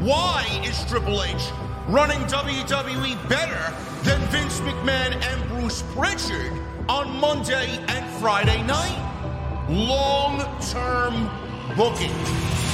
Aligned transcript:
Why 0.00 0.46
is 0.62 0.84
Triple 0.84 1.22
H 1.22 1.50
running 1.88 2.18
WWE 2.26 3.28
better 3.30 3.74
than 4.02 4.20
Vince 4.28 4.60
McMahon 4.60 5.14
and 5.14 5.48
Bruce 5.48 5.82
Pritchard 5.94 6.52
on 6.86 7.18
Monday 7.18 7.82
and 7.88 8.20
Friday 8.20 8.62
night? 8.64 9.66
Long 9.70 10.40
term 10.60 11.30
booking. 11.76 12.65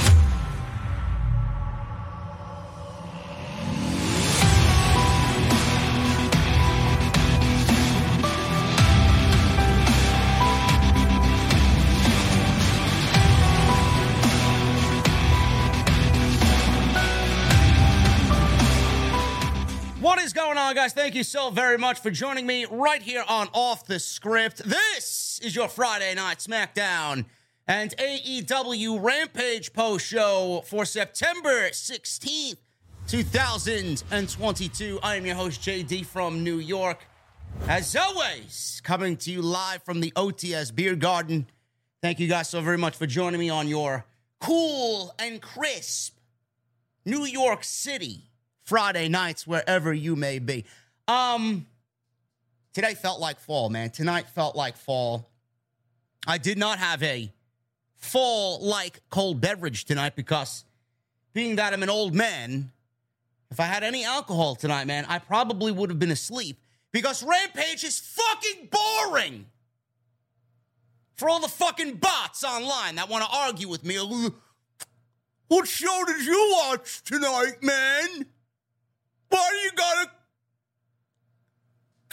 What 20.03 20.19
is 20.19 20.33
going 20.33 20.57
on, 20.57 20.75
guys? 20.75 20.91
Thank 20.91 21.15
you 21.15 21.23
so 21.23 21.49
very 21.49 21.77
much 21.77 22.01
for 22.01 22.11
joining 22.11 22.45
me 22.45 22.65
right 22.69 23.01
here 23.01 23.23
on 23.25 23.47
Off 23.53 23.85
the 23.85 24.01
Script. 24.01 24.57
This 24.57 25.39
is 25.41 25.55
your 25.55 25.69
Friday 25.69 26.13
Night 26.13 26.39
SmackDown 26.39 27.23
and 27.69 27.95
AEW 27.95 29.01
Rampage 29.01 29.71
post 29.71 30.05
show 30.05 30.61
for 30.67 30.83
September 30.83 31.69
16th, 31.69 32.57
2022. 33.07 34.99
I 35.01 35.15
am 35.15 35.25
your 35.25 35.35
host, 35.35 35.61
JD 35.61 36.05
from 36.05 36.43
New 36.43 36.57
York. 36.57 37.07
As 37.69 37.95
always, 37.95 38.81
coming 38.83 39.15
to 39.15 39.31
you 39.31 39.41
live 39.41 39.83
from 39.83 40.01
the 40.01 40.11
OTS 40.17 40.75
Beer 40.75 40.97
Garden. 40.97 41.47
Thank 42.01 42.19
you 42.19 42.27
guys 42.27 42.49
so 42.49 42.59
very 42.59 42.77
much 42.77 42.97
for 42.97 43.05
joining 43.05 43.39
me 43.39 43.49
on 43.49 43.69
your 43.69 44.05
cool 44.41 45.15
and 45.17 45.41
crisp 45.41 46.17
New 47.05 47.23
York 47.23 47.63
City 47.63 48.32
Friday 48.73 49.07
nights, 49.07 49.45
wherever 49.45 49.93
you 49.93 50.15
may 50.15 50.39
be. 50.39 50.65
Um, 51.07 51.67
today 52.73 52.95
felt 52.95 53.19
like 53.19 53.39
fall, 53.39 53.69
man. 53.69 53.91
Tonight 53.91 54.25
felt 54.33 54.55
like 54.55 54.77
fall. 54.77 55.29
I 56.25 56.39
did 56.39 56.57
not 56.57 56.79
have 56.79 57.03
a 57.03 57.31
fall 57.97 58.65
like 58.65 58.99
cold 59.11 59.39
beverage 59.39 59.85
tonight 59.85 60.15
because 60.15 60.65
being 61.33 61.57
that 61.57 61.71
I'm 61.71 61.83
an 61.83 61.91
old 61.91 62.15
man, 62.15 62.71
if 63.51 63.59
I 63.59 63.65
had 63.65 63.83
any 63.83 64.05
alcohol 64.05 64.55
tonight, 64.55 64.87
man, 64.87 65.05
I 65.07 65.19
probably 65.19 65.71
would 65.71 65.91
have 65.91 65.99
been 65.99 66.09
asleep 66.09 66.59
because 66.91 67.21
Rampage 67.21 67.83
is 67.83 67.99
fucking 67.99 68.69
boring. 68.71 69.45
For 71.13 71.29
all 71.29 71.41
the 71.41 71.47
fucking 71.47 71.97
bots 71.97 72.43
online 72.43 72.95
that 72.95 73.07
want 73.07 73.23
to 73.23 73.29
argue 73.31 73.69
with 73.69 73.85
me, 73.85 73.97
what 75.47 75.67
show 75.67 76.03
did 76.07 76.25
you 76.25 76.57
watch 76.57 77.03
tonight, 77.03 77.61
man? 77.61 78.25
Why 79.33 79.63
you 79.63 79.71
gotta 79.71 80.11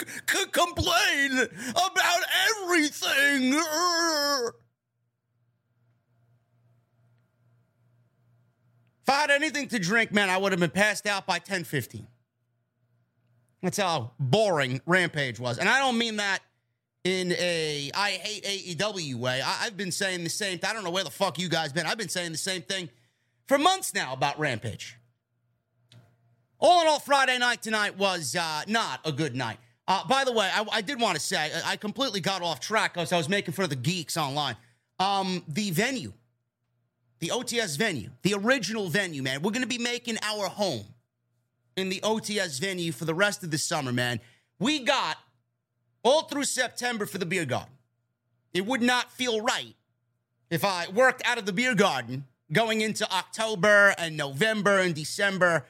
c- 0.00 0.06
c- 0.38 0.46
complain 0.52 1.32
about 1.70 2.22
everything? 2.62 3.52
If 9.02 9.08
I 9.08 9.12
had 9.12 9.30
anything 9.30 9.68
to 9.68 9.78
drink, 9.78 10.12
man, 10.12 10.30
I 10.30 10.38
would 10.38 10.52
have 10.52 10.60
been 10.60 10.70
passed 10.70 11.06
out 11.06 11.26
by 11.26 11.38
10 11.38 11.64
15. 11.64 12.06
That's 13.62 13.76
how 13.76 14.12
boring 14.18 14.80
Rampage 14.86 15.38
was. 15.38 15.58
And 15.58 15.68
I 15.68 15.78
don't 15.78 15.98
mean 15.98 16.16
that 16.16 16.38
in 17.04 17.32
a 17.32 17.90
I 17.94 18.12
hate 18.12 18.78
AEW 18.78 19.16
way. 19.16 19.42
I, 19.42 19.64
have 19.64 19.76
been 19.76 19.92
saying 19.92 20.24
the 20.24 20.30
same 20.30 20.58
thing. 20.58 20.70
I 20.70 20.72
don't 20.72 20.84
know 20.84 20.90
where 20.90 21.04
the 21.04 21.10
fuck 21.10 21.38
you 21.38 21.50
guys 21.50 21.70
been. 21.70 21.84
I've 21.84 21.98
been 21.98 22.08
saying 22.08 22.32
the 22.32 22.38
same 22.38 22.62
thing 22.62 22.88
for 23.46 23.58
months 23.58 23.92
now 23.92 24.14
about 24.14 24.38
Rampage. 24.38 24.96
All 26.60 26.82
in 26.82 26.88
all, 26.88 27.00
Friday 27.00 27.38
night 27.38 27.62
tonight 27.62 27.96
was 27.96 28.36
uh, 28.36 28.62
not 28.68 29.00
a 29.06 29.12
good 29.12 29.34
night. 29.34 29.56
Uh, 29.88 30.06
by 30.06 30.24
the 30.24 30.32
way, 30.32 30.48
I, 30.52 30.64
I 30.70 30.80
did 30.82 31.00
want 31.00 31.16
to 31.16 31.20
say 31.20 31.50
I, 31.64 31.76
completely 31.76 32.20
got 32.20 32.42
off 32.42 32.60
track 32.60 32.96
as 32.96 33.12
I 33.12 33.16
was 33.16 33.30
making 33.30 33.54
fun 33.54 33.64
of 33.64 33.70
the 33.70 33.76
geeks 33.76 34.18
online. 34.18 34.56
Um, 34.98 35.42
the 35.48 35.70
venue, 35.70 36.12
the 37.18 37.28
OTS 37.28 37.78
venue, 37.78 38.10
the 38.22 38.34
original 38.34 38.88
venue, 38.88 39.22
man. 39.22 39.40
We're 39.40 39.52
going 39.52 39.62
to 39.62 39.68
be 39.68 39.78
making 39.78 40.18
our 40.22 40.48
home 40.48 40.84
in 41.76 41.88
the 41.88 42.00
OTS 42.02 42.60
venue 42.60 42.92
for 42.92 43.06
the 43.06 43.14
rest 43.14 43.42
of 43.42 43.50
the 43.50 43.58
summer, 43.58 43.90
man. 43.90 44.20
We 44.58 44.80
got 44.80 45.16
all 46.02 46.22
through 46.24 46.44
September 46.44 47.06
for 47.06 47.16
the 47.16 47.26
beer 47.26 47.46
garden. 47.46 47.72
It 48.52 48.66
would 48.66 48.82
not 48.82 49.10
feel 49.10 49.40
right 49.40 49.74
if 50.50 50.64
I 50.64 50.88
worked 50.92 51.26
out 51.26 51.38
of 51.38 51.46
the 51.46 51.52
beer 51.52 51.74
garden 51.74 52.26
going 52.52 52.82
into 52.82 53.10
October 53.10 53.94
and 53.96 54.16
November 54.16 54.78
and 54.78 54.94
December. 54.94 55.64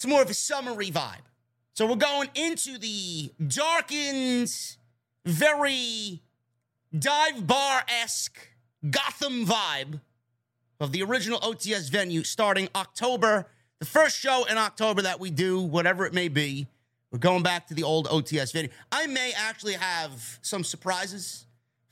It's 0.00 0.06
more 0.06 0.22
of 0.22 0.30
a 0.30 0.34
summery 0.34 0.90
vibe. 0.90 1.26
So 1.74 1.86
we're 1.86 1.96
going 1.96 2.30
into 2.34 2.78
the 2.78 3.30
darkened, 3.46 4.50
very 5.26 6.22
dive 6.98 7.46
bar 7.46 7.82
esque 7.86 8.38
Gotham 8.88 9.44
vibe 9.44 10.00
of 10.80 10.92
the 10.92 11.02
original 11.02 11.38
OTS 11.40 11.90
venue 11.90 12.24
starting 12.24 12.70
October. 12.74 13.46
The 13.78 13.84
first 13.84 14.18
show 14.18 14.46
in 14.46 14.56
October 14.56 15.02
that 15.02 15.20
we 15.20 15.30
do, 15.30 15.60
whatever 15.60 16.06
it 16.06 16.14
may 16.14 16.28
be, 16.28 16.66
we're 17.12 17.18
going 17.18 17.42
back 17.42 17.66
to 17.66 17.74
the 17.74 17.82
old 17.82 18.08
OTS 18.08 18.54
venue. 18.54 18.70
I 18.90 19.06
may 19.06 19.34
actually 19.36 19.74
have 19.74 20.38
some 20.40 20.64
surprises 20.64 21.44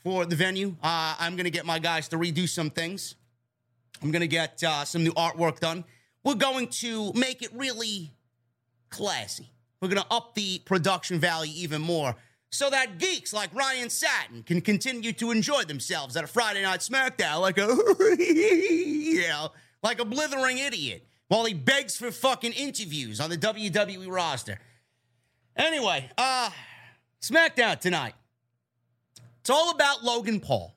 for 0.03 0.25
the 0.25 0.35
venue. 0.35 0.77
Uh, 0.83 1.15
I'm 1.19 1.37
going 1.37 1.45
to 1.45 1.51
get 1.51 1.67
my 1.67 1.79
guys 1.79 2.09
to 2.09 2.17
redo 2.17 2.49
some 2.49 2.71
things. 2.71 3.17
I'm 4.03 4.13
going 4.13 4.21
to 4.21 4.29
get 4.29 4.65
uh, 4.65 4.87
some 4.87 5.05
new 5.05 5.13
artwork 5.13 5.61
done. 5.61 5.85
We're 6.25 6.35
going 6.35 6.69
to 6.69 7.13
make 7.15 7.43
it 7.43 7.51
really 7.55 8.13
classy. 8.91 9.51
We're 9.81 9.89
going 9.89 10.03
to 10.03 10.09
up 10.11 10.35
the 10.35 10.59
production 10.61 11.21
value 11.21 11.53
even 11.57 11.81
more 11.81 12.17
so 12.51 12.71
that 12.71 12.99
geeks 12.99 13.33
like 13.33 13.55
Ryan 13.55 13.91
Satin 13.91 14.43
can 14.43 14.61
continue 14.61 15.13
to 15.15 15.31
enjoy 15.31 15.65
themselves 15.65 16.17
at 16.17 16.25
a 16.25 16.27
Friday 16.27 16.63
night 16.63 16.81
SmackDown 16.81 17.41
like 17.41 17.59
a, 17.59 17.67
you 18.23 19.29
know, 19.29 19.51
like 19.83 20.01
a 20.01 20.05
blithering 20.05 20.59
idiot 20.59 21.07
while 21.29 21.45
he 21.45 21.53
begs 21.53 21.97
for 21.97 22.11
fucking 22.11 22.53
interviews 22.53 23.21
on 23.21 23.29
the 23.29 23.37
WWE 23.37 24.11
roster. 24.11 24.59
Anyway, 25.57 26.09
uh, 26.17 26.51
SmackDown 27.21 27.79
tonight. 27.79 28.15
It's 29.41 29.51
all 29.51 29.71
about 29.71 30.03
Logan 30.03 30.41
Paul. 30.41 30.75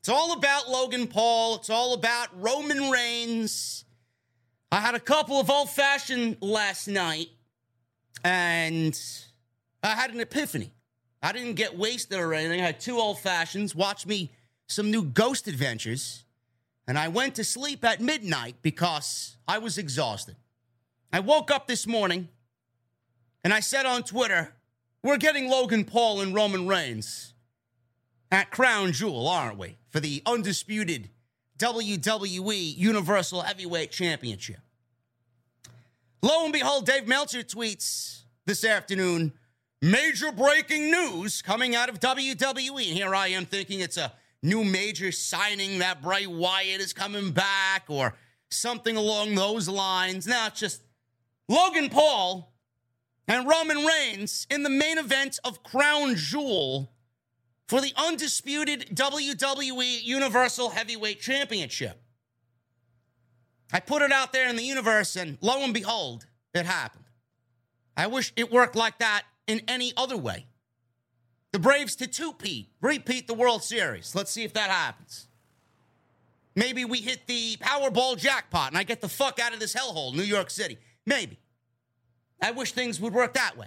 It's 0.00 0.08
all 0.08 0.32
about 0.32 0.70
Logan 0.70 1.06
Paul. 1.06 1.56
It's 1.56 1.70
all 1.70 1.92
about 1.92 2.28
Roman 2.40 2.90
Reigns. 2.90 3.84
I 4.70 4.80
had 4.80 4.94
a 4.94 5.00
couple 5.00 5.40
of 5.40 5.48
old 5.48 5.70
fashioned 5.70 6.36
last 6.42 6.88
night 6.88 7.28
and 8.22 8.98
I 9.82 9.88
had 9.88 10.12
an 10.12 10.20
epiphany. 10.20 10.72
I 11.22 11.32
didn't 11.32 11.54
get 11.54 11.78
wasted 11.78 12.18
or 12.18 12.34
anything. 12.34 12.60
I 12.60 12.66
had 12.66 12.80
two 12.80 12.98
old 12.98 13.18
fashions, 13.18 13.74
watched 13.74 14.06
me 14.06 14.30
some 14.66 14.90
new 14.90 15.02
Ghost 15.02 15.48
Adventures, 15.48 16.24
and 16.86 16.98
I 16.98 17.08
went 17.08 17.34
to 17.36 17.44
sleep 17.44 17.84
at 17.84 18.00
midnight 18.00 18.56
because 18.60 19.36
I 19.48 19.58
was 19.58 19.78
exhausted. 19.78 20.36
I 21.12 21.20
woke 21.20 21.50
up 21.50 21.66
this 21.66 21.86
morning 21.86 22.28
and 23.42 23.54
I 23.54 23.60
said 23.60 23.86
on 23.86 24.02
Twitter, 24.02 24.54
We're 25.02 25.16
getting 25.16 25.48
Logan 25.48 25.84
Paul 25.84 26.20
and 26.20 26.34
Roman 26.34 26.66
Reigns 26.66 27.32
at 28.30 28.50
Crown 28.50 28.92
Jewel, 28.92 29.26
aren't 29.26 29.58
we? 29.58 29.78
For 29.88 30.00
the 30.00 30.22
undisputed 30.26 31.08
WWE 31.58 32.76
Universal 32.76 33.42
Heavyweight 33.42 33.90
Championship. 33.90 34.60
Lo 36.22 36.44
and 36.44 36.52
behold, 36.52 36.86
Dave 36.86 37.06
Meltzer 37.06 37.42
tweets 37.42 38.22
this 38.46 38.64
afternoon 38.64 39.32
major 39.82 40.32
breaking 40.32 40.90
news 40.90 41.42
coming 41.42 41.76
out 41.76 41.88
of 41.88 42.00
WWE. 42.00 42.88
And 42.88 42.96
here 42.96 43.14
I 43.14 43.28
am 43.28 43.44
thinking 43.44 43.80
it's 43.80 43.96
a 43.96 44.12
new 44.42 44.64
major 44.64 45.12
signing 45.12 45.78
that 45.78 46.02
Bray 46.02 46.26
Wyatt 46.26 46.80
is 46.80 46.92
coming 46.92 47.30
back 47.32 47.84
or 47.88 48.14
something 48.50 48.96
along 48.96 49.34
those 49.34 49.68
lines. 49.68 50.26
Now 50.26 50.46
it's 50.46 50.60
just 50.60 50.82
Logan 51.48 51.88
Paul 51.88 52.52
and 53.26 53.46
Roman 53.46 53.84
Reigns 53.84 54.46
in 54.50 54.62
the 54.62 54.70
main 54.70 54.98
event 54.98 55.38
of 55.44 55.62
Crown 55.62 56.16
Jewel 56.16 56.90
for 57.68 57.80
the 57.80 57.92
undisputed 57.96 58.88
WWE 58.94 60.02
Universal 60.02 60.70
Heavyweight 60.70 61.20
Championship. 61.20 62.00
I 63.72 63.80
put 63.80 64.00
it 64.00 64.10
out 64.10 64.32
there 64.32 64.48
in 64.48 64.56
the 64.56 64.62
universe, 64.62 65.14
and 65.14 65.36
lo 65.42 65.62
and 65.62 65.74
behold, 65.74 66.26
it 66.54 66.64
happened. 66.64 67.04
I 67.96 68.06
wish 68.06 68.32
it 68.36 68.50
worked 68.50 68.74
like 68.74 68.98
that 69.00 69.24
in 69.46 69.60
any 69.68 69.92
other 69.96 70.16
way. 70.16 70.46
The 71.52 71.58
Braves 71.58 71.94
to 71.96 72.06
two-peat, 72.06 72.70
repeat 72.80 73.26
the 73.26 73.34
World 73.34 73.62
Series. 73.62 74.14
Let's 74.14 74.30
see 74.30 74.44
if 74.44 74.54
that 74.54 74.70
happens. 74.70 75.28
Maybe 76.56 76.84
we 76.84 77.00
hit 77.00 77.26
the 77.26 77.56
Powerball 77.58 78.16
jackpot 78.16 78.70
and 78.70 78.78
I 78.78 78.82
get 78.82 79.00
the 79.00 79.08
fuck 79.08 79.38
out 79.38 79.52
of 79.52 79.60
this 79.60 79.74
hellhole, 79.74 80.14
New 80.14 80.22
York 80.22 80.50
City. 80.50 80.78
Maybe. 81.06 81.38
I 82.42 82.50
wish 82.50 82.72
things 82.72 83.00
would 83.00 83.12
work 83.12 83.34
that 83.34 83.56
way. 83.56 83.66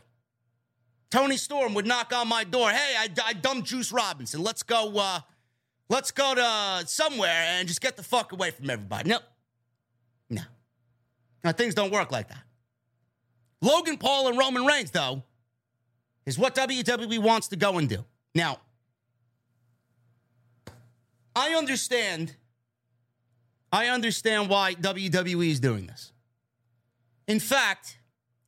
Toni 1.12 1.36
Storm 1.36 1.74
would 1.74 1.86
knock 1.86 2.14
on 2.14 2.28
my 2.28 2.46
door. 2.46 2.72
Hey, 2.72 2.96
I, 2.98 3.10
I 3.26 3.34
dumped 3.34 3.68
Juice 3.68 3.92
Robinson. 3.92 4.42
Let's 4.42 4.64
go. 4.64 4.98
Uh, 4.98 5.20
let's 5.90 6.10
go 6.10 6.34
to 6.34 6.88
somewhere 6.88 7.30
and 7.30 7.68
just 7.68 7.82
get 7.82 7.98
the 7.98 8.04
fuck 8.04 8.32
away 8.32 8.52
from 8.52 8.70
everybody. 8.70 9.10
No, 9.10 9.20
no. 10.30 10.42
Now 11.44 11.52
things 11.52 11.76
don't 11.76 11.92
work 11.92 12.12
like 12.12 12.30
that. 12.30 12.44
Logan 13.62 13.98
Paul 13.98 14.30
and 14.30 14.38
Roman 14.38 14.66
Reigns, 14.66 14.90
though, 14.90 15.22
is 16.26 16.40
what 16.40 16.56
WWE 16.56 17.20
wants 17.20 17.50
to 17.50 17.58
go 17.58 17.78
and 17.78 17.90
do. 17.90 18.04
Now, 18.34 18.60
I 21.36 21.54
understand. 21.56 22.36
I 23.72 23.88
understand 23.88 24.50
why 24.50 24.76
WWE 24.76 25.50
is 25.50 25.60
doing 25.60 25.88
this. 25.88 26.14
In 27.28 27.40
fact, 27.40 27.98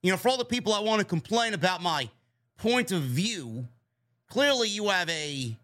you 0.02 0.12
know, 0.12 0.18
for 0.18 0.30
all 0.30 0.38
the 0.38 0.46
people 0.46 0.74
I 0.74 0.80
want 0.80 1.00
to 1.00 1.06
complain 1.06 1.54
about 1.54 1.82
my 1.82 2.10
point 2.58 2.92
of 2.92 3.02
view, 3.02 3.68
clearly 4.30 4.70
you 4.70 4.90
have 4.90 5.10
a 5.10 5.58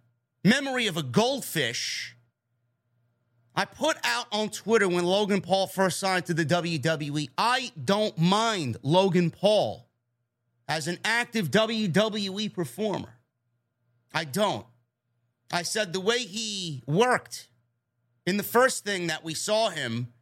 memory 0.44 0.88
of 0.88 0.98
a 0.98 1.04
goldfish. 1.04 2.16
I 3.56 3.66
put 3.66 3.98
out 4.04 4.28
on 4.32 4.50
Twitter 4.50 4.88
when 4.88 5.04
Logan 5.04 5.42
Paul 5.42 5.68
first 5.68 6.00
signed 6.00 6.26
to 6.28 6.34
the 6.34 6.46
WWE, 6.46 7.30
I 7.38 7.72
don't 7.84 8.18
mind 8.18 8.78
Logan 8.84 9.32
Paul 9.32 9.88
as 10.68 10.88
an 10.88 11.00
active 11.04 11.52
WWE 11.52 12.54
performer. 12.54 13.16
I 14.14 14.24
don't. 14.24 14.66
I 15.52 15.64
said 15.64 15.94
the 15.94 16.00
way 16.00 16.20
he 16.20 16.84
worked 16.86 17.48
in 18.26 18.38
the 18.38 18.44
first 18.44 18.86
thing 18.86 19.08
that 19.08 19.24
we 19.24 19.34
saw 19.34 19.70
him, 19.70 20.14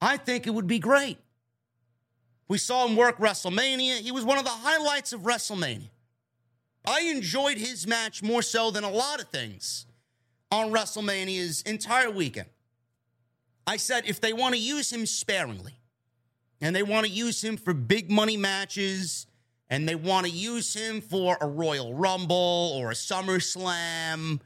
I 0.00 0.16
think 0.16 0.46
it 0.46 0.50
would 0.50 0.66
be 0.66 0.78
great. 0.78 1.18
We 2.48 2.58
saw 2.58 2.86
him 2.86 2.96
work 2.96 3.18
WrestleMania. 3.18 3.98
He 4.00 4.10
was 4.10 4.24
one 4.24 4.38
of 4.38 4.44
the 4.44 4.50
highlights 4.50 5.12
of 5.12 5.22
WrestleMania. 5.22 5.90
I 6.84 7.02
enjoyed 7.02 7.56
his 7.56 7.86
match 7.86 8.22
more 8.22 8.42
so 8.42 8.70
than 8.70 8.84
a 8.84 8.90
lot 8.90 9.20
of 9.20 9.28
things 9.28 9.86
on 10.50 10.70
WrestleMania's 10.70 11.62
entire 11.62 12.10
weekend. 12.10 12.48
I 13.66 13.78
said 13.78 14.04
if 14.06 14.20
they 14.20 14.32
want 14.32 14.54
to 14.54 14.60
use 14.60 14.92
him 14.92 15.06
sparingly 15.06 15.78
and 16.60 16.76
they 16.76 16.82
want 16.82 17.06
to 17.06 17.12
use 17.12 17.42
him 17.42 17.56
for 17.56 17.72
big 17.72 18.10
money 18.10 18.36
matches 18.36 19.26
and 19.70 19.88
they 19.88 19.94
want 19.94 20.26
to 20.26 20.32
use 20.32 20.74
him 20.74 21.00
for 21.00 21.38
a 21.40 21.46
Royal 21.46 21.94
Rumble 21.94 22.72
or 22.76 22.90
a 22.90 22.94
SummerSlam 22.94 24.40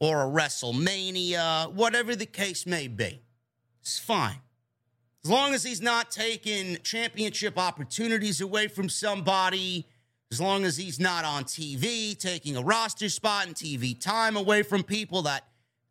or 0.00 0.22
a 0.22 0.26
WrestleMania, 0.26 1.72
whatever 1.72 2.16
the 2.16 2.26
case 2.26 2.66
may 2.66 2.88
be, 2.88 3.22
it's 3.80 3.98
fine. 3.98 4.40
As 5.24 5.30
long 5.30 5.54
as 5.54 5.64
he's 5.64 5.80
not 5.80 6.10
taking 6.10 6.78
championship 6.82 7.58
opportunities 7.58 8.40
away 8.40 8.68
from 8.68 8.88
somebody, 8.88 9.86
as 10.30 10.40
long 10.40 10.64
as 10.64 10.76
he's 10.76 10.98
not 10.98 11.24
on 11.24 11.44
TV, 11.44 12.18
taking 12.18 12.56
a 12.56 12.62
roster 12.62 13.08
spot 13.08 13.46
and 13.46 13.54
TV 13.54 13.98
time 13.98 14.36
away 14.36 14.62
from 14.62 14.82
people 14.82 15.22
that 15.22 15.44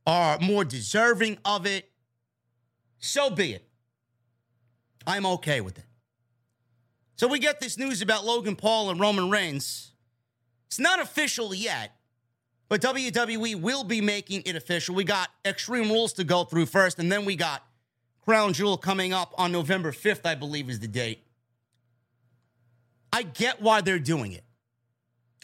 are 0.06 0.38
more 0.40 0.66
deserving 0.66 1.38
of 1.46 1.66
it, 1.66 1.90
so 3.00 3.30
be 3.30 3.54
it. 3.54 3.68
I'm 5.08 5.26
okay 5.26 5.62
with 5.62 5.78
it. 5.78 5.86
So 7.16 7.28
we 7.28 7.40
get 7.40 7.62
this 7.62 7.78
news 7.78 8.02
about 8.02 8.26
Logan 8.26 8.56
Paul 8.56 8.90
and 8.90 9.00
Roman 9.00 9.30
Reigns. 9.30 9.94
It's 10.68 10.80
not 10.80 11.00
official 11.00 11.56
yet, 11.56 11.96
but 12.68 12.82
WWE 12.82 13.62
will 13.62 13.84
be 13.84 14.02
making 14.02 14.44
it 14.46 14.56
official. 14.56 14.96
We 14.96 15.06
got 15.06 15.30
Extreme 15.46 15.90
Rules 15.90 16.12
to 16.14 16.24
go 16.24 16.44
through 16.44 16.66
first, 16.66 17.00
and 17.00 17.12
then 17.12 17.24
we 17.24 17.36
got 17.36 17.64
Crown 18.26 18.54
Jewel 18.54 18.78
coming 18.78 19.14
up 19.14 19.34
on 19.38 19.52
November 19.52 19.92
5th, 19.92 20.26
I 20.26 20.36
believe 20.36 20.70
is 20.70 20.80
the 20.80 20.88
date. 20.88 21.25
I 23.16 23.24
get 23.24 23.62
why 23.62 23.80
they're 23.80 23.98
doing 23.98 24.34
it. 24.34 24.44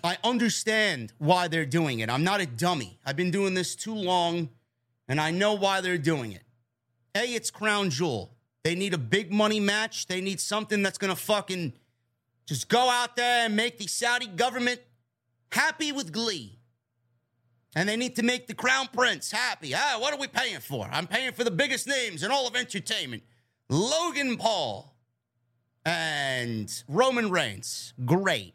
I 0.04 0.18
understand 0.25 1.13
why 1.20 1.48
they're 1.48 1.66
doing 1.66 2.00
it. 2.00 2.10
I'm 2.10 2.25
not 2.25 2.42
a 2.42 2.46
dummy. 2.46 3.00
I've 3.06 3.16
been 3.16 3.32
doing 3.32 3.54
this 3.54 3.78
too 3.78 3.96
long, 3.96 4.50
and 5.08 5.22
I 5.22 5.32
know 5.32 5.54
why 5.54 5.80
they're 5.80 5.98
doing 5.98 6.34
it. 6.34 6.44
A, 7.16 7.20
it's 7.20 7.50
Crown 7.50 7.90
Jewel. 7.90 8.36
They 8.66 8.75
need 8.75 8.94
a 8.94 8.98
big 8.98 9.32
money 9.32 9.62
match. 9.62 10.08
They 10.08 10.20
need 10.20 10.42
something 10.42 10.84
that's 10.84 10.98
going 10.98 11.16
to 11.16 11.20
fucking 11.20 11.72
just 12.46 12.68
go 12.68 12.90
out 12.90 13.16
there 13.16 13.46
and 13.46 13.56
make 13.56 13.78
the 13.78 13.88
Saudi 13.88 14.28
government 14.28 14.82
happy 15.50 15.94
with 15.94 16.12
glee. 16.12 16.60
And 17.74 17.88
they 17.88 17.96
need 17.96 18.18
to 18.18 18.24
make 18.24 18.48
the 18.48 18.54
crown 18.54 18.90
prince 18.92 19.32
happy. 19.32 19.74
Ah, 19.74 19.96
what 19.98 20.13
are 20.13 20.20
we 20.20 20.28
paying 20.28 20.60
for? 20.60 20.90
I'm 20.92 21.08
paying 21.08 21.32
for 21.32 21.46
the 21.46 21.51
biggest 21.51 21.88
names 21.88 22.22
in 22.22 22.32
all 22.32 22.46
of 22.48 22.58
entertainment 22.58 23.24
Logan 23.70 24.36
Paul 24.36 24.90
and 25.86 26.84
Roman 26.88 27.30
Reigns. 27.30 27.94
Great. 28.06 28.54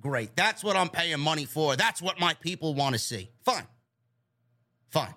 Great. 0.00 0.36
That's 0.36 0.62
what 0.62 0.76
I'm 0.76 0.90
paying 0.90 1.20
money 1.20 1.46
for. 1.46 1.76
That's 1.76 2.02
what 2.02 2.20
my 2.20 2.34
people 2.34 2.74
want 2.74 2.94
to 2.94 2.98
see. 2.98 3.30
Fine. 3.42 3.66
Fine. 4.90 5.14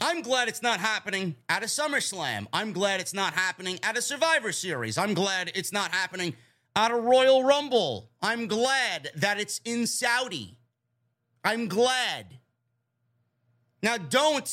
I'm 0.00 0.22
glad 0.22 0.48
it's 0.48 0.62
not 0.62 0.78
happening 0.78 1.36
at 1.48 1.62
a 1.62 1.66
SummerSlam. 1.66 2.46
I'm 2.52 2.72
glad 2.72 3.00
it's 3.00 3.14
not 3.14 3.32
happening 3.32 3.78
at 3.82 3.96
a 3.96 4.02
Survivor 4.02 4.52
Series. 4.52 4.98
I'm 4.98 5.14
glad 5.14 5.50
it's 5.54 5.72
not 5.72 5.90
happening 5.90 6.34
at 6.76 6.90
a 6.90 6.96
Royal 6.96 7.42
Rumble. 7.42 8.10
I'm 8.22 8.46
glad 8.46 9.10
that 9.16 9.40
it's 9.40 9.60
in 9.64 9.86
Saudi. 9.86 10.58
I'm 11.42 11.66
glad. 11.66 12.38
Now, 13.82 13.96
don't 13.96 14.48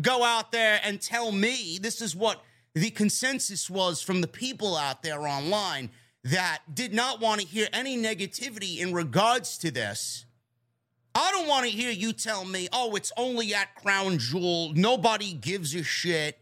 go 0.00 0.24
out 0.24 0.50
there 0.50 0.80
and 0.82 1.00
tell 1.00 1.30
me 1.30 1.78
this 1.80 2.00
is 2.00 2.16
what 2.16 2.42
the 2.74 2.90
consensus 2.90 3.68
was 3.68 4.00
from 4.00 4.20
the 4.20 4.28
people 4.28 4.76
out 4.76 5.02
there 5.02 5.26
online 5.26 5.90
that 6.24 6.60
did 6.72 6.94
not 6.94 7.20
want 7.20 7.40
to 7.40 7.46
hear 7.46 7.68
any 7.72 7.96
negativity 7.96 8.78
in 8.78 8.92
regards 8.92 9.58
to 9.58 9.70
this. 9.70 10.24
I 11.14 11.30
don't 11.32 11.48
want 11.48 11.66
to 11.66 11.70
hear 11.70 11.90
you 11.90 12.12
tell 12.12 12.44
me, 12.44 12.68
oh, 12.72 12.94
it's 12.96 13.12
only 13.16 13.54
at 13.54 13.74
Crown 13.74 14.18
Jewel. 14.18 14.72
Nobody 14.74 15.34
gives 15.34 15.74
a 15.74 15.82
shit. 15.82 16.38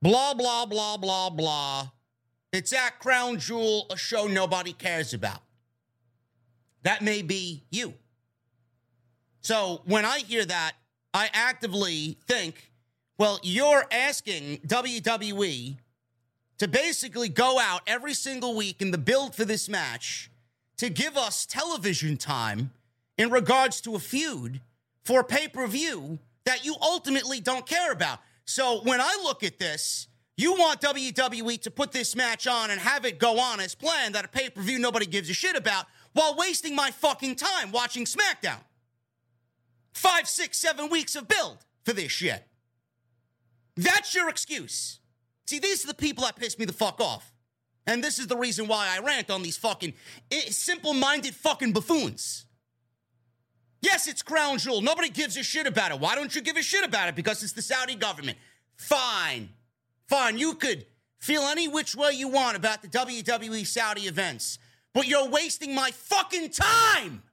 Blah, 0.00 0.34
blah, 0.34 0.64
blah, 0.66 0.96
blah, 0.96 1.30
blah. 1.30 1.90
It's 2.52 2.72
at 2.72 2.98
Crown 2.98 3.38
Jewel, 3.38 3.86
a 3.90 3.96
show 3.96 4.26
nobody 4.26 4.72
cares 4.72 5.12
about. 5.12 5.42
That 6.82 7.02
may 7.02 7.22
be 7.22 7.64
you. 7.70 7.94
So 9.42 9.82
when 9.84 10.04
I 10.04 10.20
hear 10.20 10.44
that, 10.44 10.72
I 11.12 11.28
actively 11.32 12.18
think, 12.26 12.71
well, 13.18 13.38
you're 13.42 13.84
asking 13.90 14.58
WWE 14.66 15.76
to 16.58 16.68
basically 16.68 17.28
go 17.28 17.58
out 17.58 17.82
every 17.86 18.14
single 18.14 18.54
week 18.54 18.80
in 18.80 18.90
the 18.90 18.98
build 18.98 19.34
for 19.34 19.44
this 19.44 19.68
match 19.68 20.30
to 20.78 20.88
give 20.90 21.16
us 21.16 21.46
television 21.46 22.16
time 22.16 22.72
in 23.18 23.30
regards 23.30 23.80
to 23.82 23.94
a 23.94 23.98
feud 23.98 24.60
for 25.04 25.22
pay 25.24 25.48
per 25.48 25.66
view 25.66 26.18
that 26.44 26.64
you 26.64 26.74
ultimately 26.80 27.40
don't 27.40 27.66
care 27.66 27.92
about. 27.92 28.18
So 28.44 28.80
when 28.82 29.00
I 29.00 29.18
look 29.22 29.44
at 29.44 29.58
this, 29.58 30.08
you 30.36 30.54
want 30.54 30.80
WWE 30.80 31.60
to 31.62 31.70
put 31.70 31.92
this 31.92 32.16
match 32.16 32.46
on 32.46 32.70
and 32.70 32.80
have 32.80 33.04
it 33.04 33.18
go 33.18 33.38
on 33.38 33.60
as 33.60 33.74
planned 33.74 34.16
at 34.16 34.24
a 34.24 34.28
pay 34.28 34.48
per 34.48 34.60
view 34.60 34.78
nobody 34.78 35.06
gives 35.06 35.30
a 35.30 35.34
shit 35.34 35.56
about 35.56 35.86
while 36.14 36.36
wasting 36.36 36.74
my 36.74 36.90
fucking 36.90 37.36
time 37.36 37.70
watching 37.72 38.04
SmackDown. 38.04 38.60
Five, 39.92 40.28
six, 40.28 40.58
seven 40.58 40.88
weeks 40.88 41.14
of 41.16 41.28
build 41.28 41.58
for 41.84 41.92
this 41.92 42.10
shit. 42.10 42.44
That's 43.76 44.14
your 44.14 44.28
excuse. 44.28 45.00
See, 45.46 45.58
these 45.58 45.84
are 45.84 45.88
the 45.88 45.94
people 45.94 46.24
that 46.24 46.36
piss 46.36 46.58
me 46.58 46.64
the 46.64 46.72
fuck 46.72 47.00
off. 47.00 47.32
And 47.86 48.02
this 48.02 48.18
is 48.18 48.28
the 48.28 48.36
reason 48.36 48.68
why 48.68 48.88
I 48.94 49.00
rant 49.00 49.30
on 49.30 49.42
these 49.42 49.56
fucking 49.56 49.94
simple 50.48 50.94
minded 50.94 51.34
fucking 51.34 51.72
buffoons. 51.72 52.46
Yes, 53.80 54.06
it's 54.06 54.22
Crown 54.22 54.58
Jewel. 54.58 54.80
Nobody 54.80 55.08
gives 55.08 55.36
a 55.36 55.42
shit 55.42 55.66
about 55.66 55.90
it. 55.90 55.98
Why 55.98 56.14
don't 56.14 56.34
you 56.34 56.40
give 56.40 56.56
a 56.56 56.62
shit 56.62 56.84
about 56.84 57.08
it? 57.08 57.16
Because 57.16 57.42
it's 57.42 57.52
the 57.52 57.62
Saudi 57.62 57.96
government. 57.96 58.38
Fine. 58.76 59.48
Fine. 60.08 60.38
You 60.38 60.54
could 60.54 60.86
feel 61.18 61.42
any 61.42 61.66
which 61.66 61.96
way 61.96 62.12
you 62.12 62.28
want 62.28 62.56
about 62.56 62.82
the 62.82 62.88
WWE 62.88 63.66
Saudi 63.66 64.02
events, 64.02 64.58
but 64.94 65.08
you're 65.08 65.28
wasting 65.28 65.74
my 65.74 65.90
fucking 65.90 66.50
time 66.50 67.24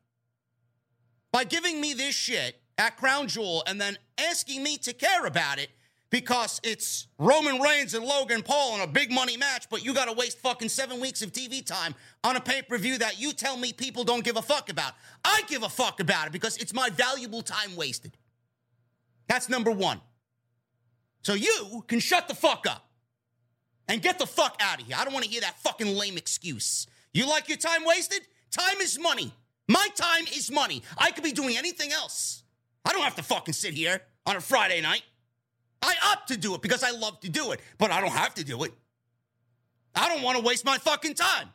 by 1.31 1.43
giving 1.43 1.79
me 1.79 1.93
this 1.93 2.15
shit 2.15 2.59
at 2.79 2.97
Crown 2.97 3.27
Jewel 3.27 3.63
and 3.67 3.79
then 3.79 3.97
asking 4.17 4.63
me 4.63 4.77
to 4.77 4.93
care 4.93 5.27
about 5.27 5.59
it 5.59 5.69
because 6.09 6.59
it's 6.63 7.07
Roman 7.17 7.61
Reigns 7.61 7.93
and 7.93 8.03
Logan 8.03 8.41
Paul 8.41 8.75
in 8.75 8.81
a 8.81 8.87
big 8.87 9.11
money 9.11 9.37
match, 9.37 9.69
but 9.69 9.83
you 9.83 9.93
got 9.93 10.05
to 10.05 10.13
waste 10.13 10.39
fucking 10.39 10.69
seven 10.69 10.99
weeks 10.99 11.21
of 11.21 11.31
TV 11.31 11.65
time 11.65 11.93
on 12.23 12.35
a 12.35 12.41
pay 12.41 12.61
per 12.61 12.77
view 12.77 12.97
that 12.97 13.19
you 13.19 13.31
tell 13.31 13.57
me 13.57 13.73
people 13.73 14.03
don't 14.03 14.23
give 14.23 14.37
a 14.37 14.41
fuck 14.41 14.69
about. 14.69 14.93
I 15.23 15.43
give 15.47 15.63
a 15.63 15.69
fuck 15.69 15.99
about 15.99 16.27
it 16.27 16.33
because 16.33 16.57
it's 16.57 16.73
my 16.73 16.89
valuable 16.89 17.41
time 17.41 17.75
wasted. 17.75 18.17
That's 19.27 19.49
number 19.49 19.71
one. 19.71 20.01
So 21.21 21.33
you 21.33 21.83
can 21.87 21.99
shut 21.99 22.27
the 22.27 22.33
fuck 22.33 22.65
up 22.67 22.89
and 23.87 24.01
get 24.01 24.17
the 24.17 24.25
fuck 24.25 24.57
out 24.61 24.81
of 24.81 24.87
here. 24.87 24.95
I 24.97 25.03
don't 25.03 25.13
want 25.13 25.25
to 25.25 25.31
hear 25.31 25.41
that 25.41 25.59
fucking 25.59 25.87
lame 25.87 26.17
excuse. 26.17 26.87
You 27.13 27.27
like 27.27 27.47
your 27.47 27.57
time 27.57 27.85
wasted? 27.85 28.21
Time 28.51 28.77
is 28.81 28.99
money. 28.99 29.33
My 29.67 29.87
time 29.95 30.25
is 30.35 30.51
money. 30.51 30.81
I 30.97 31.11
could 31.11 31.23
be 31.23 31.31
doing 31.31 31.57
anything 31.57 31.91
else. 31.91 32.43
I 32.83 32.91
don't 32.91 33.03
have 33.03 33.15
to 33.15 33.23
fucking 33.23 33.53
sit 33.53 33.73
here 33.73 34.01
on 34.25 34.35
a 34.35 34.41
Friday 34.41 34.81
night. 34.81 35.03
I 35.81 35.95
opt 36.11 36.27
to 36.29 36.37
do 36.37 36.55
it 36.55 36.61
because 36.61 36.83
I 36.83 36.91
love 36.91 37.19
to 37.21 37.29
do 37.29 37.51
it, 37.51 37.61
but 37.77 37.91
I 37.91 38.01
don't 38.01 38.11
have 38.11 38.35
to 38.35 38.43
do 38.43 38.63
it. 38.63 38.73
I 39.95 40.09
don't 40.09 40.23
want 40.23 40.37
to 40.37 40.43
waste 40.43 40.65
my 40.65 40.77
fucking 40.77 41.15
time. 41.15 41.49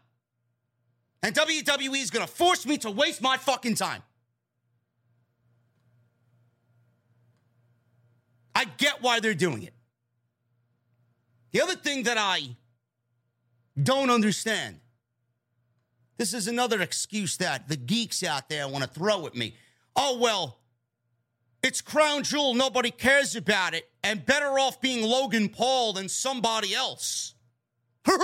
And 1.22 1.34
WWE 1.34 2.02
is 2.02 2.10
going 2.10 2.26
to 2.26 2.32
force 2.32 2.66
me 2.66 2.78
to 2.78 2.90
waste 2.90 3.22
my 3.22 3.36
fucking 3.36 3.76
time. 3.76 4.02
I 8.54 8.64
get 8.64 9.02
why 9.02 9.20
they're 9.20 9.34
doing 9.34 9.62
it. 9.62 9.74
The 11.52 11.62
other 11.62 11.76
thing 11.76 12.04
that 12.04 12.18
I 12.18 12.56
don't 13.80 14.10
understand 14.10 14.80
this 16.16 16.32
is 16.32 16.46
another 16.46 16.80
excuse 16.80 17.36
that 17.38 17.68
the 17.68 17.76
geeks 17.76 18.22
out 18.22 18.48
there 18.48 18.68
want 18.68 18.84
to 18.84 18.90
throw 18.90 19.26
at 19.26 19.34
me. 19.34 19.56
Oh, 19.96 20.18
well, 20.18 20.58
it's 21.64 21.80
Crown 21.80 22.22
Jewel. 22.22 22.52
Nobody 22.52 22.90
cares 22.90 23.34
about 23.34 23.72
it. 23.72 23.90
And 24.02 24.24
better 24.26 24.58
off 24.58 24.82
being 24.82 25.02
Logan 25.02 25.48
Paul 25.48 25.94
than 25.94 26.10
somebody 26.10 26.74
else. 26.74 27.34
or 28.06 28.14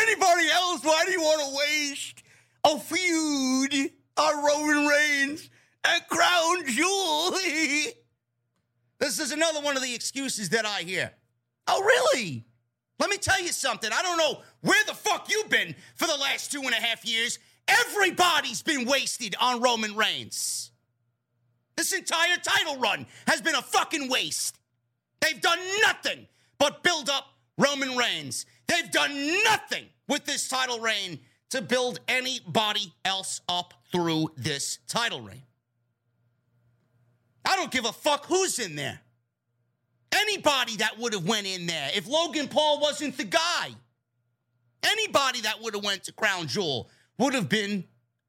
anybody 0.00 0.48
else. 0.50 0.82
Why 0.82 1.04
do 1.04 1.12
you 1.12 1.20
want 1.20 1.42
to 1.42 1.58
waste 1.58 2.22
a 2.64 2.78
feud 2.78 3.90
on 4.16 4.44
Roman 4.44 4.86
Reigns 4.86 5.50
and 5.84 6.02
Crown 6.08 6.66
Jewel? 6.66 7.32
this 8.98 9.20
is 9.20 9.30
another 9.30 9.60
one 9.60 9.76
of 9.76 9.82
the 9.82 9.94
excuses 9.94 10.48
that 10.48 10.64
I 10.64 10.80
hear. 10.80 11.12
Oh, 11.68 11.82
really? 11.82 12.46
Let 12.98 13.10
me 13.10 13.18
tell 13.18 13.42
you 13.42 13.48
something. 13.48 13.90
I 13.92 14.00
don't 14.00 14.16
know 14.16 14.40
where 14.62 14.82
the 14.86 14.94
fuck 14.94 15.30
you've 15.30 15.50
been 15.50 15.74
for 15.96 16.06
the 16.06 16.16
last 16.16 16.50
two 16.50 16.62
and 16.62 16.72
a 16.72 16.76
half 16.76 17.04
years. 17.04 17.38
Everybody's 17.68 18.62
been 18.62 18.86
wasted 18.86 19.34
on 19.38 19.60
Roman 19.60 19.94
Reigns. 19.94 20.70
This 21.76 21.92
entire 21.92 22.36
title 22.36 22.78
run 22.78 23.06
has 23.26 23.40
been 23.40 23.54
a 23.54 23.62
fucking 23.62 24.08
waste. 24.08 24.58
They've 25.20 25.40
done 25.40 25.58
nothing 25.82 26.26
but 26.58 26.82
build 26.82 27.08
up 27.08 27.26
Roman 27.56 27.96
Reigns. 27.96 28.46
They've 28.66 28.90
done 28.90 29.42
nothing 29.44 29.86
with 30.08 30.24
this 30.24 30.48
title 30.48 30.80
reign 30.80 31.20
to 31.50 31.62
build 31.62 32.00
anybody 32.08 32.92
else 33.04 33.40
up 33.48 33.74
through 33.92 34.32
this 34.36 34.78
title 34.86 35.20
reign. 35.20 35.42
I 37.44 37.56
don't 37.56 37.70
give 37.70 37.84
a 37.84 37.92
fuck 37.92 38.26
who's 38.26 38.58
in 38.58 38.76
there 38.76 39.00
anybody 40.12 40.76
that 40.76 40.98
would 40.98 41.12
have 41.12 41.26
went 41.26 41.46
in 41.46 41.66
there 41.66 41.90
if 41.94 42.06
Logan 42.06 42.48
Paul 42.48 42.80
wasn't 42.80 43.16
the 43.16 43.24
guy. 43.24 43.70
Anybody 44.82 45.42
that 45.42 45.60
would 45.60 45.74
have 45.74 45.84
went 45.84 46.04
to 46.04 46.12
Crown 46.12 46.46
Jewel 46.46 46.88
would 47.18 47.34
have 47.34 47.48
been 47.48 47.84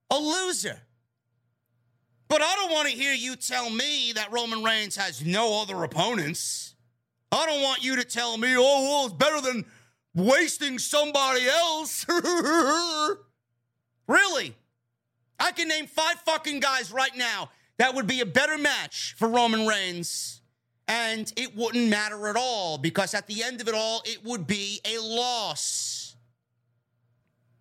a 0.09 0.17
loser. 0.17 0.79
But 2.31 2.41
I 2.41 2.55
don't 2.55 2.71
want 2.71 2.87
to 2.87 2.95
hear 2.95 3.11
you 3.11 3.35
tell 3.35 3.69
me 3.69 4.13
that 4.15 4.31
Roman 4.31 4.63
Reigns 4.63 4.95
has 4.95 5.21
no 5.21 5.61
other 5.61 5.83
opponents. 5.83 6.75
I 7.29 7.45
don't 7.45 7.61
want 7.61 7.83
you 7.83 7.97
to 7.97 8.05
tell 8.05 8.37
me, 8.37 8.55
oh, 8.57 8.83
well, 8.83 9.05
it's 9.07 9.15
better 9.15 9.41
than 9.41 9.65
wasting 10.15 10.79
somebody 10.79 11.45
else. 11.45 12.05
really? 14.07 14.55
I 15.41 15.51
can 15.51 15.67
name 15.67 15.87
five 15.87 16.21
fucking 16.21 16.61
guys 16.61 16.93
right 16.93 17.13
now 17.17 17.49
that 17.79 17.95
would 17.95 18.07
be 18.07 18.21
a 18.21 18.25
better 18.25 18.57
match 18.57 19.13
for 19.17 19.27
Roman 19.27 19.67
Reigns 19.67 20.41
and 20.87 21.33
it 21.35 21.53
wouldn't 21.53 21.89
matter 21.89 22.29
at 22.29 22.37
all 22.37 22.77
because 22.77 23.13
at 23.13 23.27
the 23.27 23.43
end 23.43 23.59
of 23.59 23.67
it 23.67 23.75
all, 23.75 24.03
it 24.05 24.23
would 24.23 24.47
be 24.47 24.79
a 24.85 24.99
loss. 24.99 26.15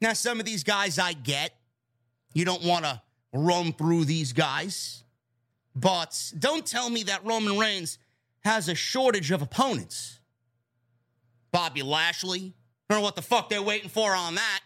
Now, 0.00 0.12
some 0.12 0.38
of 0.38 0.46
these 0.46 0.62
guys 0.62 0.96
I 0.96 1.14
get. 1.14 1.56
You 2.34 2.44
don't 2.44 2.62
want 2.62 2.84
to 2.84 3.02
run 3.32 3.72
through 3.72 4.04
these 4.04 4.32
guys. 4.32 5.04
But 5.74 6.32
don't 6.38 6.66
tell 6.66 6.90
me 6.90 7.04
that 7.04 7.24
Roman 7.24 7.58
Reigns 7.58 7.98
has 8.40 8.68
a 8.68 8.74
shortage 8.74 9.30
of 9.30 9.42
opponents. 9.42 10.18
Bobby 11.52 11.82
Lashley, 11.82 12.54
I 12.88 12.94
don't 12.94 13.00
know 13.00 13.04
what 13.04 13.16
the 13.16 13.22
fuck 13.22 13.48
they're 13.48 13.62
waiting 13.62 13.88
for 13.88 14.14
on 14.14 14.36
that. 14.36 14.60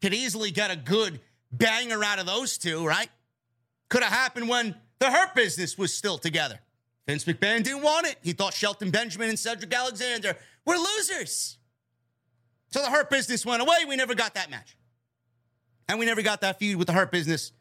Could 0.00 0.14
easily 0.14 0.50
get 0.50 0.70
a 0.70 0.76
good 0.76 1.20
banger 1.50 2.02
out 2.04 2.18
of 2.18 2.26
those 2.26 2.58
two, 2.58 2.86
right? 2.86 3.08
Could 3.88 4.02
have 4.02 4.12
happened 4.12 4.48
when 4.48 4.74
the 4.98 5.10
Hurt 5.10 5.34
business 5.34 5.78
was 5.78 5.94
still 5.94 6.18
together. 6.18 6.60
Vince 7.06 7.24
McMahon 7.24 7.62
didn't 7.62 7.82
want 7.82 8.06
it. 8.06 8.16
He 8.22 8.32
thought 8.32 8.52
Shelton 8.52 8.90
Benjamin 8.90 9.30
and 9.30 9.38
Cedric 9.38 9.72
Alexander 9.72 10.36
were 10.66 10.76
losers. 10.76 11.56
So 12.70 12.82
the 12.82 12.90
Hurt 12.90 13.08
Business 13.08 13.46
went 13.46 13.62
away. 13.62 13.78
We 13.88 13.96
never 13.96 14.14
got 14.14 14.34
that 14.34 14.50
match. 14.50 14.76
And 15.88 15.98
we 15.98 16.04
never 16.04 16.20
got 16.20 16.42
that 16.42 16.58
feud 16.58 16.76
with 16.76 16.86
the 16.86 16.92
Hurt 16.92 17.10
Business 17.10 17.52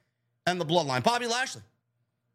and 0.47 0.59
the 0.59 0.65
Bloodline. 0.65 1.03
Bobby 1.03 1.27
Lashley. 1.27 1.61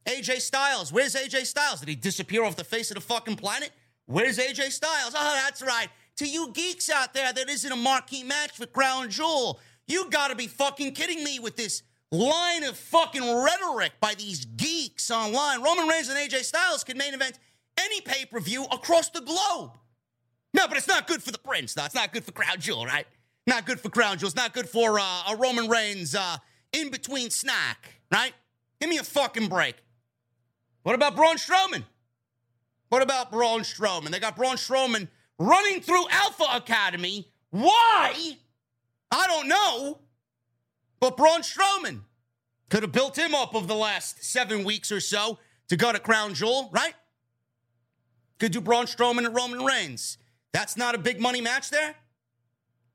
AJ 0.07 0.41
Styles. 0.41 0.93
Where's 0.93 1.15
AJ 1.15 1.47
Styles? 1.47 1.81
Did 1.81 1.89
he 1.89 1.95
disappear 1.97 2.45
off 2.45 2.55
the 2.57 2.65
face 2.65 2.91
of 2.91 2.97
the 2.97 3.01
fucking 3.01 3.37
planet? 3.37 3.71
Where's 4.07 4.39
AJ 4.39 4.71
Styles? 4.71 5.15
Oh, 5.17 5.41
that's 5.45 5.63
right. 5.63 5.89
To 6.17 6.29
you 6.29 6.53
geeks 6.53 6.91
out 6.91 7.15
there, 7.15 7.33
that 7.33 7.49
isn't 7.49 7.73
a 7.73 7.77
marquee 7.77 8.23
match 8.23 8.53
for 8.53 8.67
Crown 8.67 9.11
Jewel. 9.11 9.59
You 9.87 10.11
gotta 10.11 10.37
be 10.37 10.47
fucking 10.47 10.93
kidding 10.93 11.25
me 11.25 11.39
with 11.39 11.57
this 11.57 11.83
line 12.11 12.65
of 12.65 12.77
fucking 12.77 13.23
rhetoric 13.23 13.93
by 14.01 14.15
these 14.15 14.45
geeks 14.45 15.11
online. 15.11 15.63
Roman 15.63 15.89
Reigns 15.89 16.09
and 16.09 16.19
AJ 16.19 16.45
Styles 16.45 16.85
can 16.85 16.99
main 16.99 17.15
event 17.15 17.39
any 17.79 18.03
pay 18.03 18.27
per 18.27 18.41
view 18.41 18.65
across 18.65 19.09
the 19.09 19.23
globe. 19.23 19.79
No, 20.55 20.69
but 20.69 20.77
it's 20.77 20.89
not 20.89 21.07
good 21.07 21.23
for 21.23 21.33
the 21.33 21.39
Prince. 21.39 21.77
No, 21.77 21.85
it's 21.87 21.95
not 21.95 22.13
good 22.13 22.25
for 22.25 22.33
Crown 22.33 22.61
Jewel, 22.61 22.85
right? 22.85 23.07
Not 23.47 23.65
good 23.65 23.81
for 23.81 23.89
Crown 23.89 24.19
Jewel. 24.19 24.29
It's 24.29 24.37
not 24.37 24.53
good 24.53 24.69
for 24.69 25.01
uh, 25.01 25.33
a 25.33 25.37
Roman 25.37 25.69
Reigns 25.69 26.15
uh, 26.15 26.37
in 26.73 26.91
between 26.91 27.31
snack, 27.31 27.95
right? 28.13 28.33
Give 28.81 28.91
me 28.91 28.99
a 28.99 29.05
fucking 29.05 29.49
break. 29.49 29.77
What 30.83 30.95
about 30.95 31.17
Braun 31.17 31.37
Strowman? 31.37 31.85
What 32.89 33.03
about 33.03 33.33
Braun 33.33 33.61
Strowman? 33.61 34.11
They 34.11 34.21
got 34.21 34.37
Braun 34.37 34.57
Strowman 34.57 35.09
running 35.39 35.81
through 35.81 36.05
Alpha 36.11 36.45
Academy. 36.53 37.29
Why? 37.51 38.37
I 39.11 39.27
don't 39.27 39.49
know. 39.49 40.01
But 41.01 41.17
Braun 41.17 41.41
Strowman 41.41 42.01
could 42.69 42.83
have 42.83 42.93
built 42.93 43.17
him 43.17 43.35
up 43.35 43.55
over 43.55 43.67
the 43.67 43.75
last 43.75 44.23
seven 44.25 44.65
weeks 44.65 44.93
or 44.93 45.01
so 45.01 45.39
to 45.69 45.77
go 45.77 45.93
to 45.93 45.99
Crown 45.99 46.35
Jewel, 46.35 46.71
right? 46.73 46.95
Could 48.39 48.53
do 48.53 48.61
Braun 48.61 48.87
Strowman 48.87 49.25
and 49.25 49.35
Roman 49.35 49.65
Reigns. 49.65 50.19
That's 50.53 50.77
not 50.77 50.95
a 50.95 50.99
big 50.99 51.21
money 51.21 51.41
match 51.41 51.71
there. 51.71 51.95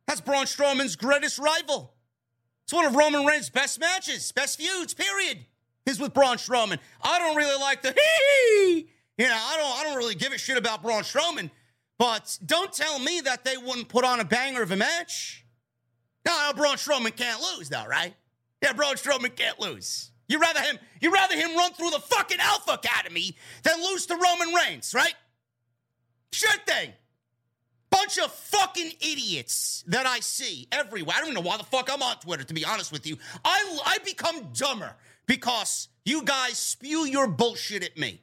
That's 0.07 0.21
Braun 0.21 0.45
Strowman's 0.45 0.95
greatest 0.95 1.39
rival. 1.39 1.93
It's 2.67 2.74
one 2.74 2.83
of 2.83 2.97
Roman 2.97 3.25
Reigns' 3.25 3.50
best 3.50 3.79
matches, 3.79 4.33
best 4.33 4.59
feuds, 4.59 4.93
period. 4.93 5.45
Is 5.86 6.01
with 6.01 6.13
Braun 6.13 6.36
Strowman. 6.36 6.79
I 7.01 7.17
don't 7.17 7.38
really 7.38 7.57
like 7.62 7.81
the 7.81 7.93
hee. 7.97 8.89
You 9.17 9.25
know, 9.25 9.33
I 9.33 9.55
don't 9.55 9.79
I 9.79 9.83
don't 9.86 9.95
really 9.95 10.15
give 10.15 10.33
a 10.33 10.38
shit 10.38 10.57
about 10.57 10.83
Braun 10.83 11.03
Strowman, 11.03 11.50
but 11.97 12.38
don't 12.45 12.74
tell 12.74 13.00
me 13.00 13.21
that 13.21 13.45
they 13.45 13.55
wouldn't 13.55 13.88
put 13.88 14.03
on 14.03 14.19
a 14.19 14.25
banger 14.25 14.62
of 14.63 14.71
a 14.71 14.75
match. 14.75 15.45
No, 16.25 16.51
Braun 16.57 16.75
Strowman 16.75 17.15
can't 17.15 17.41
lose, 17.41 17.69
though, 17.69 17.86
right? 17.86 18.13
Yeah, 18.62 18.74
Braun 18.74 18.95
Strowman 18.95 19.33
can't 19.33 19.62
lose. 19.62 20.12
You'd 20.27 20.41
rather 20.41 20.59
him 20.62 20.77
you 21.00 21.13
rather 21.13 21.38
him 21.38 21.55
run 21.55 21.71
through 21.71 21.91
the 21.91 22.01
fucking 22.01 22.39
Alpha 22.41 22.71
Academy 22.71 23.38
than 23.63 23.81
lose 23.81 24.07
to 24.07 24.15
Roman 24.17 24.53
Reigns, 24.53 24.93
right? 24.93 25.15
Sure 26.33 26.51
thing. 26.65 26.91
Bunch 27.89 28.17
of 28.20 28.32
fucking 28.32 28.91
idiots 29.00 29.84
that 29.88 30.06
I 30.06 30.20
see 30.20 30.67
everywhere. 30.72 31.15
I 31.15 31.20
don't 31.20 31.32
even 31.32 31.44
know 31.44 31.48
why 31.48 31.58
the 31.58 31.63
fuck 31.63 31.89
I'm 31.91 32.01
on 32.01 32.17
Twitter, 32.20 32.44
to 32.44 32.53
be 32.53 32.65
honest 32.65 32.91
with 32.91 33.08
you. 33.08 33.17
I, 33.46 33.79
I 33.86 33.98
become 34.06 34.50
dumber 34.53 34.94
because 35.25 35.88
you 36.06 36.24
guys 36.24 36.58
spew 36.58 37.06
your 37.06 37.27
bullshit 37.27 37.84
at 37.84 37.98
me. 37.98 38.22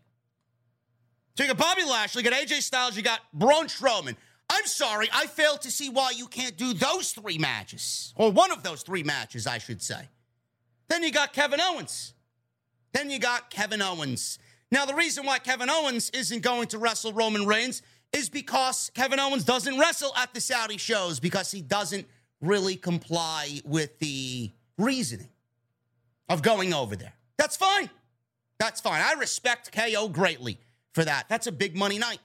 So 1.36 1.44
you 1.44 1.48
got 1.48 1.58
Bobby 1.58 1.84
Lashley, 1.84 2.22
you 2.22 2.30
got 2.30 2.40
AJ 2.40 2.62
Styles, 2.62 2.96
you 2.96 3.02
got 3.02 3.20
Braun 3.32 3.66
Strowman. 3.66 4.16
I'm 4.50 4.66
sorry, 4.66 5.08
I 5.12 5.26
fail 5.26 5.56
to 5.58 5.70
see 5.70 5.88
why 5.88 6.10
you 6.10 6.26
can't 6.26 6.56
do 6.56 6.74
those 6.74 7.12
three 7.12 7.38
matches, 7.38 8.12
or 8.16 8.30
one 8.30 8.52
of 8.52 8.62
those 8.62 8.82
three 8.82 9.02
matches, 9.02 9.46
I 9.46 9.58
should 9.58 9.82
say. 9.82 10.08
Then 10.88 11.02
you 11.02 11.10
got 11.10 11.32
Kevin 11.32 11.60
Owens. 11.60 12.12
Then 12.92 13.10
you 13.10 13.18
got 13.18 13.50
Kevin 13.50 13.82
Owens. 13.82 14.38
Now, 14.70 14.84
the 14.84 14.94
reason 14.94 15.26
why 15.26 15.38
Kevin 15.38 15.70
Owens 15.70 16.10
isn't 16.10 16.42
going 16.42 16.68
to 16.68 16.78
wrestle 16.78 17.12
Roman 17.12 17.46
Reigns 17.46 17.82
is 18.14 18.28
because 18.28 18.90
Kevin 18.94 19.18
Owens 19.18 19.44
doesn't 19.44 19.78
wrestle 19.78 20.12
at 20.16 20.32
the 20.32 20.40
Saudi 20.40 20.76
shows 20.76 21.18
because 21.18 21.50
he 21.50 21.60
doesn't 21.60 22.06
really 22.40 22.76
comply 22.76 23.60
with 23.64 23.98
the 23.98 24.50
reasoning 24.78 25.28
of 26.28 26.40
going 26.40 26.72
over 26.72 26.94
there. 26.94 27.14
That's 27.36 27.56
fine. 27.56 27.90
That's 28.60 28.80
fine. 28.80 29.02
I 29.02 29.14
respect 29.18 29.72
KO 29.72 30.08
greatly 30.08 30.58
for 30.92 31.04
that. 31.04 31.28
That's 31.28 31.48
a 31.48 31.52
big 31.52 31.76
money 31.76 31.98
night. 31.98 32.20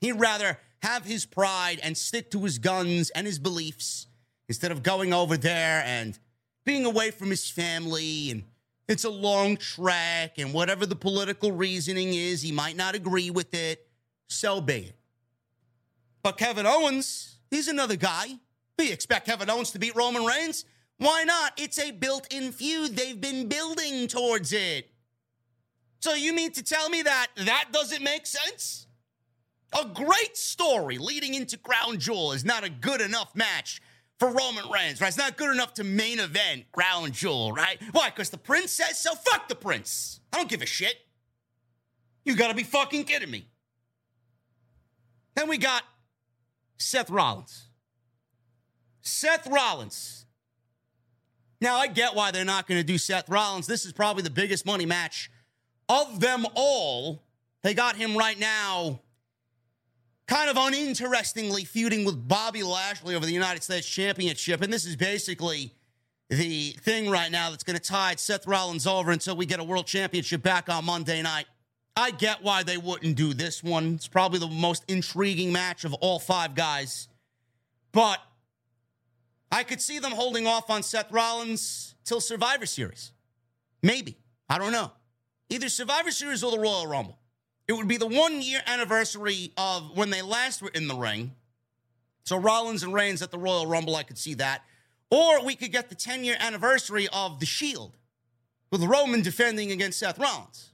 He'd 0.00 0.12
rather 0.12 0.58
have 0.82 1.04
his 1.04 1.24
pride 1.24 1.78
and 1.82 1.96
stick 1.96 2.30
to 2.32 2.40
his 2.40 2.58
guns 2.58 3.10
and 3.10 3.26
his 3.26 3.38
beliefs 3.38 4.08
instead 4.48 4.72
of 4.72 4.82
going 4.82 5.14
over 5.14 5.36
there 5.36 5.82
and 5.86 6.18
being 6.64 6.84
away 6.84 7.10
from 7.10 7.30
his 7.30 7.48
family 7.48 8.30
and 8.30 8.42
it's 8.86 9.04
a 9.04 9.10
long 9.10 9.56
trek 9.56 10.38
and 10.38 10.52
whatever 10.52 10.84
the 10.84 10.96
political 10.96 11.52
reasoning 11.52 12.12
is, 12.12 12.42
he 12.42 12.52
might 12.52 12.76
not 12.76 12.94
agree 12.94 13.30
with 13.30 13.54
it 13.54 13.83
so 14.28 14.60
be. 14.60 14.92
But 16.22 16.38
Kevin 16.38 16.66
Owens, 16.66 17.38
he's 17.50 17.68
another 17.68 17.96
guy. 17.96 18.26
You 18.78 18.92
expect 18.92 19.26
Kevin 19.26 19.50
Owens 19.50 19.70
to 19.72 19.78
beat 19.78 19.94
Roman 19.94 20.24
Reigns? 20.24 20.64
Why 20.98 21.24
not? 21.24 21.52
It's 21.56 21.78
a 21.78 21.90
built 21.90 22.32
in 22.32 22.52
feud. 22.52 22.96
They've 22.96 23.20
been 23.20 23.48
building 23.48 24.06
towards 24.08 24.52
it. 24.52 24.90
So 26.00 26.14
you 26.14 26.32
mean 26.32 26.52
to 26.52 26.62
tell 26.62 26.88
me 26.88 27.02
that 27.02 27.28
that 27.36 27.66
doesn't 27.72 28.02
make 28.02 28.26
sense? 28.26 28.86
A 29.78 29.86
great 29.86 30.36
story 30.36 30.98
leading 30.98 31.34
into 31.34 31.56
Crown 31.56 31.98
Jewel 31.98 32.32
is 32.32 32.44
not 32.44 32.62
a 32.62 32.68
good 32.68 33.00
enough 33.00 33.34
match 33.34 33.80
for 34.18 34.28
Roman 34.28 34.68
Reigns, 34.70 35.00
right? 35.00 35.08
It's 35.08 35.16
not 35.16 35.36
good 35.36 35.52
enough 35.52 35.74
to 35.74 35.84
main 35.84 36.20
event 36.20 36.64
Crown 36.72 37.10
Jewel, 37.12 37.52
right? 37.52 37.78
Why? 37.92 38.10
Because 38.10 38.30
the 38.30 38.38
prince 38.38 38.70
says 38.70 38.98
so? 38.98 39.14
Fuck 39.14 39.48
the 39.48 39.54
prince. 39.54 40.20
I 40.32 40.36
don't 40.36 40.48
give 40.48 40.62
a 40.62 40.66
shit. 40.66 40.94
You 42.24 42.36
gotta 42.36 42.54
be 42.54 42.62
fucking 42.62 43.04
kidding 43.04 43.30
me. 43.30 43.48
Then 45.34 45.48
we 45.48 45.58
got 45.58 45.82
Seth 46.78 47.10
Rollins. 47.10 47.68
Seth 49.00 49.46
Rollins. 49.46 50.26
Now, 51.60 51.76
I 51.76 51.86
get 51.86 52.14
why 52.14 52.30
they're 52.30 52.44
not 52.44 52.66
going 52.66 52.80
to 52.80 52.86
do 52.86 52.98
Seth 52.98 53.28
Rollins. 53.28 53.66
This 53.66 53.84
is 53.84 53.92
probably 53.92 54.22
the 54.22 54.30
biggest 54.30 54.66
money 54.66 54.86
match 54.86 55.30
of 55.88 56.20
them 56.20 56.46
all. 56.54 57.22
They 57.62 57.74
got 57.74 57.96
him 57.96 58.16
right 58.16 58.38
now, 58.38 59.00
kind 60.28 60.50
of 60.50 60.56
uninterestingly 60.58 61.64
feuding 61.64 62.04
with 62.04 62.28
Bobby 62.28 62.62
Lashley 62.62 63.14
over 63.14 63.24
the 63.24 63.32
United 63.32 63.62
States 63.62 63.86
Championship. 63.88 64.60
And 64.60 64.72
this 64.72 64.84
is 64.84 64.96
basically 64.96 65.72
the 66.28 66.72
thing 66.80 67.08
right 67.08 67.30
now 67.30 67.50
that's 67.50 67.64
going 67.64 67.78
to 67.78 67.82
tide 67.82 68.20
Seth 68.20 68.46
Rollins 68.46 68.86
over 68.86 69.10
until 69.10 69.36
we 69.36 69.46
get 69.46 69.60
a 69.60 69.64
world 69.64 69.86
championship 69.86 70.42
back 70.42 70.68
on 70.68 70.84
Monday 70.84 71.22
night. 71.22 71.46
I 71.96 72.10
get 72.10 72.42
why 72.42 72.62
they 72.62 72.76
wouldn't 72.76 73.16
do 73.16 73.34
this 73.34 73.62
one. 73.62 73.94
It's 73.94 74.08
probably 74.08 74.40
the 74.40 74.48
most 74.48 74.84
intriguing 74.88 75.52
match 75.52 75.84
of 75.84 75.94
all 75.94 76.18
five 76.18 76.54
guys. 76.54 77.08
But 77.92 78.20
I 79.52 79.62
could 79.62 79.80
see 79.80 80.00
them 80.00 80.10
holding 80.10 80.46
off 80.46 80.70
on 80.70 80.82
Seth 80.82 81.12
Rollins 81.12 81.94
till 82.04 82.20
Survivor 82.20 82.66
Series. 82.66 83.12
Maybe. 83.82 84.16
I 84.48 84.58
don't 84.58 84.72
know. 84.72 84.90
Either 85.48 85.68
Survivor 85.68 86.10
Series 86.10 86.42
or 86.42 86.50
the 86.50 86.58
Royal 86.58 86.86
Rumble. 86.86 87.18
It 87.68 87.74
would 87.74 87.88
be 87.88 87.96
the 87.96 88.06
one 88.06 88.42
year 88.42 88.60
anniversary 88.66 89.52
of 89.56 89.96
when 89.96 90.10
they 90.10 90.22
last 90.22 90.60
were 90.60 90.70
in 90.70 90.88
the 90.88 90.96
ring. 90.96 91.32
So 92.24 92.36
Rollins 92.36 92.82
and 92.82 92.92
Reigns 92.92 93.22
at 93.22 93.30
the 93.30 93.38
Royal 93.38 93.66
Rumble, 93.66 93.94
I 93.94 94.02
could 94.02 94.18
see 94.18 94.34
that. 94.34 94.62
Or 95.10 95.44
we 95.44 95.54
could 95.54 95.70
get 95.70 95.88
the 95.88 95.94
10 95.94 96.24
year 96.24 96.36
anniversary 96.40 97.06
of 97.12 97.38
The 97.38 97.46
Shield 97.46 97.96
with 98.70 98.82
Roman 98.82 99.22
defending 99.22 99.70
against 99.70 100.00
Seth 100.00 100.18
Rollins. 100.18 100.72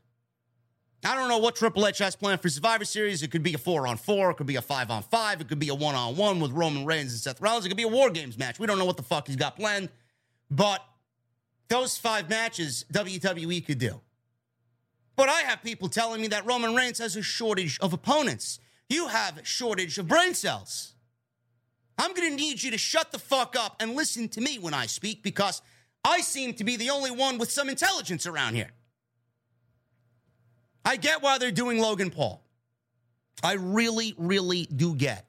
I 1.02 1.14
don't 1.14 1.28
know 1.28 1.38
what 1.38 1.56
Triple 1.56 1.86
H 1.86 1.98
has 1.98 2.14
planned 2.14 2.42
for 2.42 2.50
Survivor 2.50 2.84
Series. 2.84 3.22
It 3.22 3.30
could 3.30 3.42
be 3.42 3.54
a 3.54 3.58
four 3.58 3.86
on 3.86 3.96
four. 3.96 4.30
It 4.30 4.36
could 4.36 4.46
be 4.46 4.56
a 4.56 4.62
five 4.62 4.90
on 4.90 5.02
five. 5.02 5.40
It 5.40 5.48
could 5.48 5.58
be 5.58 5.70
a 5.70 5.74
one 5.74 5.94
on 5.94 6.16
one 6.16 6.40
with 6.40 6.52
Roman 6.52 6.84
Reigns 6.84 7.12
and 7.12 7.20
Seth 7.20 7.40
Rollins. 7.40 7.64
It 7.64 7.68
could 7.68 7.78
be 7.78 7.84
a 7.84 7.88
War 7.88 8.10
Games 8.10 8.36
match. 8.36 8.58
We 8.58 8.66
don't 8.66 8.78
know 8.78 8.84
what 8.84 8.98
the 8.98 9.02
fuck 9.02 9.26
he's 9.26 9.36
got 9.36 9.56
planned. 9.56 9.88
But 10.50 10.84
those 11.68 11.96
five 11.96 12.28
matches 12.28 12.84
WWE 12.92 13.64
could 13.64 13.78
do. 13.78 14.00
But 15.16 15.30
I 15.30 15.40
have 15.42 15.62
people 15.62 15.88
telling 15.88 16.20
me 16.20 16.28
that 16.28 16.44
Roman 16.44 16.74
Reigns 16.74 16.98
has 16.98 17.16
a 17.16 17.22
shortage 17.22 17.78
of 17.80 17.92
opponents. 17.92 18.58
You 18.88 19.08
have 19.08 19.38
a 19.38 19.44
shortage 19.44 19.96
of 19.98 20.06
brain 20.06 20.34
cells. 20.34 20.94
I'm 21.96 22.12
going 22.14 22.30
to 22.30 22.36
need 22.36 22.62
you 22.62 22.70
to 22.70 22.78
shut 22.78 23.12
the 23.12 23.18
fuck 23.18 23.56
up 23.58 23.76
and 23.80 23.94
listen 23.94 24.28
to 24.30 24.40
me 24.40 24.58
when 24.58 24.74
I 24.74 24.86
speak 24.86 25.22
because 25.22 25.62
I 26.04 26.20
seem 26.20 26.54
to 26.54 26.64
be 26.64 26.76
the 26.76 26.90
only 26.90 27.10
one 27.10 27.38
with 27.38 27.50
some 27.50 27.68
intelligence 27.68 28.26
around 28.26 28.54
here. 28.54 28.70
I 30.85 30.97
get 30.97 31.23
why 31.23 31.38
they're 31.38 31.51
doing 31.51 31.79
Logan 31.79 32.11
Paul. 32.11 32.43
I 33.43 33.55
really, 33.55 34.14
really 34.16 34.66
do 34.66 34.95
get 34.95 35.27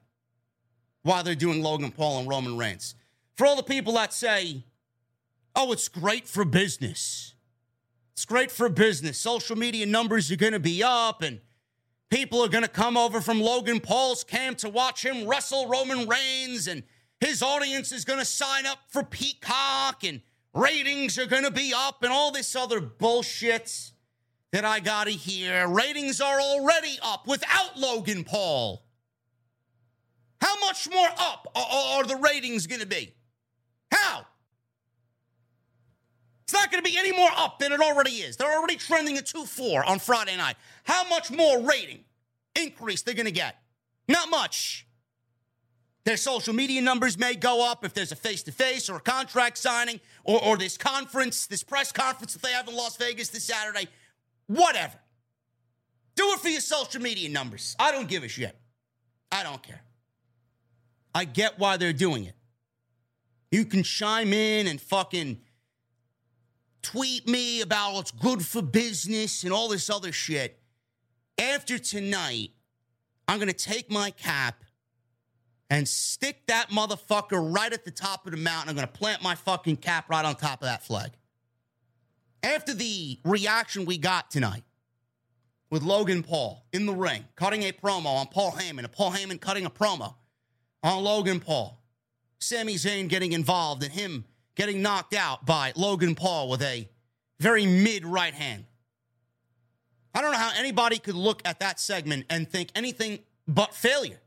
why 1.02 1.22
they're 1.22 1.34
doing 1.34 1.62
Logan 1.62 1.90
Paul 1.90 2.20
and 2.20 2.28
Roman 2.28 2.56
Reigns. 2.56 2.94
For 3.36 3.46
all 3.46 3.56
the 3.56 3.62
people 3.62 3.94
that 3.94 4.12
say, 4.12 4.64
oh, 5.56 5.72
it's 5.72 5.88
great 5.88 6.28
for 6.28 6.44
business. 6.44 7.34
It's 8.12 8.24
great 8.24 8.50
for 8.50 8.68
business. 8.68 9.18
Social 9.18 9.56
media 9.56 9.86
numbers 9.86 10.30
are 10.30 10.36
going 10.36 10.52
to 10.52 10.60
be 10.60 10.82
up, 10.82 11.22
and 11.22 11.40
people 12.10 12.44
are 12.44 12.48
going 12.48 12.64
to 12.64 12.70
come 12.70 12.96
over 12.96 13.20
from 13.20 13.40
Logan 13.40 13.80
Paul's 13.80 14.22
camp 14.22 14.58
to 14.58 14.68
watch 14.68 15.04
him 15.04 15.26
wrestle 15.26 15.66
Roman 15.66 16.06
Reigns, 16.06 16.68
and 16.68 16.82
his 17.20 17.42
audience 17.42 17.90
is 17.90 18.04
going 18.04 18.18
to 18.18 18.24
sign 18.24 18.66
up 18.66 18.78
for 18.88 19.02
Peacock, 19.02 20.04
and 20.04 20.20
ratings 20.54 21.18
are 21.18 21.26
going 21.26 21.44
to 21.44 21.50
be 21.50 21.72
up, 21.74 22.02
and 22.02 22.12
all 22.12 22.30
this 22.30 22.54
other 22.54 22.80
bullshit 22.80 23.92
that 24.52 24.64
I 24.64 24.80
got 24.80 25.04
to 25.04 25.10
hear. 25.10 25.66
Ratings 25.66 26.20
are 26.20 26.40
already 26.40 26.98
up 27.02 27.26
without 27.26 27.78
Logan 27.78 28.22
Paul. 28.24 28.84
How 30.40 30.58
much 30.60 30.88
more 30.90 31.08
up 31.18 31.46
are 31.54 32.04
the 32.04 32.16
ratings 32.16 32.66
going 32.66 32.80
to 32.80 32.86
be? 32.86 33.14
How? 33.90 34.26
It's 36.44 36.52
not 36.52 36.70
going 36.70 36.82
to 36.82 36.90
be 36.90 36.98
any 36.98 37.12
more 37.12 37.30
up 37.36 37.58
than 37.58 37.72
it 37.72 37.80
already 37.80 38.10
is. 38.10 38.36
They're 38.36 38.52
already 38.52 38.76
trending 38.76 39.16
at 39.16 39.26
2 39.26 39.46
4 39.46 39.84
on 39.84 39.98
Friday 39.98 40.36
night. 40.36 40.56
How 40.84 41.08
much 41.08 41.30
more 41.30 41.62
rating 41.62 42.04
increase 42.54 43.02
they're 43.02 43.14
going 43.14 43.26
to 43.26 43.32
get? 43.32 43.56
Not 44.06 44.28
much. 44.28 44.86
Their 46.04 46.16
social 46.16 46.52
media 46.52 46.82
numbers 46.82 47.16
may 47.16 47.36
go 47.36 47.70
up 47.70 47.84
if 47.84 47.94
there's 47.94 48.10
a 48.10 48.16
face 48.16 48.42
to 48.42 48.52
face 48.52 48.90
or 48.90 48.96
a 48.96 49.00
contract 49.00 49.56
signing 49.56 50.00
or, 50.24 50.44
or 50.44 50.56
this 50.56 50.76
conference, 50.76 51.46
this 51.46 51.62
press 51.62 51.92
conference 51.92 52.32
that 52.32 52.42
they 52.42 52.52
have 52.52 52.68
in 52.68 52.74
Las 52.74 52.96
Vegas 52.96 53.28
this 53.28 53.44
Saturday. 53.44 53.88
Whatever. 54.52 54.98
Do 56.14 56.24
it 56.32 56.40
for 56.40 56.48
your 56.48 56.60
social 56.60 57.00
media 57.00 57.30
numbers. 57.30 57.74
I 57.78 57.90
don't 57.90 58.06
give 58.06 58.22
a 58.22 58.28
shit. 58.28 58.54
I 59.30 59.42
don't 59.42 59.62
care. 59.62 59.80
I 61.14 61.24
get 61.24 61.58
why 61.58 61.78
they're 61.78 61.94
doing 61.94 62.24
it. 62.24 62.34
You 63.50 63.64
can 63.64 63.82
chime 63.82 64.34
in 64.34 64.66
and 64.66 64.78
fucking 64.78 65.40
tweet 66.82 67.26
me 67.26 67.62
about 67.62 67.94
what's 67.94 68.10
good 68.10 68.44
for 68.44 68.60
business 68.60 69.42
and 69.42 69.52
all 69.54 69.68
this 69.68 69.88
other 69.88 70.12
shit. 70.12 70.60
After 71.38 71.78
tonight, 71.78 72.50
I'm 73.28 73.38
going 73.38 73.48
to 73.48 73.54
take 73.54 73.90
my 73.90 74.10
cap 74.10 74.64
and 75.70 75.88
stick 75.88 76.46
that 76.48 76.68
motherfucker 76.68 77.54
right 77.54 77.72
at 77.72 77.86
the 77.86 77.90
top 77.90 78.26
of 78.26 78.32
the 78.32 78.38
mountain. 78.38 78.68
I'm 78.68 78.76
going 78.76 78.86
to 78.86 78.92
plant 78.92 79.22
my 79.22 79.34
fucking 79.34 79.78
cap 79.78 80.10
right 80.10 80.24
on 80.24 80.34
top 80.34 80.60
of 80.60 80.66
that 80.66 80.82
flag. 80.82 81.12
After 82.42 82.74
the 82.74 83.18
reaction 83.24 83.84
we 83.84 83.98
got 83.98 84.30
tonight 84.30 84.64
with 85.70 85.82
Logan 85.82 86.22
Paul 86.22 86.66
in 86.72 86.86
the 86.86 86.94
ring, 86.94 87.24
cutting 87.36 87.62
a 87.62 87.72
promo 87.72 88.06
on 88.06 88.26
Paul 88.26 88.52
Heyman, 88.52 88.80
and 88.80 88.92
Paul 88.92 89.12
Heyman 89.12 89.40
cutting 89.40 89.64
a 89.64 89.70
promo 89.70 90.14
on 90.82 91.04
Logan 91.04 91.40
Paul, 91.40 91.80
Sami 92.40 92.74
Zayn 92.74 93.08
getting 93.08 93.32
involved, 93.32 93.82
and 93.84 93.92
him 93.92 94.24
getting 94.56 94.82
knocked 94.82 95.14
out 95.14 95.46
by 95.46 95.72
Logan 95.76 96.14
Paul 96.14 96.48
with 96.48 96.62
a 96.62 96.88
very 97.38 97.64
mid 97.64 98.04
right 98.04 98.34
hand. 98.34 98.64
I 100.14 100.20
don't 100.20 100.32
know 100.32 100.38
how 100.38 100.52
anybody 100.56 100.98
could 100.98 101.14
look 101.14 101.40
at 101.44 101.60
that 101.60 101.80
segment 101.80 102.26
and 102.28 102.48
think 102.48 102.70
anything 102.74 103.20
but 103.48 103.74
failure. 103.74 104.20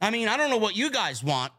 I 0.00 0.10
mean, 0.10 0.28
I 0.28 0.36
don't 0.36 0.50
know 0.50 0.56
what 0.56 0.76
you 0.76 0.90
guys 0.90 1.22
want 1.22 1.52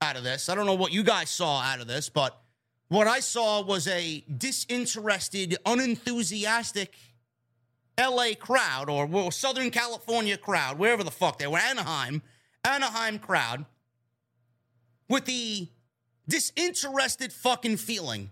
out 0.00 0.16
of 0.16 0.24
this. 0.24 0.48
I 0.48 0.54
don't 0.54 0.66
know 0.66 0.74
what 0.74 0.92
you 0.92 1.02
guys 1.02 1.30
saw 1.30 1.60
out 1.60 1.80
of 1.80 1.86
this, 1.86 2.08
but 2.08 2.40
what 2.88 3.06
I 3.06 3.20
saw 3.20 3.62
was 3.62 3.86
a 3.86 4.24
disinterested, 4.34 5.56
unenthusiastic 5.66 6.94
LA 7.98 8.30
crowd 8.38 8.88
or 8.88 9.30
Southern 9.32 9.70
California 9.70 10.36
crowd, 10.36 10.78
wherever 10.78 11.04
the 11.04 11.10
fuck 11.10 11.38
they 11.38 11.46
were, 11.46 11.58
Anaheim, 11.58 12.22
Anaheim 12.64 13.18
crowd, 13.18 13.66
with 15.08 15.24
the 15.24 15.68
disinterested 16.28 17.32
fucking 17.32 17.76
feeling 17.76 18.30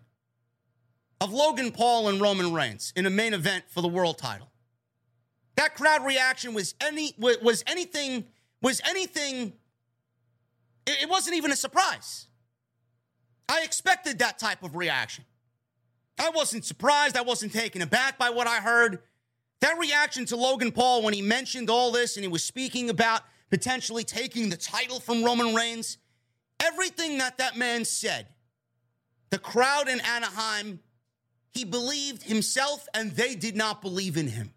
of 1.21 1.33
Logan 1.33 1.73
Paul 1.73 2.09
and 2.09 2.21
Roman 2.21 2.53
Reigns 2.53 2.93
in 2.95 3.07
a 3.07 3.11
main 3.11 3.35
event 3.35 3.65
for 3.69 3.81
the 3.81 3.89
world 3.89 4.19
title. 4.19 4.51
That 5.57 5.75
crowd 5.75 6.05
reaction 6.05 6.53
was 6.55 6.75
any 6.81 7.15
was 7.19 7.65
anything 7.67 8.27
was 8.61 8.81
anything 8.87 9.55
it 10.87 11.09
wasn't 11.09 11.37
even 11.37 11.51
a 11.51 11.57
surprise. 11.57 12.27
I 13.49 13.63
expected 13.63 14.19
that 14.19 14.39
type 14.39 14.63
of 14.63 14.75
reaction. 14.75 15.25
I 16.19 16.31
wasn't 16.31 16.65
surprised. 16.65 17.17
I 17.17 17.23
wasn't 17.23 17.53
taken 17.53 17.83
aback 17.83 18.19
by 18.19 18.31
what 18.31 18.47
I 18.47 18.57
heard. 18.57 19.01
That 19.61 19.79
reaction 19.79 20.27
to 20.27 20.37
Logan 20.37 20.73
Paul 20.73 21.03
when 21.03 21.15
he 21.15 21.23
mentioned 21.23 21.71
all 21.71 21.93
this 21.93 22.17
and 22.17 22.25
he 22.25 22.29
was 22.29 22.45
speaking 22.45 22.91
about 22.91 23.23
potentially 23.51 24.05
taking 24.05 24.49
the 24.49 24.57
title 24.57 25.01
from 25.01 25.25
Roman 25.25 25.55
Reigns, 25.55 25.99
everything 26.61 27.19
that 27.19 27.39
that 27.39 27.57
man 27.57 27.85
said, 27.85 28.29
the 29.31 29.39
crowd 29.39 29.89
in 29.89 30.01
Anaheim, 30.01 30.81
he 31.51 31.65
believed 31.65 32.23
himself 32.25 32.87
and 32.93 33.13
they 33.13 33.35
did 33.35 33.57
not 33.57 33.81
believe 33.83 34.17
in 34.17 34.29
him. 34.29 34.53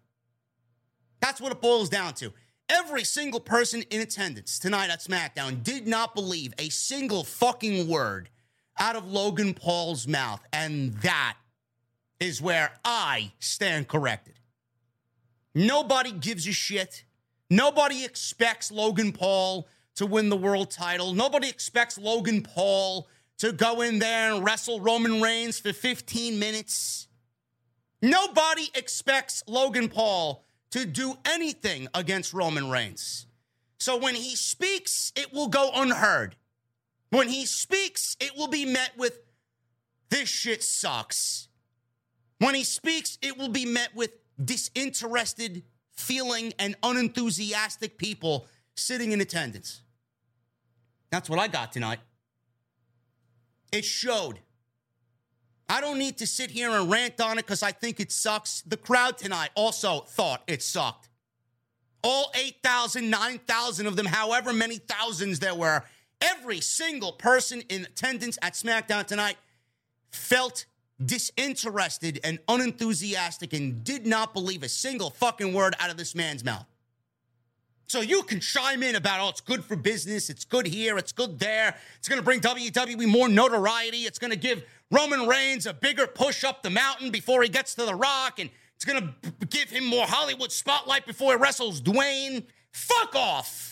That's 1.20 1.40
what 1.40 1.52
it 1.52 1.60
boils 1.60 1.88
down 1.88 2.14
to. 2.14 2.32
Every 2.68 3.04
single 3.04 3.40
person 3.40 3.82
in 3.90 4.00
attendance 4.00 4.58
tonight 4.58 4.90
at 4.90 5.00
SmackDown 5.00 5.62
did 5.62 5.86
not 5.86 6.14
believe 6.14 6.54
a 6.58 6.68
single 6.68 7.24
fucking 7.24 7.88
word 7.88 8.30
out 8.78 8.96
of 8.96 9.10
Logan 9.10 9.54
Paul's 9.54 10.06
mouth. 10.06 10.40
And 10.52 10.94
that 11.02 11.36
is 12.18 12.40
where 12.40 12.72
I 12.84 13.32
stand 13.38 13.88
corrected. 13.88 14.34
Nobody 15.54 16.12
gives 16.12 16.46
a 16.46 16.52
shit. 16.52 17.04
Nobody 17.48 18.04
expects 18.04 18.70
Logan 18.70 19.12
Paul 19.12 19.66
to 19.96 20.06
win 20.06 20.28
the 20.28 20.36
world 20.36 20.70
title. 20.70 21.12
Nobody 21.12 21.48
expects 21.48 21.98
Logan 21.98 22.42
Paul 22.42 23.08
to 23.38 23.52
go 23.52 23.80
in 23.80 23.98
there 23.98 24.32
and 24.32 24.44
wrestle 24.44 24.80
Roman 24.80 25.20
Reigns 25.20 25.58
for 25.58 25.72
15 25.72 26.38
minutes. 26.38 27.08
Nobody 28.02 28.70
expects 28.74 29.42
Logan 29.46 29.88
Paul 29.88 30.44
to 30.70 30.86
do 30.86 31.18
anything 31.24 31.88
against 31.94 32.32
Roman 32.32 32.70
Reigns. 32.70 33.26
So 33.78 33.96
when 33.96 34.14
he 34.14 34.36
speaks, 34.36 35.12
it 35.16 35.32
will 35.32 35.48
go 35.48 35.70
unheard. 35.74 36.36
When 37.10 37.28
he 37.28 37.44
speaks, 37.44 38.16
it 38.20 38.36
will 38.36 38.48
be 38.48 38.64
met 38.64 38.92
with, 38.96 39.18
this 40.08 40.28
shit 40.28 40.62
sucks. 40.62 41.48
When 42.38 42.54
he 42.54 42.64
speaks, 42.64 43.18
it 43.20 43.36
will 43.36 43.48
be 43.48 43.66
met 43.66 43.94
with 43.94 44.12
disinterested 44.42 45.64
feeling 45.92 46.52
and 46.58 46.76
unenthusiastic 46.82 47.98
people 47.98 48.46
sitting 48.74 49.12
in 49.12 49.20
attendance. 49.20 49.82
That's 51.10 51.28
what 51.28 51.38
I 51.38 51.48
got 51.48 51.72
tonight. 51.72 51.98
It 53.72 53.84
showed. 53.84 54.38
I 55.68 55.80
don't 55.80 55.98
need 55.98 56.18
to 56.18 56.26
sit 56.26 56.50
here 56.50 56.70
and 56.70 56.90
rant 56.90 57.20
on 57.20 57.38
it 57.38 57.46
because 57.46 57.62
I 57.62 57.72
think 57.72 58.00
it 58.00 58.10
sucks. 58.10 58.62
The 58.62 58.76
crowd 58.76 59.18
tonight 59.18 59.50
also 59.54 60.00
thought 60.00 60.42
it 60.46 60.62
sucked. 60.62 61.08
All 62.02 62.32
8,000, 62.34 63.10
9,000 63.10 63.86
of 63.86 63.94
them, 63.94 64.06
however 64.06 64.52
many 64.52 64.78
thousands 64.78 65.38
there 65.38 65.54
were, 65.54 65.84
every 66.20 66.60
single 66.60 67.12
person 67.12 67.62
in 67.68 67.84
attendance 67.84 68.38
at 68.42 68.54
SmackDown 68.54 69.06
tonight 69.06 69.36
felt 70.10 70.66
disinterested 71.04 72.20
and 72.24 72.38
unenthusiastic 72.48 73.52
and 73.52 73.82
did 73.84 74.06
not 74.06 74.34
believe 74.34 74.62
a 74.62 74.68
single 74.68 75.10
fucking 75.10 75.54
word 75.54 75.74
out 75.80 75.90
of 75.90 75.96
this 75.96 76.14
man's 76.14 76.44
mouth. 76.44 76.66
So 77.90 78.00
you 78.00 78.22
can 78.22 78.38
chime 78.38 78.84
in 78.84 78.94
about, 78.94 79.20
oh, 79.20 79.30
it's 79.30 79.40
good 79.40 79.64
for 79.64 79.74
business. 79.74 80.30
It's 80.30 80.44
good 80.44 80.66
here. 80.66 80.96
It's 80.96 81.10
good 81.10 81.40
there. 81.40 81.76
It's 81.98 82.08
going 82.08 82.20
to 82.20 82.24
bring 82.24 82.40
WWE 82.40 83.08
more 83.08 83.28
notoriety. 83.28 84.02
It's 84.02 84.18
going 84.18 84.30
to 84.30 84.36
give 84.36 84.62
Roman 84.92 85.26
Reigns 85.26 85.66
a 85.66 85.74
bigger 85.74 86.06
push 86.06 86.44
up 86.44 86.62
the 86.62 86.70
mountain 86.70 87.10
before 87.10 87.42
he 87.42 87.48
gets 87.48 87.74
to 87.74 87.84
The 87.84 87.94
Rock. 87.96 88.38
And 88.38 88.48
it's 88.76 88.84
going 88.84 89.12
to 89.22 89.46
give 89.46 89.70
him 89.70 89.84
more 89.84 90.06
Hollywood 90.06 90.52
spotlight 90.52 91.04
before 91.04 91.32
he 91.32 91.38
wrestles 91.38 91.80
Dwayne. 91.80 92.44
Fuck 92.72 93.16
off. 93.16 93.69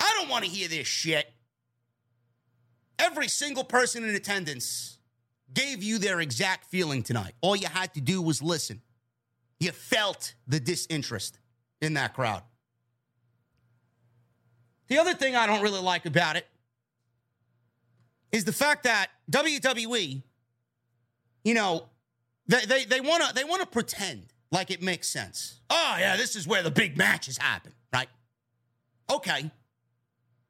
I 0.00 0.16
don't 0.18 0.28
want 0.28 0.44
to 0.44 0.50
hear 0.50 0.68
this 0.68 0.86
shit. 0.86 1.26
Every 2.98 3.28
single 3.28 3.64
person 3.64 4.04
in 4.04 4.14
attendance 4.14 4.98
gave 5.52 5.82
you 5.82 5.98
their 5.98 6.20
exact 6.20 6.66
feeling 6.66 7.02
tonight. 7.02 7.34
All 7.40 7.56
you 7.56 7.68
had 7.68 7.94
to 7.94 8.00
do 8.00 8.20
was 8.22 8.42
listen. 8.42 8.82
You 9.60 9.70
felt 9.70 10.34
the 10.46 10.60
disinterest 10.60 11.38
in 11.80 11.94
that 11.94 12.14
crowd. 12.14 12.42
The 14.88 14.98
other 14.98 15.14
thing 15.14 15.34
I 15.34 15.46
don't 15.46 15.62
really 15.62 15.80
like 15.80 16.06
about 16.06 16.36
it 16.36 16.46
is 18.32 18.44
the 18.44 18.52
fact 18.52 18.84
that 18.84 19.08
WWE, 19.30 20.22
you 21.44 21.54
know, 21.54 21.84
they 22.46 22.64
they, 22.66 22.84
they 22.84 23.00
wanna 23.00 23.32
they 23.34 23.44
wanna 23.44 23.66
pretend 23.66 24.26
like 24.50 24.70
it 24.70 24.82
makes 24.82 25.08
sense. 25.08 25.60
Oh 25.70 25.96
yeah, 25.98 26.16
this 26.16 26.36
is 26.36 26.46
where 26.46 26.62
the 26.62 26.70
big 26.70 26.96
matches 26.96 27.38
happen, 27.38 27.72
right? 27.92 28.08
Okay. 29.10 29.50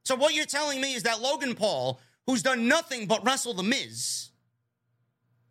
So 0.04 0.14
what 0.14 0.34
you're 0.34 0.44
telling 0.44 0.80
me 0.80 0.94
is 0.94 1.04
that 1.04 1.20
Logan 1.20 1.54
Paul, 1.54 1.98
who's 2.26 2.42
done 2.42 2.68
nothing 2.68 3.06
but 3.06 3.24
wrestle 3.24 3.54
the 3.54 3.62
Miz, 3.62 4.28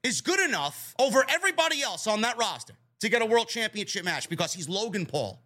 is 0.04 0.22
good 0.22 0.40
enough 0.40 0.94
over 1.00 1.26
everybody 1.28 1.82
else 1.82 2.08
on 2.08 2.22
that 2.22 2.38
roster 2.38 2.74
to 3.00 3.10
get 3.10 3.22
a 3.22 3.26
world 3.26 3.48
championship 3.48 4.06
match 4.06 4.30
because 4.30 4.54
he's 4.54 4.70
Logan 4.70 5.06
Paul. 5.06 5.42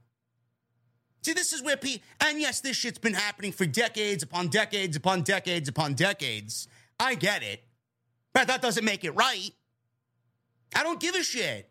See, 1.23 1.33
this 1.33 1.53
is 1.53 1.63
where 1.63 1.77
P. 1.77 2.01
And 2.21 2.39
yes, 2.39 2.61
this 2.61 2.77
shit's 2.77 2.99
been 2.99 3.13
happening 3.13 3.51
for 3.51 3.65
decades 3.65 4.23
upon 4.23 4.49
decades 4.49 4.95
upon 4.95 5.23
decades 5.23 5.69
upon 5.69 5.93
decades. 5.93 6.67
I 6.99 7.15
get 7.15 7.43
it. 7.43 7.63
But 8.33 8.47
that 8.47 8.61
doesn't 8.61 8.85
make 8.85 9.03
it 9.03 9.11
right. 9.11 9.51
I 10.75 10.83
don't 10.83 10.99
give 10.99 11.15
a 11.15 11.23
shit. 11.23 11.69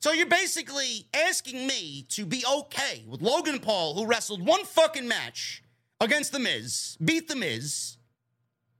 So 0.00 0.12
you're 0.12 0.26
basically 0.26 1.08
asking 1.14 1.66
me 1.66 2.06
to 2.10 2.26
be 2.26 2.44
okay 2.60 3.04
with 3.08 3.22
Logan 3.22 3.58
Paul, 3.58 3.94
who 3.94 4.06
wrestled 4.06 4.46
one 4.46 4.64
fucking 4.64 5.08
match 5.08 5.63
against 6.00 6.32
The 6.32 6.38
Miz, 6.38 6.96
beat 7.04 7.28
The 7.28 7.36
Miz. 7.36 7.96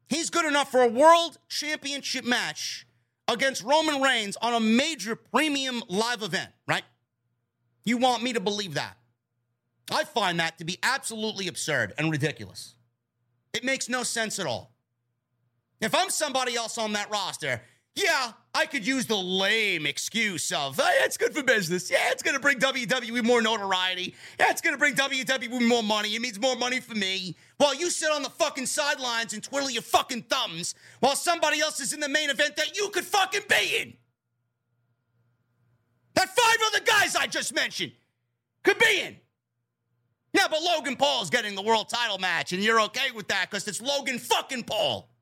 He's 0.08 0.30
good 0.30 0.44
enough 0.44 0.70
for 0.70 0.82
a 0.82 0.88
world 0.88 1.38
championship 1.48 2.24
match 2.24 2.86
against 3.28 3.62
Roman 3.62 4.02
Reigns 4.02 4.36
on 4.42 4.54
a 4.54 4.60
major 4.60 5.16
premium 5.16 5.82
live 5.88 6.22
event, 6.22 6.50
right? 6.68 6.84
You 7.84 7.96
want 7.96 8.22
me 8.22 8.32
to 8.32 8.40
believe 8.40 8.74
that? 8.74 8.96
I 9.90 10.04
find 10.04 10.38
that 10.40 10.58
to 10.58 10.64
be 10.64 10.78
absolutely 10.82 11.48
absurd 11.48 11.92
and 11.98 12.10
ridiculous. 12.10 12.74
It 13.52 13.64
makes 13.64 13.88
no 13.88 14.02
sense 14.02 14.38
at 14.38 14.46
all. 14.46 14.72
If 15.80 15.94
I'm 15.94 16.10
somebody 16.10 16.56
else 16.56 16.78
on 16.78 16.92
that 16.92 17.10
roster, 17.10 17.60
yeah, 17.94 18.32
I 18.52 18.66
could 18.66 18.84
use 18.84 19.06
the 19.06 19.16
lame 19.16 19.86
excuse 19.86 20.50
of, 20.50 20.80
it's 20.82 21.16
good 21.16 21.32
for 21.32 21.44
business. 21.44 21.90
Yeah, 21.90 22.10
it's 22.10 22.24
going 22.24 22.34
to 22.34 22.40
bring 22.40 22.58
WWE 22.58 23.22
more 23.22 23.40
notoriety. 23.40 24.14
Yeah, 24.38 24.50
it's 24.50 24.60
going 24.60 24.74
to 24.74 24.78
bring 24.78 24.94
WWE 24.94 25.66
more 25.68 25.82
money. 25.82 26.14
It 26.14 26.20
means 26.20 26.40
more 26.40 26.56
money 26.56 26.80
for 26.80 26.96
me. 26.96 27.36
While 27.56 27.74
you 27.74 27.90
sit 27.90 28.10
on 28.10 28.22
the 28.22 28.30
fucking 28.30 28.66
sidelines 28.66 29.32
and 29.32 29.42
twiddle 29.42 29.70
your 29.70 29.82
fucking 29.82 30.22
thumbs 30.22 30.74
while 31.00 31.14
somebody 31.14 31.60
else 31.60 31.78
is 31.78 31.92
in 31.92 32.00
the 32.00 32.08
main 32.08 32.30
event 32.30 32.56
that 32.56 32.76
you 32.76 32.88
could 32.88 33.04
fucking 33.04 33.42
be 33.48 33.76
in. 33.80 33.94
That 36.14 36.28
five 36.28 36.56
other 36.66 36.84
guys 36.84 37.14
I 37.14 37.28
just 37.28 37.54
mentioned 37.54 37.92
could 38.64 38.78
be 38.78 39.02
in. 39.02 39.16
Yeah, 40.32 40.48
but 40.50 40.60
Logan 40.62 40.96
Paul's 40.96 41.30
getting 41.30 41.54
the 41.54 41.62
world 41.62 41.88
title 41.88 42.18
match, 42.18 42.52
and 42.52 42.60
you're 42.62 42.80
okay 42.82 43.12
with 43.14 43.28
that 43.28 43.50
because 43.50 43.68
it's 43.68 43.80
Logan 43.80 44.18
fucking 44.18 44.64
Paul. 44.64 45.13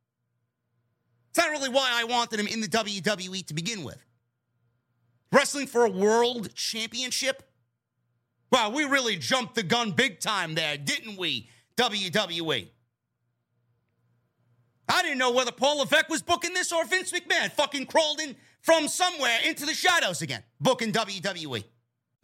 It's 1.33 1.39
not 1.39 1.51
really 1.51 1.71
why 1.71 1.89
I 1.91 2.05
wanted 2.05 2.39
him 2.39 2.47
in 2.47 2.61
the 2.61 2.69
WWE 2.69 3.47
to 3.47 3.55
begin 3.55 3.85
with. 3.85 4.05
Wrestling 5.33 5.67
for 5.67 5.87
a 5.87 5.91
world 5.91 6.55
championship? 6.55 7.43
Wow, 8.51 8.69
we 8.69 8.85
really 8.85 9.17
jumped 9.17 9.55
the 9.55 9.63
gun 9.63 9.93
big 9.93 10.21
time 10.21 10.55
there, 10.55 10.77
didn't 10.77 11.17
we, 11.17 11.49
WWE? 11.79 12.69
I 14.91 15.03
didn't 15.03 15.17
know 15.17 15.31
whether 15.31 15.53
Paul 15.53 15.79
Levesque 15.79 16.11
was 16.11 16.21
booking 16.21 16.53
this 16.53 16.71
or 16.71 16.85
Vince 16.85 17.11
McMahon 17.13 17.51
fucking 17.53 17.87
crawled 17.87 18.21
in 18.21 18.37
from 18.61 18.87
somewhere 18.87 19.39
into 19.47 19.65
the 19.65 19.73
shadows 19.73 20.21
again, 20.21 20.43
booking 20.61 20.93
WWE. 20.93 21.65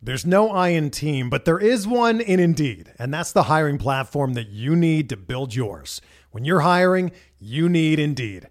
There's 0.02 0.26
no 0.26 0.50
I 0.50 0.68
in 0.68 0.90
team, 0.90 1.30
but 1.30 1.46
there 1.46 1.58
is 1.58 1.86
one 1.86 2.20
in 2.20 2.40
Indeed, 2.40 2.92
and 2.98 3.12
that's 3.12 3.32
the 3.32 3.44
hiring 3.44 3.78
platform 3.78 4.34
that 4.34 4.48
you 4.48 4.76
need 4.76 5.08
to 5.08 5.16
build 5.16 5.54
yours. 5.54 6.02
When 6.30 6.44
you're 6.44 6.60
hiring, 6.60 7.10
you 7.38 7.70
need 7.70 7.98
Indeed. 7.98 8.50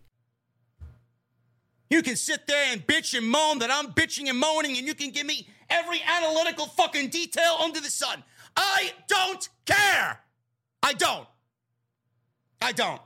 You 1.91 2.01
can 2.01 2.15
sit 2.15 2.47
there 2.47 2.71
and 2.71 2.87
bitch 2.87 3.17
and 3.17 3.27
moan 3.27 3.59
that 3.59 3.69
I'm 3.69 3.91
bitching 3.91 4.29
and 4.29 4.39
moaning, 4.39 4.77
and 4.77 4.87
you 4.87 4.93
can 4.95 5.11
give 5.11 5.25
me 5.25 5.45
every 5.69 5.99
analytical 6.01 6.67
fucking 6.67 7.09
detail 7.09 7.57
under 7.61 7.81
the 7.81 7.89
sun. 7.89 8.23
I 8.55 8.93
don't 9.09 9.49
care. 9.65 10.21
I 10.81 10.93
don't. 10.93 11.27
I 12.61 12.71
don't. 12.71 13.01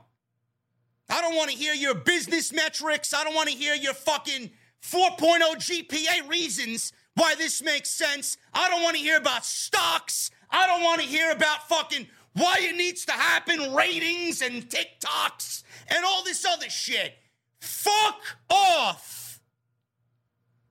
I 1.10 1.20
don't 1.20 1.34
want 1.34 1.50
to 1.50 1.56
hear 1.56 1.74
your 1.74 1.96
business 1.96 2.52
metrics. 2.52 3.12
I 3.12 3.24
don't 3.24 3.34
want 3.34 3.48
to 3.48 3.56
hear 3.56 3.74
your 3.74 3.92
fucking 3.92 4.50
4.0 4.82 5.40
GPA 5.56 6.28
reasons 6.28 6.92
why 7.14 7.34
this 7.34 7.60
makes 7.62 7.90
sense. 7.90 8.36
I 8.54 8.70
don't 8.70 8.84
want 8.84 8.96
to 8.96 9.02
hear 9.02 9.16
about 9.16 9.44
stocks. 9.44 10.30
I 10.48 10.64
don't 10.68 10.84
want 10.84 11.00
to 11.00 11.06
hear 11.08 11.32
about 11.32 11.68
fucking 11.68 12.06
why 12.34 12.58
it 12.60 12.76
needs 12.76 13.04
to 13.06 13.12
happen, 13.12 13.74
ratings 13.74 14.42
and 14.42 14.68
TikToks 14.68 15.64
and 15.88 16.04
all 16.04 16.22
this 16.22 16.44
other 16.44 16.70
shit. 16.70 17.14
Fuck 17.60 18.20
off. 18.50 19.40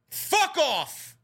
Fuck 0.09 0.57
off. 0.57 1.17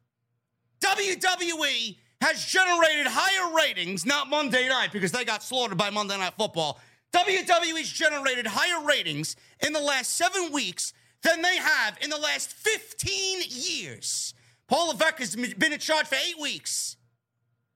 WWE 0.82 1.98
has 2.22 2.46
generated 2.46 3.08
higher 3.08 3.56
ratings, 3.56 4.06
not 4.06 4.30
Monday 4.30 4.68
night 4.70 4.92
because 4.92 5.12
they 5.12 5.26
got 5.26 5.44
slaughtered 5.44 5.78
by 5.78 5.90
Monday 5.90 6.18
Night 6.18 6.34
Football. 6.38 6.80
WWE's 7.14 7.92
generated 7.92 8.48
higher 8.48 8.86
ratings 8.86 9.36
in 9.66 9.74
the 9.74 9.82
last 9.82 10.14
seven 10.14 10.52
weeks 10.52 10.94
than 11.24 11.42
they 11.42 11.58
have 11.58 11.98
in 12.02 12.10
the 12.10 12.18
last 12.18 12.54
15 12.54 13.42
years. 13.50 14.34
Paul 14.68 14.90
Levesque 14.90 15.20
has 15.20 15.36
been 15.36 15.74
in 15.74 15.80
charge 15.80 16.08
for 16.08 16.16
eight 16.16 16.40
weeks. 16.40 16.96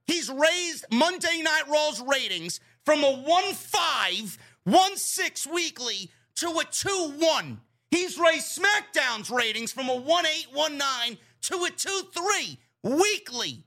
He's 0.06 0.30
raised 0.30 0.86
Monday 0.90 1.42
Night 1.42 1.64
Raw's 1.68 2.00
ratings 2.00 2.60
from 2.84 3.02
a 3.04 3.12
1 3.12 3.54
5, 3.54 4.38
1 4.64 4.96
6 4.96 5.46
weekly 5.48 6.10
to 6.36 6.48
a 6.48 6.64
2 6.64 7.14
1. 7.18 7.60
He's 7.90 8.18
raised 8.18 8.58
SmackDown's 8.58 9.30
ratings 9.30 9.72
from 9.72 9.88
a 9.88 9.96
1 9.96 10.26
8, 10.26 10.46
1 10.52 10.78
9 10.78 11.18
to 11.42 11.64
a 11.64 11.70
2 11.70 12.02
3 12.14 12.58
weekly. 12.82 13.64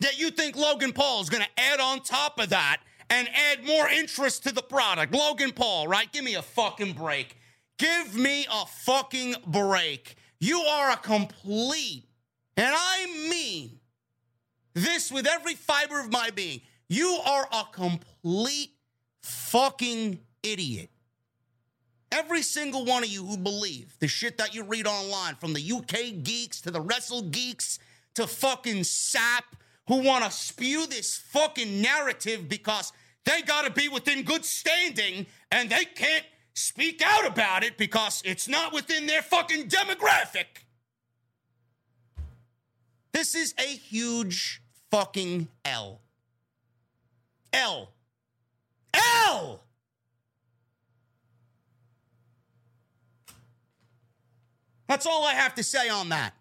That 0.00 0.18
you 0.18 0.30
think 0.30 0.56
Logan 0.56 0.92
Paul 0.92 1.22
is 1.22 1.30
going 1.30 1.42
to 1.42 1.62
add 1.62 1.80
on 1.80 2.00
top 2.00 2.38
of 2.38 2.50
that 2.50 2.80
and 3.08 3.28
add 3.28 3.64
more 3.64 3.88
interest 3.88 4.42
to 4.44 4.52
the 4.52 4.62
product. 4.62 5.14
Logan 5.14 5.52
Paul, 5.52 5.88
right? 5.88 6.10
Give 6.12 6.24
me 6.24 6.34
a 6.34 6.42
fucking 6.42 6.92
break. 6.92 7.36
Give 7.78 8.14
me 8.14 8.46
a 8.50 8.66
fucking 8.66 9.36
break. 9.46 10.16
You 10.38 10.60
are 10.60 10.90
a 10.90 10.96
complete, 10.96 12.04
and 12.56 12.74
I 12.76 13.28
mean 13.30 13.80
this 14.74 15.10
with 15.10 15.26
every 15.26 15.54
fiber 15.54 15.98
of 15.98 16.12
my 16.12 16.30
being. 16.30 16.60
You 16.88 17.18
are 17.24 17.48
a 17.50 17.64
complete 17.72 18.72
fucking 19.22 20.20
idiot. 20.42 20.90
Every 22.12 22.42
single 22.42 22.84
one 22.84 23.02
of 23.02 23.08
you 23.08 23.24
who 23.24 23.36
believe 23.36 23.96
the 23.98 24.08
shit 24.08 24.38
that 24.38 24.54
you 24.54 24.62
read 24.62 24.86
online, 24.86 25.34
from 25.34 25.52
the 25.52 25.72
UK 25.72 26.22
geeks 26.22 26.60
to 26.62 26.70
the 26.70 26.80
wrestle 26.80 27.22
geeks 27.22 27.78
to 28.14 28.26
fucking 28.26 28.82
Sapp 28.82 29.42
who 29.88 30.02
want 30.02 30.24
to 30.24 30.30
spew 30.30 30.86
this 30.86 31.16
fucking 31.16 31.80
narrative 31.80 32.48
because 32.48 32.92
they 33.24 33.42
got 33.42 33.64
to 33.64 33.70
be 33.70 33.88
within 33.88 34.22
good 34.22 34.44
standing 34.44 35.26
and 35.50 35.70
they 35.70 35.84
can't 35.84 36.24
speak 36.54 37.02
out 37.04 37.26
about 37.26 37.62
it 37.62 37.76
because 37.76 38.22
it's 38.24 38.48
not 38.48 38.72
within 38.72 39.06
their 39.06 39.22
fucking 39.22 39.68
demographic. 39.68 40.64
This 43.12 43.34
is 43.34 43.54
a 43.58 43.66
huge 43.66 44.62
fucking 44.90 45.48
L. 45.64 46.00
L. 47.52 47.92
L! 48.94 49.65
That's 54.88 55.06
all 55.06 55.24
I 55.24 55.32
have 55.32 55.54
to 55.56 55.62
say 55.62 55.88
on 55.88 56.08
that. 56.10 56.34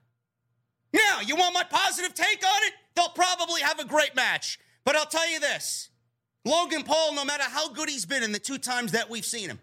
Now, 0.93 1.19
you 1.25 1.36
want 1.36 1.53
my 1.53 1.63
positive 1.63 2.13
take 2.13 2.43
on 2.45 2.63
it? 2.63 2.73
They'll 2.95 3.10
probably 3.10 3.62
have 3.62 3.79
a 3.79 3.86
great 3.86 4.15
match. 4.15 4.60
But 4.86 4.95
I'll 4.95 5.05
tell 5.05 5.29
you 5.29 5.39
this 5.39 5.89
Logan 6.45 6.84
Paul, 6.84 7.15
no 7.15 7.25
matter 7.25 7.43
how 7.43 7.69
good 7.69 7.89
he's 7.89 8.05
been 8.05 8.23
in 8.23 8.31
the 8.31 8.39
two 8.39 8.58
times 8.58 8.91
that 8.93 9.10
we've 9.10 9.25
seen 9.25 9.49
him, 9.49 9.60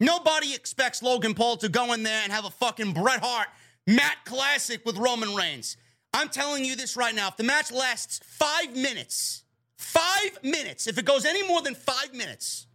nobody 0.00 0.54
expects 0.54 1.02
Logan 1.02 1.34
Paul 1.34 1.56
to 1.58 1.68
go 1.68 1.92
in 1.92 2.04
there 2.04 2.22
and 2.22 2.32
have 2.32 2.44
a 2.44 2.50
fucking 2.50 2.92
Bret 2.92 3.20
Hart 3.20 3.48
Matt 3.86 4.18
Classic 4.24 4.84
with 4.86 4.96
Roman 4.98 5.34
Reigns. 5.34 5.76
I'm 6.14 6.28
telling 6.28 6.64
you 6.64 6.76
this 6.76 6.96
right 6.96 7.14
now. 7.14 7.28
If 7.28 7.36
the 7.36 7.44
match 7.44 7.72
lasts 7.72 8.20
five 8.22 8.76
minutes, 8.76 9.44
five 9.76 10.38
minutes, 10.42 10.86
if 10.86 10.98
it 10.98 11.04
goes 11.04 11.24
any 11.24 11.46
more 11.46 11.62
than 11.62 11.74
five 11.74 12.14
minutes, 12.14 12.66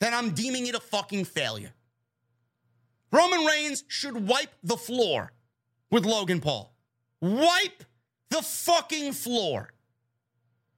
then 0.00 0.12
I'm 0.12 0.30
deeming 0.30 0.66
it 0.66 0.74
a 0.74 0.80
fucking 0.80 1.26
failure. 1.26 1.72
Roman 3.12 3.44
Reigns 3.44 3.84
should 3.88 4.28
wipe 4.28 4.52
the 4.62 4.76
floor 4.76 5.32
with 5.90 6.04
Logan 6.04 6.40
Paul. 6.40 6.74
Wipe 7.20 7.84
the 8.30 8.42
fucking 8.42 9.12
floor. 9.12 9.72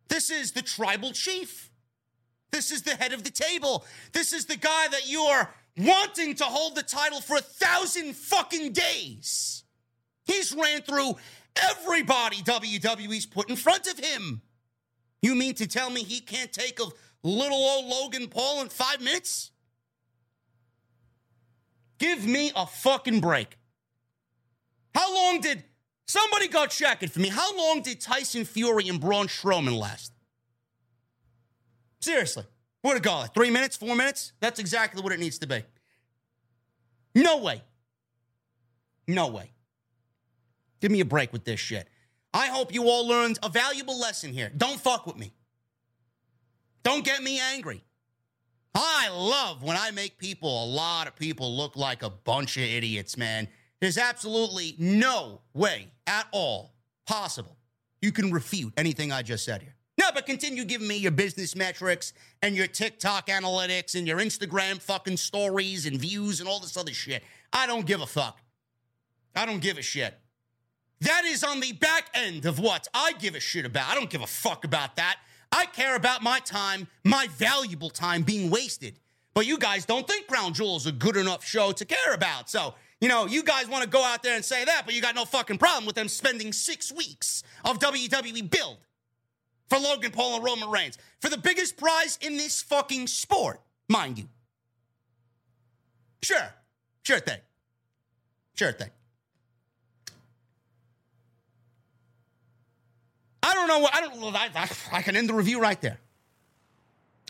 This 0.09 0.31
is 0.31 0.53
the 0.53 0.63
tribal 0.63 1.13
chief. 1.13 1.71
This 2.51 2.71
is 2.71 2.83
the 2.83 2.95
head 2.97 3.13
of 3.13 3.25
the 3.25 3.31
table. 3.31 3.85
This 4.13 4.33
is 4.33 4.47
the 4.47 4.57
guy 4.57 4.89
that 4.89 5.09
you 5.09 5.21
are 5.23 5.53
wanting 5.77 6.35
to 6.37 6.45
hold 6.45 6.75
the 6.75 6.83
title 6.83 7.21
for 7.21 7.37
a 7.37 7.43
thousand 7.43 8.17
fucking 8.17 8.73
days. 8.73 9.65
He's 10.25 10.55
ran 10.55 10.83
through 10.83 11.17
everybody 11.57 12.37
WWE's 12.39 13.27
put 13.27 13.51
in 13.51 13.57
front 13.57 13.87
of 13.87 13.99
him. 13.99 14.43
You 15.23 15.35
mean 15.35 15.55
to 15.55 15.67
tell 15.67 15.91
me 15.91 16.03
he 16.03 16.21
can't 16.21 16.53
take 16.53 16.81
a 16.81 16.87
little 17.23 17.57
old 17.57 17.87
Logan 17.87 18.29
Paul 18.29 18.63
in 18.63 18.69
five 18.69 19.01
minutes? 19.01 19.51
Give 21.99 22.25
me 22.27 22.53
a 22.55 22.67
fucking 22.67 23.21
break. 23.21 23.59
How 24.95 25.15
long 25.15 25.41
did 25.41 25.65
Somebody 26.09 26.49
got 26.49 26.71
check 26.71 27.03
it 27.03 27.11
for 27.11 27.21
me. 27.21 27.29
How 27.29 27.55
long 27.55 27.83
did 27.83 28.01
Tyson 28.01 28.47
Fury 28.47 28.89
and 28.89 28.99
Braun 28.99 29.27
Strowman 29.27 29.79
last? 29.79 30.11
Seriously. 32.01 32.45
What 32.81 32.97
a 32.97 33.01
go? 33.01 33.19
Like 33.19 33.35
three 33.35 33.51
minutes, 33.51 33.77
four 33.77 33.95
minutes? 33.95 34.33
That's 34.41 34.59
exactly 34.59 35.03
what 35.03 35.13
it 35.13 35.21
needs 35.21 35.39
to 35.41 35.47
be. 35.47 35.63
No 37.15 37.37
way. 37.39 37.63
No 39.07 39.29
way. 39.29 39.53
Give 40.81 40.91
me 40.91 41.01
a 41.01 41.05
break 41.05 41.31
with 41.31 41.45
this 41.45 41.61
shit. 41.61 41.89
I 42.33 42.47
hope 42.47 42.73
you 42.73 42.89
all 42.89 43.07
learned 43.07 43.39
a 43.43 43.51
valuable 43.51 43.99
lesson 43.99 44.33
here. 44.33 44.51
Don't 44.57 44.81
fuck 44.81 45.07
with 45.07 45.19
me. 45.19 45.33
Don't 46.85 47.05
get 47.05 47.23
me 47.23 47.39
angry. 47.39 47.85
I 48.75 49.09
love 49.11 49.63
when 49.63 49.77
I 49.77 49.91
make 49.91 50.19
people, 50.19 50.65
a 50.65 50.67
lot 50.67 51.07
of 51.09 51.17
people, 51.17 51.57
look 51.57 51.77
like 51.77 52.03
a 52.03 52.11
bunch 52.11 52.57
of 52.57 52.63
idiots, 52.63 53.17
man. 53.17 53.49
There's 53.81 53.99
absolutely 53.99 54.75
no 54.79 55.41
way 55.55 55.93
at 56.07 56.27
all 56.33 56.75
possible 57.07 57.57
you 58.01 58.13
can 58.13 58.31
refute 58.31 58.73
anything 58.77 59.13
I 59.13 59.23
just 59.23 59.45
said 59.45 59.63
here. 59.63 59.75
No, 59.99 60.07
but 60.15 60.27
continue 60.27 60.65
giving 60.65 60.87
me 60.87 60.97
your 60.97 61.11
business 61.11 61.57
metrics 61.57 62.13
and 62.43 62.55
your 62.55 62.69
TikTok 62.69 63.27
analytics 63.27 63.97
and 63.97 64.07
your 64.07 64.19
Instagram 64.19 64.81
fucking 64.81 65.17
stories 65.17 65.87
and 65.87 65.99
views 65.99 66.39
and 66.39 66.49
all 66.49 66.61
this 66.61 66.77
other 66.77 66.93
shit. 66.93 67.25
I 67.53 67.67
don't 67.67 67.85
give 67.85 68.01
a 68.01 68.07
fuck. 68.07 68.39
I 69.35 69.45
don't 69.45 69.61
give 69.61 69.77
a 69.77 69.83
shit. 69.83 70.15
That 71.01 71.25
is 71.25 71.43
on 71.43 71.61
the 71.61 71.73
back 71.73 72.11
end 72.15 72.45
of 72.45 72.59
what 72.59 72.87
I 72.95 73.13
give 73.19 73.35
a 73.35 73.41
shit 73.41 73.65
about. 73.65 73.89
I 73.91 73.95
don't 73.95 74.11
give 74.11 74.23
a 74.23 74.27
fuck 74.27 74.65
about 74.65 74.97
that. 74.97 75.19
I 75.53 75.67
care 75.67 75.97
about 75.97 76.23
my 76.23 76.41
time, 76.41 76.89
my 77.05 77.29
valuable 77.37 77.91
time 77.91 78.23
being 78.23 78.51
wasted. 78.51 78.99
But 79.35 79.47
you 79.47 79.59
guys 79.59 79.85
don't 79.85 80.07
think 80.07 80.27
Crown 80.27 80.53
Jewel 80.53 80.77
is 80.77 80.87
a 80.87 80.93
good 80.93 81.17
enough 81.17 81.45
show 81.45 81.73
to 81.73 81.85
care 81.85 82.13
about. 82.13 82.51
So, 82.51 82.75
you 83.01 83.09
know, 83.09 83.27
you 83.27 83.43
guys 83.43 83.69
want 83.69 83.85
to 83.85 83.89
go 83.89 84.03
out 84.03 84.23
there 84.23 84.35
and 84.35 84.45
say 84.45 84.65
that, 84.65 84.83
but 84.85 84.95
you 84.95 85.01
got 85.01 85.15
no 85.15 85.25
fucking 85.25 85.59
problem 85.59 85.87
with 85.87 85.95
them 85.95 86.09
spending 86.09 86.53
six 86.53 86.91
weeks 86.93 87.43
of 87.65 87.79
WWE 87.79 88.51
build 88.51 88.79
for 89.69 89.79
Logan 89.79 90.11
Paul 90.11 90.37
and 90.37 90.45
Roman 90.45 90.71
Reigns 90.71 90.99
for 91.21 91.29
the 91.29 91.39
biggest 91.39 91.77
prize 91.77 92.19
in 92.21 92.37
this 92.37 92.63
fucking 92.63 93.07
sport, 93.07 93.61
mind 93.89 94.19
you. 94.19 94.29
Sure. 96.23 96.55
Sure 97.05 97.21
thing. 97.21 97.39
Sure 98.55 98.73
thing. 98.73 98.91
I 103.43 103.55
don't 103.55 103.69
know 103.69 103.79
what 103.79 103.95
I 103.95 104.01
don't 104.01 104.35
I, 104.35 104.51
I, 104.55 104.69
I 104.93 105.03
can 105.03 105.17
end 105.17 105.29
the 105.29 105.35
review 105.35 105.61
right 105.61 105.81
there. 105.81 105.99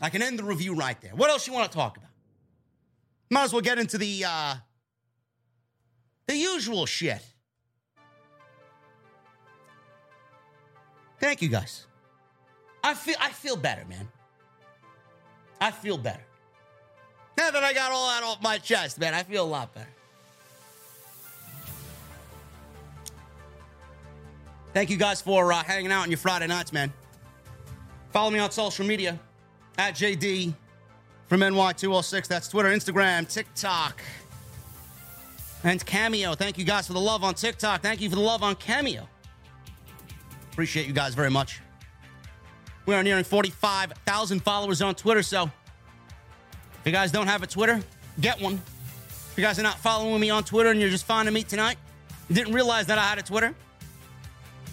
I 0.01 0.11
can 0.11 0.23
end 0.23 0.39
the 0.39 0.45
review 0.45 0.75
right 0.75 1.01
there. 1.01 1.13
What 1.15 1.31
else 1.31 1.47
you 1.47 1.53
want 1.53 1.71
to 1.71 1.77
talk 1.77 1.97
about? 1.97 2.11
Might 3.31 3.45
as 3.45 3.53
well 3.53 3.63
get 3.63 3.79
into 3.79 3.99
the 3.99 4.25
uh 4.27 4.55
the 6.27 6.37
usual 6.37 6.87
shit. 6.87 7.23
Thank 11.21 11.43
you 11.43 11.49
guys. 11.49 11.87
I 12.83 12.95
feel 12.95 13.17
I 13.21 13.31
feel 13.31 13.57
better, 13.57 13.85
man. 13.87 14.09
I 15.61 15.71
feel 15.71 15.99
better. 15.99 16.25
Now 17.37 17.51
that 17.51 17.63
I 17.65 17.73
got 17.73 17.93
all 17.93 18.09
that 18.09 18.23
off 18.23 18.43
my 18.43 18.59
chest, 18.59 18.99
man, 18.99 19.15
I 19.15 19.23
feel 19.23 19.45
a 19.45 19.47
lot 19.47 19.75
better. 19.75 19.89
Thank 24.75 24.91
you 24.91 24.97
guys 24.97 25.21
for 25.21 25.53
uh, 25.53 25.63
hanging 25.63 25.91
out 25.91 26.03
on 26.03 26.11
your 26.11 26.19
Friday 26.19 26.47
nights, 26.47 26.73
man. 26.73 26.93
Follow 28.13 28.31
me 28.31 28.39
on 28.39 28.51
social 28.51 28.87
media 28.87 29.19
at 29.79 29.95
JD 29.95 30.55
from 31.27 31.41
NY206. 31.41 32.27
That's 32.27 32.49
Twitter, 32.49 32.69
Instagram, 32.69 33.29
TikTok, 33.29 34.01
and 35.65 35.85
Cameo. 35.85 36.35
Thank 36.35 36.59
you 36.59 36.65
guys 36.65 36.87
for 36.87 36.93
the 36.93 37.01
love 37.01 37.25
on 37.25 37.35
TikTok. 37.35 37.83
Thank 37.83 38.01
you 38.01 38.09
for 38.09 38.17
the 38.17 38.23
love 38.23 38.43
on 38.43 38.55
Cameo. 38.57 39.09
Appreciate 40.53 40.87
you 40.87 40.93
guys 40.93 41.15
very 41.15 41.31
much. 41.31 41.61
We 42.87 42.95
are 42.95 43.03
nearing 43.03 43.25
45,000 43.25 44.41
followers 44.41 44.81
on 44.81 44.95
Twitter, 44.95 45.23
so 45.23 45.45
if 45.45 46.87
you 46.87 46.93
guys 46.93 47.13
don't 47.13 47.27
have 47.27 47.43
a 47.43 47.47
Twitter, 47.47 47.83
get 48.21 48.41
one. 48.41 48.55
If 48.55 49.35
you 49.37 49.43
guys 49.43 49.59
are 49.59 49.63
not 49.63 49.79
following 49.79 50.21
me 50.21 50.31
on 50.31 50.43
Twitter 50.43 50.71
and 50.71 50.81
you're 50.81 50.91
just 50.91 51.05
finding 51.05 51.35
me 51.35 51.43
tonight, 51.43 51.77
didn't 52.33 52.55
realize 52.55 52.87
that 52.87 52.99
I 52.99 53.03
had 53.03 53.19
a 53.19 53.23
Twitter, 53.23 53.55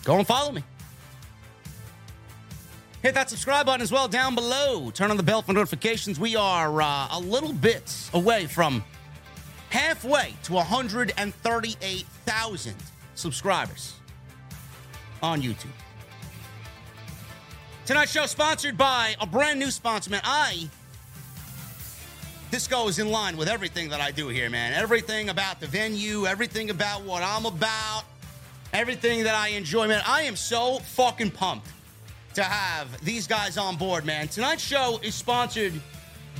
go 0.06 0.18
and 0.18 0.26
follow 0.26 0.54
me. 0.54 0.64
Hit 3.02 3.14
that 3.14 3.30
subscribe 3.30 3.66
button 3.66 3.82
as 3.82 3.92
well 3.92 4.08
down 4.08 4.34
below. 4.34 4.90
Turn 4.92 5.12
on 5.12 5.18
the 5.18 5.24
bell 5.24 5.42
for 5.42 5.52
notifications. 5.54 6.18
We 6.20 6.38
are 6.38 6.82
uh, 6.82 7.08
a 7.12 7.20
little 7.20 7.54
bit 7.54 7.94
away 8.14 8.46
from 8.46 8.84
halfway 9.70 10.34
to 10.44 10.54
138,000 10.54 12.76
subscribers 13.16 13.96
on 15.22 15.42
YouTube. 15.42 15.74
Tonight's 17.86 18.12
show 18.12 18.26
sponsored 18.26 18.78
by 18.78 19.16
a 19.22 19.28
brand 19.28 19.60
new 19.60 19.70
sponsor, 19.70 20.10
man. 20.10 20.22
I 20.24 20.70
this 22.52 22.68
goes 22.68 23.00
in 23.00 23.12
line 23.12 23.38
with 23.38 23.50
everything 23.50 23.90
that 23.90 24.02
I 24.02 24.12
do 24.12 24.30
here, 24.30 24.50
man. 24.50 24.74
Everything 24.74 25.30
about 25.30 25.60
the 25.60 25.68
venue, 25.68 26.26
everything 26.26 26.70
about 26.70 27.04
what 27.04 27.22
I'm 27.22 27.46
about, 27.46 28.04
everything 28.76 29.24
that 29.24 29.36
I 29.36 29.50
enjoy, 29.50 29.88
man. 29.88 30.02
I 30.06 30.24
am 30.24 30.36
so 30.36 30.80
fucking 30.80 31.32
pumped 31.32 31.70
to 32.34 32.44
have 32.44 33.04
these 33.06 33.26
guys 33.26 33.58
on 33.58 33.78
board, 33.78 34.06
man. 34.06 34.28
Tonight's 34.28 34.62
show 34.62 35.00
is 35.02 35.16
sponsored 35.16 35.74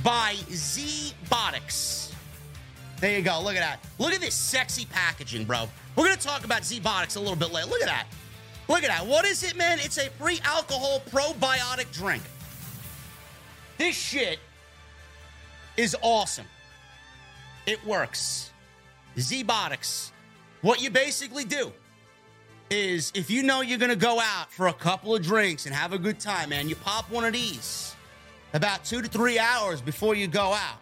by 0.04 0.34
ZBiotics. 0.50 2.12
There 3.00 3.16
you 3.16 3.22
go. 3.22 3.40
Look 3.42 3.56
at 3.56 3.60
that. 3.60 3.80
Look 3.98 4.12
at 4.12 4.20
this 4.20 4.34
sexy 4.34 4.84
packaging, 4.84 5.46
bro. 5.46 5.66
We're 5.96 6.04
going 6.04 6.16
to 6.16 6.22
talk 6.22 6.44
about 6.44 6.62
ZBiotics 6.62 7.16
a 7.16 7.20
little 7.20 7.36
bit 7.36 7.52
later. 7.52 7.68
Look 7.68 7.80
at 7.80 7.86
that. 7.86 8.06
Look 8.68 8.84
at 8.84 8.88
that. 8.88 9.06
What 9.06 9.24
is 9.24 9.42
it, 9.42 9.56
man? 9.56 9.78
It's 9.80 9.98
a 9.98 10.10
pre 10.18 10.38
alcohol 10.44 11.00
probiotic 11.10 11.90
drink. 11.92 12.22
This 13.78 13.96
shit 13.96 14.38
is 15.78 15.96
awesome. 16.02 16.46
It 17.64 17.82
works. 17.86 18.50
ZBiotics. 19.16 20.10
What 20.60 20.82
you 20.82 20.90
basically 20.90 21.44
do 21.44 21.72
is 22.70 23.12
if 23.14 23.30
you 23.30 23.42
know 23.42 23.60
you're 23.60 23.78
going 23.78 23.90
to 23.90 23.96
go 23.96 24.20
out 24.20 24.52
for 24.52 24.68
a 24.68 24.72
couple 24.72 25.14
of 25.14 25.22
drinks 25.22 25.66
and 25.66 25.74
have 25.74 25.92
a 25.92 25.98
good 25.98 26.18
time, 26.18 26.50
man, 26.50 26.68
you 26.68 26.76
pop 26.76 27.10
one 27.10 27.24
of 27.24 27.32
these 27.32 27.94
about 28.52 28.84
two 28.84 29.02
to 29.02 29.08
three 29.08 29.38
hours 29.38 29.80
before 29.80 30.14
you 30.14 30.26
go 30.26 30.52
out. 30.52 30.78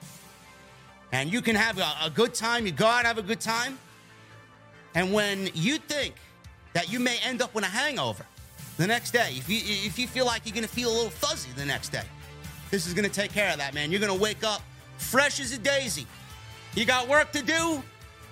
And 1.12 1.32
you 1.32 1.42
can 1.42 1.54
have 1.56 1.78
a, 1.78 1.92
a 2.04 2.10
good 2.10 2.34
time. 2.34 2.66
You 2.66 2.72
go 2.72 2.86
out, 2.86 3.04
have 3.04 3.18
a 3.18 3.22
good 3.22 3.40
time. 3.40 3.78
And 4.94 5.12
when 5.12 5.48
you 5.54 5.78
think 5.78 6.14
that 6.72 6.90
you 6.90 6.98
may 7.00 7.18
end 7.24 7.42
up 7.42 7.54
with 7.54 7.64
a 7.64 7.68
hangover 7.68 8.24
the 8.76 8.86
next 8.86 9.12
day, 9.12 9.28
if 9.32 9.48
you, 9.48 9.58
if 9.62 9.98
you 9.98 10.06
feel 10.06 10.26
like 10.26 10.42
you're 10.44 10.54
going 10.54 10.66
to 10.66 10.72
feel 10.72 10.90
a 10.90 10.94
little 10.94 11.10
fuzzy 11.10 11.50
the 11.56 11.64
next 11.64 11.90
day, 11.90 12.04
this 12.70 12.86
is 12.86 12.94
going 12.94 13.08
to 13.08 13.14
take 13.14 13.32
care 13.32 13.50
of 13.50 13.58
that, 13.58 13.74
man. 13.74 13.90
You're 13.90 14.00
going 14.00 14.16
to 14.16 14.20
wake 14.20 14.42
up 14.42 14.62
fresh 14.98 15.40
as 15.40 15.52
a 15.52 15.58
daisy. 15.58 16.06
You 16.74 16.84
got 16.84 17.08
work 17.08 17.30
to 17.32 17.42
do 17.42 17.82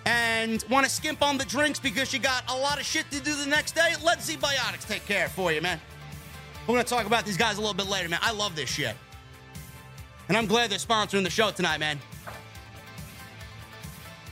and 0.05 0.65
want 0.69 0.85
to 0.85 0.91
skimp 0.91 1.23
on 1.23 1.38
the 1.38 1.45
drinks 1.45 1.79
because 1.79 2.12
you 2.12 2.19
got 2.19 2.45
a 2.51 2.57
lot 2.57 2.79
of 2.79 2.85
shit 2.85 3.11
to 3.11 3.21
do 3.21 3.35
the 3.35 3.47
next 3.47 3.75
day? 3.75 3.95
Let 4.05 4.19
ZBiotics 4.19 4.87
take 4.88 5.07
care 5.07 5.29
for 5.29 5.53
you, 5.53 5.61
man. 5.61 5.81
We're 6.67 6.75
going 6.75 6.85
to 6.85 6.91
talk 6.91 7.07
about 7.07 7.25
these 7.25 7.37
guys 7.37 7.59
a 7.59 7.61
little 7.61 7.75
bit 7.75 7.88
later, 7.88 8.09
man. 8.09 8.21
I 8.23 8.33
love 8.33 8.57
this 8.57 8.71
shit. 8.71 8.97
And 10.29 10.37
I'm 10.37 10.47
glad 10.47 10.71
they're 10.71 10.79
sponsoring 10.79 11.25
the 11.25 11.31
show 11.31 11.51
tonight, 11.51 11.79
man. 11.79 11.99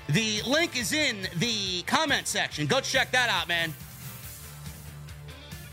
The 0.09 0.43
link 0.43 0.77
is 0.77 0.93
in 0.93 1.29
the 1.37 1.83
comment 1.83 2.27
section. 2.27 2.67
Go 2.67 2.81
check 2.81 3.13
that 3.13 3.29
out, 3.29 3.49
man. 3.49 3.73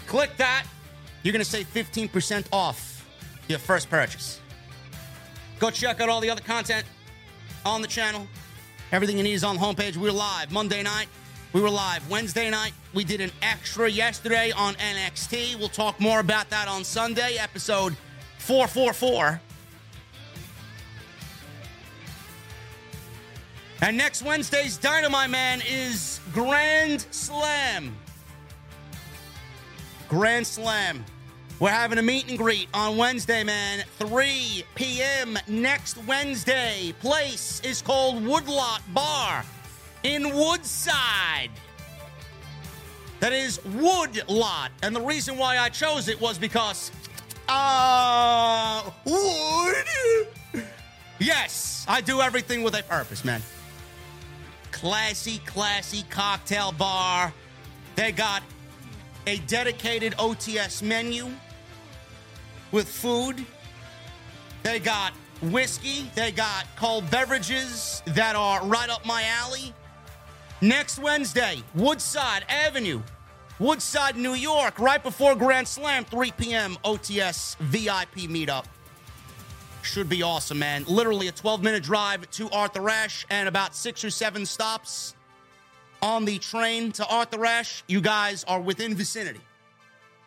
Click 0.05 0.35
that. 0.37 0.65
You're 1.23 1.31
going 1.33 1.43
to 1.43 1.49
save 1.49 1.71
15% 1.73 2.45
off 2.51 3.05
your 3.47 3.59
first 3.59 3.89
purchase. 3.89 4.39
Go 5.59 5.69
check 5.71 5.99
out 6.01 6.09
all 6.09 6.21
the 6.21 6.29
other 6.29 6.41
content 6.41 6.85
on 7.65 7.81
the 7.81 7.87
channel. 7.87 8.27
Everything 8.91 9.17
you 9.17 9.23
need 9.23 9.33
is 9.33 9.43
on 9.43 9.57
the 9.57 9.61
homepage. 9.61 9.97
We 9.97 10.03
were 10.03 10.11
live 10.13 10.51
Monday 10.51 10.81
night. 10.81 11.07
We 11.51 11.61
were 11.61 11.69
live 11.69 12.09
Wednesday 12.09 12.49
night. 12.49 12.73
We 12.93 13.03
did 13.03 13.19
an 13.19 13.31
extra 13.41 13.89
yesterday 13.89 14.51
on 14.51 14.75
NXT. 14.75 15.57
We'll 15.57 15.69
talk 15.69 15.99
more 15.99 16.19
about 16.19 16.49
that 16.51 16.67
on 16.67 16.83
Sunday, 16.83 17.37
episode 17.37 17.95
444. 18.39 19.41
And 23.81 23.97
next 23.97 24.23
Wednesday's 24.23 24.77
Dynamite 24.77 25.29
Man 25.29 25.61
is 25.67 26.21
Grand 26.33 27.05
Slam. 27.11 27.95
Grand 30.07 30.47
Slam. 30.47 31.03
We're 31.59 31.71
having 31.71 31.97
a 31.97 32.03
meet 32.03 32.29
and 32.29 32.37
greet 32.37 32.67
on 32.71 32.97
Wednesday, 32.97 33.43
man. 33.43 33.83
3 33.97 34.63
p.m. 34.75 35.39
next 35.47 35.97
Wednesday. 36.05 36.93
Place 36.99 37.59
is 37.63 37.81
called 37.81 38.23
Woodlot 38.23 38.83
Bar 38.93 39.43
in 40.03 40.35
Woodside. 40.35 41.49
That 43.21 43.33
is 43.33 43.59
Woodlot. 43.65 44.69
And 44.83 44.95
the 44.95 45.01
reason 45.01 45.35
why 45.35 45.57
I 45.57 45.69
chose 45.69 46.07
it 46.07 46.21
was 46.21 46.37
because, 46.37 46.91
uh, 47.49 48.91
wood. 49.03 50.65
Yes, 51.17 51.85
I 51.87 52.01
do 52.01 52.21
everything 52.21 52.61
with 52.61 52.75
a 52.75 52.83
purpose, 52.83 53.25
man. 53.25 53.41
Classy, 54.71 55.39
classy 55.39 56.03
cocktail 56.11 56.71
bar 56.71 57.33
They 57.95 58.11
got 58.11 58.43
a 59.25 59.39
dedicated 59.39 60.13
OTS 60.19 60.83
menu 60.83 61.31
with 62.71 62.87
food. 62.87 63.45
They 64.63 64.79
got 64.79 65.13
whiskey. 65.41 66.09
They 66.15 66.31
got 66.31 66.65
cold 66.75 67.09
beverages 67.09 68.01
that 68.07 68.35
are 68.35 68.65
right 68.65 68.89
up 68.89 69.05
my 69.05 69.23
alley. 69.23 69.73
Next 70.61 70.99
Wednesday, 70.99 71.61
Woodside 71.75 72.43
Avenue, 72.49 73.01
Woodside, 73.59 74.17
New 74.17 74.33
York, 74.33 74.79
right 74.79 75.01
before 75.01 75.35
Grand 75.35 75.67
Slam, 75.67 76.03
3 76.05 76.31
p.m. 76.31 76.77
OTS 76.83 77.55
VIP 77.57 78.29
meetup. 78.29 78.65
Should 79.81 80.09
be 80.09 80.21
awesome, 80.21 80.59
man. 80.59 80.83
Literally 80.87 81.27
a 81.27 81.31
12 81.31 81.63
minute 81.63 81.83
drive 81.83 82.29
to 82.31 82.49
Arthur 82.49 82.89
Ashe 82.89 83.25
and 83.29 83.47
about 83.47 83.75
six 83.75 84.03
or 84.03 84.09
seven 84.09 84.45
stops 84.45 85.15
on 86.01 86.25
the 86.25 86.37
train 86.39 86.91
to 86.93 87.05
Arthur 87.07 87.45
Ashe. 87.45 87.83
You 87.87 88.01
guys 88.01 88.43
are 88.43 88.59
within 88.59 88.95
vicinity. 88.95 89.39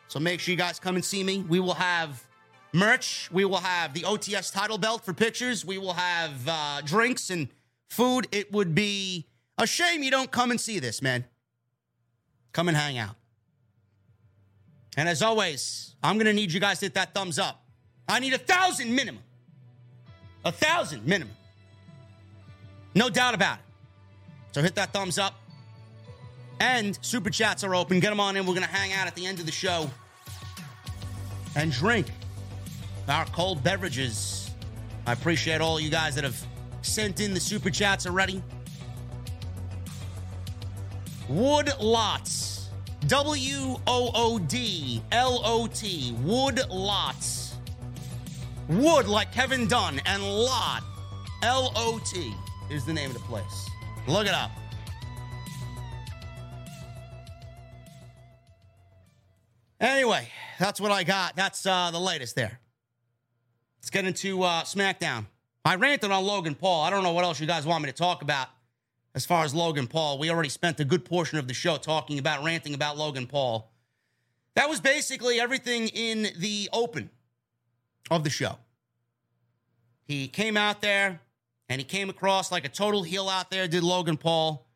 So 0.08 0.18
make 0.18 0.40
sure 0.40 0.52
you 0.52 0.58
guys 0.58 0.80
come 0.80 0.96
and 0.96 1.04
see 1.04 1.22
me. 1.22 1.44
We 1.48 1.60
will 1.60 1.74
have 1.74 2.24
merch. 2.72 3.28
We 3.32 3.44
will 3.44 3.58
have 3.58 3.94
the 3.94 4.02
OTS 4.02 4.52
title 4.52 4.78
belt 4.78 5.04
for 5.04 5.12
pictures. 5.12 5.64
We 5.64 5.78
will 5.78 5.94
have 5.94 6.48
uh, 6.48 6.80
drinks 6.84 7.30
and 7.30 7.48
food. 7.88 8.28
It 8.32 8.52
would 8.52 8.74
be 8.74 9.26
a 9.58 9.66
shame 9.66 10.02
you 10.02 10.10
don't 10.10 10.30
come 10.30 10.50
and 10.50 10.60
see 10.60 10.78
this, 10.78 11.02
man. 11.02 11.24
Come 12.52 12.68
and 12.68 12.76
hang 12.76 12.98
out. 12.98 13.16
And 14.96 15.08
as 15.08 15.22
always, 15.22 15.94
I'm 16.02 16.16
going 16.16 16.26
to 16.26 16.32
need 16.32 16.52
you 16.52 16.60
guys 16.60 16.78
to 16.80 16.86
hit 16.86 16.94
that 16.94 17.14
thumbs 17.14 17.38
up. 17.38 17.64
I 18.08 18.18
need 18.18 18.32
a 18.32 18.38
thousand 18.38 18.94
minimum. 18.94 19.22
A 20.44 20.50
thousand 20.50 21.06
minimum. 21.06 21.34
No 22.94 23.08
doubt 23.08 23.34
about 23.34 23.58
it. 23.58 23.64
So 24.52 24.62
hit 24.62 24.74
that 24.74 24.92
thumbs 24.92 25.18
up. 25.18 25.34
And 26.58 26.98
super 27.02 27.30
chats 27.30 27.62
are 27.64 27.74
open. 27.74 28.00
Get 28.00 28.10
them 28.10 28.20
on 28.20 28.36
in. 28.36 28.44
We're 28.44 28.54
going 28.54 28.66
to 28.66 28.72
hang 28.72 28.92
out 28.92 29.06
at 29.06 29.14
the 29.14 29.26
end 29.26 29.38
of 29.38 29.46
the 29.46 29.52
show 29.52 29.90
and 31.56 31.72
drink 31.72 32.06
our 33.10 33.26
cold 33.26 33.62
beverages. 33.62 34.50
I 35.06 35.12
appreciate 35.12 35.60
all 35.60 35.80
you 35.80 35.90
guys 35.90 36.14
that 36.14 36.24
have 36.24 36.40
sent 36.82 37.20
in 37.20 37.34
the 37.34 37.40
super 37.40 37.70
chats 37.70 38.06
already. 38.06 38.42
Wood 41.28 41.72
Lots. 41.80 42.68
W 43.06 43.76
O 43.86 44.10
O 44.14 44.38
D 44.38 45.02
L 45.10 45.40
O 45.44 45.66
T. 45.66 46.14
Wood 46.22 46.60
Lots. 46.70 47.54
Wood 48.68 49.08
like 49.08 49.32
Kevin 49.32 49.66
Dunn 49.66 50.00
and 50.06 50.22
Lot. 50.22 50.82
L 51.42 51.72
O 51.74 52.00
T 52.04 52.32
is 52.70 52.84
the 52.84 52.92
name 52.92 53.10
of 53.10 53.14
the 53.14 53.20
place. 53.20 53.70
Look 54.06 54.26
it 54.26 54.34
up. 54.34 54.50
Anyway, 59.80 60.28
that's 60.58 60.80
what 60.80 60.92
I 60.92 61.04
got. 61.04 61.36
That's 61.36 61.64
uh, 61.64 61.90
the 61.90 61.98
latest 61.98 62.36
there. 62.36 62.59
Let's 63.80 63.90
get 63.90 64.04
into 64.04 64.42
uh, 64.42 64.62
SmackDown. 64.62 65.26
I 65.64 65.76
ranted 65.76 66.10
on 66.10 66.24
Logan 66.24 66.54
Paul. 66.54 66.84
I 66.84 66.90
don't 66.90 67.02
know 67.02 67.12
what 67.12 67.24
else 67.24 67.40
you 67.40 67.46
guys 67.46 67.66
want 67.66 67.82
me 67.82 67.90
to 67.90 67.96
talk 67.96 68.22
about 68.22 68.48
as 69.14 69.26
far 69.26 69.44
as 69.44 69.54
Logan 69.54 69.86
Paul. 69.86 70.18
We 70.18 70.30
already 70.30 70.48
spent 70.48 70.80
a 70.80 70.84
good 70.84 71.04
portion 71.04 71.38
of 71.38 71.48
the 71.48 71.54
show 71.54 71.76
talking 71.76 72.18
about, 72.18 72.44
ranting 72.44 72.74
about 72.74 72.96
Logan 72.96 73.26
Paul. 73.26 73.70
That 74.54 74.68
was 74.68 74.80
basically 74.80 75.40
everything 75.40 75.88
in 75.88 76.28
the 76.38 76.68
open 76.72 77.10
of 78.10 78.24
the 78.24 78.30
show. 78.30 78.58
He 80.04 80.28
came 80.28 80.56
out 80.56 80.82
there 80.82 81.20
and 81.68 81.80
he 81.80 81.84
came 81.84 82.10
across 82.10 82.50
like 82.50 82.64
a 82.64 82.68
total 82.68 83.02
heel 83.02 83.28
out 83.28 83.50
there, 83.50 83.68
did 83.68 83.82
Logan 83.82 84.16
Paul. 84.16 84.66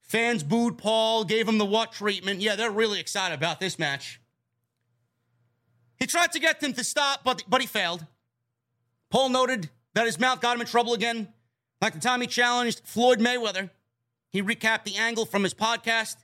Fans 0.00 0.42
booed 0.42 0.76
Paul, 0.76 1.24
gave 1.24 1.48
him 1.48 1.58
the 1.58 1.64
what 1.64 1.92
treatment. 1.92 2.40
Yeah, 2.40 2.56
they're 2.56 2.70
really 2.70 3.00
excited 3.00 3.34
about 3.34 3.60
this 3.60 3.78
match. 3.78 4.20
He 5.98 6.06
tried 6.06 6.32
to 6.32 6.40
get 6.40 6.60
them 6.60 6.72
to 6.74 6.84
stop, 6.84 7.22
but, 7.22 7.44
but 7.48 7.60
he 7.60 7.66
failed. 7.66 8.04
Paul 9.12 9.28
noted 9.28 9.68
that 9.92 10.06
his 10.06 10.18
mouth 10.18 10.40
got 10.40 10.54
him 10.54 10.62
in 10.62 10.66
trouble 10.66 10.94
again, 10.94 11.28
like 11.82 11.92
the 11.92 12.00
time 12.00 12.22
he 12.22 12.26
challenged 12.26 12.80
Floyd 12.82 13.20
Mayweather. 13.20 13.68
He 14.30 14.42
recapped 14.42 14.84
the 14.84 14.96
angle 14.96 15.26
from 15.26 15.42
his 15.42 15.52
podcast. 15.52 16.16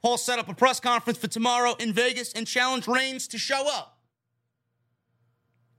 Paul 0.00 0.16
set 0.16 0.38
up 0.38 0.48
a 0.48 0.54
press 0.54 0.78
conference 0.78 1.18
for 1.18 1.26
tomorrow 1.26 1.74
in 1.80 1.92
Vegas 1.92 2.32
and 2.32 2.46
challenged 2.46 2.86
Reigns 2.86 3.26
to 3.28 3.36
show 3.36 3.68
up. 3.68 3.98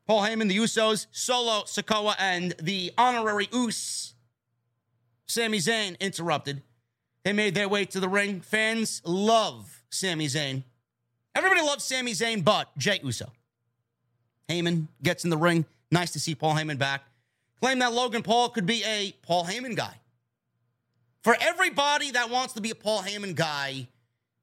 Paul 0.06 0.24
Heyman, 0.24 0.50
the 0.50 0.58
Usos, 0.58 1.08
Solo, 1.12 1.64
Sikoa, 1.64 2.16
and 2.20 2.54
the 2.62 2.92
honorary 2.98 3.48
Us, 3.54 4.14
Sami 5.28 5.60
Zayn, 5.60 5.98
interrupted. 6.02 6.62
They 7.24 7.32
made 7.32 7.56
their 7.56 7.70
way 7.70 7.86
to 7.86 8.00
the 8.02 8.10
ring. 8.10 8.42
Fans 8.42 9.02
love 9.06 9.84
Sami 9.90 10.28
Zayn. 10.28 10.64
Everybody 11.34 11.62
loves 11.62 11.86
Sami 11.86 12.12
Zayn, 12.12 12.44
but 12.44 12.78
Jey 12.78 13.00
Uso. 13.04 13.32
Heyman 14.50 14.90
gets 15.02 15.24
in 15.24 15.30
the 15.30 15.38
ring. 15.38 15.66
Nice 15.92 16.12
to 16.12 16.20
see 16.20 16.36
Paul 16.36 16.56
Heyman 16.56 16.78
back. 16.78 17.04
Claim 17.62 17.80
that 17.80 17.94
Logan 17.94 18.22
Paul 18.22 18.50
could 18.50 18.66
be 18.66 18.84
a 18.84 19.14
Paul 19.22 19.46
Heyman 19.46 19.76
guy. 19.76 20.00
For 21.24 21.36
everybody 21.40 22.12
that 22.12 22.30
wants 22.30 22.54
to 22.54 22.62
be 22.62 22.70
a 22.72 22.76
Paul 22.76 23.02
Heyman 23.02 23.36
guy 23.36 23.88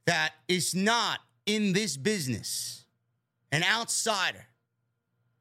that 0.07 0.33
is 0.49 0.75
not 0.75 1.21
in 1.47 1.73
this 1.73 1.97
business, 1.97 2.85
an 3.53 3.63
outsider, 3.63 4.47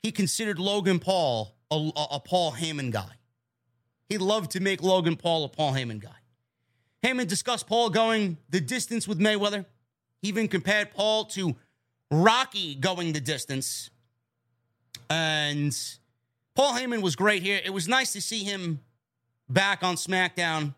he 0.03 0.11
considered 0.11 0.59
Logan 0.59 0.99
Paul 0.99 1.55
a, 1.71 1.75
a, 1.75 2.07
a 2.15 2.19
Paul 2.19 2.51
Heyman 2.51 2.91
guy. 2.91 3.17
He 4.09 4.17
loved 4.17 4.51
to 4.51 4.59
make 4.59 4.83
Logan 4.83 5.15
Paul 5.15 5.45
a 5.45 5.49
Paul 5.49 5.73
Heyman 5.73 5.99
guy. 5.99 6.09
Heyman 7.03 7.27
discussed 7.27 7.65
Paul 7.65 7.89
going 7.89 8.37
the 8.49 8.59
distance 8.59 9.07
with 9.07 9.19
Mayweather. 9.19 9.65
He 10.21 10.27
even 10.27 10.47
compared 10.47 10.91
Paul 10.91 11.25
to 11.25 11.55
Rocky 12.11 12.75
going 12.75 13.13
the 13.13 13.21
distance. 13.21 13.89
And 15.11 15.77
Paul 16.55 16.73
Heyman 16.73 17.01
was 17.01 17.17
great 17.17 17.43
here. 17.43 17.59
It 17.65 17.71
was 17.71 17.85
nice 17.85 18.13
to 18.13 18.21
see 18.21 18.45
him 18.45 18.79
back 19.49 19.83
on 19.83 19.95
SmackDown. 19.95 20.73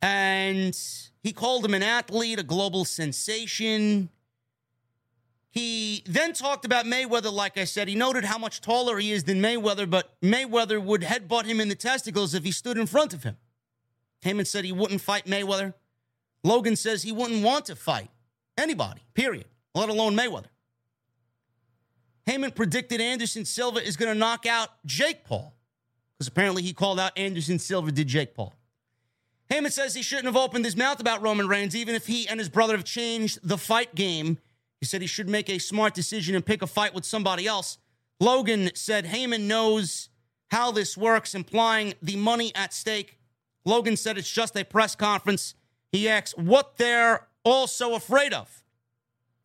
And 0.00 0.74
he 1.22 1.34
called 1.34 1.62
him 1.62 1.74
an 1.74 1.82
athlete, 1.82 2.38
a 2.38 2.42
global 2.42 2.86
sensation. 2.86 4.08
He 5.50 6.02
then 6.06 6.32
talked 6.32 6.64
about 6.64 6.86
Mayweather, 6.86 7.30
like 7.30 7.58
I 7.58 7.64
said. 7.64 7.86
He 7.86 7.94
noted 7.94 8.24
how 8.24 8.38
much 8.38 8.62
taller 8.62 8.96
he 8.96 9.12
is 9.12 9.24
than 9.24 9.42
Mayweather, 9.42 9.88
but 9.88 10.18
Mayweather 10.22 10.82
would 10.82 11.02
headbutt 11.02 11.44
him 11.44 11.60
in 11.60 11.68
the 11.68 11.74
testicles 11.74 12.32
if 12.32 12.44
he 12.44 12.50
stood 12.50 12.78
in 12.78 12.86
front 12.86 13.12
of 13.12 13.24
him. 13.24 13.36
Heyman 14.24 14.46
said 14.46 14.64
he 14.64 14.72
wouldn't 14.72 15.02
fight 15.02 15.26
Mayweather. 15.26 15.74
Logan 16.44 16.76
says 16.76 17.02
he 17.02 17.12
wouldn't 17.12 17.44
want 17.44 17.66
to 17.66 17.76
fight 17.76 18.08
anybody, 18.56 19.02
period, 19.12 19.48
let 19.74 19.90
alone 19.90 20.16
Mayweather. 20.16 20.46
Heyman 22.28 22.54
predicted 22.54 23.00
Anderson 23.00 23.46
Silva 23.46 23.82
is 23.82 23.96
going 23.96 24.12
to 24.12 24.18
knock 24.18 24.44
out 24.44 24.68
Jake 24.84 25.24
Paul 25.24 25.54
because 26.12 26.28
apparently 26.28 26.62
he 26.62 26.74
called 26.74 27.00
out 27.00 27.16
Anderson 27.16 27.58
Silva 27.58 27.90
did 27.90 28.06
Jake 28.06 28.34
Paul. 28.34 28.54
Heyman 29.50 29.72
says 29.72 29.94
he 29.94 30.02
shouldn't 30.02 30.26
have 30.26 30.36
opened 30.36 30.66
his 30.66 30.76
mouth 30.76 31.00
about 31.00 31.22
Roman 31.22 31.48
Reigns, 31.48 31.74
even 31.74 31.94
if 31.94 32.06
he 32.06 32.28
and 32.28 32.38
his 32.38 32.50
brother 32.50 32.76
have 32.76 32.84
changed 32.84 33.38
the 33.42 33.56
fight 33.56 33.94
game. 33.94 34.36
He 34.78 34.84
said 34.84 35.00
he 35.00 35.06
should 35.06 35.28
make 35.28 35.48
a 35.48 35.58
smart 35.58 35.94
decision 35.94 36.34
and 36.34 36.44
pick 36.44 36.60
a 36.60 36.66
fight 36.66 36.92
with 36.92 37.06
somebody 37.06 37.46
else. 37.46 37.78
Logan 38.20 38.72
said 38.74 39.06
Heyman 39.06 39.46
knows 39.46 40.10
how 40.50 40.70
this 40.70 40.98
works, 40.98 41.34
implying 41.34 41.94
the 42.02 42.16
money 42.16 42.52
at 42.54 42.74
stake. 42.74 43.18
Logan 43.64 43.96
said 43.96 44.18
it's 44.18 44.30
just 44.30 44.54
a 44.54 44.64
press 44.64 44.94
conference. 44.94 45.54
He 45.92 46.06
asks 46.06 46.36
what 46.36 46.76
they're 46.76 47.26
also 47.42 47.94
afraid 47.94 48.34
of. 48.34 48.64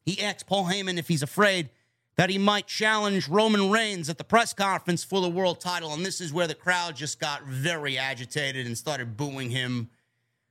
He 0.01 0.21
asks 0.21 0.43
Paul 0.43 0.65
Heyman 0.65 0.97
if 0.97 1.07
he's 1.07 1.23
afraid 1.23 1.69
that 2.16 2.30
he 2.30 2.38
might 2.38 2.68
challenge 2.68 3.28
Roman 3.28 3.72
Reigns 3.72 4.09
at 4.09 4.18
the 4.18 4.24
press 4.24 4.53
conference 4.53 5.03
for 5.03 5.22
the 5.22 5.30
world 5.30 5.59
title. 5.59 5.93
And 5.93 6.05
this 6.05 6.22
is 6.22 6.32
where 6.32 6.47
the 6.47 6.55
crowd 6.55 6.95
just 6.95 7.20
got 7.20 7.43
very 7.43 7.97
agitated 7.97 8.68
and 8.68 8.78
started 8.78 9.18
booing 9.18 9.49
him. 9.49 9.89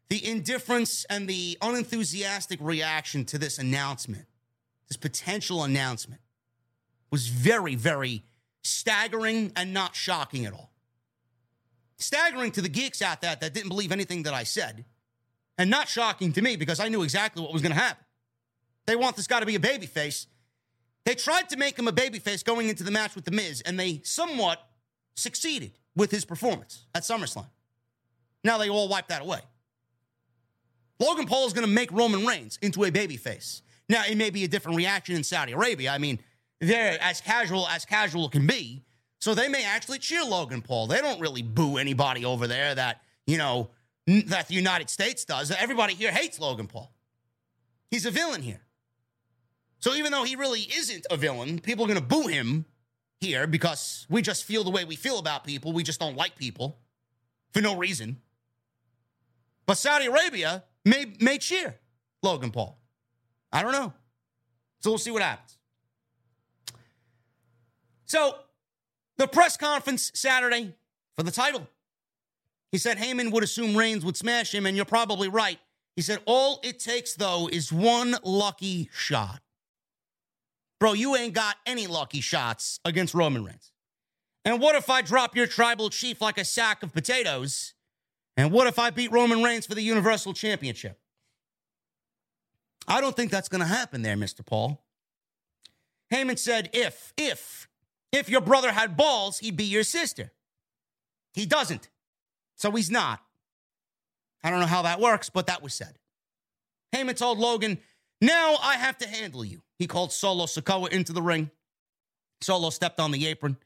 The 0.08 0.26
indifference 0.26 1.04
and 1.08 1.28
the 1.28 1.56
unenthusiastic 1.62 2.58
reaction 2.60 3.24
to 3.26 3.38
this 3.38 3.58
announcement, 3.58 4.26
this 4.88 4.96
potential 4.96 5.62
announcement, 5.62 6.20
was 7.10 7.28
very, 7.28 7.76
very 7.76 8.24
staggering 8.62 9.52
and 9.56 9.72
not 9.72 9.94
shocking 9.94 10.44
at 10.46 10.52
all. 10.52 10.72
Staggering 11.96 12.50
to 12.52 12.60
the 12.60 12.68
geeks 12.68 13.00
out 13.00 13.20
there 13.20 13.36
that 13.36 13.54
didn't 13.54 13.68
believe 13.68 13.92
anything 13.92 14.24
that 14.24 14.34
I 14.34 14.42
said, 14.42 14.84
and 15.56 15.70
not 15.70 15.88
shocking 15.88 16.32
to 16.32 16.42
me 16.42 16.56
because 16.56 16.80
I 16.80 16.88
knew 16.88 17.02
exactly 17.02 17.42
what 17.42 17.52
was 17.52 17.62
going 17.62 17.72
to 17.72 17.78
happen. 17.78 18.04
They 18.86 18.96
want 18.96 19.14
this 19.14 19.28
guy 19.28 19.38
to 19.38 19.46
be 19.46 19.54
a 19.54 19.60
babyface 19.60 20.26
they 21.05 21.14
tried 21.14 21.48
to 21.50 21.57
make 21.57 21.78
him 21.78 21.88
a 21.88 21.92
babyface 21.92 22.44
going 22.44 22.68
into 22.68 22.84
the 22.84 22.90
match 22.90 23.14
with 23.14 23.24
The 23.24 23.30
Miz, 23.30 23.61
and 23.62 23.78
they 23.78 24.00
somewhat 24.05 24.61
succeeded 25.16 25.72
with 25.96 26.11
his 26.11 26.24
performance 26.24 26.86
at 26.94 27.03
SummerSlam. 27.03 27.46
Now 28.44 28.59
they 28.59 28.68
all 28.68 28.88
wiped 28.88 29.09
that 29.09 29.22
away. 29.22 29.40
Logan 30.98 31.26
Paul 31.26 31.46
is 31.46 31.53
going 31.53 31.66
to 31.66 31.72
make 31.72 31.90
Roman 31.90 32.24
Reigns 32.26 32.59
into 32.62 32.84
a 32.84 32.90
babyface. 32.90 33.62
Now, 33.88 34.05
it 34.09 34.16
may 34.16 34.30
be 34.30 34.44
a 34.44 34.48
different 34.48 34.76
reaction 34.76 35.16
in 35.16 35.24
Saudi 35.24 35.53
Arabia. 35.53 35.90
I 35.90 35.98
mean, 35.98 36.20
they're 36.61 36.96
as 37.03 37.20
casual 37.20 37.66
as 37.66 37.84
casual 37.84 38.28
can 38.28 38.46
be. 38.46 38.84
So 39.18 39.34
they 39.34 39.48
may 39.48 39.64
actually 39.64 39.98
cheer 39.98 40.24
Logan 40.24 40.62
Paul. 40.62 40.86
They 40.86 41.00
don't 41.00 41.20
really 41.20 41.42
boo 41.42 41.76
anybody 41.76 42.24
over 42.24 42.46
there 42.46 42.74
that, 42.74 43.03
you 43.26 43.38
know, 43.38 43.70
that 44.07 44.48
the 44.48 44.55
United 44.55 44.90
States 44.90 45.24
does. 45.24 45.50
Everybody 45.50 45.94
here 45.94 46.11
hates 46.11 46.40
Logan 46.40 46.66
Paul. 46.66 46.92
He's 47.90 48.07
a 48.07 48.11
villain 48.11 48.42
here. 48.42 48.62
So 49.82 49.94
even 49.94 50.12
though 50.12 50.22
he 50.22 50.36
really 50.36 50.60
isn't 50.60 51.06
a 51.10 51.16
villain, 51.16 51.58
people 51.58 51.84
are 51.84 51.88
going 51.88 51.98
to 51.98 52.06
boo 52.06 52.28
him 52.28 52.66
here 53.20 53.48
because 53.48 54.06
we 54.08 54.22
just 54.22 54.44
feel 54.44 54.62
the 54.62 54.70
way 54.70 54.84
we 54.84 54.94
feel 54.94 55.18
about 55.18 55.42
people. 55.42 55.72
We 55.72 55.82
just 55.82 55.98
don't 55.98 56.16
like 56.16 56.36
people 56.36 56.78
for 57.50 57.60
no 57.60 57.76
reason. 57.76 58.20
But 59.66 59.78
Saudi 59.78 60.06
Arabia 60.06 60.62
may, 60.84 61.12
may 61.20 61.36
cheer 61.36 61.74
Logan 62.22 62.52
Paul. 62.52 62.78
I 63.52 63.62
don't 63.62 63.72
know. 63.72 63.92
So 64.78 64.90
we'll 64.90 64.98
see 64.98 65.10
what 65.10 65.22
happens. 65.22 65.58
So 68.06 68.36
the 69.16 69.26
press 69.26 69.56
conference 69.56 70.12
Saturday 70.14 70.76
for 71.16 71.24
the 71.24 71.32
title. 71.32 71.66
He 72.70 72.78
said 72.78 72.98
Heyman 72.98 73.32
would 73.32 73.42
assume 73.42 73.76
Reigns 73.76 74.04
would 74.04 74.16
smash 74.16 74.54
him, 74.54 74.64
and 74.64 74.76
you're 74.76 74.86
probably 74.86 75.28
right. 75.28 75.58
He 75.96 76.02
said, 76.02 76.20
All 76.24 76.60
it 76.62 76.78
takes, 76.78 77.14
though, 77.14 77.48
is 77.52 77.72
one 77.72 78.16
lucky 78.22 78.88
shot. 78.92 79.40
Bro, 80.82 80.94
you 80.94 81.14
ain't 81.14 81.32
got 81.32 81.54
any 81.64 81.86
lucky 81.86 82.20
shots 82.20 82.80
against 82.84 83.14
Roman 83.14 83.44
Reigns. 83.44 83.70
And 84.44 84.60
what 84.60 84.74
if 84.74 84.90
I 84.90 85.00
drop 85.00 85.36
your 85.36 85.46
tribal 85.46 85.90
chief 85.90 86.20
like 86.20 86.38
a 86.38 86.44
sack 86.44 86.82
of 86.82 86.92
potatoes? 86.92 87.74
And 88.36 88.50
what 88.50 88.66
if 88.66 88.80
I 88.80 88.90
beat 88.90 89.12
Roman 89.12 89.44
Reigns 89.44 89.64
for 89.64 89.76
the 89.76 89.82
Universal 89.82 90.34
Championship? 90.34 90.98
I 92.88 93.00
don't 93.00 93.14
think 93.14 93.30
that's 93.30 93.48
going 93.48 93.60
to 93.60 93.66
happen 93.68 94.02
there, 94.02 94.16
Mr. 94.16 94.44
Paul. 94.44 94.82
Heyman 96.12 96.36
said, 96.36 96.68
if, 96.72 97.12
if, 97.16 97.68
if 98.10 98.28
your 98.28 98.40
brother 98.40 98.72
had 98.72 98.96
balls, 98.96 99.38
he'd 99.38 99.56
be 99.56 99.62
your 99.62 99.84
sister. 99.84 100.32
He 101.32 101.46
doesn't. 101.46 101.90
So 102.56 102.72
he's 102.72 102.90
not. 102.90 103.20
I 104.42 104.50
don't 104.50 104.58
know 104.58 104.66
how 104.66 104.82
that 104.82 104.98
works, 104.98 105.30
but 105.30 105.46
that 105.46 105.62
was 105.62 105.74
said. 105.74 105.94
Heyman 106.92 107.16
told 107.16 107.38
Logan, 107.38 107.78
now 108.20 108.56
I 108.60 108.78
have 108.78 108.98
to 108.98 109.06
handle 109.06 109.44
you. 109.44 109.62
He 109.82 109.88
called 109.88 110.12
Solo 110.12 110.44
Sikoa 110.46 110.90
into 110.90 111.12
the 111.12 111.20
ring. 111.20 111.50
Solo 112.40 112.70
stepped 112.70 113.00
on 113.00 113.10
the 113.10 113.26
apron. 113.26 113.56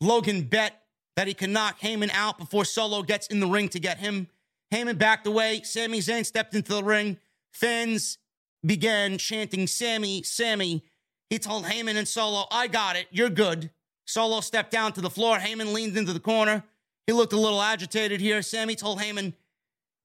Logan 0.00 0.42
bet 0.42 0.80
that 1.16 1.26
he 1.26 1.34
can 1.34 1.52
knock 1.52 1.80
Heyman 1.80 2.12
out 2.14 2.38
before 2.38 2.64
Solo 2.64 3.02
gets 3.02 3.26
in 3.26 3.40
the 3.40 3.48
ring 3.48 3.68
to 3.70 3.80
get 3.80 3.98
him. 3.98 4.28
Heyman 4.72 4.96
backed 4.96 5.26
away. 5.26 5.62
Sami 5.64 5.98
Zayn 5.98 6.24
stepped 6.24 6.54
into 6.54 6.72
the 6.72 6.84
ring. 6.84 7.18
Fans 7.50 8.18
began 8.64 9.18
chanting, 9.18 9.66
Sami, 9.66 10.22
Sami. 10.22 10.84
He 11.30 11.40
told 11.40 11.64
Heyman 11.64 11.96
and 11.96 12.06
Solo, 12.06 12.44
I 12.52 12.68
got 12.68 12.94
it. 12.94 13.08
You're 13.10 13.28
good. 13.28 13.72
Solo 14.04 14.42
stepped 14.42 14.70
down 14.70 14.92
to 14.92 15.00
the 15.00 15.10
floor. 15.10 15.38
Heyman 15.38 15.72
leaned 15.72 15.96
into 15.96 16.12
the 16.12 16.20
corner. 16.20 16.62
He 17.08 17.12
looked 17.12 17.32
a 17.32 17.40
little 17.40 17.60
agitated 17.60 18.20
here. 18.20 18.40
Sami 18.40 18.76
told 18.76 19.00
Heyman, 19.00 19.32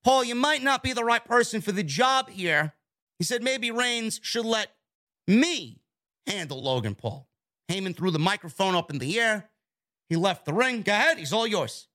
Paul, 0.03 0.23
you 0.23 0.33
might 0.33 0.63
not 0.63 0.81
be 0.81 0.93
the 0.93 1.03
right 1.03 1.23
person 1.23 1.61
for 1.61 1.71
the 1.71 1.83
job 1.83 2.31
here. 2.31 2.73
He 3.19 3.25
said 3.25 3.43
maybe 3.43 3.69
Reigns 3.69 4.19
should 4.23 4.47
let 4.47 4.71
me 5.27 5.81
handle 6.27 6.61
Logan 6.61 6.95
Paul. 6.95 7.27
Heyman 7.69 7.95
threw 7.95 8.11
the 8.11 8.19
microphone 8.19 8.75
up 8.75 8.91
in 8.91 8.99
the 8.99 9.19
air. 9.19 9.49
He 10.09 10.15
left 10.15 10.45
the 10.45 10.53
ring. 10.53 10.81
Go 10.81 10.91
ahead, 10.91 11.17
he's 11.17 11.33
all 11.33 11.47
yours. 11.47 11.87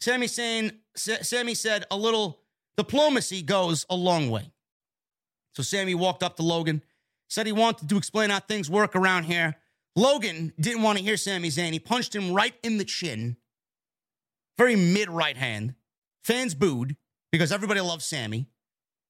Sami 0.00 0.28
saying, 0.28 0.72
Sami 0.96 1.54
said 1.54 1.84
a 1.90 1.96
little 1.96 2.40
diplomacy 2.76 3.42
goes 3.42 3.84
a 3.90 3.96
long 3.96 4.30
way. 4.30 4.52
So 5.52 5.62
Sami 5.62 5.94
walked 5.94 6.22
up 6.22 6.36
to 6.36 6.42
Logan, 6.42 6.82
said 7.28 7.46
he 7.46 7.52
wanted 7.52 7.88
to 7.88 7.96
explain 7.96 8.30
how 8.30 8.40
things 8.40 8.70
work 8.70 8.94
around 8.96 9.24
here. 9.24 9.56
Logan 9.96 10.52
didn't 10.58 10.82
want 10.82 10.98
to 10.98 11.04
hear 11.04 11.16
Sami 11.16 11.48
Zayn. 11.48 11.72
He 11.72 11.80
punched 11.80 12.14
him 12.14 12.32
right 12.32 12.54
in 12.62 12.78
the 12.78 12.84
chin, 12.84 13.36
very 14.56 14.76
mid 14.76 15.10
right 15.10 15.36
hand. 15.36 15.74
Fans 16.22 16.54
booed 16.54 16.96
because 17.32 17.50
everybody 17.52 17.80
loves 17.80 18.04
Sami. 18.04 18.46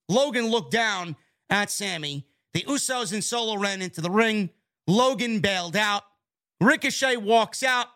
Logan 0.08 0.50
looked 0.50 0.72
down 0.72 1.16
at 1.50 1.70
Sami. 1.70 2.26
The 2.54 2.62
Usos 2.62 3.12
and 3.12 3.22
Solo 3.22 3.56
ran 3.56 3.82
into 3.82 4.00
the 4.00 4.10
ring. 4.10 4.50
Logan 4.86 5.40
bailed 5.40 5.76
out. 5.76 6.02
Ricochet 6.60 7.16
walks 7.16 7.62
out. 7.62 7.86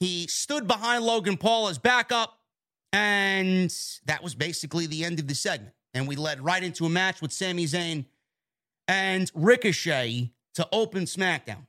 He 0.00 0.26
stood 0.28 0.66
behind 0.66 1.04
Logan 1.04 1.36
Paul 1.36 1.68
as 1.68 1.78
backup. 1.78 2.38
And 2.92 3.74
that 4.06 4.22
was 4.22 4.34
basically 4.34 4.86
the 4.86 5.04
end 5.04 5.18
of 5.18 5.26
the 5.26 5.34
segment. 5.34 5.74
And 5.94 6.06
we 6.06 6.16
led 6.16 6.40
right 6.40 6.62
into 6.62 6.86
a 6.86 6.88
match 6.88 7.20
with 7.20 7.32
Sami 7.32 7.64
Zayn 7.66 8.06
and 8.86 9.30
Ricochet 9.34 10.30
to 10.54 10.68
open 10.72 11.04
SmackDown. 11.04 11.66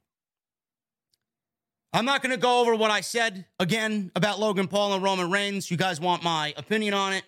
I'm 1.92 2.06
not 2.06 2.22
going 2.22 2.32
to 2.32 2.40
go 2.40 2.62
over 2.62 2.76
what 2.76 2.92
I 2.92 3.02
said 3.02 3.46
again 3.60 4.12
about 4.16 4.40
Logan 4.40 4.68
Paul 4.68 4.94
and 4.94 5.04
Roman 5.04 5.32
Reigns. 5.32 5.72
You 5.72 5.78
guys 5.78 6.00
want 6.00 6.24
my 6.24 6.54
opinion 6.56 6.94
on 6.94 7.14
it? 7.14 7.24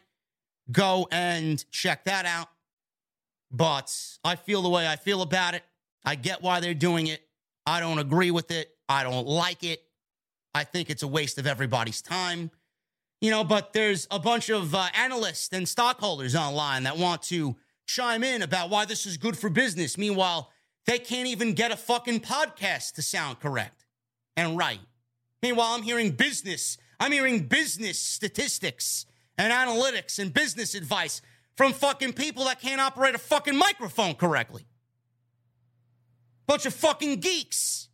Go 0.71 1.07
and 1.11 1.63
check 1.71 2.05
that 2.05 2.25
out. 2.25 2.47
But 3.51 3.95
I 4.23 4.35
feel 4.35 4.61
the 4.61 4.69
way 4.69 4.87
I 4.87 4.95
feel 4.95 5.21
about 5.21 5.55
it. 5.55 5.63
I 6.05 6.15
get 6.15 6.41
why 6.41 6.59
they're 6.59 6.73
doing 6.73 7.07
it. 7.07 7.21
I 7.65 7.79
don't 7.79 7.99
agree 7.99 8.31
with 8.31 8.51
it. 8.51 8.75
I 8.87 9.03
don't 9.03 9.27
like 9.27 9.63
it. 9.63 9.83
I 10.53 10.63
think 10.63 10.89
it's 10.89 11.03
a 11.03 11.07
waste 11.07 11.37
of 11.37 11.47
everybody's 11.47 12.01
time. 12.01 12.51
You 13.19 13.29
know, 13.29 13.43
but 13.43 13.73
there's 13.73 14.07
a 14.09 14.19
bunch 14.19 14.49
of 14.49 14.73
uh, 14.73 14.87
analysts 14.97 15.49
and 15.53 15.69
stockholders 15.69 16.35
online 16.35 16.83
that 16.83 16.97
want 16.97 17.21
to 17.23 17.55
chime 17.85 18.23
in 18.23 18.41
about 18.41 18.69
why 18.69 18.85
this 18.85 19.05
is 19.05 19.17
good 19.17 19.37
for 19.37 19.49
business. 19.49 19.97
Meanwhile, 19.97 20.49
they 20.87 20.97
can't 20.97 21.27
even 21.27 21.53
get 21.53 21.71
a 21.71 21.77
fucking 21.77 22.21
podcast 22.21 22.93
to 22.93 23.01
sound 23.01 23.39
correct 23.39 23.85
and 24.35 24.57
right. 24.57 24.79
Meanwhile, 25.43 25.73
I'm 25.73 25.83
hearing 25.83 26.11
business. 26.11 26.77
I'm 26.99 27.11
hearing 27.11 27.47
business 27.47 27.99
statistics 27.99 29.05
and 29.37 29.53
analytics 29.53 30.19
and 30.19 30.33
business 30.33 30.75
advice 30.75 31.21
from 31.57 31.73
fucking 31.73 32.13
people 32.13 32.45
that 32.45 32.61
can't 32.61 32.81
operate 32.81 33.15
a 33.15 33.19
fucking 33.19 33.55
microphone 33.55 34.15
correctly. 34.15 34.65
Bunch 36.47 36.65
of 36.65 36.73
fucking 36.73 37.19
geeks. 37.19 37.89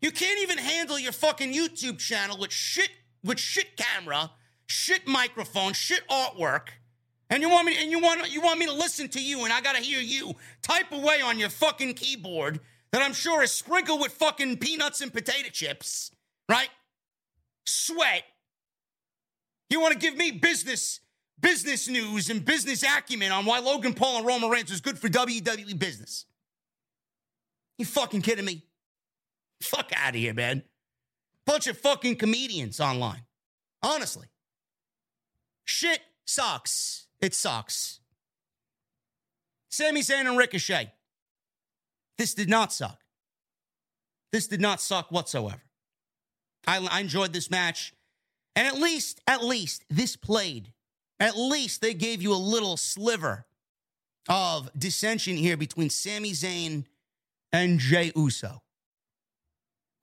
You 0.00 0.10
can't 0.10 0.40
even 0.42 0.58
handle 0.58 0.98
your 0.98 1.12
fucking 1.12 1.52
YouTube 1.52 1.98
channel 1.98 2.38
with 2.38 2.52
shit 2.52 2.90
with 3.22 3.38
shit 3.38 3.76
camera, 3.76 4.30
shit 4.66 5.06
microphone, 5.06 5.72
shit 5.72 6.06
artwork. 6.08 6.68
And 7.30 7.42
you 7.42 7.48
want 7.48 7.66
me 7.66 7.76
and 7.80 7.90
you 7.90 7.98
want 7.98 8.30
you 8.30 8.42
want 8.42 8.58
me 8.58 8.66
to 8.66 8.72
listen 8.72 9.08
to 9.08 9.22
you 9.22 9.44
and 9.44 9.52
I 9.52 9.60
got 9.60 9.76
to 9.76 9.82
hear 9.82 10.00
you 10.00 10.34
type 10.62 10.92
away 10.92 11.20
on 11.22 11.38
your 11.38 11.48
fucking 11.48 11.94
keyboard 11.94 12.60
that 12.92 13.02
I'm 13.02 13.12
sure 13.12 13.42
is 13.42 13.50
sprinkled 13.50 14.00
with 14.00 14.12
fucking 14.12 14.58
peanuts 14.58 15.00
and 15.00 15.12
potato 15.12 15.48
chips, 15.50 16.12
right? 16.48 16.68
Sweat. 17.64 18.22
You 19.70 19.80
want 19.80 19.94
to 19.94 19.98
give 19.98 20.16
me 20.16 20.30
business 20.30 21.00
business 21.40 21.88
news 21.88 22.30
and 22.30 22.44
business 22.44 22.82
acumen 22.82 23.32
on 23.32 23.44
why 23.44 23.58
Logan 23.58 23.94
Paul 23.94 24.18
and 24.18 24.26
Roman 24.26 24.50
Reigns 24.50 24.70
is 24.70 24.80
good 24.80 24.98
for 24.98 25.08
WWE 25.08 25.78
business. 25.78 26.26
You 27.78 27.84
fucking 27.84 28.22
kidding 28.22 28.44
me? 28.44 28.64
Fuck 29.60 29.92
out 29.96 30.10
of 30.10 30.20
here, 30.20 30.34
man. 30.34 30.62
Bunch 31.46 31.66
of 31.66 31.78
fucking 31.78 32.16
comedians 32.16 32.80
online. 32.80 33.22
Honestly. 33.82 34.26
Shit 35.64 36.00
sucks. 36.24 37.06
It 37.20 37.34
sucks. 37.34 38.00
Sami 39.70 40.00
Zayn 40.00 40.28
and 40.28 40.38
Ricochet. 40.38 40.92
This 42.16 42.34
did 42.34 42.48
not 42.48 42.72
suck. 42.72 43.00
This 44.30 44.46
did 44.46 44.60
not 44.60 44.80
suck 44.80 45.10
whatsoever. 45.10 45.62
I, 46.66 46.86
I 46.90 47.00
enjoyed 47.00 47.32
this 47.32 47.50
match. 47.50 47.92
And 48.56 48.68
at 48.68 48.78
least, 48.78 49.20
at 49.26 49.42
least, 49.42 49.84
this 49.90 50.16
played. 50.16 50.72
At 51.24 51.38
least 51.38 51.80
they 51.80 51.94
gave 51.94 52.20
you 52.20 52.34
a 52.34 52.36
little 52.36 52.76
sliver 52.76 53.46
of 54.28 54.70
dissension 54.78 55.38
here 55.38 55.56
between 55.56 55.88
Sami 55.88 56.32
Zayn 56.32 56.84
and 57.50 57.78
Jey 57.78 58.12
Uso. 58.14 58.62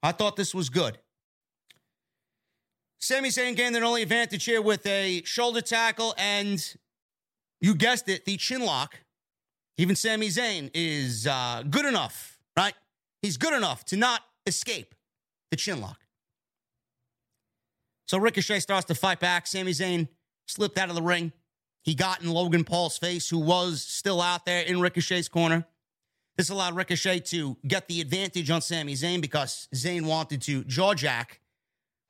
I 0.02 0.10
thought 0.10 0.34
this 0.34 0.52
was 0.52 0.68
good. 0.68 0.98
Sami 2.98 3.28
Zayn 3.28 3.54
gained 3.54 3.76
an 3.76 3.84
only 3.84 4.02
advantage 4.02 4.44
here 4.44 4.60
with 4.60 4.84
a 4.84 5.22
shoulder 5.22 5.60
tackle 5.60 6.12
and, 6.18 6.74
you 7.60 7.76
guessed 7.76 8.08
it, 8.08 8.24
the 8.24 8.36
chin 8.36 8.64
lock. 8.64 8.98
Even 9.76 9.94
Sami 9.94 10.26
Zayn 10.26 10.72
is 10.74 11.28
uh, 11.28 11.62
good 11.70 11.84
enough, 11.84 12.36
right? 12.56 12.74
He's 13.22 13.36
good 13.36 13.54
enough 13.54 13.84
to 13.84 13.96
not 13.96 14.22
escape 14.44 14.92
the 15.52 15.56
chin 15.56 15.80
lock. 15.80 16.00
So 18.06 18.18
Ricochet 18.18 18.58
starts 18.58 18.86
to 18.86 18.96
fight 18.96 19.20
back. 19.20 19.46
Sami 19.46 19.70
Zayn 19.70 20.08
slipped 20.46 20.78
out 20.78 20.88
of 20.88 20.94
the 20.94 21.02
ring. 21.02 21.32
He 21.82 21.94
got 21.94 22.22
in 22.22 22.30
Logan 22.30 22.64
Paul's 22.64 22.96
face, 22.96 23.28
who 23.28 23.38
was 23.38 23.82
still 23.82 24.20
out 24.20 24.44
there 24.44 24.62
in 24.62 24.80
Ricochet's 24.80 25.28
corner. 25.28 25.66
This 26.36 26.48
allowed 26.48 26.76
Ricochet 26.76 27.20
to 27.20 27.56
get 27.66 27.88
the 27.88 28.00
advantage 28.00 28.50
on 28.50 28.62
Sami 28.62 28.94
Zayn 28.94 29.20
because 29.20 29.68
Zayn 29.74 30.06
wanted 30.06 30.40
to 30.42 30.62
jawjack 30.64 31.38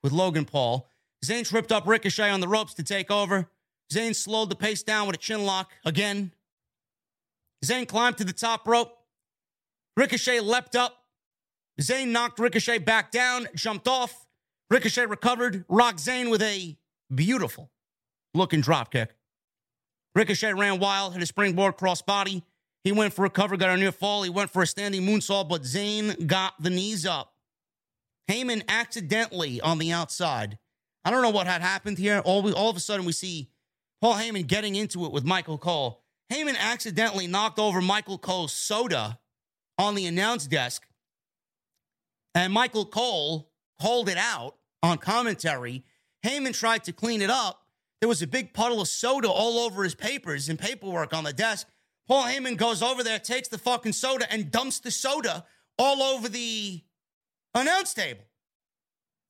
with 0.03 0.13
Logan 0.13 0.45
Paul. 0.45 0.89
Zayn 1.25 1.49
tripped 1.49 1.73
up 1.73 1.87
Ricochet 1.87 2.31
on 2.31 2.41
the 2.41 2.49
ropes 2.49 2.75
to 2.75 2.83
take 2.83 3.11
over. 3.11 3.49
Zayn 3.93 4.15
slowed 4.15 4.51
the 4.51 4.57
pace 4.57 4.83
down 4.83 5.07
with 5.07 5.17
a 5.17 5.19
chin 5.19 5.45
lock 5.45 5.73
again. 5.85 6.33
Zayn 7.65 7.87
climbed 7.87 8.19
to 8.19 8.25
the 8.25 8.33
top 8.33 8.67
rope. 8.67 8.97
Ricochet 9.97 10.41
leapt 10.41 10.77
up. 10.77 11.05
Zayn 11.81 12.09
knocked 12.09 12.39
Ricochet 12.39 12.79
back 12.79 13.11
down, 13.11 13.49
jumped 13.55 13.89
off. 13.89 14.27
Ricochet 14.71 15.07
recovered, 15.07 15.65
rocked 15.69 15.99
Zayn 15.99 16.31
with 16.31 16.43
a 16.43 16.79
beautiful 17.15 17.72
looking 18.35 18.63
dropkick. 18.63 19.09
Ricochet 20.15 20.53
ran 20.53 20.79
wild, 20.79 21.15
hit 21.15 21.23
a 21.23 21.27
springboard 21.27 21.77
crossbody, 21.77 22.43
He 22.85 22.93
went 22.93 23.15
for 23.15 23.25
a 23.25 23.31
cover, 23.31 23.57
got 23.57 23.71
a 23.71 23.77
near 23.77 23.93
fall. 23.93 24.23
He 24.23 24.31
went 24.31 24.51
for 24.51 24.63
a 24.63 24.67
standing 24.67 25.03
moonsault, 25.03 25.49
but 25.49 25.63
Zayn 25.63 26.27
got 26.27 26.55
the 26.61 26.71
knees 26.71 27.07
up. 27.07 27.33
Heyman 28.29 28.63
accidentally 28.69 29.61
on 29.61 29.79
the 29.79 29.93
outside. 29.93 30.59
I 31.05 31.11
don't 31.11 31.23
know 31.23 31.31
what 31.31 31.47
had 31.47 31.63
happened 31.63 31.99
here. 31.99 32.21
All, 32.21 32.43
we, 32.43 32.53
all 32.53 32.71
of 32.71 32.77
a 32.77 32.81
sudden, 32.81 33.07
we 33.07 33.13
see 33.13 33.51
Paul 34.01 34.15
Heyman 34.15 34.47
getting 34.47 34.75
into 34.75 35.05
it 35.05 35.13
with 35.13 35.25
Michael 35.25 35.59
Cole. 35.59 36.03
Heyman 36.33 36.57
accidentally 36.59 37.27
knocked 37.27 37.59
over 37.59 37.81
Michael 37.81 38.19
Cole's 38.19 38.53
soda 38.53 39.19
on 39.79 39.95
the 39.95 40.07
announce 40.07 40.47
desk, 40.47 40.87
and 42.35 42.53
Michael 42.53 42.87
Cole 42.87 43.51
called 43.81 44.09
it 44.09 44.19
out 44.19 44.57
on 44.83 44.99
commentary. 44.99 45.85
Heyman 46.25 46.57
tried 46.59 46.85
to 46.85 46.93
clean 46.93 47.21
it 47.23 47.31
up. 47.31 47.62
There 48.03 48.09
was 48.09 48.21
a 48.21 48.27
big 48.27 48.53
puddle 48.53 48.81
of 48.81 48.89
soda 48.89 49.31
all 49.31 49.61
over 49.61 49.85
his 49.85 49.95
papers 49.95 50.49
and 50.49 50.59
paperwork 50.59 51.15
on 51.15 51.23
the 51.23 51.33
desk. 51.33 51.69
Paul 52.09 52.25
Heyman 52.25 52.57
goes 52.57 52.83
over 52.83 53.05
there, 53.05 53.21
takes 53.21 53.47
the 53.47 53.59
fucking 53.59 53.93
soda, 53.93 54.27
and 54.29 54.51
dumps 54.51 54.81
the 54.81 54.91
soda 54.91 55.45
all 55.79 56.03
over 56.03 56.29
the 56.29 56.83
announce 57.55 57.95
table. 57.95 58.25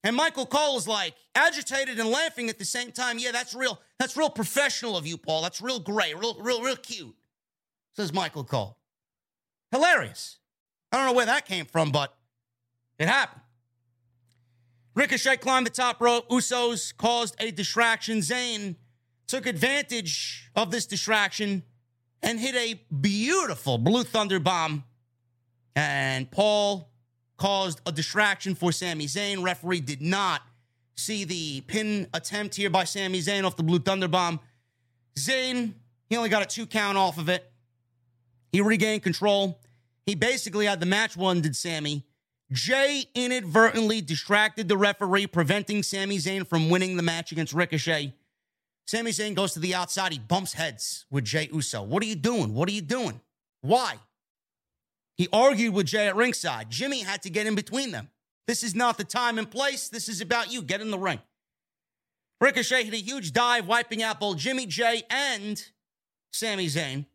And 0.03 0.17
Michael 0.17 0.47
Cole 0.47 0.79
is 0.79 0.89
like 0.89 1.13
agitated 1.35 1.99
and 1.99 2.09
laughing 2.09 2.49
at 2.49 2.59
the 2.59 2.65
same 2.65 2.93
time. 2.93 3.19
Yeah, 3.19 3.31
that's 3.31 3.53
real. 3.53 3.79
That's 3.99 4.17
real 4.17 4.31
professional 4.31 4.97
of 4.97 5.07
you, 5.07 5.19
Paul. 5.19 5.43
That's 5.43 5.61
real 5.61 5.79
great, 5.79 6.19
real, 6.19 6.41
real, 6.41 6.63
real 6.63 6.77
cute. 6.77 7.15
Says 7.95 8.11
Michael 8.11 8.43
Cole. 8.43 8.79
Hilarious. 9.71 10.39
I 10.91 10.97
don't 10.97 11.05
know 11.09 11.13
where 11.13 11.27
that 11.27 11.45
came 11.45 11.67
from, 11.67 11.93
but 11.93 12.17
it 12.99 13.07
happened. 13.07 13.42
Ricochet 14.95 15.39
climbed 15.39 15.67
the 15.67 15.71
top 15.71 16.01
rope. 16.01 16.29
Usos 16.29 16.97
caused 16.97 17.35
a 17.41 17.51
distraction. 17.51 18.19
Zayn 18.19 18.77
took 19.27 19.47
advantage 19.47 20.51
of 20.55 20.71
this 20.71 20.87
distraction 20.87 21.63
and 22.23 22.39
hit 22.39 22.55
a 22.55 22.81
beautiful 22.95 23.79
Blue 23.79 24.05
Thunder 24.05 24.39
bomb. 24.39 24.85
And 25.75 26.31
Paul 26.31 26.91
caused 27.39 27.81
a 27.87 27.93
distraction 27.93 28.55
for 28.55 28.71
Sami 28.71 29.07
Zayn. 29.07 29.43
Referee 29.43 29.81
did 29.81 30.03
not 30.03 30.43
see 30.95 31.25
the 31.25 31.63
pin 31.63 32.07
attempt 32.13 32.55
here 32.55 32.71
by 32.71 32.85
Sami 32.85 33.21
Zayn 33.21 33.45
off 33.45 33.57
the 33.57 33.63
Blue 33.63 33.79
Thunder 33.79 34.09
bomb. 34.09 34.41
Zayn, 35.17 35.73
he 36.09 36.17
only 36.17 36.29
got 36.29 36.43
a 36.43 36.47
two 36.47 36.67
count 36.67 36.99
off 36.99 37.19
of 37.19 37.31
it. 37.31 37.51
He 38.53 38.61
regained 38.61 39.03
control. 39.03 39.59
He 40.05 40.15
basically 40.15 40.67
had 40.67 40.81
the 40.81 40.87
match 40.87 41.17
won, 41.17 41.41
did 41.41 41.57
Sami. 41.57 42.05
Jey 42.53 43.07
inadvertently 43.15 44.03
distracted 44.03 44.69
the 44.69 44.77
referee, 44.77 45.27
preventing 45.27 45.83
Sami 45.83 46.19
Zayn 46.19 46.47
from 46.47 46.69
winning 46.69 46.97
the 46.97 47.03
match 47.03 47.33
against 47.33 47.55
Ricochet. 47.55 48.13
Sami 48.87 49.11
Zayn 49.11 49.35
goes 49.35 49.55
to 49.55 49.59
the 49.59 49.75
outside. 49.75 50.13
He 50.13 50.19
bumps 50.19 50.53
heads 50.53 51.07
with 51.11 51.25
Jey 51.25 51.49
Uso. 51.53 51.83
What 51.83 52.03
are 52.03 52.07
you 52.07 52.15
doing? 52.15 52.53
What 52.53 52.69
are 52.69 52.73
you 52.73 52.83
doing? 52.83 53.21
Why? 53.63 53.97
He 55.17 55.29
argued 55.33 55.73
with 55.73 55.87
Jey 55.87 56.09
at 56.09 56.17
ringside. 56.17 56.69
Jimmy 56.69 57.01
had 57.01 57.23
to 57.23 57.31
get 57.31 57.47
in 57.47 57.55
between 57.55 57.91
them. 57.91 58.11
This 58.47 58.63
is 58.63 58.75
not 58.75 58.99
the 58.99 59.05
time 59.05 59.39
and 59.39 59.51
place. 59.51 59.89
This 59.89 60.09
is 60.09 60.21
about 60.21 60.53
you. 60.53 60.63
Get 60.63 60.81
in 60.81 60.91
the 60.91 60.99
ring. 60.99 61.21
Ricochet 62.41 62.85
hit 62.85 62.95
a 62.95 62.99
huge 62.99 63.33
dive, 63.33 63.69
wiping 63.69 64.03
out 64.03 64.21
both 64.21 64.37
Jimmy 64.37 64.67
Jey 64.67 65.05
and 65.09 65.65
Sami 66.33 66.67
Zayn. 66.67 67.07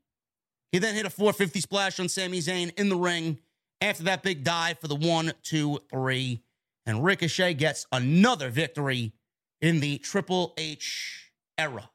He 0.72 0.80
then 0.80 0.96
hit 0.96 1.06
a 1.06 1.10
450 1.10 1.60
splash 1.60 2.00
on 2.00 2.10
Sami 2.10 2.40
Zayn 2.40 2.74
in 2.80 2.90
the 2.90 2.96
ring 2.96 3.38
after 3.82 4.03
that 4.03 4.23
big 4.23 4.43
dive 4.43 4.80
for 4.80 4.88
the 4.88 4.95
one, 4.95 5.34
two, 5.43 5.80
three. 5.89 6.41
And 6.86 7.03
Ricochet 7.03 7.55
gets 7.55 7.86
another 7.91 8.49
victory 8.49 9.13
in 9.61 9.80
the 9.80 9.97
Triple 9.97 10.53
H 10.57 11.32
era 11.57 11.89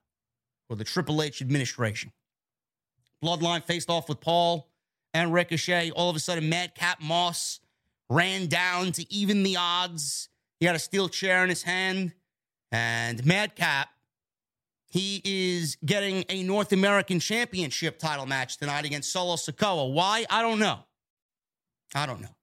or 0.69 0.77
the 0.77 0.85
Triple 0.85 1.23
H 1.23 1.41
administration. 1.41 2.13
Bloodline 3.23 3.63
faced 3.63 3.89
off 3.89 4.09
with 4.09 4.21
Paul 4.21 4.69
and 5.15 5.33
Ricochet. 5.33 5.91
All 5.93 6.11
of 6.11 6.17
a 6.17 6.19
sudden, 6.19 6.49
Madcap 6.49 7.01
Moss 7.01 7.61
ran 8.11 8.47
down 8.47 8.93
to 8.93 9.13
even 9.13 9.43
the 9.43 9.57
odds. 9.57 10.29
He 10.61 10.67
had 10.67 10.77
a 10.77 10.81
steel 10.81 11.09
chair 11.09 11.43
in 11.43 11.49
his 11.49 11.63
hand. 11.63 12.13
And 12.71 13.25
Madcap, 13.25 13.89
he 14.89 15.23
is 15.25 15.77
getting 15.85 16.25
a 16.29 16.43
North 16.43 16.73
American 16.73 17.21
Championship 17.21 17.99
title 17.99 18.27
match 18.27 18.59
tonight 18.59 18.85
against 18.85 19.13
Solo 19.13 19.37
Sikoa. 19.37 19.93
Why? 19.93 20.27
I 20.29 20.43
don't 20.43 20.59
know. 20.59 20.81
I 21.95 22.07
don't 22.07 22.21
know. 22.21 22.35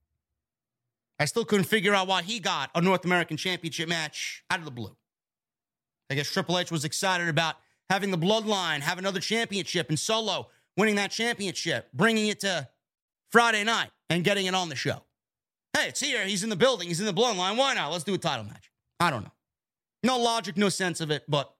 I 1.19 1.25
still 1.25 1.43
couldn't 1.43 1.65
figure 1.65 1.93
out 1.93 2.07
why 2.07 2.21
he 2.21 2.39
got 2.39 2.69
a 2.75 2.81
North 2.81 3.03
American 3.03 3.35
Championship 3.35 3.89
match 3.89 4.43
out 4.49 4.59
of 4.59 4.65
the 4.65 4.71
blue. 4.71 4.95
I 6.09 6.15
guess 6.15 6.31
Triple 6.31 6.57
H 6.57 6.71
was 6.71 6.85
excited 6.85 7.27
about 7.27 7.55
having 7.89 8.11
the 8.11 8.17
bloodline 8.17 8.79
have 8.79 8.97
another 8.97 9.19
championship 9.19 9.89
and 9.89 9.99
Solo 9.99 10.47
winning 10.77 10.95
that 10.95 11.11
championship, 11.11 11.89
bringing 11.93 12.27
it 12.27 12.39
to 12.41 12.67
Friday 13.31 13.63
night 13.63 13.89
and 14.09 14.23
getting 14.23 14.45
it 14.45 14.55
on 14.55 14.69
the 14.69 14.75
show. 14.75 15.03
Hey, 15.77 15.89
it's 15.89 15.99
here. 15.99 16.23
He's 16.25 16.43
in 16.43 16.49
the 16.49 16.55
building. 16.55 16.87
He's 16.87 16.99
in 16.99 17.05
the 17.05 17.13
bloodline. 17.13 17.57
Why 17.57 17.73
not? 17.73 17.91
Let's 17.91 18.03
do 18.03 18.13
a 18.13 18.17
title 18.17 18.45
match. 18.45 18.71
I 18.99 19.09
don't 19.09 19.23
know. 19.23 19.31
No 20.03 20.17
logic, 20.17 20.57
no 20.57 20.69
sense 20.69 21.01
of 21.01 21.11
it, 21.11 21.23
but 21.27 21.53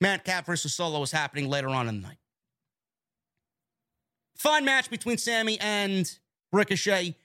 Matt 0.00 0.26
Madcap 0.26 0.46
versus 0.46 0.74
Solo 0.74 1.02
is 1.02 1.10
happening 1.10 1.48
later 1.48 1.68
on 1.68 1.88
in 1.88 2.00
the 2.00 2.08
night. 2.08 2.18
Fine 4.36 4.64
match 4.64 4.88
between 4.88 5.18
Sami 5.18 5.58
and 5.60 6.18
Ricochet. 6.52 7.16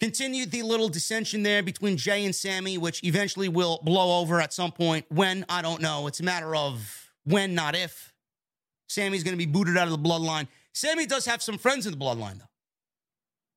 Continued 0.00 0.50
the 0.50 0.62
little 0.62 0.88
dissension 0.88 1.42
there 1.42 1.62
between 1.62 1.98
Jey 1.98 2.24
and 2.24 2.34
Sami, 2.34 2.78
which 2.78 3.04
eventually 3.04 3.48
will 3.48 3.80
blow 3.82 4.20
over 4.20 4.40
at 4.40 4.52
some 4.52 4.72
point. 4.72 5.04
When, 5.10 5.44
I 5.48 5.60
don't 5.60 5.82
know. 5.82 6.06
It's 6.06 6.20
a 6.20 6.22
matter 6.22 6.56
of 6.56 7.12
when, 7.24 7.54
not 7.54 7.76
if. 7.76 8.14
Sami's 8.88 9.22
going 9.22 9.34
to 9.34 9.38
be 9.38 9.50
booted 9.50 9.76
out 9.76 9.88
of 9.88 9.92
the 9.92 10.08
bloodline. 10.08 10.48
Sami 10.72 11.04
does 11.04 11.26
have 11.26 11.42
some 11.42 11.58
friends 11.58 11.86
in 11.86 11.92
the 11.92 11.98
bloodline, 11.98 12.38
though. 12.38 12.48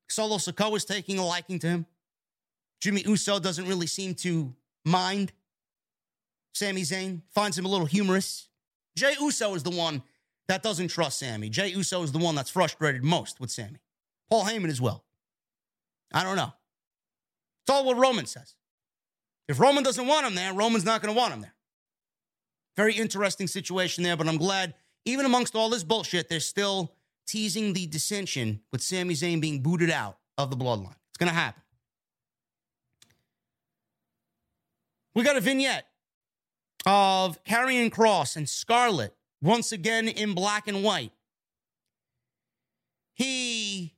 Solo 0.10 0.36
Sikoa 0.36 0.76
is 0.76 0.86
taking 0.86 1.18
a 1.18 1.26
liking 1.26 1.60
to 1.60 1.68
him. 1.68 1.86
Jimmy 2.82 3.04
Uso 3.08 3.40
doesn't 3.40 3.66
really 3.66 3.88
seem 3.88 4.14
to 4.16 4.54
mind. 4.84 5.32
Sami 6.54 6.82
Zayn 6.82 7.22
finds 7.32 7.58
him 7.58 7.66
a 7.66 7.70
little 7.70 7.86
humorous. 7.86 8.50
Jey 8.98 9.16
Uso 9.20 9.56
is 9.56 9.64
the 9.64 9.72
one 9.72 10.04
that 10.50 10.62
doesn't 10.62 10.90
trust 10.90 11.20
Sami. 11.20 11.50
Jey 11.50 11.70
Uso 11.70 12.04
is 12.04 12.12
the 12.12 12.20
one 12.20 12.36
that's 12.36 12.50
frustrated 12.50 13.04
most 13.04 13.40
with 13.40 13.50
Sami. 13.50 13.80
Paul 14.34 14.46
Heyman 14.46 14.70
as 14.70 14.82
well. 14.82 15.04
I 16.12 16.24
don't 16.24 16.36
know. 16.36 16.52
It's 17.62 17.70
all 17.70 17.86
what 17.86 17.98
Roman 17.98 18.26
says. 18.26 18.56
If 19.48 19.60
Roman 19.60 19.84
doesn't 19.84 20.08
want 20.08 20.26
him 20.26 20.34
there, 20.34 20.52
Roman's 20.56 20.86
not 20.86 21.04
going 21.04 21.14
to 21.14 21.16
want 21.20 21.36
him 21.36 21.42
there. 21.42 21.54
Very 22.76 22.96
interesting 22.96 23.46
situation 23.46 24.04
there, 24.04 24.18
but 24.18 24.28
I'm 24.28 24.38
glad, 24.38 24.74
even 25.06 25.28
amongst 25.28 25.54
all 25.54 25.70
this 25.70 25.84
bullshit, 25.84 26.30
they're 26.30 26.40
still 26.40 26.96
teasing 27.28 27.74
the 27.74 27.86
dissension 27.86 28.62
with 28.72 28.82
Sami 28.82 29.14
Zayn 29.14 29.40
being 29.40 29.62
booted 29.62 29.92
out 29.92 30.18
of 30.40 30.50
the 30.50 30.58
bloodline. 30.58 30.96
It's 31.10 31.20
going 31.20 31.30
to 31.30 31.36
happen. 31.36 31.62
We 35.14 35.22
got 35.22 35.38
a 35.38 35.42
vignette 35.42 35.86
of 36.88 37.38
Karrion 37.44 37.92
Kross 37.92 38.36
and 38.36 38.50
Scarlett 38.50 39.16
once 39.44 39.72
again 39.72 40.08
in 40.08 40.34
black 40.34 40.68
and 40.68 40.84
white. 40.84 41.12
He 43.14 43.94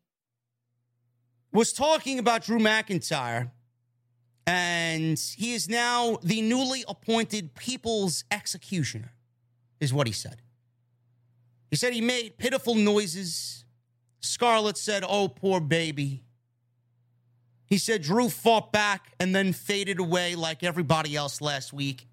was 1.55 1.71
talking 1.71 2.19
about 2.19 2.43
Drew 2.43 2.59
McIntyre, 2.59 3.51
and 4.45 5.17
he 5.37 5.53
is 5.53 5.69
now 5.69 6.17
the 6.21 6.41
newly 6.41 6.83
appointed 6.87 7.55
people's 7.55 8.25
executioner, 8.29 9.13
is 9.79 9.93
what 9.93 10.05
he 10.05 10.13
said. 10.13 10.41
He 11.71 11.77
said 11.77 11.93
he 11.93 12.01
made 12.01 12.37
pitiful 12.37 12.75
noises. 12.75 13.63
Scarlett 14.19 14.77
said, 14.77 15.03
Oh, 15.07 15.29
poor 15.29 15.59
baby. 15.59 16.23
He 17.67 17.77
said 17.77 18.01
Drew 18.01 18.29
fought 18.29 18.71
back 18.71 19.13
and 19.19 19.33
then 19.33 19.53
faded 19.53 19.99
away 19.99 20.35
like 20.35 20.61
everybody 20.61 21.15
else 21.15 21.41
last 21.41 21.73
week 21.73 22.07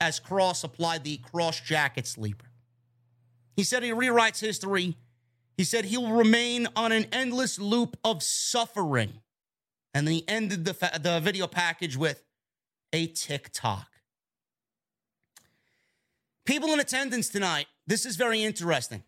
as 0.00 0.20
Kross 0.20 0.64
applied 0.64 1.04
the 1.04 1.18
Kross 1.18 1.62
Jacket 1.62 2.06
sleeper. 2.06 2.46
He 3.56 3.64
said 3.64 3.82
he 3.82 3.90
rewrites 3.90 4.40
history. 4.40 4.96
He 5.56 5.64
said 5.64 5.84
he 5.84 5.96
will 5.96 6.12
remain 6.12 6.66
on 6.74 6.92
an 6.92 7.06
endless 7.12 7.58
loop 7.58 7.96
of 8.04 8.22
suffering. 8.22 9.20
And 9.92 10.06
then 10.06 10.14
he 10.14 10.24
ended 10.28 10.64
the, 10.64 10.74
fa- 10.74 10.98
the 11.00 11.20
video 11.20 11.46
package 11.46 11.96
with 11.96 12.24
a 12.92 13.06
TikTok. 13.06 13.86
People 16.44 16.72
in 16.72 16.80
attendance 16.80 17.28
tonight, 17.28 17.66
this 17.86 18.04
is 18.04 18.16
very 18.16 18.42
interesting. 18.42 19.02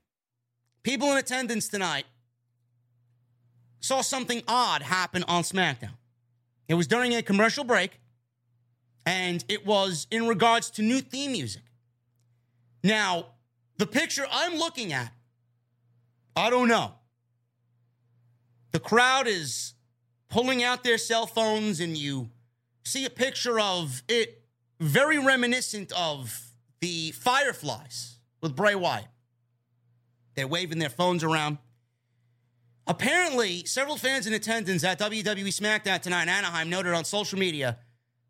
People 0.83 1.11
in 1.11 1.19
attendance 1.19 1.69
tonight 1.69 2.07
saw 3.81 4.01
something 4.01 4.43
odd 4.47 4.83
happen 4.83 5.25
on 5.25 5.43
SmackDown. 5.43 5.97
It 6.69 6.75
was 6.75 6.87
during 6.87 7.15
a 7.15 7.23
commercial 7.23 7.65
break, 7.65 8.01
and 9.05 9.45
it 9.49 9.67
was 9.67 10.07
in 10.11 10.27
regards 10.27 10.71
to 10.71 10.83
new 10.83 11.01
theme 11.01 11.33
music. 11.33 11.63
Now, 12.83 13.27
the 13.77 13.87
picture 13.87 14.27
I'm 14.31 14.57
looking 14.57 14.93
at, 14.93 15.13
I 16.37 16.51
don't 16.51 16.69
know. 16.69 16.93
The 18.73 18.81
crowd 18.81 19.27
is 19.27 19.73
pulling 20.29 20.63
out 20.63 20.85
their 20.85 20.99
cell 20.99 21.27
phones, 21.27 21.81
and 21.81 21.97
you 21.97 22.29
see 22.85 23.07
a 23.07 23.11
picture 23.11 23.59
of 23.59 24.03
it 24.07 24.43
very 24.79 25.19
reminiscent 25.19 25.93
of 25.93 26.51
the 26.81 27.13
Fireflies 27.13 28.19
with 28.43 28.55
Bray 28.55 28.75
Wyatt. 28.75 29.07
They're 30.35 30.47
waving 30.47 30.79
their 30.79 30.91
phones 30.91 31.25
around. 31.25 31.57
Apparently, 32.87 33.65
several 33.65 33.97
fans 33.97 34.27
in 34.27 34.35
attendance 34.35 34.85
at 34.85 34.99
WWE 34.99 35.49
SmackDown 35.49 36.01
tonight 36.01 36.25
in 36.25 36.29
Anaheim 36.29 36.69
noted 36.69 36.93
on 36.93 37.05
social 37.05 37.39
media 37.39 37.79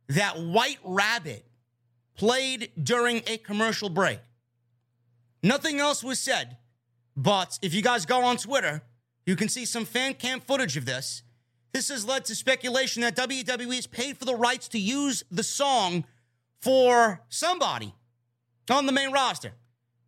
that 0.08 0.40
White 0.40 0.78
Rabbit 0.84 1.44
played 2.16 2.70
during 2.80 3.22
a 3.26 3.36
commercial 3.38 3.88
break. 3.88 4.20
Nothing 5.42 5.80
else 5.80 6.02
was 6.02 6.20
said, 6.20 6.56
but 7.16 7.58
if 7.62 7.72
you 7.74 7.82
guys 7.82 8.04
go 8.04 8.24
on 8.24 8.36
Twitter, 8.36 8.82
you 9.24 9.36
can 9.36 9.48
see 9.48 9.64
some 9.64 9.84
fan 9.84 10.14
cam 10.14 10.40
footage 10.40 10.76
of 10.76 10.84
this. 10.84 11.22
This 11.72 11.88
has 11.88 12.06
led 12.06 12.24
to 12.26 12.34
speculation 12.34 13.02
that 13.02 13.16
WWE 13.16 13.74
has 13.74 13.86
paid 13.86 14.16
for 14.16 14.24
the 14.24 14.34
rights 14.34 14.68
to 14.68 14.78
use 14.78 15.24
the 15.30 15.42
song 15.42 16.04
for 16.60 17.20
somebody 17.28 17.94
on 18.70 18.86
the 18.86 18.92
main 18.92 19.12
roster. 19.12 19.52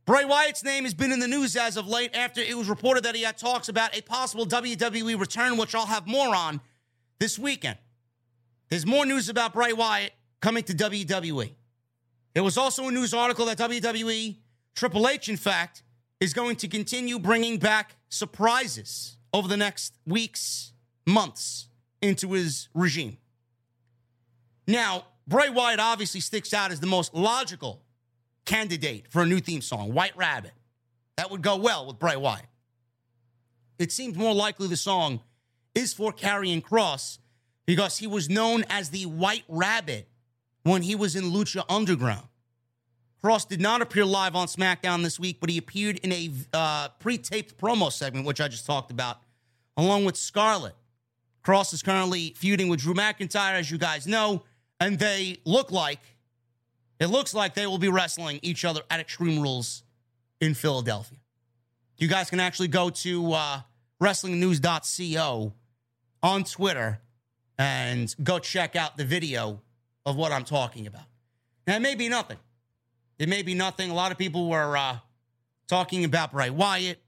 Bray 0.07 0.25
Wyatt's 0.25 0.65
name 0.65 0.85
has 0.85 0.95
been 0.95 1.13
in 1.13 1.21
the 1.21 1.29
news 1.29 1.55
as 1.55 1.77
of 1.77 1.87
late 1.87 2.17
after 2.17 2.41
it 2.41 2.57
was 2.57 2.69
reported 2.69 3.05
that 3.05 3.15
he 3.15 3.23
had 3.23 3.37
talks 3.37 3.69
about 3.69 3.95
a 3.97 4.01
possible 4.01 4.47
WWE 4.47 5.21
return, 5.21 5.59
which 5.59 5.75
I'll 5.75 5.85
have 5.85 6.07
more 6.07 6.35
on 6.35 6.63
this 7.19 7.39
weekend. 7.39 7.77
There's 8.71 8.87
more 8.87 9.05
news 9.05 9.29
about 9.29 9.53
Bray 9.53 9.75
Wyatt 9.75 10.13
coming 10.41 10.63
to 10.65 10.73
WWE. 10.73 11.53
There 12.33 12.43
was 12.43 12.57
also 12.57 12.89
a 12.89 12.91
news 12.91 13.13
article 13.13 13.45
that 13.47 13.59
WWE, 13.59 14.37
Triple 14.75 15.09
H, 15.09 15.29
in 15.29 15.37
fact, 15.37 15.83
is 16.21 16.33
going 16.33 16.57
to 16.57 16.69
continue 16.69 17.19
bringing 17.19 17.59
back 17.59 17.97
surprises 18.09 19.16
over 19.33 19.49
the 19.49 19.57
next 19.57 19.95
weeks, 20.07 20.73
months 21.07 21.69
into 22.03 22.33
his 22.33 22.69
regime. 22.75 23.19
Now, 24.66 25.07
Bray 25.27 25.51
Wyatt 25.51 25.81
obviously 25.81 26.21
sticks 26.21 26.53
out 26.55 26.73
as 26.73 26.81
the 26.81 26.87
most 26.87 27.14
logical 27.14 27.83
candidate 28.45 29.07
for 29.11 29.23
a 29.23 29.27
new 29.27 29.41
theme 29.41 29.61
song, 29.61 29.93
White 29.93 30.16
Rabbit. 30.16 30.53
That 31.16 31.31
would 31.31 31.43
go 31.43 31.57
well 31.57 31.87
with 31.87 31.99
Bray 31.99 32.16
Wyatt. 32.16 32.47
It 33.79 33.93
seems 33.93 34.16
more 34.16 34.35
likely 34.35 34.69
the 34.69 34.77
song 34.77 35.21
is 35.75 35.93
for 35.93 36.12
Karrion 36.12 36.62
Kross 36.62 37.19
because 37.66 37.99
he 37.99 38.07
was 38.07 38.29
known 38.29 38.64
as 38.71 38.91
the 38.91 39.07
White 39.07 39.45
Rabbit 39.49 40.09
when 40.62 40.83
he 40.83 40.95
was 40.95 41.14
in 41.14 41.25
Lucha 41.25 41.64
Underground. 41.69 42.27
Kross 43.23 43.49
did 43.49 43.61
not 43.61 43.83
appear 43.83 44.05
live 44.05 44.37
on 44.37 44.47
SmackDown 44.47 45.03
this 45.03 45.19
week, 45.19 45.39
but 45.41 45.51
he 45.51 45.59
appeared 45.59 45.99
in 45.99 46.12
a 46.12 46.31
uh, 46.53 46.89
pre 47.01 47.19
taped 47.19 47.59
promo 47.59 47.91
segment, 47.91 48.27
which 48.27 48.41
I 48.41 48.49
just 48.49 48.64
talked 48.64 48.91
about, 48.91 49.19
along 49.77 50.05
with 50.05 50.16
Scarlett. 50.16 50.75
Kross 51.45 51.73
is 51.73 51.83
currently 51.83 52.35
feuding 52.37 52.69
with 52.69 52.81
Drew 52.81 52.95
McIntyre, 52.95 53.55
as 53.55 53.71
you 53.71 53.79
guys 53.79 54.07
know, 54.07 54.45
and 54.79 54.99
they 54.99 55.39
look 55.45 55.73
like 55.73 56.01
it 57.01 57.07
looks 57.07 57.35
like 57.35 57.55
they 57.55 57.66
will 57.66 57.79
be 57.79 57.89
wrestling 57.89 58.39
each 58.43 58.64
other 58.64 58.83
at 58.91 59.01
Extreme 59.01 59.41
Rules 59.41 59.83
in 60.41 60.55
Philadelphia. 60.55 61.19
You 61.97 62.09
guys 62.09 62.31
can 62.31 62.41
actually 62.41 62.69
go 62.69 62.91
to 62.91 63.33
uh, 63.33 63.61
WrestlingNews.co 64.01 65.53
on 66.23 66.45
Twitter 66.45 67.01
and 67.59 68.14
go 68.23 68.39
check 68.39 68.77
out 68.77 68.97
the 68.97 69.05
video 69.05 69.61
of 70.07 70.16
what 70.16 70.33
I'm 70.33 70.45
talking 70.45 70.87
about. 70.87 71.03
Now, 71.66 71.77
it 71.77 71.81
may 71.81 71.97
be 71.97 72.09
nothing. 72.09 72.39
It 73.19 73.29
may 73.29 73.43
be 73.43 73.55
nothing. 73.55 73.91
A 73.91 73.95
lot 73.95 74.12
of 74.12 74.19
people 74.19 74.49
were 74.49 74.77
uh, 74.77 74.99
talking 75.66 76.05
about 76.05 76.33
Bray 76.33 76.51
Wyatt, 76.51 77.03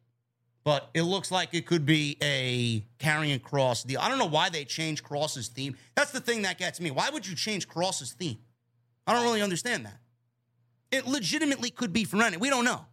but 0.65 0.91
it 0.93 1.03
looks 1.03 1.31
like 1.31 1.55
it 1.55 1.67
could 1.67 1.87
be 1.87 2.17
a 2.23 2.85
Karrion 2.99 3.41
Kross 3.41 3.87
deal. 3.87 4.01
I 4.01 4.09
don't 4.09 4.19
know 4.19 4.27
why 4.27 4.49
they 4.49 4.65
changed 4.65 5.05
Kross's 5.05 5.49
theme. 5.49 5.77
That's 5.95 6.11
the 6.11 6.21
thing 6.21 6.43
that 6.43 6.59
gets 6.59 6.81
me. 6.81 6.91
Why 6.91 7.11
would 7.11 7.27
you 7.27 7.35
change 7.37 7.69
Kross's 7.69 8.13
theme? 8.13 8.39
I 9.07 9.15
don't 9.15 9.23
really 9.23 9.43
understand 9.43 9.87
that. 9.87 9.99
It 10.91 11.07
legitimately 11.07 11.71
could 11.71 11.93
be 11.93 12.05
for 12.05 12.21
any. 12.23 12.37
We 12.37 12.51
don't 12.51 12.65
know. 12.65 12.85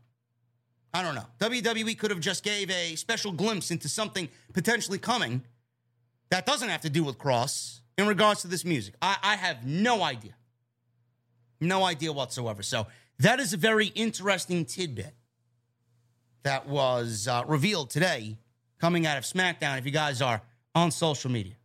I 0.94 1.02
don't 1.02 1.16
know. 1.16 1.26
WWE 1.40 1.98
could 1.98 2.12
have 2.12 2.20
just 2.20 2.44
gave 2.44 2.70
a 2.72 2.96
special 2.96 3.32
glimpse 3.32 3.72
into 3.72 3.90
something 3.90 4.30
potentially 4.54 5.00
coming 5.00 5.44
that 6.30 6.46
doesn't 6.46 6.70
have 6.70 6.82
to 6.82 6.90
do 6.90 7.04
with 7.04 7.18
Kross 7.18 7.82
in 7.98 8.08
regards 8.08 8.42
to 8.44 8.48
this 8.48 8.64
music. 8.64 8.96
I, 9.02 9.18
I 9.22 9.36
have 9.36 9.66
no 9.66 10.02
idea. 10.04 10.36
No 11.60 11.84
idea 11.84 12.14
whatsoever. 12.14 12.62
So 12.64 12.88
that 13.20 13.40
is 13.40 13.54
a 13.54 13.58
very 13.58 13.88
interesting 13.88 14.66
tidbit 14.66 15.14
that 16.44 16.68
was 16.68 17.28
uh, 17.28 17.44
revealed 17.48 17.90
today 17.90 18.38
coming 18.80 19.06
out 19.06 19.18
of 19.18 19.24
SmackDown 19.24 19.78
if 19.78 19.86
you 19.86 19.92
guys 19.92 20.22
are 20.22 20.42
on 20.76 20.92
social 20.92 21.32
media. 21.32 21.56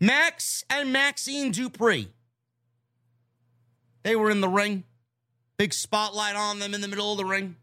Max 0.00 0.64
and 0.70 0.92
Maxxine 0.92 1.52
Dupri. 1.52 2.08
They 4.02 4.16
were 4.16 4.30
in 4.30 4.40
the 4.40 4.48
ring. 4.48 4.84
Big 5.58 5.74
spotlight 5.74 6.36
on 6.36 6.58
them 6.58 6.72
in 6.72 6.80
the 6.80 6.88
middle 6.88 7.12
of 7.12 7.18
the 7.18 7.24
ring. 7.24 7.56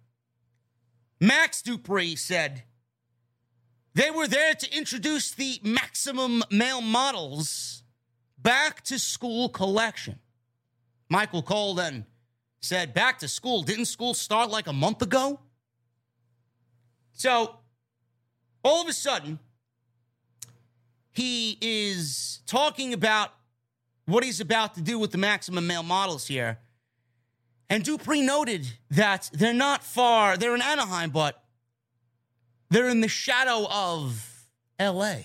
Max 1.20 1.64
Dupri 1.64 2.18
said 2.18 2.64
they 3.96 4.12
were 4.12 4.28
there 4.28 4.54
to 4.54 4.78
introduce 4.78 5.32
the 5.32 5.60
Maximum 5.64 6.44
Male 6.52 6.82
Models 6.82 7.82
back 8.38 8.84
to 8.84 9.00
school 9.00 9.50
collection. 9.50 10.20
Michael 11.10 11.41
Cole 11.41 11.76
then 11.76 12.05
said, 12.62 12.93
Back 12.93 13.20
to 13.20 13.28
school. 13.28 13.62
Didn't 13.64 13.86
school 13.86 14.14
start 14.14 14.49
like 14.49 14.68
a 14.68 14.74
month 14.74 15.01
ago? 15.01 15.39
So, 17.14 17.55
all 18.64 18.82
of 18.82 18.88
a 18.88 18.93
sudden, 18.93 19.39
he 21.12 21.58
is 21.62 22.41
talking 22.45 22.93
about 22.93 23.32
what 24.05 24.24
he's 24.24 24.39
about 24.39 24.76
to 24.76 24.82
do 24.82 24.99
with 24.99 25.12
the 25.12 25.18
maximum 25.18 25.66
male 25.66 25.84
models 25.84 26.28
here. 26.28 26.60
And 27.70 27.84
Dupri 27.84 28.24
noted 28.24 28.68
that 28.91 29.30
they're 29.34 29.53
not 29.53 29.84
far, 29.84 30.38
they're 30.38 30.55
in 30.55 30.62
Anaheim, 30.62 31.10
but 31.10 31.43
they're 32.70 32.89
in 32.89 33.01
the 33.01 33.08
shadow 33.08 33.68
of 33.70 34.45
LA. 34.80 35.22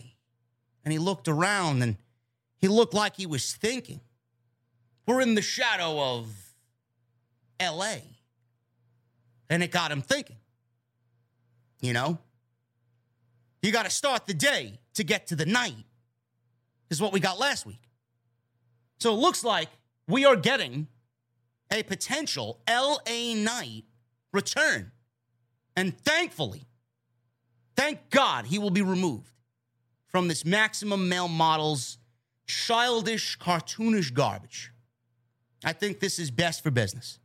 And 0.85 0.93
he 0.93 0.99
looked 0.99 1.29
around 1.29 1.83
and 1.83 1.97
he 2.57 2.69
looked 2.69 2.95
like 2.95 3.17
he 3.17 3.27
was 3.27 3.53
thinking. 3.53 4.01
We're 5.07 5.21
in 5.21 5.35
the 5.35 5.43
shadow 5.43 6.01
of 6.01 6.29
LA. 7.61 7.97
And 9.51 9.63
it 9.63 9.71
got 9.71 9.91
him 9.91 10.03
thinking. 10.03 10.37
You 11.81 11.93
know? 11.93 12.19
You 13.63 13.71
got 13.71 13.85
to 13.85 13.91
start 13.91 14.27
the 14.27 14.35
day 14.35 14.81
to 14.95 15.05
get 15.05 15.29
to 15.29 15.37
the 15.37 15.47
night, 15.47 15.77
is 16.91 17.01
what 17.01 17.13
we 17.13 17.21
got 17.21 17.39
last 17.39 17.65
week. 17.65 17.83
So 18.99 19.13
it 19.15 19.19
looks 19.19 19.45
like 19.45 19.69
we 20.09 20.25
are 20.25 20.37
getting 20.37 20.89
a 21.73 21.83
potential 21.83 22.61
LA 22.69 23.35
Knight 23.35 23.85
return. 24.33 24.91
And 25.77 25.97
thankfully, 25.99 26.67
thank 27.77 28.11
God 28.11 28.47
he 28.47 28.59
will 28.59 28.71
be 28.71 28.83
removed 28.83 29.33
from 30.07 30.29
this 30.29 30.45
maximum 30.45 31.09
male 31.09 31.29
models 31.29 31.99
childish, 32.47 33.39
cartoonish 33.39 34.13
garbage. 34.13 34.72
I 35.65 35.73
think 35.73 36.01
this 36.01 36.19
is 36.19 36.31
best 36.31 36.63
for 36.63 36.71
business. 36.71 37.19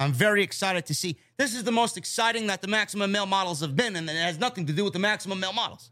I'm 0.00 0.12
very 0.12 0.42
excited 0.42 0.86
to 0.86 0.94
see. 0.94 1.16
This 1.36 1.54
is 1.54 1.64
the 1.64 1.72
most 1.72 1.96
exciting 1.96 2.48
that 2.48 2.60
the 2.60 2.68
maximum 2.68 3.12
male 3.12 3.26
models 3.26 3.60
have 3.60 3.76
been, 3.76 3.94
and 3.96 4.08
it 4.08 4.16
has 4.16 4.38
nothing 4.38 4.66
to 4.66 4.72
do 4.72 4.84
with 4.84 4.92
the 4.92 4.98
maximum 4.98 5.38
male 5.38 5.52
models. 5.52 5.90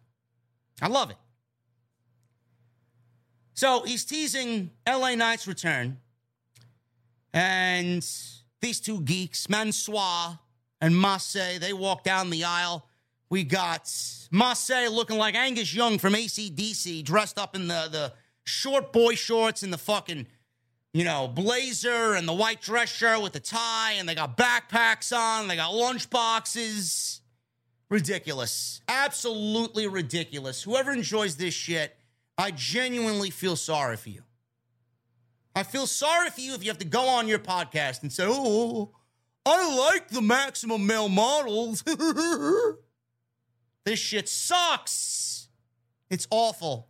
I 0.82 0.88
love 0.88 1.10
it. 1.10 1.16
So 3.54 3.82
he's 3.84 4.04
teasing 4.04 4.70
LA 4.88 5.14
Knight's 5.14 5.46
return. 5.46 5.98
And 7.32 8.06
these 8.60 8.80
two 8.80 9.02
geeks, 9.02 9.48
Mansoor 9.48 10.38
and 10.80 10.98
Massey, 10.98 11.58
they 11.58 11.72
walk 11.72 12.02
down 12.02 12.30
the 12.30 12.44
aisle. 12.44 12.86
We 13.28 13.44
got 13.44 13.92
Massey 14.32 14.88
looking 14.88 15.18
like 15.18 15.34
Angus 15.36 15.72
Young 15.72 15.98
from 15.98 16.14
ACDC, 16.14 17.04
dressed 17.04 17.38
up 17.38 17.54
in 17.54 17.68
the, 17.68 17.88
the 17.92 18.12
short 18.44 18.92
boy 18.92 19.14
shorts 19.14 19.62
and 19.62 19.72
the 19.72 19.78
fucking 19.78 20.26
you 20.92 21.04
know, 21.04 21.28
blazer 21.28 22.14
and 22.14 22.26
the 22.26 22.32
white 22.32 22.60
dress 22.60 22.88
shirt 22.88 23.22
with 23.22 23.32
the 23.32 23.40
tie, 23.40 23.92
and 23.92 24.08
they 24.08 24.14
got 24.14 24.36
backpacks 24.36 25.16
on, 25.16 25.48
they 25.48 25.56
got 25.56 25.74
lunch 25.74 26.10
boxes. 26.10 27.20
Ridiculous. 27.88 28.80
Absolutely 28.88 29.88
ridiculous. 29.88 30.62
Whoever 30.62 30.92
enjoys 30.92 31.36
this 31.36 31.54
shit, 31.54 31.96
I 32.38 32.52
genuinely 32.52 33.30
feel 33.30 33.56
sorry 33.56 33.96
for 33.96 34.10
you. 34.10 34.22
I 35.54 35.64
feel 35.64 35.86
sorry 35.86 36.30
for 36.30 36.40
you 36.40 36.54
if 36.54 36.62
you 36.62 36.70
have 36.70 36.78
to 36.78 36.84
go 36.84 37.08
on 37.08 37.26
your 37.26 37.40
podcast 37.40 38.02
and 38.02 38.12
say, 38.12 38.24
oh, 38.26 38.92
I 39.44 39.92
like 39.92 40.08
the 40.08 40.22
maximum 40.22 40.86
male 40.86 41.08
models. 41.08 41.82
this 43.84 43.98
shit 43.98 44.28
sucks. 44.28 45.48
It's 46.08 46.28
awful. 46.30 46.89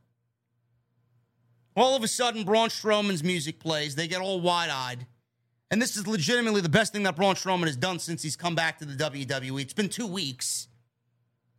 All 1.81 1.97
of 1.97 2.05
a 2.05 2.09
sudden, 2.09 2.45
Braun 2.45 2.69
Strowman's 2.69 3.25
music 3.25 3.59
plays. 3.59 3.95
They 3.95 4.07
get 4.07 4.21
all 4.21 4.41
wide 4.41 4.69
eyed. 4.69 5.07
And 5.71 5.81
this 5.81 5.97
is 5.97 6.07
legitimately 6.07 6.61
the 6.61 6.69
best 6.69 6.93
thing 6.93 7.05
that 7.05 7.17
Braun 7.17 7.37
Strowman 7.37 7.67
has 7.67 7.77
done 7.77 7.99
since 7.99 8.23
he's 8.23 8.37
come 8.37 8.55
back 8.55 8.79
to 8.81 8.85
the 8.85 9.03
WWE. 9.03 9.63
It's 9.63 9.73
been 9.73 9.89
two 9.89 10.07
weeks, 10.07 10.69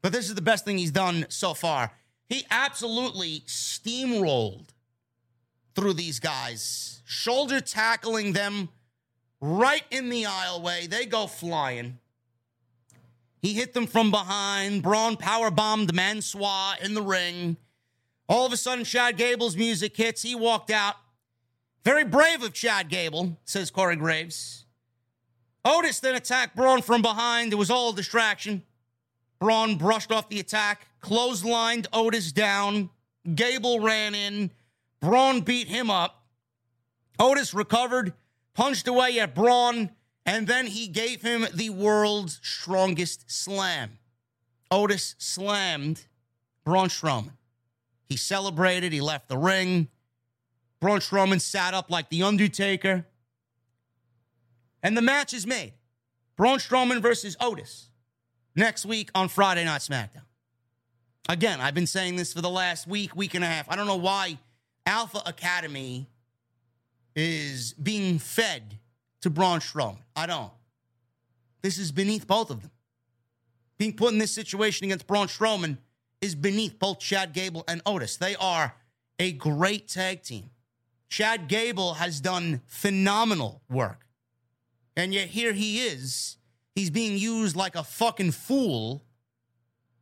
but 0.03 0.11
this 0.11 0.29
is 0.29 0.35
the 0.35 0.41
best 0.41 0.63
thing 0.63 0.77
he's 0.77 0.91
done 0.91 1.25
so 1.29 1.55
far. 1.55 1.91
He 2.29 2.45
absolutely 2.51 3.39
steamrolled 3.47 4.67
through 5.75 5.93
these 5.93 6.19
guys, 6.19 7.01
shoulder 7.05 7.59
tackling 7.59 8.33
them 8.33 8.69
right 9.39 9.83
in 9.89 10.09
the 10.09 10.23
aisleway. 10.23 10.87
They 10.87 11.07
go 11.07 11.25
flying. 11.25 11.97
He 13.41 13.53
hit 13.53 13.73
them 13.73 13.87
from 13.87 14.11
behind. 14.11 14.83
Braun 14.83 15.17
power 15.17 15.49
bombed 15.49 15.95
Mansoor 15.95 16.75
in 16.83 16.93
the 16.93 17.01
ring. 17.01 17.57
All 18.31 18.45
of 18.45 18.53
a 18.53 18.57
sudden, 18.57 18.85
Chad 18.85 19.17
Gable's 19.17 19.57
music 19.57 19.97
hits. 19.97 20.21
He 20.21 20.35
walked 20.35 20.71
out. 20.71 20.95
Very 21.83 22.05
brave 22.05 22.41
of 22.43 22.53
Chad 22.53 22.87
Gable, 22.87 23.37
says 23.43 23.69
Corey 23.69 23.97
Graves. 23.97 24.63
Otis 25.65 25.99
then 25.99 26.15
attacked 26.15 26.55
Braun 26.55 26.81
from 26.81 27.01
behind. 27.01 27.51
It 27.51 27.57
was 27.57 27.69
all 27.69 27.89
a 27.89 27.93
distraction. 27.93 28.63
Braun 29.37 29.75
brushed 29.75 30.13
off 30.13 30.29
the 30.29 30.39
attack, 30.39 30.87
clotheslined 31.01 31.87
Otis 31.91 32.31
down. 32.31 32.89
Gable 33.35 33.81
ran 33.81 34.15
in. 34.15 34.51
Braun 35.01 35.41
beat 35.41 35.67
him 35.67 35.89
up. 35.89 36.23
Otis 37.19 37.53
recovered, 37.53 38.13
punched 38.53 38.87
away 38.87 39.19
at 39.19 39.35
Braun, 39.35 39.89
and 40.25 40.47
then 40.47 40.67
he 40.67 40.87
gave 40.87 41.21
him 41.21 41.47
the 41.53 41.69
world's 41.69 42.39
strongest 42.41 43.29
slam. 43.29 43.97
Otis 44.71 45.15
slammed 45.17 46.05
Braun 46.63 46.87
Strowman. 46.87 47.33
He 48.11 48.17
celebrated. 48.17 48.91
He 48.91 48.99
left 48.99 49.29
the 49.29 49.37
ring. 49.37 49.87
Braun 50.81 50.99
Strowman 50.99 51.39
sat 51.39 51.73
up 51.73 51.89
like 51.89 52.09
the 52.09 52.23
Undertaker. 52.23 53.05
And 54.83 54.97
the 54.97 55.01
match 55.01 55.33
is 55.33 55.47
made. 55.47 55.71
Braun 56.35 56.59
Strowman 56.59 57.01
versus 57.01 57.37
Otis 57.39 57.87
next 58.53 58.85
week 58.85 59.11
on 59.15 59.29
Friday 59.29 59.63
Night 59.63 59.79
SmackDown. 59.79 60.25
Again, 61.29 61.61
I've 61.61 61.73
been 61.73 61.87
saying 61.87 62.17
this 62.17 62.33
for 62.33 62.41
the 62.41 62.49
last 62.49 62.85
week, 62.85 63.15
week 63.15 63.33
and 63.33 63.45
a 63.45 63.47
half. 63.47 63.71
I 63.71 63.77
don't 63.77 63.87
know 63.87 63.95
why 63.95 64.37
Alpha 64.85 65.21
Academy 65.25 66.09
is 67.15 67.71
being 67.81 68.19
fed 68.19 68.77
to 69.21 69.29
Braun 69.29 69.61
Strowman. 69.61 69.99
I 70.17 70.25
don't. 70.25 70.51
This 71.61 71.77
is 71.77 71.93
beneath 71.93 72.27
both 72.27 72.49
of 72.49 72.61
them. 72.61 72.71
Being 73.77 73.95
put 73.95 74.11
in 74.11 74.17
this 74.17 74.31
situation 74.31 74.83
against 74.83 75.07
Braun 75.07 75.27
Strowman 75.27 75.77
is 76.21 76.35
beneath 76.35 76.77
both 76.79 76.99
Chad 76.99 77.33
Gable 77.33 77.63
and 77.67 77.81
Otis. 77.85 78.17
They 78.17 78.35
are 78.35 78.75
a 79.19 79.31
great 79.31 79.87
tag 79.87 80.23
team. 80.23 80.51
Chad 81.09 81.47
Gable 81.47 81.95
has 81.95 82.21
done 82.21 82.61
phenomenal 82.67 83.61
work. 83.69 84.05
And 84.95 85.13
yet 85.13 85.29
here 85.29 85.53
he 85.53 85.79
is. 85.79 86.37
He's 86.75 86.89
being 86.89 87.17
used 87.17 87.55
like 87.55 87.75
a 87.75 87.83
fucking 87.83 88.31
fool 88.31 89.03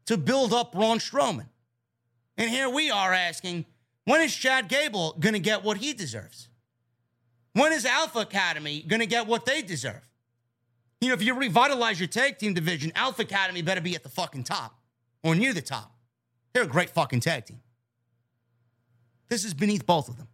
to 0.06 0.18
build 0.18 0.54
up 0.54 0.74
Braun 0.74 1.00
Strowman. 1.00 1.48
And 2.38 2.50
here 2.50 2.70
we 2.70 2.92
are 2.92 3.14
asking, 3.14 3.66
when 4.06 4.22
is 4.22 4.36
Chad 4.36 4.68
Gable 4.68 5.16
going 5.20 5.34
to 5.34 5.40
get 5.40 5.64
what 5.64 5.78
he 5.78 5.94
deserves? 5.94 6.50
When 7.54 7.74
is 7.74 7.86
Alpha 7.86 8.20
Academy 8.20 8.82
going 8.82 9.00
to 9.02 9.06
get 9.06 9.28
what 9.28 9.46
they 9.46 9.62
deserve? 9.62 10.08
You 11.02 11.10
know, 11.10 11.14
if 11.14 11.24
you 11.24 11.34
revitalize 11.34 12.00
your 12.00 12.08
tag 12.08 12.38
team 12.38 12.54
division, 12.54 12.92
Alpha 12.96 13.24
Academy 13.24 13.62
better 13.62 13.82
be 13.82 13.96
at 13.96 14.04
the 14.04 14.10
fucking 14.10 14.44
top 14.44 14.80
or 15.24 15.34
near 15.34 15.54
the 15.54 15.62
top. 15.62 15.99
They're 16.54 16.64
a 16.64 16.68
great 16.68 16.90
fucking 16.90 17.20
tag 17.22 17.46
team. 17.46 17.62
This 19.30 19.46
is 19.46 19.54
beneath 19.54 19.86
both 19.86 20.10
of 20.10 20.18
them. 20.18 20.28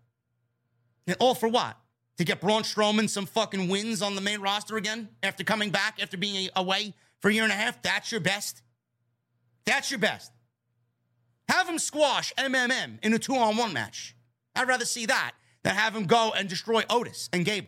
And 1.08 1.18
all 1.20 1.36
for 1.36 1.50
what? 1.50 1.78
To 2.18 2.24
get 2.24 2.40
Braun 2.40 2.64
Strowman 2.64 3.10
some 3.10 3.26
fucking 3.26 3.68
wins 3.68 4.02
on 4.02 4.16
the 4.16 4.22
main 4.22 4.40
roster 4.40 4.78
again 4.78 5.10
after 5.22 5.44
coming 5.44 5.70
back, 5.70 6.02
after 6.02 6.18
being 6.18 6.50
away 6.56 6.94
for 7.20 7.30
a 7.30 7.34
year 7.34 7.44
and 7.44 7.52
a 7.52 7.56
half? 7.56 7.82
That's 7.82 8.12
your 8.12 8.22
best? 8.22 8.62
That's 9.66 9.92
your 9.92 10.00
best. 10.00 10.32
Have 11.50 11.68
him 11.68 11.78
squash 11.78 12.34
MMM 12.38 13.04
in 13.04 13.14
a 13.14 13.20
two 13.20 13.36
on 13.36 13.58
one 13.58 13.74
match. 13.74 14.16
I'd 14.56 14.68
rather 14.68 14.86
see 14.86 15.06
that 15.08 15.34
than 15.64 15.76
have 15.76 15.96
him 15.96 16.06
go 16.06 16.32
and 16.36 16.48
destroy 16.48 16.84
Otis 16.90 17.30
and 17.34 17.44
Gable. 17.44 17.68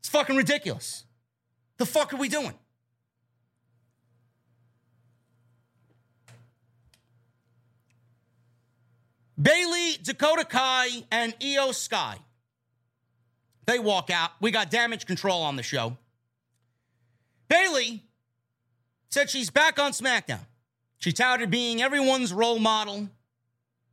It's 0.00 0.08
fucking 0.08 0.36
ridiculous. 0.36 1.04
The 1.78 1.86
fuck 1.86 2.12
are 2.12 2.18
we 2.18 2.28
doing? 2.28 2.54
Bayley, 9.40 9.98
Dakota 10.02 10.44
Kai, 10.44 10.88
and 11.10 11.38
Iyo 11.40 11.74
Sky. 11.74 12.18
They 13.66 13.78
walk 13.78 14.10
out. 14.10 14.30
We 14.40 14.50
got 14.50 14.70
damage 14.70 15.06
control 15.06 15.42
on 15.42 15.56
the 15.56 15.62
show. 15.62 15.96
Bayley 17.48 18.02
said 19.10 19.28
she's 19.28 19.50
back 19.50 19.78
on 19.78 19.92
SmackDown. 19.92 20.46
She 20.98 21.12
touted 21.12 21.50
being 21.50 21.82
everyone's 21.82 22.32
role 22.32 22.58
model. 22.58 23.08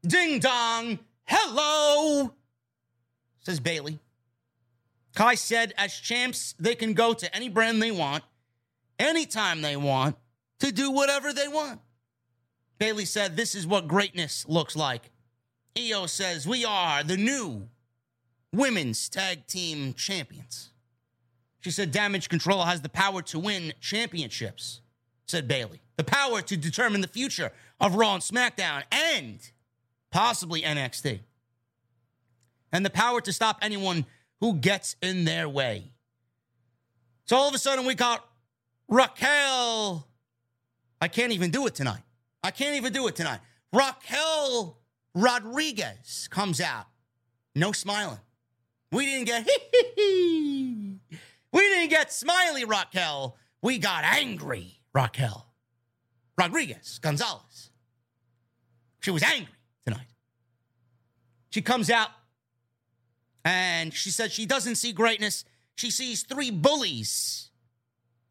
Ding 0.05 0.39
dong. 0.39 0.99
Hello, 1.25 2.33
says 3.39 3.59
Bayley. 3.59 3.99
Kai 5.15 5.35
said, 5.35 5.73
as 5.77 5.93
champs, 5.93 6.53
they 6.59 6.75
can 6.75 6.93
go 6.93 7.13
to 7.13 7.35
any 7.35 7.49
brand 7.49 7.81
they 7.81 7.91
want, 7.91 8.23
anytime 8.99 9.61
they 9.61 9.77
want, 9.77 10.15
to 10.59 10.71
do 10.71 10.91
whatever 10.91 11.31
they 11.31 11.47
want. 11.47 11.79
Bayley 12.79 13.05
said, 13.05 13.37
This 13.37 13.55
is 13.55 13.67
what 13.67 13.87
greatness 13.87 14.45
looks 14.47 14.75
like. 14.75 15.11
Iyo 15.75 16.07
says, 16.07 16.47
We 16.47 16.65
are 16.65 17.03
the 17.03 17.17
new 17.17 17.67
women's 18.51 19.09
tag 19.09 19.47
team 19.47 19.93
champions. 19.93 20.69
She 21.61 21.71
said, 21.71 21.91
Damage 21.91 22.29
Control 22.29 22.63
has 22.63 22.81
the 22.81 22.89
power 22.89 23.21
to 23.23 23.39
win 23.39 23.73
championships, 23.79 24.81
said 25.25 25.47
Bayley. 25.47 25.81
The 25.95 26.03
power 26.03 26.41
to 26.41 26.57
determine 26.57 27.01
the 27.01 27.07
future 27.07 27.51
of 27.79 27.95
Raw 27.95 28.15
and 28.15 28.23
SmackDown 28.23 28.83
and 28.91 29.39
possibly 30.11 30.61
NXT. 30.61 31.19
And 32.71 32.85
the 32.85 32.89
power 32.89 33.21
to 33.21 33.31
stop 33.31 33.59
anyone 33.61 34.05
who 34.39 34.55
gets 34.55 34.95
in 35.01 35.25
their 35.25 35.47
way. 35.47 35.91
So 37.25 37.37
all 37.37 37.47
of 37.47 37.55
a 37.55 37.57
sudden, 37.57 37.85
we 37.85 37.95
got 37.95 38.27
Raquel. 38.89 40.05
I 40.99 41.07
can't 41.07 41.31
even 41.31 41.49
do 41.49 41.65
it 41.65 41.75
tonight. 41.75 42.01
I 42.43 42.51
can't 42.51 42.75
even 42.75 42.91
do 42.91 43.07
it 43.07 43.15
tonight. 43.15 43.39
Raquel 43.71 44.77
Rodriguez 45.15 46.27
comes 46.29 46.59
out. 46.59 46.87
No 47.55 47.71
smiling. 47.71 48.19
We 48.91 49.05
didn't 49.05 49.25
get 49.25 49.43
hee 49.47 49.59
hee 49.71 49.91
hee. 51.09 51.17
we 51.51 51.61
didn't 51.61 51.89
get 51.89 52.11
smiley 52.11 52.65
Raquel. 52.65 53.37
We 53.61 53.77
got 53.77 54.03
angry 54.03 54.79
Raquel. 54.93 55.47
Rodriguez 56.37 56.99
Gonzalez. 56.99 57.71
She 59.01 59.11
was 59.11 59.23
angry 59.23 59.53
tonight. 59.85 60.07
She 61.49 61.61
comes 61.61 61.89
out 61.89 62.09
and 63.45 63.93
she 63.93 64.09
said 64.09 64.31
she 64.31 64.45
doesn't 64.45 64.75
see 64.75 64.91
greatness. 64.93 65.45
She 65.75 65.91
sees 65.91 66.23
three 66.23 66.51
bullies. 66.51 67.49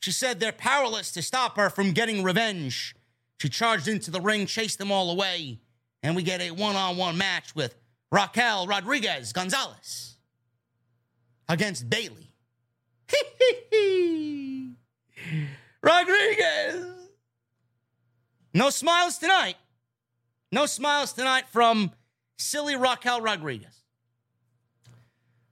She 0.00 0.10
said 0.10 0.40
they're 0.40 0.52
powerless 0.52 1.12
to 1.12 1.22
stop 1.22 1.56
her 1.56 1.70
from 1.70 1.92
getting 1.92 2.24
revenge. 2.24 2.94
She 3.40 3.48
charged 3.48 3.86
into 3.86 4.10
the 4.10 4.20
ring, 4.20 4.46
chased 4.46 4.78
them 4.78 4.90
all 4.90 5.10
away, 5.10 5.60
and 6.02 6.16
we 6.16 6.22
get 6.22 6.40
a 6.40 6.50
one 6.50 6.76
on 6.76 6.96
one 6.96 7.16
match 7.16 7.54
with 7.54 7.74
Raquel 8.10 8.66
Rodriguez 8.66 9.32
Gonzalez 9.32 10.16
against 11.48 11.88
Bayley. 11.88 12.32
Rodriguez. 15.82 16.86
No 18.54 18.70
smiles 18.70 19.18
tonight. 19.18 19.56
No 20.50 20.66
smiles 20.66 21.12
tonight 21.12 21.44
from 21.50 21.90
silly 22.36 22.76
Raquel 22.76 23.20
Rodriguez. 23.20 23.82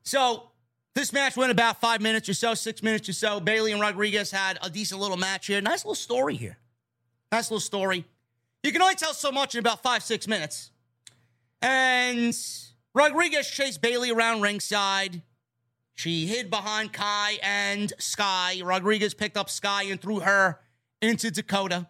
So 0.02 0.50
this 0.94 1.12
match 1.12 1.36
went 1.36 1.50
about 1.52 1.80
five 1.80 2.00
minutes 2.00 2.28
or 2.28 2.34
so, 2.34 2.54
six 2.54 2.82
minutes 2.82 3.08
or 3.08 3.12
so. 3.12 3.40
Bayley 3.40 3.72
and 3.72 3.80
Rodriguez 3.80 4.30
had 4.30 4.58
a 4.62 4.68
decent 4.68 5.00
little 5.00 5.16
match 5.16 5.46
here. 5.46 5.60
Nice 5.60 5.84
little 5.84 5.94
story 5.94 6.34
here. 6.36 6.58
Nice 7.32 7.50
little 7.50 7.60
story. 7.60 8.04
You 8.62 8.72
can 8.72 8.82
only 8.82 8.94
tell 8.94 9.14
so 9.14 9.32
much 9.32 9.54
in 9.54 9.58
about 9.58 9.82
five, 9.82 10.02
six 10.02 10.28
minutes. 10.28 10.70
And 11.62 12.36
Rodriguez 12.94 13.48
chased 13.48 13.80
Bayley 13.80 14.10
around 14.10 14.42
ringside. 14.42 15.22
She 15.94 16.26
hid 16.26 16.50
behind 16.50 16.92
Kai 16.92 17.38
and 17.42 17.92
Sky. 17.98 18.62
Rodriguez 18.64 19.14
picked 19.14 19.36
up 19.36 19.50
Sky 19.50 19.84
and 19.84 20.00
threw 20.00 20.20
her 20.20 20.60
into 21.02 21.30
Dakota. 21.30 21.88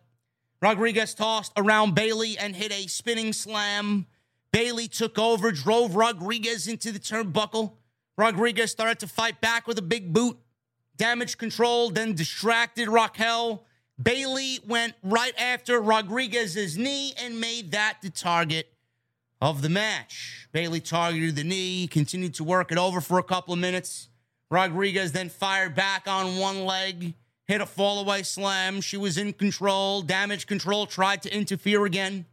Rodriguez 0.63 1.15
tossed 1.15 1.53
around 1.57 1.95
Bayley 1.95 2.37
and 2.37 2.55
hit 2.55 2.73
a 2.73 2.87
spinning 2.87 3.33
slam. 3.33 4.07
Bayley 4.53 4.89
took 4.89 5.19
over, 5.19 5.53
drove 5.53 5.95
Rodriguez 5.97 6.69
into 6.69 6.93
the 6.93 6.99
turnbuckle. 6.99 7.75
Rodriguez 8.17 8.71
started 8.71 8.99
to 9.01 9.07
fight 9.07 9.41
back 9.41 9.67
with 9.67 9.79
a 9.79 9.83
big 9.83 10.13
boot. 10.13 10.39
Damage 10.97 11.39
control, 11.39 11.91
then 11.91 12.15
distracted 12.15 12.89
Raquel. 12.89 13.65
Bayley 14.01 14.61
went 14.67 14.95
right 15.03 15.35
after 15.39 15.81
Rodriguez's 15.81 16.79
knee 16.79 17.13
and 17.21 17.41
made 17.41 17.73
that 17.73 17.99
the 18.03 18.11
target 18.11 18.73
of 19.41 19.63
the 19.63 19.69
match. 19.69 20.49
Bayley 20.53 20.81
targeted 20.81 21.37
the 21.37 21.45
knee, 21.45 21.87
continued 21.87 22.35
to 22.35 22.45
work 22.45 22.73
it 22.73 22.79
over 22.79 23.01
for 23.01 23.19
a 23.19 23.23
couple 23.23 23.53
of 23.53 23.61
minutes. 23.61 24.09
Rodriguez 24.51 25.13
then 25.13 25.29
fired 25.29 25.75
back 25.75 26.09
on 26.09 26.39
one 26.39 26.65
leg, 26.65 27.15
hit 27.47 27.61
a 27.61 27.67
fallaway 27.67 28.25
slam. 28.25 28.81
She 28.81 28.97
was 28.97 29.19
in 29.19 29.33
control. 29.33 30.03
Damage 30.03 30.47
control 30.47 30.87
tried 30.87 31.23
to 31.23 31.35
interfere 31.35 31.85
again. 31.85 32.27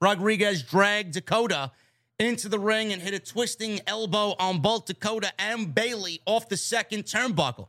Rodriguez 0.00 0.62
dragged 0.62 1.14
Dakota 1.14 1.72
into 2.18 2.48
the 2.48 2.58
ring 2.58 2.92
and 2.92 3.00
hit 3.00 3.14
a 3.14 3.18
twisting 3.18 3.80
elbow 3.86 4.34
on 4.38 4.60
both 4.60 4.86
Dakota 4.86 5.32
and 5.38 5.74
Bayley 5.74 6.20
off 6.26 6.48
the 6.48 6.56
second 6.56 7.04
turnbuckle. 7.04 7.68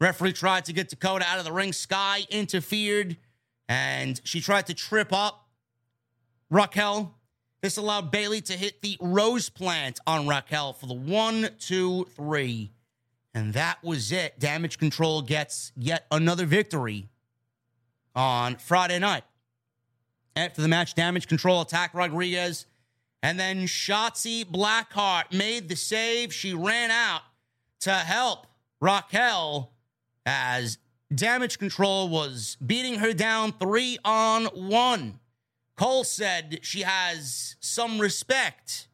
Referee 0.00 0.32
tried 0.32 0.64
to 0.66 0.72
get 0.72 0.88
Dakota 0.88 1.24
out 1.26 1.38
of 1.38 1.44
the 1.44 1.52
ring. 1.52 1.72
Sky 1.72 2.24
interfered. 2.30 3.16
and 3.68 4.20
she 4.24 4.40
tried 4.40 4.66
to 4.66 4.74
trip 4.74 5.12
up 5.12 5.48
Raquel. 6.50 7.14
This 7.62 7.76
allowed 7.78 8.12
Bayley 8.12 8.40
to 8.42 8.52
hit 8.52 8.80
the 8.82 8.96
rose 9.00 9.48
plant 9.48 9.98
on 10.06 10.28
Raquel 10.28 10.72
for 10.72 10.86
the 10.86 10.94
one, 10.94 11.48
two, 11.58 12.04
three. 12.14 12.70
And 13.34 13.54
that 13.54 13.82
was 13.82 14.12
it. 14.12 14.38
Damage 14.38 14.78
control 14.78 15.20
gets 15.22 15.72
yet 15.76 16.06
another 16.10 16.46
victory 16.46 17.08
on 18.14 18.56
Friday 18.56 18.98
night. 18.98 19.24
After 20.36 20.62
the 20.62 20.68
match, 20.68 20.94
damage 20.94 21.26
control 21.26 21.60
attacked 21.62 21.94
Rodriguez. 21.94 22.66
And 23.22 23.40
then 23.40 23.62
Shotzi 23.66 24.44
Blackheart 24.44 25.32
made 25.32 25.68
the 25.68 25.76
save. 25.76 26.32
She 26.32 26.54
ran 26.54 26.90
out 26.90 27.22
to 27.80 27.90
help 27.92 28.46
Raquel 28.80 29.72
as 30.26 30.78
damage 31.14 31.58
control 31.58 32.08
was 32.08 32.58
beating 32.64 32.96
her 32.96 33.12
down 33.12 33.52
three 33.52 33.96
on 34.04 34.46
one. 34.46 35.20
Cole 35.76 36.04
said 36.04 36.58
she 36.62 36.82
has 36.82 37.56
some 37.60 38.00
respect 38.00 38.88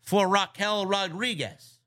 for 0.00 0.28
Raquel 0.28 0.86
Rodriguez. 0.86 1.78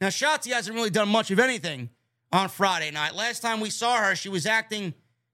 Now, 0.00 0.08
Shotzi 0.08 0.52
hasn't 0.52 0.74
really 0.74 0.90
done 0.90 1.08
much 1.08 1.30
of 1.30 1.38
anything 1.38 1.90
on 2.32 2.48
Friday 2.48 2.90
night. 2.90 3.14
Last 3.14 3.40
time 3.40 3.60
we 3.60 3.70
saw 3.70 3.96
her, 3.96 4.14
she 4.14 4.28
was 4.28 4.44
acting 4.44 4.92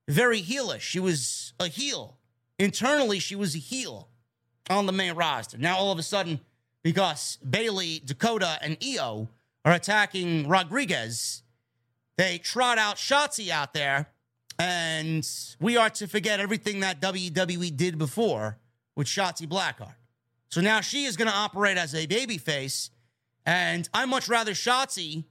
very 0.08 0.40
heelish. 0.42 0.80
She 0.80 1.00
was 1.00 1.54
a 1.58 1.66
heel. 1.66 2.18
Internally, 2.58 3.18
she 3.18 3.34
was 3.34 3.54
a 3.56 3.58
heel 3.58 4.08
on 4.70 4.86
the 4.86 4.92
main 4.92 5.14
roster. 5.14 5.58
Now, 5.58 5.76
all 5.78 5.90
of 5.90 5.98
a 5.98 6.02
sudden, 6.02 6.40
because 6.82 7.38
Bayley, 7.48 8.02
Dakota, 8.04 8.58
and 8.60 8.76
Io 8.84 9.28
are 9.64 9.72
attacking 9.72 10.48
Rodriguez, 10.48 11.41
they 12.22 12.38
trot 12.38 12.78
out 12.78 12.96
Shotzi 12.96 13.48
out 13.48 13.74
there, 13.74 14.06
and 14.56 15.28
we 15.58 15.76
are 15.76 15.90
to 15.90 16.06
forget 16.06 16.38
everything 16.38 16.78
that 16.80 17.00
WWE 17.00 17.76
did 17.76 17.98
before 17.98 18.58
with 18.94 19.08
Shotzi 19.08 19.48
Blackheart. 19.48 19.96
So 20.48 20.60
now 20.60 20.82
she 20.82 21.04
is 21.04 21.16
going 21.16 21.28
to 21.28 21.34
operate 21.34 21.78
as 21.78 21.94
a 21.94 22.06
babyface, 22.06 22.90
and 23.44 23.88
I 23.92 24.06
much 24.06 24.28
rather 24.28 24.52
Shotzi. 24.52 25.24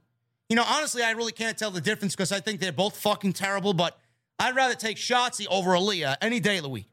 You 0.50 0.56
know, 0.56 0.64
honestly, 0.68 1.02
I 1.02 1.12
really 1.12 1.32
can't 1.32 1.56
tell 1.56 1.70
the 1.70 1.80
difference 1.80 2.14
because 2.14 2.30
I 2.30 2.40
think 2.40 2.60
they're 2.60 2.72
both 2.72 2.98
fucking 2.98 3.32
terrible, 3.32 3.72
but 3.72 3.98
I'd 4.38 4.54
rather 4.54 4.74
take 4.74 4.98
Shotzi 4.98 5.46
over 5.50 5.70
Aliyah 5.70 6.16
any 6.20 6.40
day 6.40 6.58
of 6.58 6.62
the 6.62 6.68
week. 6.68 6.90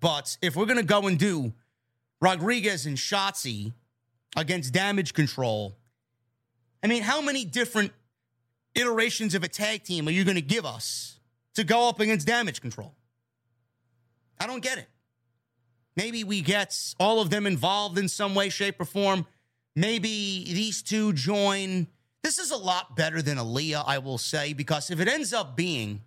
But 0.00 0.36
if 0.42 0.54
we're 0.54 0.66
going 0.66 0.76
to 0.76 0.84
go 0.84 1.06
and 1.06 1.18
do 1.18 1.54
Rodriguez 2.20 2.84
and 2.84 2.98
Shotzi 2.98 3.72
against 4.36 4.74
damage 4.74 5.14
control, 5.14 5.78
I 6.82 6.88
mean, 6.88 7.02
how 7.02 7.22
many 7.22 7.46
different 7.46 7.92
iterations 8.76 9.34
of 9.34 9.42
a 9.42 9.48
tag 9.48 9.82
team 9.82 10.06
are 10.06 10.12
you 10.12 10.24
going 10.24 10.36
to 10.36 10.42
give 10.42 10.64
us 10.64 11.18
to 11.54 11.64
go 11.64 11.88
up 11.88 11.98
against 11.98 12.26
damage 12.26 12.60
control? 12.60 12.94
I 14.38 14.46
don't 14.46 14.62
get 14.62 14.78
it. 14.78 14.88
Maybe 15.96 16.24
we 16.24 16.42
get 16.42 16.76
all 17.00 17.20
of 17.20 17.30
them 17.30 17.46
involved 17.46 17.98
in 17.98 18.08
some 18.08 18.34
way, 18.34 18.50
shape, 18.50 18.80
or 18.80 18.84
form. 18.84 19.26
Maybe 19.74 20.44
these 20.44 20.82
two 20.82 21.14
join. 21.14 21.86
This 22.22 22.38
is 22.38 22.50
a 22.50 22.56
lot 22.56 22.96
better 22.96 23.22
than 23.22 23.38
Aliyah, 23.38 23.84
I 23.86 23.98
will 23.98 24.18
say, 24.18 24.52
because 24.52 24.90
if 24.90 25.00
it 25.00 25.08
ends 25.08 25.32
up 25.32 25.56
being, 25.56 26.02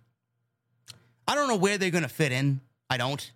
I 1.26 1.34
don't 1.34 1.48
know 1.48 1.56
where 1.56 1.76
they're 1.76 1.90
going 1.90 2.02
to 2.02 2.08
fit 2.08 2.30
in. 2.30 2.60
I 2.88 2.96
don't. 2.96 3.30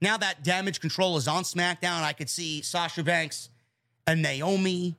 Now 0.00 0.16
that 0.18 0.44
damage 0.44 0.80
control 0.80 1.16
is 1.16 1.26
on 1.26 1.44
SmackDown, 1.44 2.02
I 2.02 2.12
could 2.12 2.30
see 2.30 2.62
Sasha 2.62 3.02
Banks 3.02 3.48
and 4.06 4.22
Naomi 4.22 4.96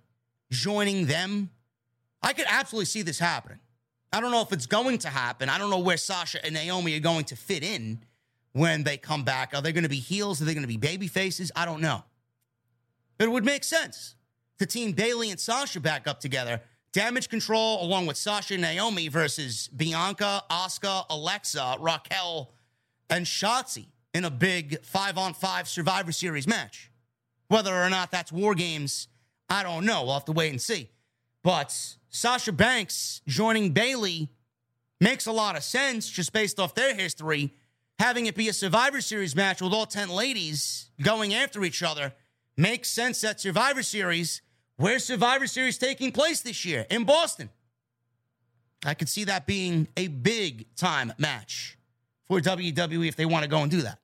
joining 0.52 1.06
them. 1.06 1.52
I 2.26 2.34
could 2.34 2.48
absolutely 2.50 2.88
see 2.88 3.04
this 3.04 3.20
happening. 3.20 3.60
I 4.12 4.20
don't 4.20 4.32
know 4.32 4.42
if 4.42 4.52
it's 4.52 4.66
going 4.66 4.98
to 5.00 5.10
happen. 5.10 5.48
I 5.48 5.60
don't 5.60 5.70
know 5.70 5.80
where 5.80 5.96
Sasha 5.96 6.44
and 6.44 6.56
Naomi 6.56 6.96
are 6.98 7.00
going 7.00 7.26
to 7.26 7.36
fit 7.36 7.64
in 7.64 8.00
when 8.54 8.84
they 8.84 8.98
come 8.98 9.24
back. 9.24 9.54
Are 9.54 9.62
they 9.62 9.72
going 9.72 9.84
to 9.84 9.90
be 9.90 10.00
heels? 10.00 10.42
Are 10.42 10.46
they 10.46 10.56
going 10.56 10.64
to 10.64 10.68
be 10.68 10.78
baby 10.78 11.08
faces? 11.08 11.52
I 11.56 11.66
don't 11.66 11.82
know. 11.82 12.04
But 13.20 13.28
it 13.28 13.32
would 13.32 13.46
make 13.46 13.64
sense 13.64 14.16
to 14.58 14.66
team 14.66 14.94
Bayley 14.94 15.30
and 15.30 15.40
Sasha 15.40 15.80
back 15.80 16.08
up 16.08 16.20
together. 16.20 16.62
Damage 16.94 17.30
control 17.30 17.84
along 17.84 18.08
with 18.08 18.18
Sasha 18.18 18.56
and 18.56 18.64
Naomi 18.64 19.08
versus 19.08 19.68
Bianca, 19.68 20.44
Asuka, 20.50 21.06
Alexa, 21.10 21.78
Raquel, 21.80 22.54
and 23.10 23.26
Shotzi 23.26 23.88
in 24.16 24.26
a 24.26 24.32
big 24.32 24.84
five 24.84 25.18
on 25.18 25.34
five 25.36 25.68
Survivor 25.68 26.12
Series 26.12 26.48
match. 26.48 26.90
Whether 27.50 27.76
or 27.76 27.90
not 27.90 28.10
that's 28.10 28.32
War 28.32 28.56
Games, 28.56 29.10
I 29.48 29.62
don't 29.62 29.86
know. 29.86 30.06
We'll 30.06 30.14
have 30.14 30.26
to 30.26 30.32
wait 30.32 30.50
and 30.50 30.62
see. 30.62 30.90
But 31.44 31.78
Sasha 32.16 32.54
Banks 32.54 33.22
joining 33.28 33.72
Bayley 33.72 34.30
makes 35.02 35.26
a 35.26 35.34
lot 35.34 35.58
of 35.58 35.64
sense 35.66 36.10
just 36.10 36.32
based 36.32 36.62
off 36.62 36.74
their 36.74 36.96
history. 36.96 37.54
Having 38.00 38.28
it 38.28 38.36
be 38.36 38.48
a 38.48 38.54
Survivor 38.54 39.02
Series 39.02 39.36
match 39.36 39.62
with 39.62 39.74
all 39.74 39.86
10 39.86 40.08
ladies 40.08 40.90
going 41.02 41.34
after 41.34 41.66
each 41.66 41.84
other 41.84 42.14
makes 42.56 42.90
sense 42.90 43.22
at 43.26 43.42
Survivor 43.42 43.84
Series. 43.84 44.42
Where's 44.78 45.04
Survivor 45.04 45.46
Series 45.46 45.78
taking 45.78 46.14
place 46.14 46.40
this 46.40 46.64
year? 46.64 46.86
In 46.90 47.04
Boston. 47.04 47.50
I 48.86 48.94
could 48.94 49.10
see 49.10 49.26
that 49.26 49.46
being 49.46 49.90
a 49.98 50.08
big 50.08 50.74
time 50.78 51.12
match 51.18 51.78
for 52.30 52.40
WWE 52.40 53.10
if 53.10 53.18
they 53.18 53.26
want 53.26 53.44
to 53.44 53.50
go 53.50 53.60
and 53.60 53.70
do 53.70 53.82
that. 53.82 54.00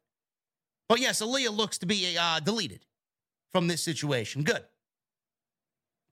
But 0.89 0.99
yes, 0.99 1.21
Aliyah 1.21 1.55
looks 1.55 1.77
to 1.77 1.85
be 1.85 2.17
uh, 2.19 2.41
deleted 2.41 2.85
from 3.53 3.67
this 3.67 3.81
situation. 3.81 4.43
Good. 4.43 4.65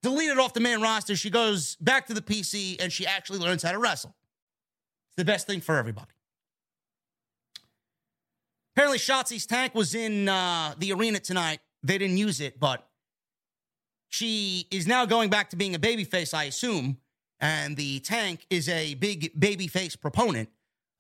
Deleted 0.02 0.38
off 0.38 0.54
the 0.54 0.60
main 0.60 0.82
roster. 0.82 1.16
She 1.16 1.30
goes 1.30 1.76
back 1.78 2.08
to 2.08 2.14
the 2.14 2.22
PC 2.22 2.82
and 2.82 2.92
she 2.92 3.06
actually 3.06 3.40
learns 3.40 3.64
how 3.64 3.72
to 3.72 3.80
wrestle. 3.80 4.16
It's 5.10 5.16
the 5.18 5.26
best 5.26 5.46
thing 5.46 5.62
for 5.62 5.78
everybody. 5.78 6.12
Apparently, 8.76 8.98
Shotzi's 8.98 9.46
tank 9.46 9.76
was 9.76 9.94
in 9.94 10.30
uh, 10.30 10.74
the 10.78 10.94
arena 10.94 11.20
tonight. 11.20 11.60
They 11.84 11.98
didn't 11.98 12.18
use 12.18 12.40
it, 12.40 12.60
but 12.60 12.88
she 14.08 14.68
is 14.72 14.88
now 14.88 15.06
going 15.06 15.30
back 15.30 15.50
to 15.50 15.58
being 15.58 15.76
a 15.76 15.80
babyface, 15.80 16.34
I 16.34 16.46
assume. 16.46 16.98
And 17.42 17.76
the 17.76 18.00
tank 18.00 18.46
is 18.50 18.70
a 18.70 18.94
big 18.96 19.38
babyface 19.40 20.00
proponent 20.00 20.50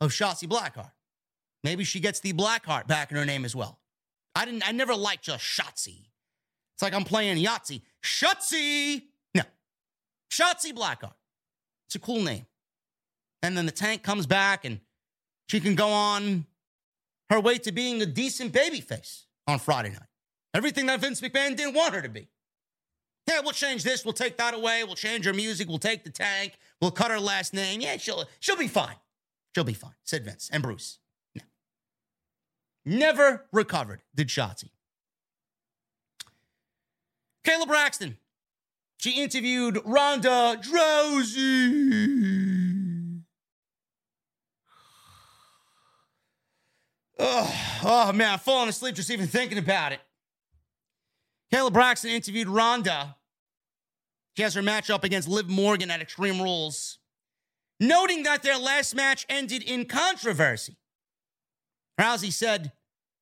of 0.01 0.11
Shotzi 0.11 0.47
Blackheart. 0.47 0.91
Maybe 1.63 1.83
she 1.83 1.99
gets 1.99 2.19
the 2.19 2.33
Blackheart 2.33 2.87
back 2.87 3.11
in 3.11 3.17
her 3.17 3.25
name 3.25 3.45
as 3.45 3.55
well. 3.55 3.79
I 4.35 4.45
didn't. 4.45 4.67
I 4.67 4.71
never 4.71 4.95
liked 4.95 5.25
just 5.25 5.43
Shotzi. 5.43 6.08
It's 6.79 6.81
like 6.81 6.93
I'm 6.93 7.03
playing 7.03 7.43
Yahtzee. 7.43 7.81
Shotzi. 8.01 9.03
No, 9.35 9.41
Shotzi 10.31 10.71
Blackheart. 10.71 11.11
It's 11.87 11.95
a 11.95 11.99
cool 11.99 12.21
name. 12.21 12.45
And 13.43 13.57
then 13.57 13.65
the 13.65 13.73
tank 13.73 14.01
comes 14.01 14.25
back, 14.25 14.63
and 14.63 14.79
she 15.49 15.59
can 15.59 15.75
go 15.75 15.89
on 15.89 16.45
her 17.29 17.41
way 17.41 17.57
to 17.57 17.73
being 17.73 18.01
a 18.01 18.05
decent 18.05 18.53
babyface 18.53 19.25
on 19.45 19.59
Friday 19.59 19.89
night. 19.89 20.07
Everything 20.53 20.85
that 20.85 21.01
Vince 21.01 21.19
McMahon 21.19 21.57
didn't 21.57 21.73
want 21.73 21.95
her 21.95 22.01
to 22.01 22.07
be. 22.07 22.29
Yeah, 23.27 23.41
we'll 23.41 23.51
change 23.51 23.83
this. 23.83 24.05
We'll 24.05 24.13
take 24.13 24.37
that 24.37 24.53
away. 24.53 24.85
We'll 24.85 24.95
change 24.95 25.25
her 25.25 25.33
music. 25.33 25.67
We'll 25.67 25.79
take 25.79 26.05
the 26.05 26.11
tank. 26.11 26.53
We'll 26.81 26.91
cut 26.91 27.11
her 27.11 27.19
last 27.19 27.53
name. 27.53 27.81
Yeah, 27.81 27.97
she'll 27.97 28.23
she'll 28.39 28.55
be 28.55 28.69
fine. 28.69 28.95
She'll 29.53 29.65
be 29.65 29.73
fine. 29.73 29.95
Said 30.05 30.23
Vince 30.23 30.49
and 30.49 30.63
Bruce. 30.63 30.99
Never 32.85 33.47
recovered, 33.51 34.01
did 34.15 34.29
Shotzi. 34.29 34.69
Kayla 37.49 37.67
Braxton. 37.67 38.17
She 38.97 39.21
interviewed 39.23 39.79
Ronda 39.83 40.59
Rousey. 40.71 42.03
Oh, 47.17 47.55
oh 47.83 48.13
man, 48.13 48.33
I'm 48.33 48.39
falling 48.39 48.69
asleep 48.69 48.93
just 48.95 49.09
even 49.09 49.25
thinking 49.25 49.57
about 49.57 49.93
it. 49.93 49.99
Kayla 51.51 51.73
Braxton 51.73 52.11
interviewed 52.11 52.47
Ronda. 52.47 53.15
She 54.37 54.43
has 54.43 54.53
her 54.53 54.61
matchup 54.61 55.03
against 55.03 55.27
Liv 55.27 55.49
Morgan 55.49 55.89
at 55.89 56.01
Extreme 56.01 56.39
Rules, 56.41 56.99
noting 57.79 58.23
that 58.23 58.43
their 58.43 58.59
last 58.59 58.93
match 58.93 59.25
ended 59.27 59.63
in 59.63 59.85
controversy. 59.85 60.77
Rousey 61.99 62.31
said 62.31 62.73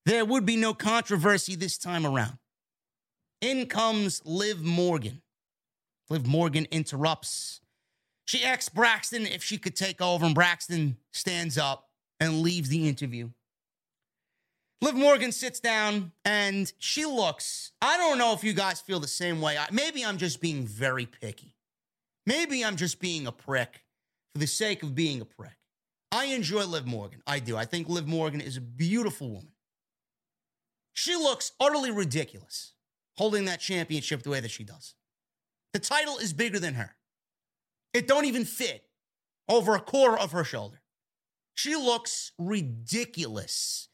there 0.06 0.26
would 0.26 0.46
be 0.46 0.58
no 0.58 0.74
controversy 0.74 1.56
this 1.56 1.78
time 1.78 2.06
around. 2.06 2.38
In 3.42 3.68
comes 3.68 4.22
Liv 4.26 4.62
Morgan. 4.62 5.22
Liv 6.10 6.26
Morgan 6.26 6.68
interrupts. 6.72 7.62
She 8.26 8.44
asks 8.44 8.70
Braxton 8.70 9.28
if 9.28 9.44
she 9.44 9.58
could 9.58 9.76
take 9.76 10.02
over, 10.02 10.26
and 10.26 10.34
Braxton 10.34 10.98
stands 11.14 11.58
up 11.58 11.90
and 12.20 12.42
leaves 12.42 12.70
the 12.70 12.88
interview. 12.88 13.30
Liv 14.82 14.96
Morgan 14.96 15.32
sits 15.32 15.60
down 15.60 16.12
and 16.24 16.72
she 16.78 17.06
looks. 17.06 17.72
I 17.82 17.98
don't 17.98 18.20
know 18.20 18.34
if 18.34 18.44
you 18.44 18.54
guys 18.54 18.80
feel 18.80 19.00
the 19.00 19.08
same 19.08 19.42
way. 19.42 19.58
Maybe 19.72 20.06
I'm 20.06 20.18
just 20.18 20.40
being 20.40 20.68
very 20.68 21.06
picky. 21.06 21.56
Maybe 22.26 22.64
I'm 22.64 22.76
just 22.76 23.00
being 23.00 23.26
a 23.26 23.32
prick 23.32 23.84
for 24.34 24.40
the 24.40 24.48
sake 24.48 24.84
of 24.84 24.94
being 24.94 25.22
a 25.22 25.26
prick. 25.26 25.58
I 26.12 26.26
enjoy 26.26 26.66
Liv 26.66 26.86
Morgan. 26.86 27.22
I 27.26 27.40
do. 27.40 27.58
I 27.58 27.66
think 27.66 27.90
Liv 27.90 28.08
Morgan 28.08 28.42
is 28.42 28.58
a 28.58 28.62
beautiful 28.62 29.30
woman. 29.30 29.52
She 30.94 31.16
looks 31.16 31.54
utterly 31.60 31.92
ridiculous 31.92 32.74
holding 33.18 33.46
that 33.46 33.60
championship 33.60 34.24
the 34.24 34.30
way 34.30 34.40
that 34.40 34.52
she 34.52 34.64
does. 34.64 34.96
The 35.74 35.80
title 35.80 36.18
is 36.18 36.34
bigger 36.34 36.60
than 36.60 36.76
her. 36.76 36.96
It 37.94 38.08
don't 38.08 38.26
even 38.26 38.46
fit 38.46 38.86
over 39.50 39.76
a 39.76 39.80
quarter 39.80 40.18
of 40.18 40.32
her 40.32 40.44
shoulder. 40.44 40.82
She 41.54 41.76
looks 41.76 42.32
ridiculous 42.38 43.90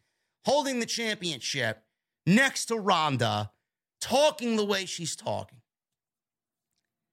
holding 0.45 0.79
the 0.79 0.85
championship 0.85 1.83
next 2.25 2.65
to 2.65 2.75
Ronda, 2.75 3.51
talking 4.01 4.55
the 4.55 4.65
way 4.65 4.85
she's 4.85 5.15
talking. 5.15 5.61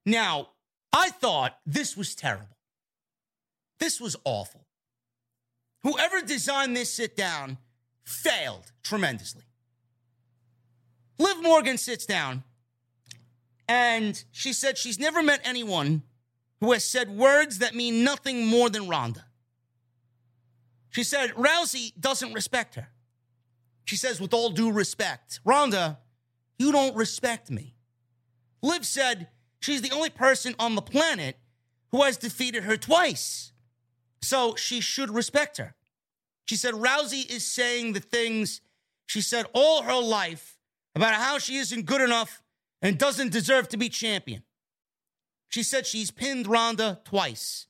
Now, 0.05 0.49
I 0.93 1.11
thought 1.11 1.59
this 1.65 1.97
was 1.97 2.15
terrible. 2.15 2.57
This 3.79 4.01
was 4.01 4.17
awful. 4.25 4.67
Whoever 5.83 6.21
designed 6.21 6.77
this 6.77 6.93
sit 6.93 7.17
down 7.17 7.59
failed 8.05 8.73
tremendously. 8.83 9.45
Liv 11.21 11.43
Morgan 11.43 11.77
sits 11.77 12.07
down 12.07 12.45
and 13.69 14.25
she 14.33 14.55
said 14.55 14.79
she's 14.79 14.99
never 14.99 15.23
met 15.23 15.43
anyone 15.45 16.03
who 16.61 16.73
has 16.73 16.83
said 16.83 17.11
words 17.11 17.59
that 17.59 17.75
mean 17.75 18.03
nothing 18.03 18.47
more 18.47 18.71
than 18.71 18.89
Ronda. 18.89 19.27
She 20.89 21.05
said 21.05 21.33
Rousey 21.35 21.93
doesn't 22.01 22.33
respect 22.33 22.75
her. 22.77 22.89
She 23.85 23.97
says, 23.97 24.19
with 24.19 24.33
all 24.33 24.49
due 24.49 24.73
respect, 24.73 25.41
Ronda, 25.45 25.99
you 26.59 26.73
don't 26.73 26.97
respect 26.97 27.51
me. 27.51 27.75
Liv 28.63 28.87
said 28.87 29.29
she's 29.61 29.83
the 29.83 29.93
only 29.93 30.11
person 30.11 30.55
on 30.59 30.75
the 30.75 30.81
planet 30.81 31.37
who 31.91 32.03
has 32.03 32.17
defeated 32.17 32.65
her 32.65 32.79
twice. 32.79 33.53
So 34.23 34.55
she 34.55 34.81
should 34.81 35.11
respect 35.11 35.59
her. 35.59 35.75
She 36.47 36.57
said 36.57 36.73
Rousey 36.73 37.31
is 37.31 37.45
saying 37.45 37.93
the 37.93 38.01
things 38.01 38.63
she 39.07 39.21
said 39.21 39.45
all 39.53 39.83
her 39.83 40.01
life 40.01 40.57
about 40.95 41.15
how 41.15 41.39
she 41.39 41.57
isn't 41.57 41.87
good 41.87 42.01
enough 42.01 42.43
and 42.83 42.99
doesn't 42.99 43.33
deserve 43.33 43.69
to 43.69 43.77
be 43.77 43.89
champion. 43.89 44.43
She 45.49 45.63
said 45.63 45.87
she's 45.87 46.11
pinned 46.11 46.47
Ronda 46.47 47.01
twice. 47.05 47.67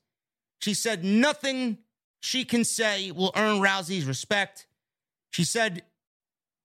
She 0.60 0.74
said 0.74 1.04
nothing 1.04 1.78
she 2.20 2.44
can 2.44 2.64
say 2.64 3.10
will 3.10 3.32
earn 3.34 3.60
Rousey's 3.60 4.04
respect. 4.04 4.66
She 5.30 5.44
said, 5.44 5.82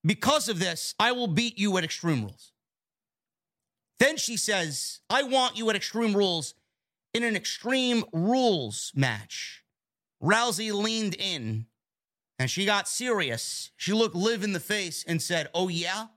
because 0.03 0.49
of 0.49 0.59
this, 0.59 0.93
I 0.99 1.13
will 1.13 1.27
beat 1.27 1.57
you 1.57 1.77
at 1.77 1.83
Extreme 1.83 2.23
Rules. 2.23 2.51
Then 3.99 4.17
she 4.17 4.37
says, 4.37 4.99
I 5.09 5.23
want 5.23 5.57
you 5.57 5.69
at 5.69 5.75
Extreme 5.75 6.15
Rules 6.15 6.53
in 7.13 7.23
an 7.23 7.35
Extreme 7.35 8.03
Rules 8.11 8.91
match. 8.93 9.63
Rousey 10.21 10.73
leaned 10.73 11.15
in 11.15 11.67
and 12.37 12.51
she 12.51 12.65
got 12.65 12.87
serious. 12.87 13.71
She 13.77 13.93
looked 13.93 14.15
Liv 14.15 14.43
in 14.43 14.51
the 14.51 14.59
face 14.59 15.05
and 15.07 15.21
said, 15.21 15.47
Oh, 15.53 15.69
yeah? 15.69 16.07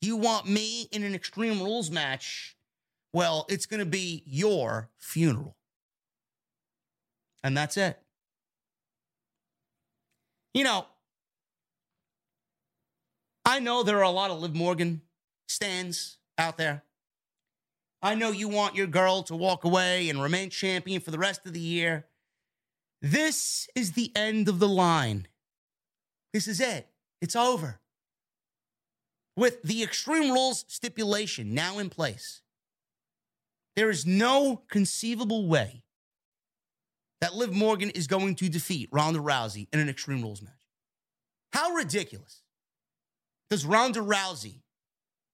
You 0.00 0.16
want 0.16 0.46
me 0.46 0.88
in 0.92 1.02
an 1.02 1.14
Extreme 1.14 1.60
Rules 1.62 1.90
match? 1.90 2.56
Well, 3.12 3.44
it's 3.48 3.66
going 3.66 3.80
to 3.80 3.86
be 3.86 4.22
your 4.26 4.88
funeral. 4.98 5.56
And 7.42 7.56
that's 7.56 7.76
it. 7.76 7.98
You 10.54 10.64
know, 10.64 10.86
I 13.44 13.60
know 13.60 13.82
there 13.82 13.98
are 13.98 14.02
a 14.02 14.10
lot 14.10 14.30
of 14.30 14.40
Liv 14.40 14.54
Morgan 14.54 15.02
stands 15.48 16.18
out 16.38 16.56
there. 16.56 16.82
I 18.02 18.14
know 18.14 18.30
you 18.30 18.48
want 18.48 18.76
your 18.76 18.86
girl 18.86 19.22
to 19.24 19.36
walk 19.36 19.64
away 19.64 20.08
and 20.08 20.22
remain 20.22 20.50
champion 20.50 21.00
for 21.00 21.10
the 21.10 21.18
rest 21.18 21.46
of 21.46 21.52
the 21.52 21.60
year. 21.60 22.06
This 23.02 23.68
is 23.74 23.92
the 23.92 24.12
end 24.16 24.48
of 24.48 24.58
the 24.58 24.68
line. 24.68 25.28
This 26.32 26.48
is 26.48 26.60
it. 26.60 26.88
It's 27.20 27.36
over. 27.36 27.80
With 29.40 29.62
the 29.62 29.82
Extreme 29.82 30.32
Rules 30.34 30.66
stipulation 30.68 31.54
now 31.54 31.78
in 31.78 31.88
place, 31.88 32.42
there 33.74 33.88
is 33.88 34.04
no 34.04 34.64
conceivable 34.68 35.48
way 35.48 35.82
that 37.22 37.34
Liv 37.34 37.50
Morgan 37.50 37.88
is 37.88 38.06
going 38.06 38.34
to 38.34 38.50
defeat 38.50 38.90
Ronda 38.92 39.18
Rousey 39.18 39.66
in 39.72 39.80
an 39.80 39.88
Extreme 39.88 40.20
Rules 40.20 40.42
match. 40.42 40.52
How 41.54 41.70
ridiculous 41.70 42.42
does 43.48 43.64
Ronda 43.64 44.00
Rousey 44.00 44.60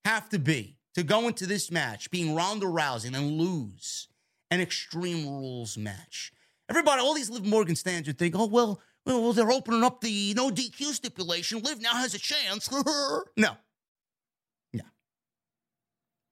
have 0.04 0.28
to 0.28 0.38
be 0.38 0.78
to 0.94 1.02
go 1.02 1.26
into 1.26 1.44
this 1.44 1.72
match 1.72 2.08
being 2.12 2.36
Ronda 2.36 2.66
Rousey 2.66 3.06
and 3.06 3.14
then 3.16 3.36
lose 3.36 4.06
an 4.52 4.60
Extreme 4.60 5.28
Rules 5.28 5.76
match? 5.76 6.32
Everybody, 6.68 7.02
all 7.02 7.14
these 7.14 7.28
Liv 7.28 7.44
Morgan 7.44 7.74
stands 7.74 8.06
would 8.06 8.20
think, 8.20 8.36
oh, 8.38 8.46
well, 8.46 8.80
well, 9.04 9.32
they're 9.32 9.50
opening 9.50 9.82
up 9.82 10.00
the 10.00 10.32
no 10.36 10.50
DQ 10.50 10.92
stipulation. 10.92 11.60
Liv 11.60 11.82
now 11.82 11.94
has 11.94 12.14
a 12.14 12.20
chance. 12.20 12.70
No. 13.36 13.56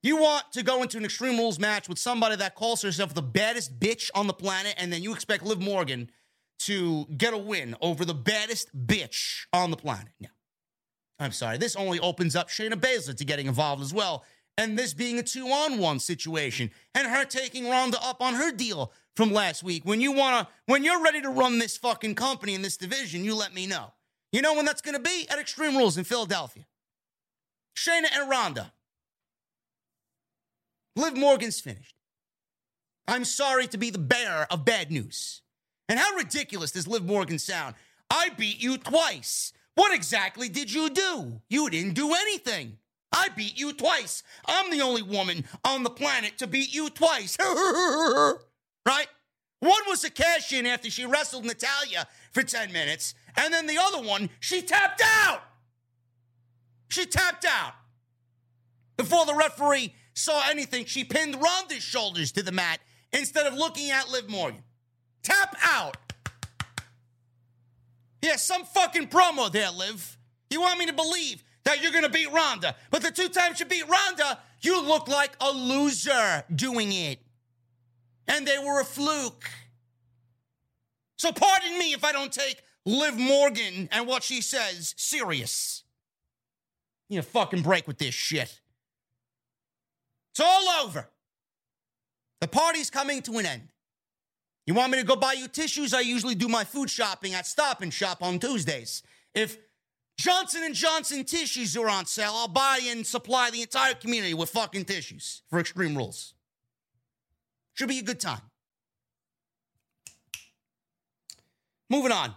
You 0.05 0.17
want 0.17 0.51
to 0.51 0.61
go 0.61 0.83
into 0.83 0.97
an 0.97 1.03
Extreme 1.03 1.39
Rules 1.39 1.57
match 1.57 1.89
with 1.89 1.97
somebody 1.97 2.35
that 2.35 2.53
calls 2.53 2.83
herself 2.83 3.15
the 3.15 3.23
baddest 3.23 3.79
bitch 3.79 4.11
on 4.13 4.27
the 4.27 4.33
planet, 4.33 4.75
and 4.77 4.93
then 4.93 5.01
you 5.01 5.11
expect 5.11 5.43
Liv 5.43 5.59
Morgan 5.59 6.11
to 6.59 7.05
get 7.17 7.33
a 7.33 7.37
win 7.39 7.75
over 7.81 8.05
the 8.05 8.13
baddest 8.13 8.69
bitch 8.85 9.47
on 9.51 9.71
the 9.71 9.77
planet. 9.77 10.11
No. 10.19 10.27
I'm 11.17 11.31
sorry. 11.31 11.57
This 11.57 11.75
only 11.75 11.99
opens 11.99 12.35
up 12.35 12.49
Shayna 12.49 12.73
Baszler 12.73 13.17
to 13.17 13.25
getting 13.25 13.47
involved 13.47 13.81
as 13.81 13.95
well. 13.95 14.23
And 14.59 14.77
this 14.77 14.93
being 14.93 15.17
a 15.17 15.23
two 15.23 15.47
on 15.47 15.79
one 15.79 15.97
situation 15.97 16.69
and 16.93 17.07
her 17.07 17.25
taking 17.25 17.67
Ronda 17.67 17.97
up 17.99 18.21
on 18.21 18.35
her 18.35 18.51
deal 18.51 18.93
from 19.15 19.33
last 19.33 19.63
week. 19.63 19.85
When 19.85 20.01
you 20.01 20.11
want 20.11 20.47
to, 20.47 20.53
when 20.67 20.83
you're 20.83 21.01
ready 21.01 21.23
to 21.23 21.31
run 21.31 21.57
this 21.57 21.77
fucking 21.77 22.13
company 22.13 22.53
in 22.53 22.61
this 22.61 22.77
division, 22.77 23.23
you 23.23 23.33
let 23.33 23.55
me 23.55 23.65
know. 23.65 23.91
You 24.31 24.43
know 24.43 24.53
when 24.53 24.65
that's 24.65 24.81
going 24.81 24.97
to 24.97 25.01
be? 25.01 25.25
At 25.31 25.39
Extreme 25.39 25.75
Rules 25.75 25.97
in 25.97 26.03
Philadelphia. 26.03 26.67
Shayna 27.75 28.05
and 28.15 28.29
Ronda. 28.29 28.71
Liv 30.95 31.15
Morgan's 31.17 31.59
finished. 31.59 31.95
I'm 33.07 33.25
sorry 33.25 33.67
to 33.67 33.77
be 33.77 33.89
the 33.89 33.99
bearer 33.99 34.47
of 34.49 34.65
bad 34.65 34.91
news. 34.91 35.41
And 35.87 35.99
how 35.99 36.15
ridiculous 36.15 36.71
does 36.71 36.87
Liv 36.87 37.05
Morgan 37.05 37.37
sound? 37.37 37.75
I 38.09 38.29
beat 38.29 38.61
you 38.61 38.77
twice. 38.77 39.53
What 39.75 39.93
exactly 39.93 40.49
did 40.49 40.71
you 40.71 40.89
do? 40.89 41.41
You 41.49 41.69
didn't 41.69 41.93
do 41.93 42.13
anything. 42.13 42.77
I 43.11 43.29
beat 43.29 43.59
you 43.59 43.73
twice. 43.73 44.23
I'm 44.45 44.71
the 44.71 44.81
only 44.81 45.01
woman 45.01 45.45
on 45.63 45.83
the 45.83 45.89
planet 45.89 46.37
to 46.39 46.47
beat 46.47 46.73
you 46.73 46.89
twice. 46.89 47.37
right? 48.85 49.07
One 49.59 49.81
was 49.87 50.03
a 50.03 50.09
cash 50.09 50.51
in 50.51 50.65
after 50.65 50.89
she 50.89 51.05
wrestled 51.05 51.45
Natalya 51.45 52.07
for 52.31 52.43
10 52.43 52.71
minutes, 52.71 53.15
and 53.37 53.53
then 53.53 53.67
the 53.67 53.77
other 53.77 54.01
one, 54.01 54.29
she 54.39 54.61
tapped 54.61 55.01
out. 55.03 55.41
She 56.89 57.05
tapped 57.05 57.45
out. 57.45 57.73
Before 58.97 59.25
the 59.25 59.33
referee 59.33 59.93
saw 60.15 60.41
anything, 60.49 60.85
she 60.85 61.03
pinned 61.03 61.39
Ronda's 61.41 61.83
shoulders 61.83 62.31
to 62.33 62.41
the 62.41 62.51
mat 62.51 62.79
instead 63.13 63.45
of 63.45 63.53
looking 63.53 63.91
at 63.91 64.09
Liv 64.09 64.29
Morgan. 64.29 64.63
Tap 65.21 65.55
out. 65.61 65.97
Yeah, 68.21 68.37
some 68.37 68.63
fucking 68.63 69.09
promo 69.09 69.51
there, 69.51 69.69
Liv. 69.69 70.17
You 70.49 70.61
want 70.61 70.79
me 70.79 70.87
to 70.87 70.93
believe 70.93 71.43
that 71.63 71.81
you're 71.81 71.91
gonna 71.91 72.09
beat 72.09 72.31
Ronda, 72.31 72.75
but 72.89 73.01
the 73.01 73.11
two 73.11 73.29
times 73.29 73.59
you 73.59 73.65
beat 73.65 73.87
Ronda, 73.87 74.39
you 74.61 74.81
look 74.81 75.07
like 75.07 75.35
a 75.41 75.51
loser 75.51 76.43
doing 76.53 76.91
it. 76.91 77.19
And 78.27 78.47
they 78.47 78.57
were 78.57 78.81
a 78.81 78.85
fluke. 78.85 79.49
So 81.17 81.31
pardon 81.31 81.77
me 81.77 81.93
if 81.93 82.03
I 82.03 82.11
don't 82.11 82.31
take 82.31 82.61
Liv 82.85 83.17
Morgan 83.17 83.89
and 83.91 84.07
what 84.07 84.23
she 84.23 84.41
says 84.41 84.93
serious. 84.97 85.83
You 87.09 87.17
know, 87.17 87.23
fucking 87.23 87.61
break 87.61 87.87
with 87.87 87.99
this 87.99 88.15
shit. 88.15 88.61
It's 90.35 90.41
all 90.41 90.85
over. 90.85 91.07
The 92.41 92.47
party's 92.49 92.89
coming 92.89 93.21
to 93.21 93.37
an 93.37 93.45
end. 93.45 93.69
You 94.65 94.73
want 94.73 94.91
me 94.91 94.97
to 94.97 95.05
go 95.05 95.15
buy 95.15 95.31
you 95.31 95.47
tissues? 95.47 95.93
I 95.93 96.01
usually 96.01 96.35
do 96.35 96.49
my 96.49 96.65
food 96.65 96.89
shopping 96.89 97.33
at 97.33 97.47
Stop 97.47 97.81
and 97.81 97.93
Shop 97.93 98.17
on 98.21 98.39
Tuesdays. 98.39 99.01
If 99.33 99.57
Johnson 100.17 100.63
and 100.63 100.75
Johnson 100.75 101.23
tissues 101.23 101.77
are 101.77 101.87
on 101.87 102.05
sale, 102.05 102.33
I'll 102.33 102.49
buy 102.49 102.81
and 102.83 103.07
supply 103.07 103.49
the 103.49 103.61
entire 103.61 103.93
community 103.93 104.33
with 104.33 104.49
fucking 104.49 104.83
tissues 104.83 105.43
for 105.49 105.57
Extreme 105.57 105.95
Rules. 105.95 106.33
Should 107.75 107.87
be 107.87 107.99
a 107.99 108.03
good 108.03 108.19
time. 108.19 108.41
Moving 111.89 112.11
on. 112.11 112.35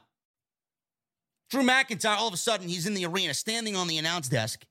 Drew 1.51 1.65
McIntyre, 1.65 2.17
all 2.17 2.29
of 2.29 2.35
a 2.35 2.37
sudden, 2.37 2.69
he's 2.69 2.87
in 2.87 2.95
the 2.95 3.07
arena 3.07 3.35
standing 3.35 3.75
on 3.75 3.89
the 3.89 3.99
announce 3.99 4.29
desk. 4.29 4.68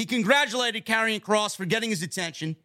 He 0.00 0.06
congratulated 0.06 0.86
Karrion 0.86 1.20
Kross 1.20 1.54
for 1.54 1.66
getting 1.66 1.90
his 1.90 2.02
attention. 2.02 2.56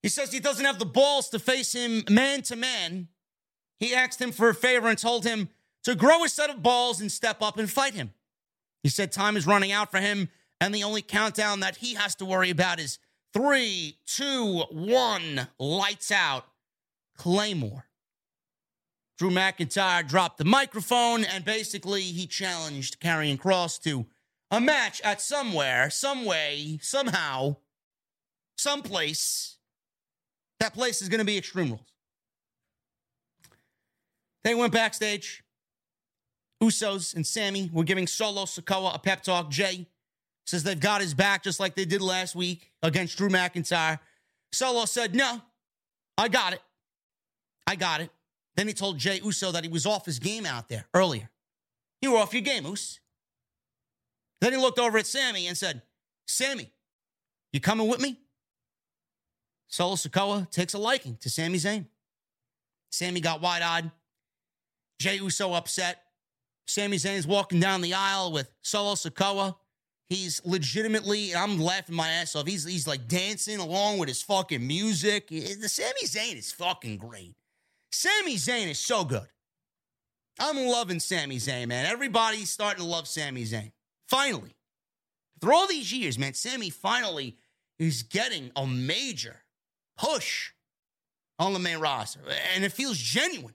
He 0.00 0.08
says 0.08 0.30
he 0.30 0.38
doesn't 0.38 0.64
have 0.64 0.78
the 0.78 0.86
balls 0.86 1.28
to 1.30 1.40
face 1.40 1.72
him 1.72 2.04
man 2.08 2.42
to 2.42 2.54
man. 2.54 3.08
He 3.80 3.92
asked 3.92 4.20
him 4.20 4.30
for 4.30 4.48
a 4.48 4.54
favor 4.54 4.86
and 4.86 4.96
told 4.96 5.24
him 5.24 5.48
to 5.82 5.96
grow 5.96 6.22
a 6.22 6.28
set 6.28 6.50
of 6.50 6.62
balls 6.62 7.00
and 7.00 7.10
step 7.10 7.42
up 7.42 7.58
and 7.58 7.68
fight 7.68 7.94
him. 7.94 8.12
He 8.84 8.90
said 8.90 9.10
time 9.10 9.36
is 9.36 9.44
running 9.44 9.72
out 9.72 9.90
for 9.90 9.98
him, 9.98 10.28
and 10.60 10.72
the 10.72 10.84
only 10.84 11.02
countdown 11.02 11.58
that 11.58 11.78
he 11.78 11.94
has 11.94 12.14
to 12.14 12.24
worry 12.24 12.50
about 12.50 12.78
is 12.78 13.00
three, 13.32 13.98
two, 14.06 14.62
one, 14.70 15.48
lights 15.58 16.12
out, 16.12 16.44
Claymore. 17.16 17.86
Drew 19.18 19.30
McIntyre 19.30 20.06
dropped 20.06 20.38
the 20.38 20.44
microphone 20.44 21.24
and 21.24 21.44
basically 21.44 22.02
he 22.02 22.28
challenged 22.28 23.00
Karrion 23.00 23.36
Kross 23.36 23.82
to 23.82 24.06
a 24.52 24.60
match 24.60 25.00
at 25.00 25.20
somewhere, 25.20 25.90
some 25.90 26.24
way, 26.24 26.78
somehow, 26.80 27.56
someplace 28.56 29.56
that 30.62 30.74
place 30.74 31.02
is 31.02 31.08
going 31.08 31.18
to 31.18 31.24
be 31.24 31.36
Extreme 31.36 31.70
Rules. 31.70 31.92
They 34.44 34.54
went 34.54 34.72
backstage. 34.72 35.42
Usos 36.62 37.16
and 37.16 37.26
Sami 37.26 37.68
were 37.72 37.82
giving 37.82 38.06
Solo 38.06 38.44
Sikoa 38.44 38.94
a 38.94 38.98
pep 39.00 39.24
talk. 39.24 39.50
Jey 39.50 39.88
says 40.46 40.62
they've 40.62 40.78
got 40.78 41.00
his 41.00 41.14
back 41.14 41.42
just 41.42 41.58
like 41.58 41.74
they 41.74 41.84
did 41.84 42.00
last 42.00 42.36
week 42.36 42.70
against 42.80 43.18
Drew 43.18 43.28
McIntyre. 43.28 43.98
Solo 44.52 44.84
said, 44.84 45.16
No, 45.16 45.42
I 46.16 46.28
got 46.28 46.52
it. 46.52 46.62
I 47.66 47.74
got 47.74 48.00
it. 48.00 48.10
Then 48.54 48.68
he 48.68 48.74
told 48.74 48.98
Jey 48.98 49.20
Uso 49.24 49.50
that 49.50 49.64
he 49.64 49.68
was 49.68 49.84
off 49.84 50.06
his 50.06 50.20
game 50.20 50.46
out 50.46 50.68
there 50.68 50.86
earlier. 50.94 51.28
You 52.00 52.12
were 52.12 52.18
off 52.18 52.32
your 52.32 52.42
game, 52.42 52.66
Us. 52.66 53.00
Then 54.42 54.52
he 54.52 54.58
looked 54.58 54.80
over 54.80 54.98
at 54.98 55.06
Sami 55.06 55.46
and 55.46 55.56
said, 55.56 55.82
Sami, 56.26 56.72
you 57.52 57.60
coming 57.60 57.86
with 57.86 58.00
me? 58.00 58.18
Solo 59.68 59.94
Sikoa 59.94 60.50
takes 60.50 60.74
a 60.74 60.78
liking 60.78 61.16
to 61.20 61.30
Sami 61.30 61.58
Zayn. 61.58 61.86
Sami 62.90 63.20
got 63.20 63.40
wide 63.40 63.62
eyed. 63.62 63.92
Jey 64.98 65.14
Uso 65.18 65.52
upset. 65.52 66.02
Sami 66.66 66.96
Zayn's 66.96 67.24
walking 67.24 67.60
down 67.60 67.82
the 67.82 67.94
aisle 67.94 68.32
with 68.32 68.50
Solo 68.62 68.94
Sikoa. 68.94 69.54
He's 70.08 70.44
legitimately, 70.44 71.36
I'm 71.36 71.60
laughing 71.60 71.94
my 71.94 72.08
ass 72.08 72.34
off. 72.34 72.48
He's, 72.48 72.64
he's 72.64 72.88
like 72.88 73.06
dancing 73.06 73.60
along 73.60 73.98
with 73.98 74.08
his 74.08 74.22
fucking 74.22 74.66
music. 74.66 75.28
The 75.28 75.68
Sami 75.68 76.02
Zayn 76.02 76.36
is 76.36 76.50
fucking 76.50 76.96
great. 76.96 77.36
Sami 77.92 78.34
Zayn 78.34 78.72
is 78.72 78.80
so 78.80 79.04
good. 79.04 79.28
I'm 80.40 80.56
loving 80.66 80.98
Sami 80.98 81.36
Zayn, 81.36 81.68
man. 81.68 81.86
Everybody's 81.86 82.50
starting 82.50 82.82
to 82.82 82.90
love 82.90 83.06
Sami 83.06 83.44
Zayn. 83.44 83.70
Finally. 84.12 84.54
Through 85.40 85.54
all 85.54 85.66
these 85.66 85.90
years, 85.90 86.18
man, 86.18 86.34
Sami 86.34 86.68
finally 86.68 87.38
is 87.78 88.02
getting 88.02 88.50
a 88.54 88.66
major 88.66 89.36
push 89.96 90.50
on 91.38 91.54
the 91.54 91.58
main 91.58 91.78
roster. 91.78 92.20
And 92.54 92.62
it 92.62 92.72
feels 92.72 92.98
genuine. 92.98 93.54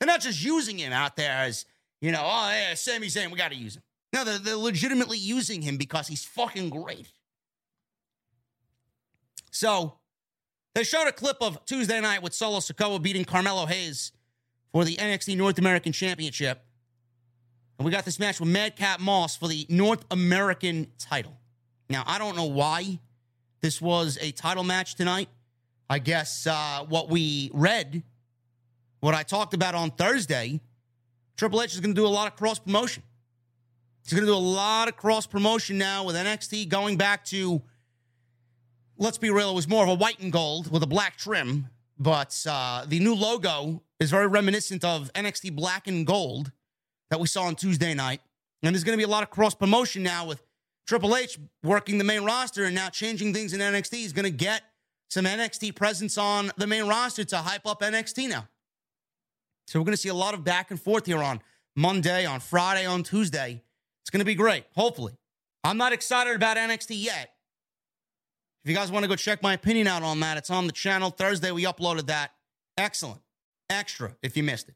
They're 0.00 0.06
not 0.06 0.22
just 0.22 0.42
using 0.42 0.78
him 0.78 0.94
out 0.94 1.16
there 1.16 1.30
as, 1.30 1.66
you 2.00 2.10
know, 2.10 2.22
oh, 2.22 2.50
yeah, 2.50 2.72
Sami 2.72 3.08
Zayn, 3.08 3.30
we 3.30 3.36
got 3.36 3.50
to 3.50 3.56
use 3.56 3.76
him. 3.76 3.82
No, 4.14 4.24
they're, 4.24 4.38
they're 4.38 4.56
legitimately 4.56 5.18
using 5.18 5.60
him 5.60 5.76
because 5.76 6.08
he's 6.08 6.24
fucking 6.24 6.70
great. 6.70 7.12
So 9.50 9.98
they 10.74 10.84
showed 10.84 11.06
a 11.06 11.12
clip 11.12 11.36
of 11.42 11.62
Tuesday 11.66 12.00
night 12.00 12.22
with 12.22 12.32
Solo 12.32 12.60
Sikoa 12.60 13.02
beating 13.02 13.26
Carmelo 13.26 13.66
Hayes 13.66 14.10
for 14.72 14.86
the 14.86 14.96
NXT 14.96 15.36
North 15.36 15.58
American 15.58 15.92
Championship. 15.92 16.64
And 17.78 17.84
we 17.84 17.92
got 17.92 18.04
this 18.04 18.18
match 18.18 18.40
with 18.40 18.48
Madcap 18.48 18.98
Moss 18.98 19.36
for 19.36 19.46
the 19.46 19.64
North 19.68 20.04
American 20.10 20.88
title. 20.98 21.38
Now, 21.88 22.02
I 22.06 22.18
don't 22.18 22.34
know 22.34 22.46
why 22.46 22.98
this 23.60 23.80
was 23.80 24.18
a 24.20 24.32
title 24.32 24.64
match 24.64 24.96
tonight. 24.96 25.28
I 25.88 26.00
guess 26.00 26.46
uh, 26.46 26.84
what 26.88 27.08
we 27.08 27.50
read, 27.54 28.02
what 28.98 29.14
I 29.14 29.22
talked 29.22 29.54
about 29.54 29.76
on 29.76 29.92
Thursday, 29.92 30.60
Triple 31.36 31.62
H 31.62 31.74
is 31.74 31.80
going 31.80 31.94
to 31.94 32.00
do 32.00 32.06
a 32.06 32.08
lot 32.08 32.26
of 32.26 32.36
cross 32.36 32.58
promotion. 32.58 33.04
He's 34.02 34.12
going 34.12 34.26
to 34.26 34.32
do 34.32 34.36
a 34.36 34.38
lot 34.38 34.88
of 34.88 34.96
cross 34.96 35.26
promotion 35.26 35.78
now 35.78 36.04
with 36.04 36.16
NXT 36.16 36.68
going 36.68 36.96
back 36.96 37.24
to, 37.26 37.62
let's 38.96 39.18
be 39.18 39.30
real, 39.30 39.50
it 39.50 39.54
was 39.54 39.68
more 39.68 39.84
of 39.84 39.88
a 39.88 39.94
white 39.94 40.18
and 40.18 40.32
gold 40.32 40.70
with 40.70 40.82
a 40.82 40.86
black 40.86 41.16
trim, 41.16 41.68
but 41.96 42.44
uh, 42.48 42.84
the 42.88 42.98
new 42.98 43.14
logo 43.14 43.82
is 44.00 44.10
very 44.10 44.26
reminiscent 44.26 44.84
of 44.84 45.12
NXT 45.14 45.54
black 45.54 45.86
and 45.86 46.06
gold 46.06 46.50
that 47.10 47.20
we 47.20 47.26
saw 47.26 47.44
on 47.44 47.54
Tuesday 47.54 47.94
night. 47.94 48.20
And 48.62 48.74
there's 48.74 48.84
going 48.84 48.98
to 48.98 49.00
be 49.00 49.08
a 49.08 49.12
lot 49.12 49.22
of 49.22 49.30
cross 49.30 49.54
promotion 49.54 50.02
now 50.02 50.26
with 50.26 50.42
Triple 50.86 51.16
H 51.16 51.38
working 51.62 51.98
the 51.98 52.04
main 52.04 52.24
roster 52.24 52.64
and 52.64 52.74
now 52.74 52.88
changing 52.88 53.34
things 53.34 53.52
in 53.52 53.60
NXT. 53.60 53.94
He's 53.94 54.12
going 54.12 54.24
to 54.24 54.30
get 54.30 54.62
some 55.10 55.24
NXT 55.24 55.76
presence 55.76 56.18
on 56.18 56.50
the 56.56 56.66
main 56.66 56.86
roster 56.86 57.24
to 57.24 57.38
hype 57.38 57.66
up 57.66 57.80
NXT 57.80 58.28
now. 58.28 58.48
So 59.66 59.78
we're 59.78 59.84
going 59.84 59.92
to 59.92 60.00
see 60.00 60.08
a 60.08 60.14
lot 60.14 60.34
of 60.34 60.44
back 60.44 60.70
and 60.70 60.80
forth 60.80 61.06
here 61.06 61.22
on 61.22 61.40
Monday, 61.76 62.24
on 62.24 62.40
Friday, 62.40 62.86
on 62.86 63.02
Tuesday. 63.02 63.62
It's 64.02 64.10
going 64.10 64.20
to 64.20 64.24
be 64.24 64.34
great, 64.34 64.64
hopefully. 64.74 65.18
I'm 65.62 65.76
not 65.76 65.92
excited 65.92 66.34
about 66.34 66.56
NXT 66.56 67.02
yet. 67.04 67.34
If 68.64 68.70
you 68.70 68.74
guys 68.74 68.90
want 68.90 69.04
to 69.04 69.08
go 69.08 69.16
check 69.16 69.42
my 69.42 69.52
opinion 69.52 69.86
out 69.86 70.02
on 70.02 70.20
that, 70.20 70.38
it's 70.38 70.50
on 70.50 70.66
the 70.66 70.72
channel. 70.72 71.10
Thursday, 71.10 71.50
we 71.50 71.64
uploaded 71.64 72.06
that. 72.06 72.32
Excellent. 72.76 73.20
Extra 73.68 74.16
if 74.22 74.36
you 74.36 74.42
missed 74.42 74.70
it. 74.70 74.74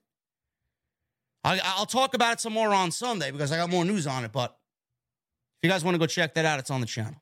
I, 1.44 1.76
will 1.78 1.86
talk 1.86 2.14
about 2.14 2.34
it 2.34 2.40
some 2.40 2.52
more 2.52 2.72
on 2.72 2.90
Sunday 2.90 3.30
because 3.30 3.50
I 3.50 3.56
got 3.56 3.70
more 3.70 3.84
news 3.84 4.06
on 4.06 4.24
it. 4.24 4.32
But 4.32 4.56
if 5.60 5.66
you 5.66 5.70
guys 5.70 5.84
want 5.84 5.94
to 5.94 5.98
go 5.98 6.06
check 6.06 6.34
that 6.34 6.44
out, 6.44 6.58
it's 6.58 6.70
on 6.70 6.80
the 6.80 6.86
channel. 6.86 7.20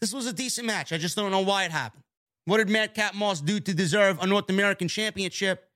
This 0.00 0.12
was 0.12 0.26
a 0.26 0.32
decent 0.32 0.66
match. 0.66 0.92
I 0.92 0.98
just 0.98 1.16
don't 1.16 1.30
know 1.30 1.40
why 1.40 1.64
it 1.64 1.70
happened. 1.70 2.02
What 2.44 2.58
did 2.58 2.68
Matt 2.68 2.96
Madcap 2.96 3.14
Moss 3.14 3.40
do 3.40 3.58
to 3.58 3.74
deserve 3.74 4.22
a 4.22 4.26
North 4.26 4.50
American 4.50 4.88
Championship? 4.88 5.68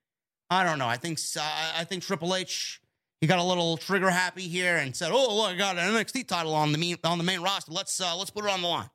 I 0.51 0.65
don't 0.65 0.79
know. 0.79 0.87
I 0.87 0.97
think 0.97 1.19
uh, 1.37 1.73
I 1.77 1.85
think 1.85 2.03
Triple 2.03 2.35
H 2.35 2.81
he 3.21 3.27
got 3.27 3.39
a 3.39 3.45
little 3.45 3.77
trigger 3.77 4.11
happy 4.11 4.49
here 4.49 4.77
and 4.77 4.95
said, 4.95 5.11
"Oh, 5.13 5.37
look, 5.37 5.51
I 5.51 5.57
got 5.57 5.79
an 5.79 5.93
NXT 5.95 6.27
title 6.27 6.55
on 6.55 6.73
the 6.73 6.79
main, 6.79 6.97
on 7.05 7.19
the 7.19 7.25
main 7.25 7.41
roster. 7.41 7.73
Let's 7.73 8.01
uh, 8.01 8.17
let's 8.17 8.31
put 8.31 8.45
it 8.45 8.51
on 8.51 8.63
the 8.63 8.69
line." 8.69 8.91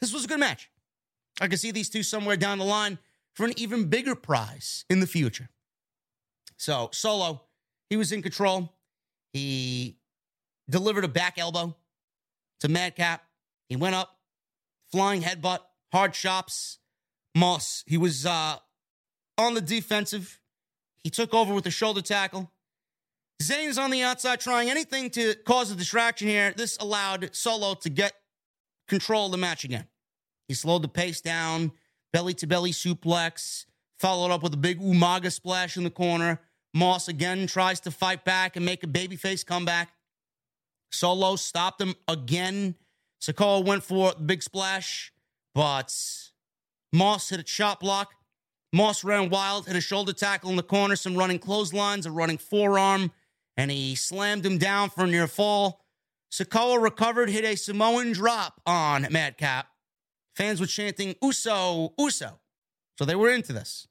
This 0.00 0.12
was 0.12 0.24
a 0.24 0.28
good 0.28 0.40
match. 0.40 0.70
I 1.40 1.48
can 1.48 1.58
see 1.58 1.70
these 1.70 1.88
two 1.88 2.02
somewhere 2.02 2.36
down 2.36 2.58
the 2.58 2.64
line 2.64 2.98
for 3.34 3.44
an 3.44 3.52
even 3.56 3.86
bigger 3.86 4.14
prize 4.14 4.84
in 4.90 5.00
the 5.00 5.06
future. 5.06 5.48
So 6.60 6.90
Solo, 6.92 7.40
he 7.88 7.96
was 7.96 8.12
in 8.12 8.20
control. 8.20 8.74
He 9.32 9.96
delivered 10.68 11.04
a 11.04 11.08
back 11.08 11.38
elbow 11.38 11.74
to 12.60 12.68
Madcap. 12.68 13.22
He 13.70 13.76
went 13.76 13.94
up, 13.94 14.14
flying 14.92 15.22
headbutt, 15.22 15.60
hard 15.90 16.12
chops. 16.12 16.78
Moss, 17.34 17.82
he 17.86 17.96
was 17.96 18.26
uh, 18.26 18.56
on 19.38 19.54
the 19.54 19.62
defensive. 19.62 20.38
He 21.02 21.08
took 21.08 21.32
over 21.32 21.54
with 21.54 21.64
the 21.64 21.70
shoulder 21.70 22.02
tackle. 22.02 22.52
Zayn's 23.42 23.78
on 23.78 23.90
the 23.90 24.02
outside 24.02 24.40
trying 24.40 24.68
anything 24.68 25.08
to 25.10 25.36
cause 25.46 25.70
a 25.70 25.74
distraction 25.74 26.28
here. 26.28 26.52
This 26.54 26.76
allowed 26.76 27.34
Solo 27.34 27.72
to 27.76 27.88
get 27.88 28.12
control 28.86 29.26
of 29.26 29.32
the 29.32 29.38
match 29.38 29.64
again. 29.64 29.86
He 30.46 30.52
slowed 30.52 30.82
the 30.82 30.88
pace 30.88 31.22
down, 31.22 31.72
belly 32.12 32.34
to 32.34 32.46
belly 32.46 32.72
suplex, 32.72 33.64
followed 33.98 34.30
up 34.30 34.42
with 34.42 34.52
a 34.52 34.58
big 34.58 34.78
Umaga 34.78 35.32
splash 35.32 35.78
in 35.78 35.84
the 35.84 35.90
corner. 35.90 36.38
Moss 36.72 37.08
again 37.08 37.46
tries 37.46 37.80
to 37.80 37.90
fight 37.90 38.24
back 38.24 38.56
and 38.56 38.64
make 38.64 38.84
a 38.84 38.86
babyface 38.86 39.44
comeback. 39.44 39.90
Solo 40.92 41.36
stopped 41.36 41.80
him 41.80 41.94
again. 42.08 42.76
Sikoa 43.20 43.64
went 43.64 43.82
for 43.82 44.12
the 44.12 44.22
big 44.22 44.42
splash, 44.42 45.12
but 45.54 45.94
Moss 46.92 47.28
hit 47.28 47.40
a 47.40 47.44
chop 47.44 47.80
block. 47.80 48.14
Moss 48.72 49.02
ran 49.02 49.30
wild, 49.30 49.66
hit 49.66 49.76
a 49.76 49.80
shoulder 49.80 50.12
tackle 50.12 50.50
in 50.50 50.56
the 50.56 50.62
corner, 50.62 50.94
some 50.94 51.16
running 51.16 51.38
clotheslines, 51.38 52.06
a 52.06 52.10
running 52.10 52.38
forearm, 52.38 53.10
and 53.56 53.70
he 53.70 53.94
slammed 53.96 54.46
him 54.46 54.58
down 54.58 54.90
for 54.90 55.04
a 55.04 55.06
near 55.06 55.26
fall. 55.26 55.84
Sikoa 56.32 56.80
recovered, 56.80 57.28
hit 57.28 57.44
a 57.44 57.56
Samoan 57.56 58.12
drop 58.12 58.60
on 58.64 59.08
Madcap. 59.10 59.66
Fans 60.36 60.60
were 60.60 60.66
chanting, 60.66 61.16
Uso, 61.20 61.92
Uso. 61.98 62.38
So 62.96 63.04
they 63.04 63.16
were 63.16 63.30
into 63.30 63.52
this. 63.52 63.88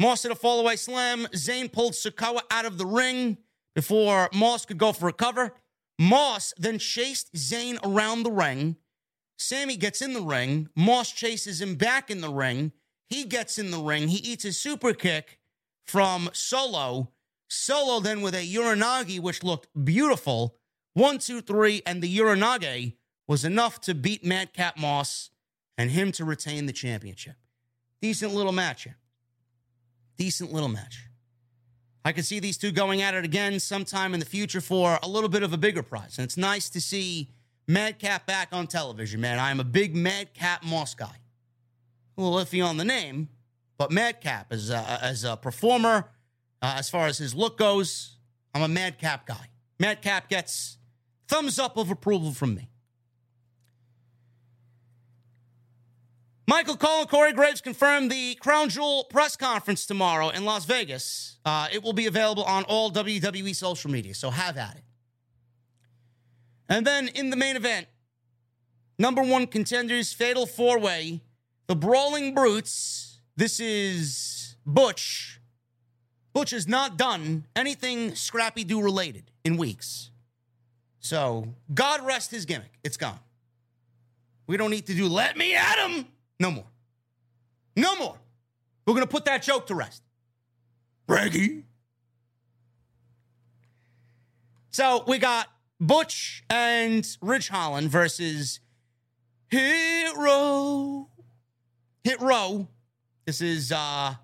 Moss 0.00 0.22
hit 0.22 0.32
a 0.32 0.34
fallaway 0.34 0.78
slam. 0.78 1.26
Zayn 1.34 1.70
pulled 1.70 1.92
Sikoa 1.92 2.40
out 2.50 2.64
of 2.64 2.78
the 2.78 2.86
ring 2.86 3.36
before 3.74 4.30
Moss 4.32 4.64
could 4.64 4.78
go 4.78 4.92
for 4.92 5.08
a 5.08 5.12
cover. 5.12 5.52
Moss 5.98 6.54
then 6.56 6.78
chased 6.78 7.34
Zayn 7.34 7.78
around 7.84 8.22
the 8.22 8.32
ring. 8.32 8.76
Sami 9.38 9.76
gets 9.76 10.00
in 10.00 10.14
the 10.14 10.22
ring. 10.22 10.70
Moss 10.74 11.12
chases 11.12 11.60
him 11.60 11.74
back 11.74 12.10
in 12.10 12.22
the 12.22 12.32
ring. 12.32 12.72
He 13.10 13.24
gets 13.24 13.58
in 13.58 13.70
the 13.70 13.78
ring. 13.78 14.08
He 14.08 14.16
eats 14.16 14.46
a 14.46 14.54
super 14.54 14.94
kick 14.94 15.38
from 15.86 16.30
Solo. 16.32 17.12
Solo 17.50 18.00
then 18.00 18.22
with 18.22 18.34
a 18.34 18.54
Uranage, 18.54 19.20
which 19.20 19.42
looked 19.42 19.68
beautiful. 19.84 20.56
One, 20.94 21.18
two, 21.18 21.42
three, 21.42 21.82
and 21.84 22.02
the 22.02 22.18
Uranage 22.18 22.94
was 23.28 23.44
enough 23.44 23.82
to 23.82 23.94
beat 23.94 24.24
Madcap 24.24 24.78
Moss 24.78 25.28
and 25.76 25.90
him 25.90 26.10
to 26.12 26.24
retain 26.24 26.64
the 26.64 26.72
championship. 26.72 27.36
Decent 28.00 28.32
little 28.32 28.52
match 28.52 28.86
decent 30.20 30.52
little 30.52 30.68
match. 30.68 31.06
I 32.04 32.12
could 32.12 32.26
see 32.26 32.40
these 32.40 32.58
two 32.58 32.72
going 32.72 33.00
at 33.00 33.14
it 33.14 33.24
again 33.24 33.58
sometime 33.58 34.12
in 34.12 34.20
the 34.20 34.26
future 34.26 34.60
for 34.60 34.98
a 35.02 35.08
little 35.08 35.30
bit 35.30 35.42
of 35.42 35.54
a 35.54 35.56
bigger 35.56 35.82
prize. 35.82 36.18
And 36.18 36.26
it's 36.26 36.36
nice 36.36 36.68
to 36.70 36.80
see 36.80 37.30
Madcap 37.66 38.26
back 38.26 38.48
on 38.52 38.66
television, 38.66 39.22
man. 39.22 39.38
I 39.38 39.50
am 39.50 39.60
a 39.60 39.64
big 39.64 39.96
Madcap 39.96 40.62
Moss 40.62 40.94
guy. 40.94 41.16
A 42.18 42.20
little 42.20 42.38
iffy 42.38 42.62
on 42.62 42.76
the 42.76 42.84
name, 42.84 43.30
but 43.78 43.90
Madcap 43.90 44.52
as 44.52 44.68
a, 44.68 44.98
as 45.02 45.24
a 45.24 45.38
performer, 45.38 46.10
uh, 46.60 46.74
as 46.76 46.90
far 46.90 47.06
as 47.06 47.16
his 47.16 47.34
look 47.34 47.56
goes, 47.56 48.18
I'm 48.54 48.60
a 48.60 48.68
Madcap 48.68 49.26
guy. 49.26 49.48
Madcap 49.78 50.28
gets 50.28 50.76
thumbs 51.28 51.58
up 51.58 51.78
of 51.78 51.90
approval 51.90 52.32
from 52.32 52.54
me. 52.54 52.68
Michael 56.50 56.76
Cole 56.76 57.02
and 57.02 57.08
Corey 57.08 57.32
Graves 57.32 57.60
confirmed 57.60 58.10
the 58.10 58.34
Crown 58.34 58.70
Jewel 58.70 59.04
press 59.04 59.36
conference 59.36 59.86
tomorrow 59.86 60.30
in 60.30 60.44
Las 60.44 60.64
Vegas. 60.64 61.38
Uh, 61.44 61.68
it 61.72 61.80
will 61.80 61.92
be 61.92 62.06
available 62.06 62.42
on 62.42 62.64
all 62.64 62.90
WWE 62.90 63.54
social 63.54 63.88
media, 63.88 64.14
so 64.14 64.30
have 64.30 64.56
at 64.56 64.74
it. 64.74 64.82
And 66.68 66.84
then 66.84 67.06
in 67.06 67.30
the 67.30 67.36
main 67.36 67.54
event, 67.54 67.86
number 68.98 69.22
one 69.22 69.46
contenders, 69.46 70.12
Fatal 70.12 70.44
Four 70.44 70.80
Way, 70.80 71.20
the 71.68 71.76
Brawling 71.76 72.34
Brutes. 72.34 73.20
This 73.36 73.60
is 73.60 74.56
Butch, 74.66 75.40
Butch 76.32 76.50
has 76.50 76.66
not 76.66 76.96
done 76.98 77.46
anything 77.54 78.16
Scrappy 78.16 78.64
Doo 78.64 78.82
related 78.82 79.30
in 79.44 79.56
weeks. 79.56 80.10
So, 80.98 81.54
God 81.72 82.04
rest 82.04 82.32
his 82.32 82.44
gimmick. 82.44 82.72
It's 82.82 82.96
gone. 82.96 83.20
We 84.48 84.56
don't 84.56 84.72
need 84.72 84.88
to 84.88 84.94
do 84.94 85.06
let 85.06 85.36
me 85.36 85.54
at 85.54 85.86
him. 85.86 86.06
No 86.40 86.50
more. 86.50 86.66
No 87.76 87.94
more. 87.96 88.16
We're 88.86 88.94
going 88.94 89.06
to 89.06 89.10
put 89.10 89.26
that 89.26 89.42
joke 89.42 89.66
to 89.66 89.74
rest. 89.74 90.02
Reggie. 91.06 91.64
So 94.70 95.04
we 95.06 95.18
got 95.18 95.48
Butch 95.78 96.42
and 96.48 97.06
Ridge 97.20 97.48
Holland 97.48 97.90
versus 97.90 98.60
Hit 99.48 100.16
Row. 100.16 101.08
Hit 102.04 102.20
Row. 102.20 102.68
This 103.26 103.40
is 103.40 103.70
uh 103.70 104.14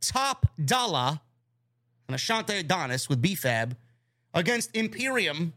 Top 0.00 0.46
Dollar 0.64 1.20
and 2.08 2.16
Ashante 2.16 2.60
Adonis 2.60 3.08
with 3.08 3.20
BFAB 3.20 3.76
against 4.32 4.74
Imperium. 4.74 5.52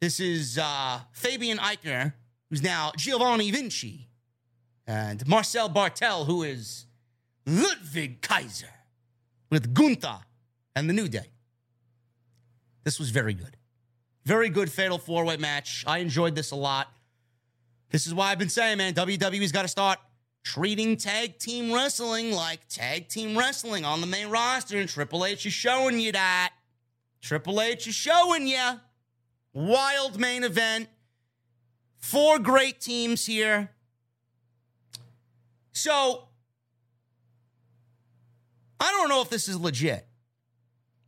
This 0.00 0.20
is 0.20 0.58
uh 0.58 1.00
Fabian 1.12 1.58
Aichner, 1.58 2.14
who's 2.48 2.62
now 2.62 2.92
Giovanni 2.96 3.50
Vinci, 3.50 4.07
and 4.88 5.24
Marcel 5.28 5.68
Barthel, 5.68 6.26
who 6.26 6.42
is 6.42 6.86
Ludwig 7.46 8.22
Kaiser 8.22 8.72
with 9.50 9.74
Gunther 9.74 10.20
and 10.74 10.88
the 10.88 10.94
New 10.94 11.08
Day. 11.08 11.26
This 12.84 12.98
was 12.98 13.10
very 13.10 13.34
good. 13.34 13.58
Very 14.24 14.48
good 14.48 14.72
fatal 14.72 14.98
four 14.98 15.24
way 15.26 15.36
match. 15.36 15.84
I 15.86 15.98
enjoyed 15.98 16.34
this 16.34 16.50
a 16.50 16.56
lot. 16.56 16.88
This 17.90 18.06
is 18.06 18.14
why 18.14 18.32
I've 18.32 18.38
been 18.38 18.48
saying, 18.48 18.78
man, 18.78 18.94
WWE's 18.94 19.52
got 19.52 19.62
to 19.62 19.68
start 19.68 19.98
treating 20.42 20.96
tag 20.96 21.38
team 21.38 21.72
wrestling 21.72 22.32
like 22.32 22.66
tag 22.68 23.08
team 23.08 23.36
wrestling 23.36 23.84
on 23.84 24.00
the 24.00 24.06
main 24.06 24.28
roster, 24.28 24.78
and 24.78 24.88
Triple 24.88 25.24
H 25.24 25.44
is 25.44 25.52
showing 25.52 26.00
you 26.00 26.12
that. 26.12 26.52
Triple 27.20 27.60
H 27.60 27.86
is 27.86 27.94
showing 27.94 28.46
you. 28.46 28.80
Wild 29.52 30.18
main 30.18 30.44
event. 30.44 30.88
Four 31.98 32.38
great 32.38 32.80
teams 32.80 33.26
here. 33.26 33.70
So, 35.78 36.24
I 38.80 38.90
don't 38.90 39.08
know 39.08 39.22
if 39.22 39.30
this 39.30 39.48
is 39.48 39.56
legit. 39.56 40.06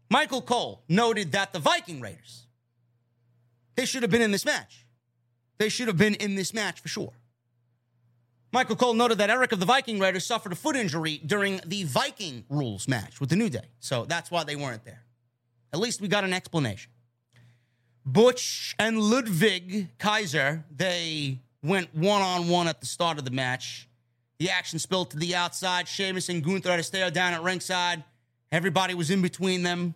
Michael 0.09 0.43
Cole 0.43 0.85
noted 0.89 1.33
that 1.33 1.53
the 1.53 1.59
Viking 1.59 2.01
Raiders, 2.01 2.47
they 3.75 3.85
should 3.85 4.03
have 4.03 4.11
been 4.11 4.23
in 4.23 4.31
this 4.31 4.45
match. 4.45 4.87
They 5.59 5.69
should 5.69 5.89
have 5.89 5.97
been 5.97 6.15
in 6.15 6.37
this 6.37 6.55
match 6.55 6.81
for 6.81 6.89
sure. 6.89 7.13
Michael 8.53 8.77
Cole 8.77 8.95
noted 8.95 9.19
that 9.19 9.29
Erik 9.29 9.53
of 9.53 9.59
the 9.61 9.67
Viking 9.67 9.99
Raiders 9.99 10.25
suffered 10.25 10.53
a 10.53 10.57
foot 10.57 10.77
injury 10.77 11.21
during 11.25 11.61
the 11.67 11.85
Viking 11.85 12.45
rules 12.49 12.87
match 12.87 13.21
with 13.21 13.29
the 13.29 13.37
New 13.37 13.51
Day. 13.51 13.69
So 13.81 14.05
that's 14.05 14.31
why 14.31 14.45
they 14.45 14.57
weren't 14.57 14.85
there. 14.85 15.03
At 15.73 15.81
least 15.81 16.01
we 16.01 16.09
got 16.09 16.25
an 16.25 16.33
explanation. 16.33 16.93
Butch 18.07 18.75
and 18.79 19.01
Ludwig 19.01 19.89
Kaiser, 19.99 20.65
they 20.75 21.41
went 21.63 21.95
one 21.95 22.23
on 22.23 22.49
one 22.49 22.67
at 22.69 22.81
the 22.81 22.87
start 22.87 23.19
of 23.19 23.25
the 23.25 23.31
match. 23.31 23.89
The 24.41 24.49
action 24.49 24.79
spilled 24.79 25.11
to 25.11 25.19
the 25.19 25.35
outside. 25.37 25.87
Sheamus 25.87 26.31
and 26.31 26.43
Gunther 26.43 26.71
had 26.71 26.79
to 26.79 26.83
stay 26.83 27.09
down 27.11 27.35
at 27.35 27.43
ringside. 27.43 28.03
Everybody 28.51 28.95
was 28.95 29.11
in 29.11 29.21
between 29.21 29.63
them. 29.63 29.95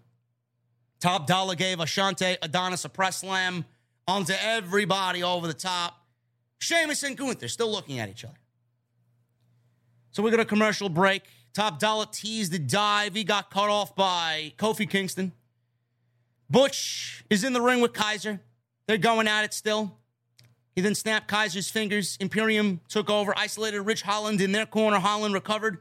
Top 1.01 1.27
Dollar 1.27 1.55
gave 1.55 1.79
Ashante 1.79 2.37
Adonis 2.43 2.85
a 2.85 2.91
press 2.91 3.21
slam 3.21 3.65
onto 4.07 4.35
everybody 4.39 5.23
over 5.23 5.47
the 5.47 5.55
top. 5.55 5.99
Sheamus 6.59 7.03
and 7.03 7.17
Gunther 7.17 7.49
still 7.49 7.73
looking 7.73 7.99
at 7.99 8.11
each 8.11 8.23
other. 8.23 8.39
So 10.11 10.23
we 10.23 10.31
got 10.31 10.41
a 10.41 10.45
commercial 10.45 10.91
break. 10.91 11.23
Top 11.55 11.79
Dollar 11.79 12.05
teased 12.13 12.53
the 12.53 12.59
dive. 12.59 13.15
He 13.15 13.25
got 13.25 13.51
cut 13.51 13.71
off 13.71 13.97
by 13.97 14.53
Kofi 14.59 14.89
Kingston. 14.89 15.33
Butch 16.51 17.25
is 17.31 17.45
in 17.45 17.55
the 17.55 17.63
ring 17.63 17.81
with 17.81 17.95
Kaiser. 17.95 18.41
They're 18.87 18.99
going 18.99 19.27
at 19.27 19.45
it 19.45 19.55
still. 19.55 19.97
He 20.75 20.83
then 20.83 20.95
snapped 20.95 21.29
Kaiser's 21.29 21.71
fingers. 21.71 22.17
Imperium 22.21 22.81
took 22.89 23.09
over, 23.09 23.33
isolated 23.37 23.83
Ridge 23.83 24.03
Holland 24.03 24.41
in 24.41 24.53
their 24.53 24.67
corner. 24.67 24.99
Holland 24.99 25.35
recovered, 25.35 25.79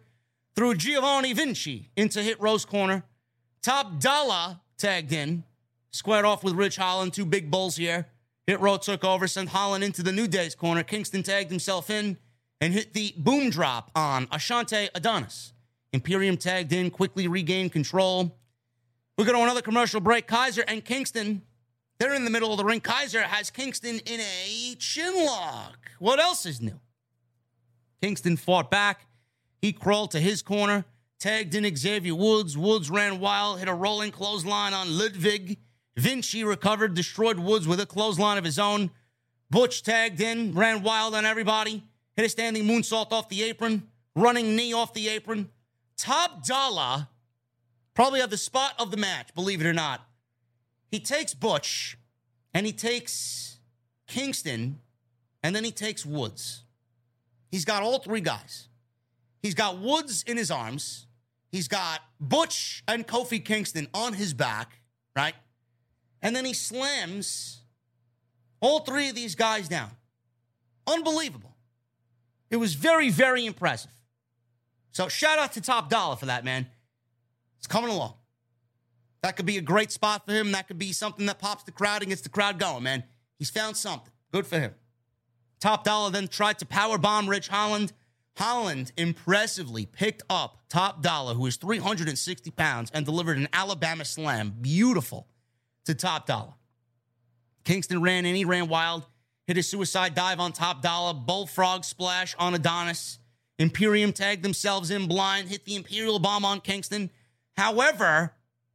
threw 0.55 0.75
Giovanni 0.75 1.33
Vinci 1.33 1.89
into 1.95 2.21
Hit 2.21 2.39
Row's 2.39 2.65
corner. 2.65 3.03
Top 3.61 3.99
Dollar 3.99 4.59
tagged 4.77 5.11
in, 5.11 5.43
squared 5.91 6.25
off 6.25 6.43
with 6.43 6.53
Ridge 6.53 6.75
Holland, 6.75 7.13
two 7.13 7.25
big 7.25 7.49
bulls 7.49 7.77
here. 7.77 8.07
Hit 8.45 8.59
Row 8.59 8.77
took 8.77 9.03
over, 9.03 9.27
sent 9.27 9.49
Holland 9.49 9.83
into 9.83 10.03
the 10.03 10.11
New 10.11 10.27
Day's 10.27 10.53
corner. 10.53 10.83
Kingston 10.83 11.23
tagged 11.23 11.49
himself 11.49 11.89
in 11.89 12.17
and 12.59 12.73
hit 12.73 12.93
the 12.93 13.13
boom 13.17 13.49
drop 13.49 13.89
on 13.95 14.27
Ashante 14.27 14.89
Adonis. 14.93 15.53
Imperium 15.93 16.37
tagged 16.37 16.73
in, 16.73 16.91
quickly 16.91 17.27
regained 17.27 17.71
control. 17.71 18.37
We 19.17 19.25
go 19.25 19.31
to 19.31 19.39
another 19.39 19.61
commercial 19.61 20.01
break. 20.01 20.27
Kaiser 20.27 20.63
and 20.67 20.83
Kingston, 20.83 21.43
they're 21.99 22.13
in 22.13 22.25
the 22.25 22.31
middle 22.31 22.51
of 22.51 22.57
the 22.57 22.65
ring. 22.65 22.81
Kaiser 22.81 23.21
has 23.21 23.49
Kingston 23.49 23.99
in 23.99 24.19
a 24.19 24.75
chin 24.75 25.25
lock. 25.25 25.91
What 25.99 26.19
else 26.19 26.45
is 26.45 26.61
new? 26.61 26.79
Kingston 28.01 28.37
fought 28.37 28.69
back. 28.69 29.07
He 29.61 29.71
crawled 29.71 30.11
to 30.11 30.19
his 30.19 30.41
corner, 30.41 30.83
tagged 31.19 31.55
in 31.55 31.75
Xavier 31.75 32.15
Woods. 32.15 32.57
Woods 32.57 32.89
ran 32.89 33.19
wild, 33.19 33.59
hit 33.59 33.69
a 33.69 33.73
rolling 33.73 34.11
clothesline 34.11 34.73
on 34.73 34.97
Ludwig. 34.97 35.59
Vinci 35.95 36.43
recovered, 36.43 36.95
destroyed 36.95 37.39
Woods 37.39 37.67
with 37.67 37.79
a 37.79 37.85
clothesline 37.85 38.37
of 38.37 38.43
his 38.43 38.59
own. 38.59 38.91
Butch 39.49 39.83
tagged 39.83 40.19
in, 40.19 40.53
ran 40.53 40.83
wild 40.83 41.15
on 41.15 41.25
everybody, 41.25 41.83
hit 42.15 42.25
a 42.25 42.29
standing 42.29 42.63
moonsault 42.63 43.11
off 43.11 43.29
the 43.29 43.43
apron, 43.43 43.87
running 44.15 44.55
knee 44.55 44.73
off 44.73 44.93
the 44.93 45.07
apron. 45.07 45.49
Top 45.95 46.43
Dollar 46.43 47.07
probably 47.93 48.19
have 48.19 48.31
the 48.31 48.37
spot 48.37 48.73
of 48.79 48.91
the 48.91 48.97
match, 48.97 49.33
believe 49.35 49.61
it 49.61 49.67
or 49.67 49.73
not. 49.73 50.05
He 50.93 50.99
takes 50.99 51.33
Butch 51.33 51.97
and 52.53 52.67
he 52.67 52.71
takes 52.71 53.57
Kingston 54.05 54.79
and 55.41 55.55
then 55.55 55.63
he 55.63 55.71
takes 55.71 56.05
Woods. 56.05 56.65
He's 57.49 57.65
got 57.65 57.81
all 57.81 57.97
three 57.97 58.21
guys. 58.21 58.67
He's 59.41 59.55
got 59.55 59.79
Woods 59.79 60.21
in 60.27 60.37
his 60.37 60.51
arms. 60.51 61.07
He's 61.51 61.67
got 61.67 62.01
Butch 62.19 62.83
and 62.87 63.07
Kofi 63.07 63.43
Kingston 63.43 63.87
on 63.91 64.13
his 64.13 64.35
back, 64.35 64.81
right? 65.15 65.33
And 66.21 66.35
then 66.35 66.45
he 66.45 66.53
slams 66.53 67.61
all 68.61 68.81
three 68.81 69.09
of 69.09 69.15
these 69.15 69.33
guys 69.33 69.67
down. 69.67 69.89
Unbelievable. 70.85 71.55
It 72.51 72.57
was 72.57 72.75
very, 72.75 73.09
very 73.09 73.47
impressive. 73.47 73.89
So 74.91 75.07
shout 75.07 75.39
out 75.39 75.53
to 75.53 75.61
Top 75.61 75.89
Dollar 75.89 76.17
for 76.17 76.27
that, 76.27 76.45
man. 76.45 76.67
It's 77.57 77.65
coming 77.65 77.89
along. 77.89 78.13
That 79.23 79.37
could 79.37 79.45
be 79.45 79.57
a 79.57 79.61
great 79.61 79.91
spot 79.91 80.25
for 80.25 80.33
him. 80.33 80.51
That 80.51 80.67
could 80.67 80.77
be 80.77 80.91
something 80.91 81.25
that 81.27 81.39
pops 81.39 81.63
the 81.63 81.71
crowd 81.71 82.01
and 82.01 82.09
gets 82.09 82.21
the 82.21 82.29
crowd 82.29 82.59
going, 82.59 82.83
man. 82.83 83.05
He's 83.39 83.49
found 83.49 83.77
something. 83.77 84.11
Good 84.31 84.45
for 84.45 84.59
him. 84.59 84.75
Top 85.61 85.85
Dollar 85.85 86.11
then 86.11 86.27
tried 86.27 86.59
to 86.59 86.65
power 86.65 86.97
bomb 86.97 87.29
Ridge 87.29 87.47
Holland. 87.47 87.93
Holland 88.35 88.91
impressively 88.97 89.85
picked 89.85 90.23
up 90.29 90.59
Top 90.67 91.01
Dollar, 91.01 91.35
who 91.35 91.45
is 91.45 91.55
360 91.55 92.51
pounds, 92.51 92.91
and 92.93 93.05
delivered 93.05 93.37
an 93.37 93.47
Alabama 93.53 94.03
slam. 94.03 94.55
Beautiful 94.59 95.27
to 95.85 95.95
Top 95.95 96.25
Dollar. 96.25 96.55
Kingston 97.63 98.01
ran 98.01 98.25
in, 98.25 98.35
he 98.35 98.43
ran 98.43 98.67
wild, 98.67 99.05
hit 99.47 99.57
a 99.57 99.63
suicide 99.63 100.15
dive 100.15 100.41
on 100.41 100.51
Top 100.51 100.81
Dollar, 100.81 101.13
bullfrog 101.13 101.85
splash 101.85 102.35
on 102.37 102.55
Adonis. 102.55 103.19
Imperium 103.57 104.11
tagged 104.11 104.43
themselves 104.43 104.91
in 104.91 105.07
blind, 105.07 105.47
hit 105.47 105.63
the 105.63 105.75
Imperial 105.75 106.19
bomb 106.19 106.43
on 106.43 106.59
Kingston. 106.59 107.09
However, 107.55 108.33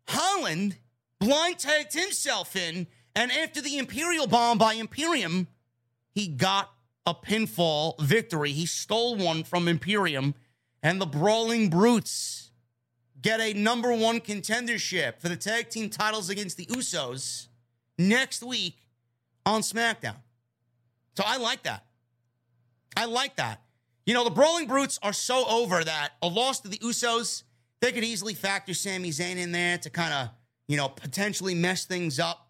Holland 0.08 0.78
blind 1.20 1.58
tagged 1.58 1.92
himself 1.92 2.56
in, 2.56 2.86
and 3.14 3.30
after 3.30 3.60
the 3.60 3.78
Imperial 3.78 4.26
bomb 4.26 4.58
by 4.58 4.74
Imperium, 4.74 5.48
he 6.14 6.28
got 6.28 6.72
a 7.06 7.14
pinfall 7.14 7.98
victory. 8.00 8.52
He 8.52 8.66
stole 8.66 9.16
one 9.16 9.44
from 9.44 9.68
Imperium, 9.68 10.34
and 10.82 11.00
the 11.00 11.06
Brawling 11.06 11.70
Brutes 11.70 12.50
get 13.20 13.40
a 13.40 13.52
number 13.52 13.92
one 13.92 14.20
contendership 14.20 15.20
for 15.20 15.28
the 15.28 15.36
tag 15.36 15.70
team 15.70 15.90
titles 15.90 16.30
against 16.30 16.56
the 16.56 16.66
Usos 16.66 17.48
next 17.98 18.42
week 18.42 18.76
on 19.44 19.60
SmackDown. 19.60 20.16
So 21.16 21.24
I 21.26 21.36
like 21.36 21.64
that. 21.64 21.84
I 22.96 23.06
like 23.06 23.36
that. 23.36 23.62
You 24.06 24.14
know, 24.14 24.24
the 24.24 24.30
Brawling 24.30 24.66
Brutes 24.66 24.98
are 25.02 25.12
so 25.12 25.44
over 25.48 25.84
that 25.84 26.12
a 26.22 26.28
loss 26.28 26.60
to 26.60 26.68
the 26.68 26.78
Usos, 26.78 27.42
they 27.80 27.92
could 27.92 28.04
easily 28.04 28.34
factor 28.34 28.74
Sami 28.74 29.10
Zayn 29.10 29.36
in 29.36 29.52
there 29.52 29.78
to 29.78 29.90
kind 29.90 30.12
of, 30.12 30.30
you 30.66 30.76
know, 30.76 30.88
potentially 30.88 31.54
mess 31.54 31.84
things 31.84 32.18
up. 32.18 32.48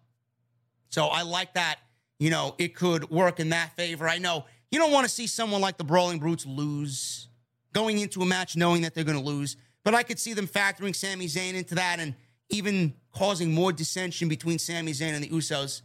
So 0.89 1.05
I 1.07 1.21
like 1.21 1.53
that. 1.53 1.79
You 2.19 2.29
know, 2.29 2.55
it 2.57 2.75
could 2.75 3.09
work 3.09 3.39
in 3.39 3.49
that 3.49 3.75
favor. 3.75 4.07
I 4.07 4.17
know 4.17 4.45
you 4.71 4.79
don't 4.79 4.91
want 4.91 5.07
to 5.07 5.13
see 5.13 5.27
someone 5.27 5.61
like 5.61 5.77
the 5.77 5.83
Brawling 5.83 6.19
Brutes 6.19 6.45
lose 6.45 7.27
going 7.73 7.99
into 7.99 8.21
a 8.21 8.25
match 8.25 8.55
knowing 8.57 8.81
that 8.81 8.93
they're 8.93 9.03
going 9.03 9.17
to 9.17 9.23
lose, 9.23 9.55
but 9.83 9.95
I 9.95 10.03
could 10.03 10.19
see 10.19 10.33
them 10.33 10.47
factoring 10.47 10.95
Sami 10.95 11.27
Zayn 11.27 11.53
into 11.53 11.75
that 11.75 11.99
and 11.99 12.15
even 12.49 12.93
causing 13.11 13.53
more 13.53 13.71
dissension 13.71 14.27
between 14.27 14.59
Sami 14.59 14.91
Zayn 14.91 15.13
and 15.13 15.23
the 15.23 15.29
Usos. 15.29 15.81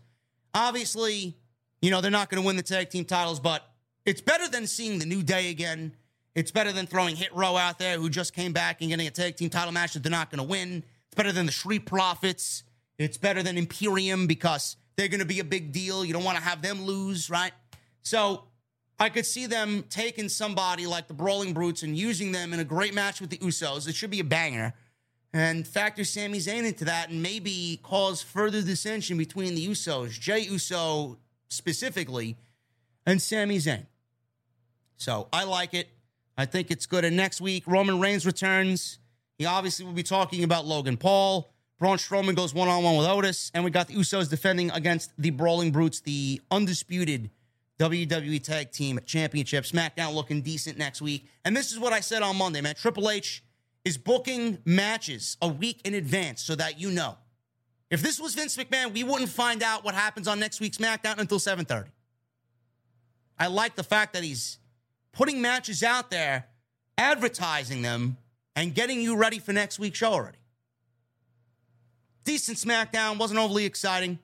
Obviously, 0.54 1.36
you 1.82 1.90
know, 1.90 2.00
they're 2.00 2.10
not 2.10 2.30
going 2.30 2.42
to 2.42 2.46
win 2.46 2.56
the 2.56 2.62
tag 2.62 2.90
team 2.90 3.04
titles, 3.04 3.38
but 3.38 3.62
it's 4.06 4.20
better 4.20 4.48
than 4.48 4.66
seeing 4.66 4.98
the 4.98 5.06
New 5.06 5.22
Day 5.22 5.50
again. 5.50 5.94
It's 6.34 6.50
better 6.50 6.72
than 6.72 6.86
throwing 6.86 7.16
Hit 7.16 7.34
Row 7.34 7.56
out 7.56 7.78
there, 7.78 7.96
who 7.96 8.10
just 8.10 8.34
came 8.34 8.52
back 8.52 8.80
and 8.80 8.90
getting 8.90 9.06
a 9.06 9.10
tag 9.10 9.36
team 9.36 9.50
title 9.50 9.72
match 9.72 9.94
that 9.94 10.02
they're 10.02 10.10
not 10.10 10.30
going 10.30 10.44
to 10.44 10.50
win. 10.50 10.82
It's 11.06 11.14
better 11.14 11.32
than 11.32 11.46
the 11.46 11.52
Street 11.52 11.86
Profits. 11.86 12.64
It's 12.98 13.16
better 13.16 13.42
than 13.42 13.56
Imperium 13.56 14.26
because 14.26 14.76
they're 14.96 15.08
going 15.08 15.20
to 15.20 15.26
be 15.26 15.40
a 15.40 15.44
big 15.44 15.72
deal. 15.72 16.04
You 16.04 16.12
don't 16.12 16.24
want 16.24 16.38
to 16.38 16.42
have 16.42 16.60
them 16.60 16.84
lose, 16.84 17.30
right? 17.30 17.52
So 18.02 18.44
I 18.98 19.08
could 19.08 19.26
see 19.26 19.46
them 19.46 19.84
taking 19.90 20.28
somebody 20.28 20.86
like 20.86 21.08
the 21.08 21.14
Brawling 21.14 21.52
Brutes 21.52 21.82
and 21.82 21.96
using 21.96 22.32
them 22.32 22.52
in 22.52 22.60
a 22.60 22.64
great 22.64 22.94
match 22.94 23.20
with 23.20 23.30
the 23.30 23.38
Usos. 23.38 23.88
It 23.88 23.94
should 23.94 24.10
be 24.10 24.20
a 24.20 24.24
banger. 24.24 24.74
And 25.32 25.66
factor 25.66 26.04
Sami 26.04 26.38
Zayn 26.38 26.64
into 26.64 26.84
that 26.84 27.10
and 27.10 27.20
maybe 27.20 27.80
cause 27.82 28.22
further 28.22 28.62
dissension 28.62 29.18
between 29.18 29.56
the 29.56 29.66
Usos, 29.66 30.10
Jey 30.10 30.40
Uso 30.40 31.18
specifically, 31.48 32.36
and 33.04 33.20
Sami 33.20 33.58
Zayn. 33.58 33.86
So 34.96 35.28
I 35.32 35.42
like 35.44 35.74
it. 35.74 35.88
I 36.36 36.46
think 36.46 36.70
it's 36.70 36.86
good. 36.86 37.04
And 37.04 37.16
next 37.16 37.40
week, 37.40 37.64
Roman 37.66 38.00
Reigns 38.00 38.26
returns. 38.26 38.98
He 39.38 39.46
obviously 39.46 39.84
will 39.84 39.92
be 39.92 40.02
talking 40.02 40.44
about 40.44 40.66
Logan 40.66 40.96
Paul. 40.96 41.52
Braun 41.78 41.98
Strowman 41.98 42.34
goes 42.34 42.54
one 42.54 42.68
on 42.68 42.82
one 42.82 42.96
with 42.96 43.06
Otis. 43.06 43.50
And 43.54 43.64
we 43.64 43.70
got 43.70 43.88
the 43.88 43.94
Usos 43.94 44.28
defending 44.28 44.70
against 44.70 45.12
the 45.18 45.30
Brawling 45.30 45.70
Brutes, 45.70 46.00
the 46.00 46.40
undisputed 46.50 47.30
WWE 47.78 48.42
Tag 48.42 48.70
Team 48.70 49.00
Championship. 49.04 49.64
SmackDown 49.64 50.14
looking 50.14 50.42
decent 50.42 50.78
next 50.78 51.02
week. 51.02 51.26
And 51.44 51.56
this 51.56 51.72
is 51.72 51.78
what 51.78 51.92
I 51.92 52.00
said 52.00 52.22
on 52.22 52.36
Monday, 52.36 52.60
man. 52.60 52.74
Triple 52.74 53.10
H 53.10 53.42
is 53.84 53.98
booking 53.98 54.58
matches 54.64 55.36
a 55.42 55.48
week 55.48 55.80
in 55.84 55.94
advance 55.94 56.42
so 56.42 56.54
that 56.54 56.80
you 56.80 56.90
know. 56.90 57.16
If 57.90 58.02
this 58.02 58.18
was 58.18 58.34
Vince 58.34 58.56
McMahon, 58.56 58.92
we 58.92 59.04
wouldn't 59.04 59.30
find 59.30 59.62
out 59.62 59.84
what 59.84 59.94
happens 59.94 60.26
on 60.26 60.40
next 60.40 60.60
week's 60.60 60.78
SmackDown 60.78 61.18
until 61.18 61.38
7:30. 61.38 61.90
I 63.38 63.48
like 63.48 63.74
the 63.74 63.84
fact 63.84 64.14
that 64.14 64.22
he's 64.24 64.58
putting 65.14 65.40
matches 65.40 65.82
out 65.82 66.10
there, 66.10 66.46
advertising 66.98 67.82
them, 67.82 68.16
and 68.54 68.74
getting 68.74 69.00
you 69.00 69.16
ready 69.16 69.38
for 69.38 69.52
next 69.52 69.78
week's 69.78 69.98
show 69.98 70.12
already. 70.12 70.38
Decent 72.24 72.58
SmackDown, 72.58 73.18
wasn't 73.18 73.38
overly 73.40 73.64
exciting. 73.64 74.18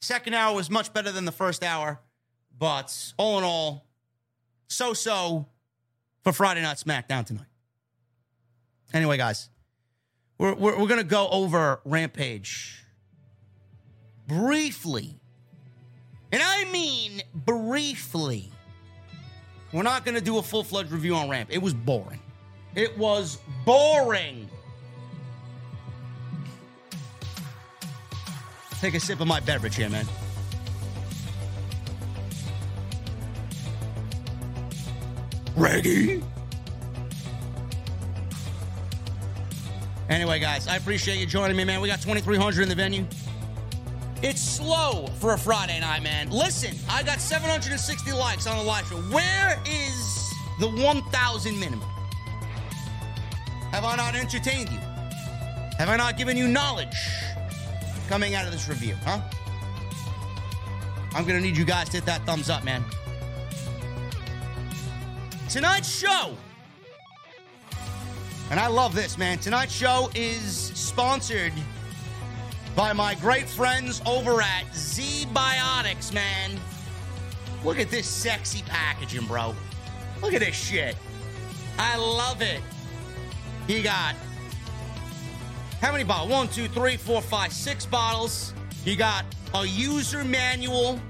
Second 0.00 0.34
hour 0.34 0.54
was 0.54 0.70
much 0.70 0.92
better 0.92 1.10
than 1.10 1.24
the 1.24 1.32
first 1.32 1.64
hour, 1.64 2.00
but 2.56 3.12
all 3.16 3.38
in 3.38 3.44
all, 3.44 3.86
so 4.68 4.92
so 4.94 5.46
for 6.22 6.32
Friday 6.32 6.62
Night 6.62 6.76
SmackDown 6.76 7.24
tonight. 7.24 7.46
Anyway, 8.92 9.16
guys, 9.16 9.48
we're, 10.38 10.54
we're, 10.54 10.78
we're 10.78 10.88
going 10.88 11.00
to 11.00 11.04
go 11.04 11.28
over 11.28 11.80
Rampage 11.84 12.84
briefly. 14.26 15.20
And 16.30 16.42
I 16.42 16.64
mean 16.70 17.22
briefly. 17.34 18.50
We're 19.72 19.82
not 19.82 20.04
going 20.04 20.14
to 20.14 20.20
do 20.20 20.38
a 20.38 20.42
full 20.42 20.64
fledged 20.64 20.90
review 20.90 21.14
on 21.14 21.28
Ramp. 21.28 21.50
It 21.52 21.60
was 21.60 21.74
boring. 21.74 22.20
It 22.74 22.96
was 22.96 23.38
boring. 23.64 24.48
Take 28.80 28.94
a 28.94 29.00
sip 29.00 29.20
of 29.20 29.26
my 29.26 29.40
beverage 29.40 29.74
here, 29.74 29.90
man. 29.90 30.06
Ready? 35.56 36.22
Anyway, 40.08 40.38
guys, 40.38 40.68
I 40.68 40.76
appreciate 40.76 41.18
you 41.18 41.26
joining 41.26 41.56
me, 41.56 41.64
man. 41.64 41.80
We 41.80 41.88
got 41.88 42.00
2,300 42.00 42.62
in 42.62 42.68
the 42.68 42.74
venue. 42.74 43.04
It's 44.22 44.40
slow 44.40 45.06
for 45.20 45.34
a 45.34 45.38
Friday 45.38 45.78
night, 45.80 46.02
man. 46.02 46.30
Listen, 46.30 46.74
I 46.90 47.02
got 47.02 47.20
760 47.20 48.12
likes 48.12 48.46
on 48.46 48.56
the 48.56 48.64
live 48.64 48.86
show. 48.88 48.96
Where 48.96 49.60
is 49.64 50.32
the 50.58 50.68
1,000 50.68 51.58
minimum? 51.58 51.88
Have 53.70 53.84
I 53.84 53.96
not 53.96 54.16
entertained 54.16 54.70
you? 54.70 54.78
Have 55.78 55.88
I 55.88 55.96
not 55.96 56.18
given 56.18 56.36
you 56.36 56.48
knowledge 56.48 56.96
coming 58.08 58.34
out 58.34 58.44
of 58.44 58.52
this 58.52 58.68
review, 58.68 58.96
huh? 59.04 59.20
I'm 61.14 61.24
going 61.24 61.40
to 61.40 61.46
need 61.46 61.56
you 61.56 61.64
guys 61.64 61.88
to 61.90 61.98
hit 61.98 62.06
that 62.06 62.24
thumbs 62.26 62.50
up, 62.50 62.64
man. 62.64 62.84
Tonight's 65.48 65.88
show 65.88 66.36
and 68.50 68.58
I 68.58 68.66
love 68.66 68.94
this, 68.94 69.18
man. 69.18 69.38
Tonight's 69.38 69.74
show 69.74 70.10
is 70.14 70.72
sponsored 70.74 71.52
by 72.78 72.92
my 72.92 73.12
great 73.16 73.48
friends 73.48 74.00
over 74.06 74.40
at 74.40 74.64
ZBiotics, 74.66 76.14
man. 76.14 76.52
Look 77.64 77.80
at 77.80 77.90
this 77.90 78.06
sexy 78.06 78.62
packaging, 78.62 79.26
bro. 79.26 79.52
Look 80.22 80.32
at 80.32 80.38
this 80.38 80.54
shit. 80.54 80.94
I 81.76 81.96
love 81.96 82.40
it. 82.40 82.60
You 83.66 83.82
got 83.82 84.14
how 85.80 85.90
many 85.90 86.04
bottles? 86.04 86.30
One, 86.30 86.46
two, 86.46 86.68
three, 86.68 86.96
four, 86.96 87.20
five, 87.20 87.52
six 87.52 87.84
bottles. 87.84 88.54
You 88.84 88.94
got 88.94 89.24
a 89.54 89.66
user 89.66 90.22
manual. 90.22 91.00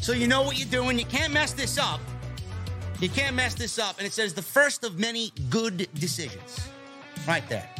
So 0.00 0.12
you 0.12 0.26
know 0.26 0.40
what 0.40 0.58
you're 0.58 0.66
doing. 0.66 0.98
You 0.98 1.04
can't 1.04 1.32
mess 1.32 1.52
this 1.52 1.76
up. 1.76 2.00
You 3.00 3.10
can't 3.10 3.36
mess 3.36 3.52
this 3.52 3.78
up. 3.78 3.98
And 3.98 4.06
it 4.06 4.14
says 4.14 4.32
the 4.32 4.40
first 4.40 4.82
of 4.82 4.98
many 4.98 5.30
good 5.50 5.88
decisions. 5.92 6.70
Right 7.28 7.46
there. 7.50 7.73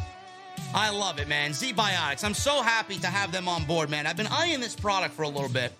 I 0.75 0.89
love 0.89 1.19
it, 1.21 1.29
man. 1.29 1.51
ZBiotics. 1.51 2.25
I'm 2.25 2.33
so 2.33 2.61
happy 2.61 2.97
to 2.99 3.07
have 3.07 3.31
them 3.31 3.47
on 3.47 3.63
board, 3.63 3.89
man. 3.89 4.05
I've 4.05 4.17
been 4.17 4.27
eyeing 4.27 4.59
this 4.59 4.75
product 4.75 5.15
for 5.15 5.21
a 5.21 5.29
little 5.29 5.47
bit. 5.47 5.71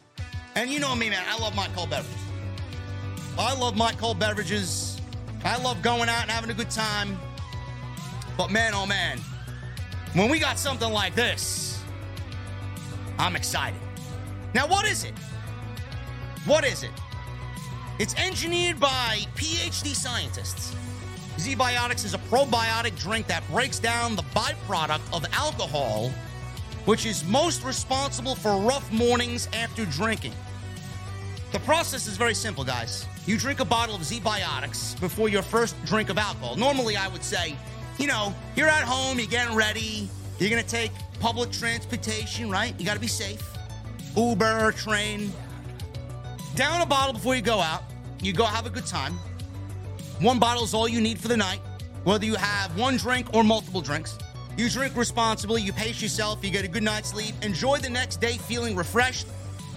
And 0.55 0.69
you 0.69 0.80
know 0.80 0.95
me, 0.95 1.09
man. 1.09 1.22
I 1.27 1.38
love 1.38 1.53
my 1.53 1.67
cold 1.76 1.89
beverages. 1.89 2.17
I 3.38 3.53
love 3.59 3.76
my 3.76 3.91
cold 3.91 4.19
beverages. 4.19 5.01
I 5.43 5.61
love 5.61 5.81
going 5.81 6.07
out 6.07 6.22
and 6.22 6.31
having 6.31 6.49
a 6.49 6.53
good 6.53 6.72
time. 6.72 7.19
But 8.38 8.51
man, 8.51 8.73
oh 8.73 8.85
man, 8.85 9.19
when 10.13 10.31
we 10.31 10.39
got 10.39 10.57
something 10.57 10.89
like 10.89 11.13
this, 11.13 11.84
I'm 13.19 13.35
excited. 13.35 13.80
Now, 14.53 14.65
what 14.65 14.85
is 14.85 15.03
it? 15.03 15.13
What 16.45 16.63
is 16.63 16.84
it? 16.84 16.91
It's 17.99 18.15
engineered 18.15 18.80
by 18.80 19.26
PhD 19.35 19.93
scientists. 19.93 20.73
ZBiotics 21.38 22.06
is 22.06 22.14
a 22.14 22.18
probiotic 22.18 22.98
drink 22.98 23.28
that 23.28 23.45
breaks 23.49 23.78
down 23.78 24.16
the 24.16 24.24
byproduct 24.34 25.02
of 25.14 25.26
alcohol, 25.34 26.10
which 26.86 27.06
is 27.06 27.26
most 27.26 27.64
responsible 27.64 28.36
for 28.36 28.57
rough 28.57 28.90
mornings 28.91 29.49
after 29.53 29.86
drinking. 29.86 30.34
The 31.52 31.60
process 31.60 32.07
is 32.07 32.16
very 32.16 32.34
simple, 32.34 32.64
guys. 32.64 33.06
You 33.26 33.38
drink 33.38 33.60
a 33.60 33.66
bottle 33.66 33.95
of 33.95 34.02
ZBiotics 34.02 34.99
before 35.02 35.28
your 35.28 35.41
first 35.41 35.76
drink 35.86 36.10
of 36.10 36.18
alcohol. 36.18 36.56
Normally, 36.56 36.95
I 36.95 37.10
would 37.10 37.24
say, 37.24 37.57
you 37.98 38.07
know, 38.07 38.34
you're 38.56 38.70
at 38.70 38.84
home, 38.84 39.20
you're 39.20 39.28
getting 39.28 39.56
ready, 39.56 40.10
you're 40.40 40.49
gonna 40.49 40.64
take 40.64 40.91
public 41.20 41.52
transportation, 41.52 42.49
right? 42.49 42.74
You 42.80 42.86
gotta 42.86 42.99
be 42.99 43.07
safe. 43.07 43.44
Uber, 44.16 44.72
train, 44.72 45.34
down 46.56 46.82
a 46.82 46.86
bottle 46.86 47.14
before 47.14 47.36
you 47.36 47.41
go 47.41 47.60
out. 47.60 47.84
You 48.22 48.32
go 48.32 48.45
have 48.45 48.66
a 48.66 48.70
good 48.70 48.86
time. 48.86 49.20
One 50.21 50.39
bottle 50.39 50.63
is 50.63 50.73
all 50.73 50.87
you 50.87 51.01
need 51.01 51.19
for 51.19 51.27
the 51.27 51.35
night, 51.35 51.59
whether 52.05 52.25
you 52.25 52.35
have 52.35 52.77
one 52.77 52.95
drink 52.95 53.33
or 53.33 53.43
multiple 53.43 53.81
drinks. 53.81 54.17
You 54.57 54.69
drink 54.69 54.95
responsibly, 54.95 55.61
you 55.61 55.73
pace 55.73 56.01
yourself, 56.01 56.39
you 56.41 56.51
get 56.51 56.63
a 56.63 56.69
good 56.69 56.83
night's 56.83 57.09
sleep, 57.09 57.35
enjoy 57.41 57.79
the 57.79 57.89
next 57.89 58.21
day 58.21 58.37
feeling 58.37 58.77
refreshed 58.77 59.27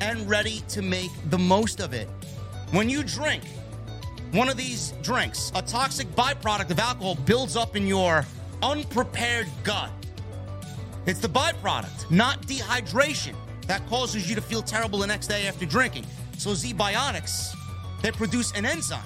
and 0.00 0.28
ready 0.30 0.62
to 0.68 0.80
make 0.80 1.10
the 1.30 1.38
most 1.38 1.80
of 1.80 1.92
it. 1.92 2.08
When 2.70 2.88
you 2.88 3.02
drink 3.02 3.42
one 4.30 4.48
of 4.48 4.56
these 4.56 4.92
drinks, 5.02 5.50
a 5.56 5.62
toxic 5.62 6.06
byproduct 6.14 6.70
of 6.70 6.78
alcohol 6.78 7.16
builds 7.16 7.56
up 7.56 7.74
in 7.74 7.88
your 7.88 8.24
unprepared 8.62 9.48
gut. 9.64 9.90
It's 11.06 11.18
the 11.18 11.28
byproduct, 11.28 12.12
not 12.12 12.42
dehydration, 12.42 13.34
that 13.66 13.84
causes 13.88 14.28
you 14.28 14.36
to 14.36 14.40
feel 14.40 14.62
terrible 14.62 15.00
the 15.00 15.06
next 15.08 15.26
day 15.26 15.48
after 15.48 15.66
drinking. 15.66 16.06
So 16.36 16.50
ZBiotics, 16.50 17.56
they 18.02 18.12
produce 18.12 18.52
an 18.52 18.64
enzyme 18.64 19.02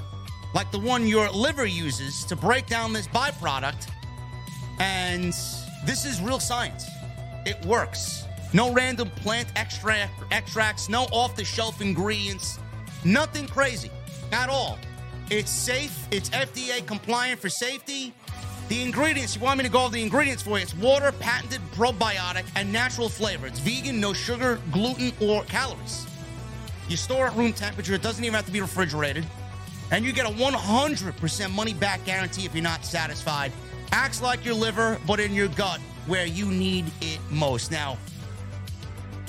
like 0.54 0.70
the 0.70 0.78
one 0.78 1.06
your 1.06 1.30
liver 1.30 1.66
uses 1.66 2.24
to 2.24 2.36
break 2.36 2.66
down 2.66 2.92
this 2.92 3.08
byproduct. 3.08 3.88
And 4.78 5.32
this 5.84 6.04
is 6.04 6.20
real 6.20 6.40
science. 6.40 6.86
It 7.46 7.64
works. 7.66 8.24
No 8.52 8.72
random 8.72 9.08
plant 9.10 9.48
extract, 9.56 10.12
extracts, 10.30 10.88
no 10.88 11.04
off 11.04 11.34
the 11.36 11.44
shelf 11.44 11.80
ingredients, 11.80 12.58
nothing 13.04 13.46
crazy 13.46 13.90
at 14.30 14.50
all. 14.50 14.78
It's 15.30 15.50
safe, 15.50 16.06
it's 16.10 16.28
FDA 16.30 16.86
compliant 16.86 17.40
for 17.40 17.48
safety. 17.48 18.12
The 18.68 18.82
ingredients, 18.82 19.34
you 19.36 19.42
want 19.42 19.58
me 19.58 19.64
to 19.64 19.70
go 19.70 19.84
over 19.84 19.94
the 19.94 20.02
ingredients 20.02 20.42
for 20.42 20.58
you? 20.58 20.62
It's 20.62 20.74
water, 20.74 21.12
patented 21.12 21.60
probiotic, 21.72 22.44
and 22.54 22.70
natural 22.72 23.08
flavor. 23.08 23.46
It's 23.46 23.58
vegan, 23.58 24.00
no 24.00 24.12
sugar, 24.12 24.60
gluten, 24.70 25.12
or 25.20 25.44
calories. 25.44 26.06
You 26.88 26.96
store 26.96 27.28
at 27.28 27.36
room 27.36 27.52
temperature. 27.52 27.94
It 27.94 28.02
doesn't 28.02 28.22
even 28.22 28.34
have 28.34 28.46
to 28.46 28.52
be 28.52 28.60
refrigerated. 28.60 29.26
And 29.92 30.04
you 30.04 30.12
get 30.12 30.26
a 30.26 30.32
100% 30.32 31.52
money 31.52 31.74
back 31.74 32.04
guarantee 32.04 32.44
if 32.44 32.54
you're 32.54 32.62
not 32.62 32.84
satisfied. 32.84 33.52
Acts 33.92 34.20
like 34.20 34.44
your 34.44 34.54
liver, 34.54 34.98
but 35.06 35.20
in 35.20 35.32
your 35.34 35.48
gut 35.48 35.78
where 36.06 36.26
you 36.26 36.46
need 36.46 36.86
it 37.00 37.20
most. 37.30 37.70
Now, 37.70 37.96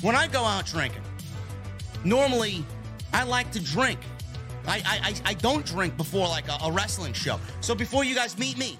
when 0.00 0.16
I 0.16 0.26
go 0.26 0.42
out 0.42 0.66
drinking, 0.66 1.02
normally 2.02 2.64
I 3.12 3.22
like 3.22 3.52
to 3.52 3.62
drink. 3.62 4.00
I, 4.66 4.82
I, 4.84 5.30
I 5.30 5.34
don't 5.34 5.64
drink 5.64 5.96
before 5.96 6.26
like 6.26 6.48
a, 6.48 6.56
a 6.64 6.72
wrestling 6.72 7.12
show. 7.12 7.38
So 7.60 7.74
before 7.74 8.02
you 8.02 8.14
guys 8.14 8.36
meet 8.36 8.58
me, 8.58 8.78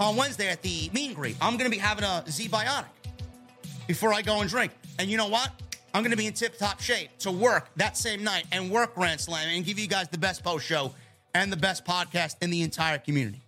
on 0.00 0.16
Wednesday 0.16 0.48
at 0.48 0.62
the 0.62 0.90
meet 0.92 1.08
and 1.08 1.14
greet. 1.14 1.36
I'm 1.40 1.56
going 1.56 1.70
to 1.70 1.76
be 1.76 1.80
having 1.80 2.04
a 2.04 2.24
Z 2.28 2.48
Biotic 2.48 2.86
before 3.86 4.12
I 4.12 4.22
go 4.22 4.40
and 4.40 4.48
drink. 4.48 4.72
And 4.98 5.10
you 5.10 5.16
know 5.16 5.28
what? 5.28 5.50
I'm 5.92 6.02
going 6.02 6.12
to 6.12 6.16
be 6.16 6.26
in 6.26 6.32
tip 6.32 6.56
top 6.56 6.80
shape 6.80 7.10
to 7.18 7.30
work 7.30 7.68
that 7.76 7.96
same 7.96 8.24
night 8.24 8.46
and 8.50 8.70
work 8.70 8.94
Grand 8.94 9.20
Slam 9.20 9.48
and 9.48 9.64
give 9.64 9.78
you 9.78 9.86
guys 9.86 10.08
the 10.08 10.18
best 10.18 10.42
post 10.42 10.64
show 10.64 10.94
and 11.34 11.52
the 11.52 11.56
best 11.56 11.84
podcast 11.84 12.36
in 12.42 12.50
the 12.50 12.62
entire 12.62 12.98
community. 12.98 13.40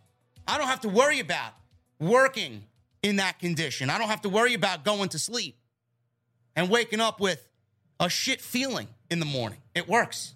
I 0.47 0.59
don't 0.59 0.69
have 0.69 0.81
to 0.81 0.89
worry 0.89 1.21
about 1.21 1.53
working 1.99 2.65
in 3.03 3.17
that 3.17 3.39
condition. 3.39 3.91
I 3.91 3.99
don't 3.99 4.09
have 4.09 4.23
to 4.23 4.29
worry 4.29 4.55
about 4.55 4.85
going 4.85 5.09
to 5.11 5.19
sleep 5.19 5.57
and 6.57 6.69
waking 6.69 7.01
up 7.01 7.21
with 7.21 7.47
a 8.01 8.09
shit 8.09 8.41
feeling 8.41 8.89
in 9.11 9.21
the 9.21 9.27
morning. 9.27 9.59
It 9.75 9.89
works. 9.89 10.35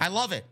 I 0.00 0.08
love 0.08 0.32
it. 0.32 0.44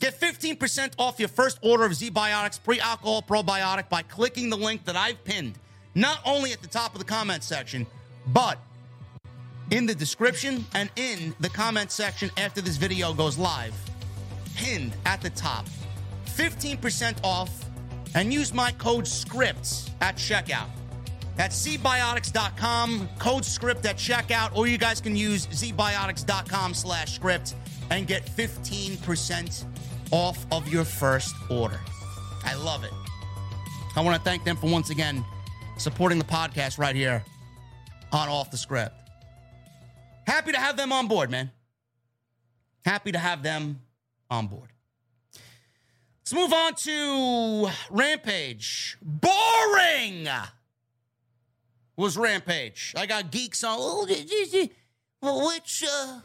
Get 0.00 0.18
15% 0.18 0.94
off 0.98 1.18
your 1.18 1.28
first 1.28 1.58
order 1.62 1.84
of 1.84 1.92
ZBiotics 1.92 2.62
pre 2.62 2.80
alcohol 2.80 3.22
probiotic 3.22 3.88
by 3.88 4.02
clicking 4.02 4.48
the 4.48 4.56
link 4.56 4.84
that 4.84 4.96
I've 4.96 5.22
pinned, 5.24 5.58
not 5.94 6.20
only 6.24 6.52
at 6.52 6.62
the 6.62 6.68
top 6.68 6.92
of 6.92 7.00
the 7.00 7.04
comment 7.04 7.42
section, 7.42 7.86
but 8.28 8.58
in 9.70 9.86
the 9.86 9.94
description 9.94 10.64
and 10.74 10.88
in 10.96 11.34
the 11.40 11.48
comment 11.48 11.90
section 11.90 12.30
after 12.36 12.60
this 12.60 12.76
video 12.76 13.12
goes 13.12 13.36
live. 13.36 13.74
Pinned 14.58 14.92
at 15.06 15.20
the 15.20 15.30
top. 15.30 15.66
15% 16.26 17.18
off 17.22 17.64
and 18.16 18.34
use 18.34 18.52
my 18.52 18.72
code 18.72 19.04
SCRIPTS 19.04 19.90
at 20.00 20.16
checkout. 20.16 20.68
That's 21.36 21.64
zbiotics.com, 21.64 23.08
code 23.20 23.44
script 23.44 23.86
at 23.86 23.96
checkout, 23.96 24.56
or 24.56 24.66
you 24.66 24.76
guys 24.76 25.00
can 25.00 25.14
use 25.14 25.46
zbiotics.com 25.46 26.74
slash 26.74 27.14
script 27.14 27.54
and 27.90 28.08
get 28.08 28.26
15% 28.26 29.64
off 30.10 30.44
of 30.50 30.66
your 30.66 30.82
first 30.84 31.36
order. 31.48 31.78
I 32.44 32.56
love 32.56 32.82
it. 32.82 32.90
I 33.94 34.00
want 34.00 34.16
to 34.16 34.22
thank 34.28 34.42
them 34.42 34.56
for 34.56 34.68
once 34.68 34.90
again 34.90 35.24
supporting 35.76 36.18
the 36.18 36.24
podcast 36.24 36.76
right 36.76 36.96
here 36.96 37.22
on 38.10 38.28
Off 38.28 38.50
the 38.50 38.56
Script. 38.56 38.96
Happy 40.26 40.50
to 40.50 40.58
have 40.58 40.76
them 40.76 40.90
on 40.92 41.06
board, 41.06 41.30
man. 41.30 41.52
Happy 42.84 43.12
to 43.12 43.18
have 43.18 43.44
them 43.44 43.80
on 44.30 44.46
board. 44.46 44.70
Let's 46.20 46.34
move 46.34 46.52
on 46.52 46.74
to 46.74 47.70
Rampage. 47.90 48.98
Boring 49.00 50.28
was 51.96 52.18
Rampage. 52.18 52.94
I 52.96 53.06
got 53.06 53.30
geeks 53.30 53.64
on. 53.64 53.76
Oh, 53.80 55.48
which 55.48 55.84
uh, 55.90 56.20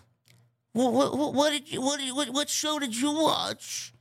what, 0.74 0.94
what, 0.94 1.34
what 1.34 1.52
did 1.52 1.72
you 1.72 1.82
what, 1.82 2.00
did, 2.00 2.14
what 2.14 2.30
what 2.30 2.50
show 2.50 2.80
did 2.80 2.96
you 2.96 3.12
watch? 3.14 3.94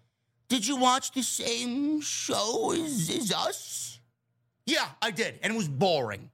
Did 0.49 0.67
you 0.67 0.77
watch 0.77 1.13
the 1.13 1.23
same 1.23 2.01
show 2.01 2.73
as, 2.73 3.09
as 3.09 3.33
us? 3.33 4.01
Yeah, 4.67 4.87
I 5.01 5.11
did, 5.11 5.39
and 5.43 5.55
it 5.55 5.57
was 5.57 5.69
boring. 5.69 6.31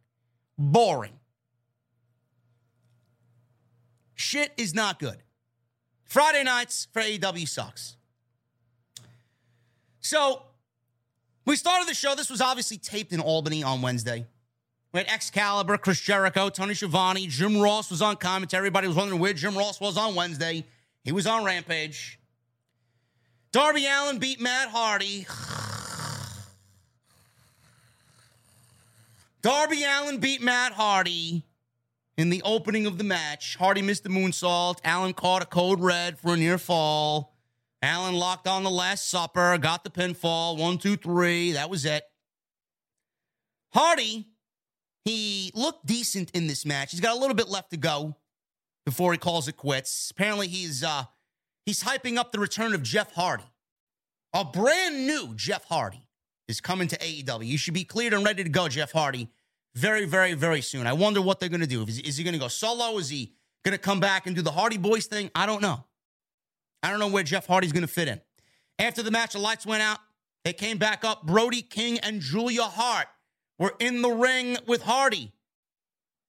Boring. 0.57 1.13
Shit 4.15 4.53
is 4.57 4.75
not 4.75 4.99
good. 4.99 5.19
Friday 6.09 6.43
nights 6.43 6.89
for 6.93 7.01
AEW 7.03 7.47
sucks. 7.47 7.97
So 10.01 10.43
we 11.45 11.55
started 11.55 11.87
the 11.87 11.95
show. 11.95 12.15
This 12.15 12.31
was 12.31 12.41
obviously 12.41 12.79
taped 12.79 13.13
in 13.13 13.21
Albany 13.21 13.63
on 13.63 13.83
Wednesday. 13.83 14.27
We 14.93 15.01
had 15.01 15.09
Excalibur, 15.09 15.77
Chris 15.77 16.01
Jericho, 16.01 16.49
Tony 16.49 16.73
Schiavone, 16.73 17.27
Jim 17.27 17.61
Ross 17.61 17.91
was 17.91 18.01
on 18.01 18.17
commentary. 18.17 18.59
Everybody 18.59 18.89
was 18.89 18.97
wondering 18.97 19.21
where 19.21 19.35
Jim 19.35 19.55
Ross 19.57 19.79
was 19.81 19.99
on 19.99 20.15
Wednesday. 20.15 20.65
He 21.05 21.13
was 21.13 21.27
on 21.27 21.45
Rampage. 21.45 22.19
Darby 23.53 23.87
Allin 23.87 24.19
beat 24.19 24.41
Matt 24.41 24.71
Hardy. 24.71 25.27
Darby 29.43 29.85
Allin 29.85 30.19
beat 30.21 30.41
Matt 30.41 30.73
Hardy 30.73 31.45
in 32.19 32.31
the 32.31 32.43
opening 32.43 32.85
of 32.85 32.99
the 32.99 33.05
match. 33.05 33.57
Hardy 33.57 33.81
missed 33.81 34.03
the 34.03 34.11
moonsault. 34.11 34.81
Allin 34.85 35.15
caught 35.15 35.41
a 35.41 35.47
code 35.47 35.81
red 35.81 36.19
for 36.19 36.35
a 36.35 36.37
near 36.37 36.59
fall. 36.59 37.33
Allin 37.81 38.17
locked 38.17 38.49
on 38.49 38.65
the 38.65 38.71
last 38.71 39.09
supper, 39.09 39.57
got 39.57 39.85
the 39.85 39.91
pinfall. 39.91 40.59
One, 40.59 40.79
two, 40.79 40.97
three. 40.97 41.53
That 41.53 41.71
was 41.71 41.85
it. 41.85 42.03
Hardy, 43.73 44.27
he 45.05 45.53
looked 45.55 45.87
decent 45.87 46.33
in 46.33 46.49
this 46.49 46.67
match. 46.67 46.91
He's 46.91 47.01
got 47.01 47.17
a 47.17 47.21
little 47.21 47.37
bit 47.37 47.49
left 47.49 47.71
to 47.71 47.77
go 47.77 48.17
before 48.85 49.13
he 49.13 49.19
calls 49.19 49.47
it 49.47 49.57
quits. 49.57 50.11
Apparently, 50.11 50.49
he's 50.49 50.83
uh 50.83 51.05
he's 51.67 51.85
hyping 51.85 52.17
up 52.17 52.33
the 52.33 52.41
return 52.41 52.75
of 52.75 52.83
Jeff 52.83 53.15
Hardy. 53.15 53.45
A 54.35 54.45
brand 54.45 55.07
new 55.07 55.35
Jeff 55.37 55.65
Hardy 55.67 56.09
is 56.49 56.61
coming 56.61 56.89
to 56.89 56.99
AEW. 56.99 57.47
You 57.47 57.59
should 57.59 57.75
be 57.75 57.85
cleared 57.85 58.13
and 58.13 58.25
ready 58.25 58.43
to 58.43 58.51
go, 58.51 58.69
Jeff 58.69 58.91
Hardy, 58.91 59.31
very, 59.79 60.05
very, 60.05 60.35
very 60.35 60.61
soon. 60.61 60.87
I 60.87 60.93
wonder 60.93 61.23
what 61.23 61.39
they're 61.39 61.49
going 61.49 61.61
to 61.61 61.67
do. 61.67 61.83
Is, 61.83 62.01
is 62.01 62.17
he 62.17 62.25
going 62.25 62.35
to 62.35 62.41
go 62.41 62.49
solo? 62.49 62.99
Is 62.99 63.09
he 63.09 63.33
going 63.65 63.73
to 63.73 63.79
come 63.79 64.01
back 64.01 64.27
and 64.27 64.35
do 64.35 64.43
the 64.43 64.51
Hardy 64.51 64.77
Boys 64.77 65.07
thing? 65.07 65.31
I 65.35 65.47
don't 65.47 65.63
know. 65.63 65.85
I 66.83 66.91
don't 66.91 66.99
know 66.99 67.09
where 67.09 67.23
Jeff 67.23 67.47
Hardy's 67.47 67.73
going 67.73 67.87
to 67.87 67.93
fit 67.93 68.09
in. 68.09 68.21
After 68.79 69.03
the 69.03 69.11
match, 69.11 69.33
the 69.33 69.39
lights 69.39 69.65
went 69.65 69.83
out. 69.83 69.99
They 70.45 70.53
came 70.53 70.79
back 70.79 71.05
up. 71.05 71.27
Brody 71.27 71.63
King 71.63 71.99
and 72.01 72.21
Julia 72.21 72.63
Hart 72.63 73.07
were 73.59 73.75
in 73.79 74.03
the 74.03 74.11
ring 74.11 74.57
with 74.67 74.83
Hardy. 74.83 75.33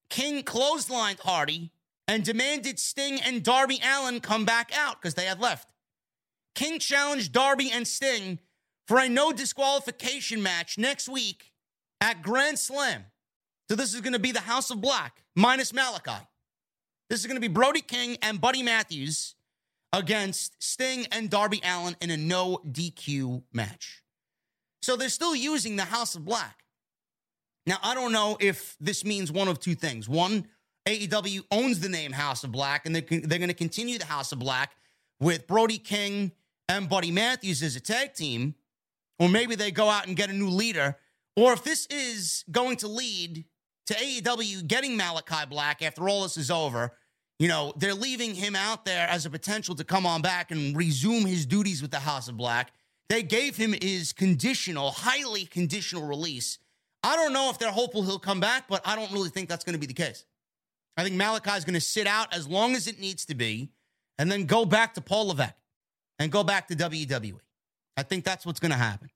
King 0.10 0.44
clotheslined 0.44 1.20
Hardy 1.20 1.72
and 2.08 2.24
demanded 2.24 2.80
Sting 2.80 3.20
and 3.22 3.44
Darby 3.44 3.80
Allin 3.84 4.20
come 4.20 4.46
back 4.46 4.72
out 4.76 5.02
because 5.02 5.14
they 5.14 5.26
had 5.26 5.40
left. 5.40 5.72
King 6.56 6.80
challenged 6.80 7.32
Darby 7.32 7.72
and 7.72 7.88
Sting 7.88 8.40
for 8.88 9.00
a 9.00 9.08
no 9.08 9.32
disqualification 9.32 10.42
match 10.42 10.78
next 10.78 11.08
week 11.08 11.52
at 12.02 12.24
Grand 12.24 12.58
Slam. 12.58 13.06
So 13.70 13.76
this 13.76 13.94
is 13.94 14.02
going 14.02 14.14
to 14.14 14.20
be 14.20 14.32
the 14.32 14.40
House 14.40 14.72
of 14.72 14.82
Black 14.82 15.22
minus 15.36 15.72
Malakai. 15.72 16.26
This 17.08 17.20
is 17.20 17.28
going 17.28 17.36
to 17.36 17.42
be 17.42 17.48
Brody 17.48 17.82
King 17.82 18.18
and 18.24 18.42
Buddy 18.42 18.64
Matthews 18.64 19.36
against 19.94 20.62
Sting 20.62 21.06
and 21.12 21.30
Darby 21.30 21.62
Allin 21.64 21.96
in 22.02 22.10
a 22.10 22.18
no 22.18 22.62
DQ 22.68 23.44
match. 23.54 24.04
So 24.82 24.96
they're 24.96 25.10
still 25.10 25.36
using 25.36 25.76
the 25.76 25.84
House 25.84 26.16
of 26.16 26.26
Black. 26.26 26.64
Now, 27.68 27.78
I 27.84 27.94
don't 27.94 28.12
know 28.12 28.38
if 28.40 28.76
this 28.80 29.06
means 29.06 29.32
one 29.32 29.48
of 29.48 29.60
two 29.60 29.76
things. 29.76 30.10
One, 30.10 30.48
AEW 30.88 31.44
owns 31.52 31.80
the 31.80 31.90
name 31.90 32.12
House 32.12 32.44
of 32.44 32.52
Black, 32.52 32.88
and 32.88 32.96
they're, 32.96 33.04
they're 33.22 33.38
going 33.38 33.50
to 33.50 33.54
continue 33.54 34.00
the 34.00 34.06
House 34.06 34.32
of 34.32 34.40
Black 34.40 34.76
with 35.20 35.46
Brody 35.46 35.78
King 35.78 36.32
and 36.68 36.90
Buddy 36.90 37.12
Matthews 37.12 37.62
as 37.62 37.76
a 37.76 37.80
tag 37.80 38.16
team. 38.16 38.56
Or 39.20 39.30
maybe 39.30 39.54
they 39.54 39.70
go 39.70 39.90
out 39.90 40.08
and 40.08 40.16
get 40.16 40.32
a 40.32 40.34
new 40.34 40.50
leader. 40.50 40.96
Or 41.36 41.54
if 41.54 41.64
this 41.64 41.86
is 41.88 42.44
going 42.50 42.78
to 42.78 42.88
lead 42.88 43.46
to 43.90 43.96
AEW 43.96 44.68
getting 44.68 44.96
Malakai 44.96 45.50
Black 45.50 45.82
after 45.82 46.08
all 46.08 46.22
this 46.22 46.38
is 46.38 46.52
over, 46.52 46.92
you 47.40 47.48
know, 47.48 47.74
they're 47.76 47.96
leaving 47.96 48.36
him 48.36 48.56
out 48.56 48.86
there 48.86 49.08
as 49.08 49.26
a 49.26 49.32
potential 49.32 49.74
to 49.74 49.84
come 49.84 50.06
on 50.06 50.22
back 50.22 50.52
and 50.52 50.78
resume 50.78 51.26
his 51.26 51.48
duties 51.48 51.82
with 51.82 51.90
the 51.90 52.00
House 52.00 52.28
of 52.28 52.38
Black. 52.38 52.72
They 53.10 53.24
gave 53.24 53.58
him 53.58 53.74
his 53.82 54.14
conditional, 54.14 54.92
highly 54.92 55.46
conditional 55.46 56.06
release. 56.06 56.60
I 57.02 57.16
don't 57.16 57.34
know 57.34 57.50
if 57.50 57.58
they're 57.58 57.72
hopeful 57.72 58.04
he'll 58.04 58.20
come 58.20 58.40
back, 58.40 58.68
but 58.68 58.86
I 58.86 58.96
don't 58.96 59.12
really 59.12 59.30
think 59.30 59.50
that's 59.50 59.64
going 59.64 59.74
to 59.74 59.80
be 59.80 59.88
the 59.88 59.94
case. 59.94 60.24
I 60.96 61.04
think 61.04 61.20
Malakai 61.20 61.58
is 61.58 61.66
going 61.66 61.74
to 61.74 61.82
sit 61.82 62.06
out 62.06 62.32
as 62.32 62.48
long 62.48 62.76
as 62.76 62.86
it 62.86 63.00
needs 63.00 63.26
to 63.26 63.34
be 63.34 63.72
and 64.20 64.32
then 64.32 64.46
go 64.46 64.66
back 64.66 64.94
to 64.96 65.02
Paul 65.02 65.30
Levesque 65.30 65.56
and 66.20 66.32
go 66.32 66.44
back 66.44 66.68
to 66.68 66.76
WWE. 66.76 67.40
I 67.98 68.04
think 68.04 68.24
that's 68.24 68.46
what's 68.46 68.60
going 68.60 68.72
to 68.72 68.78
happen. 68.78 69.10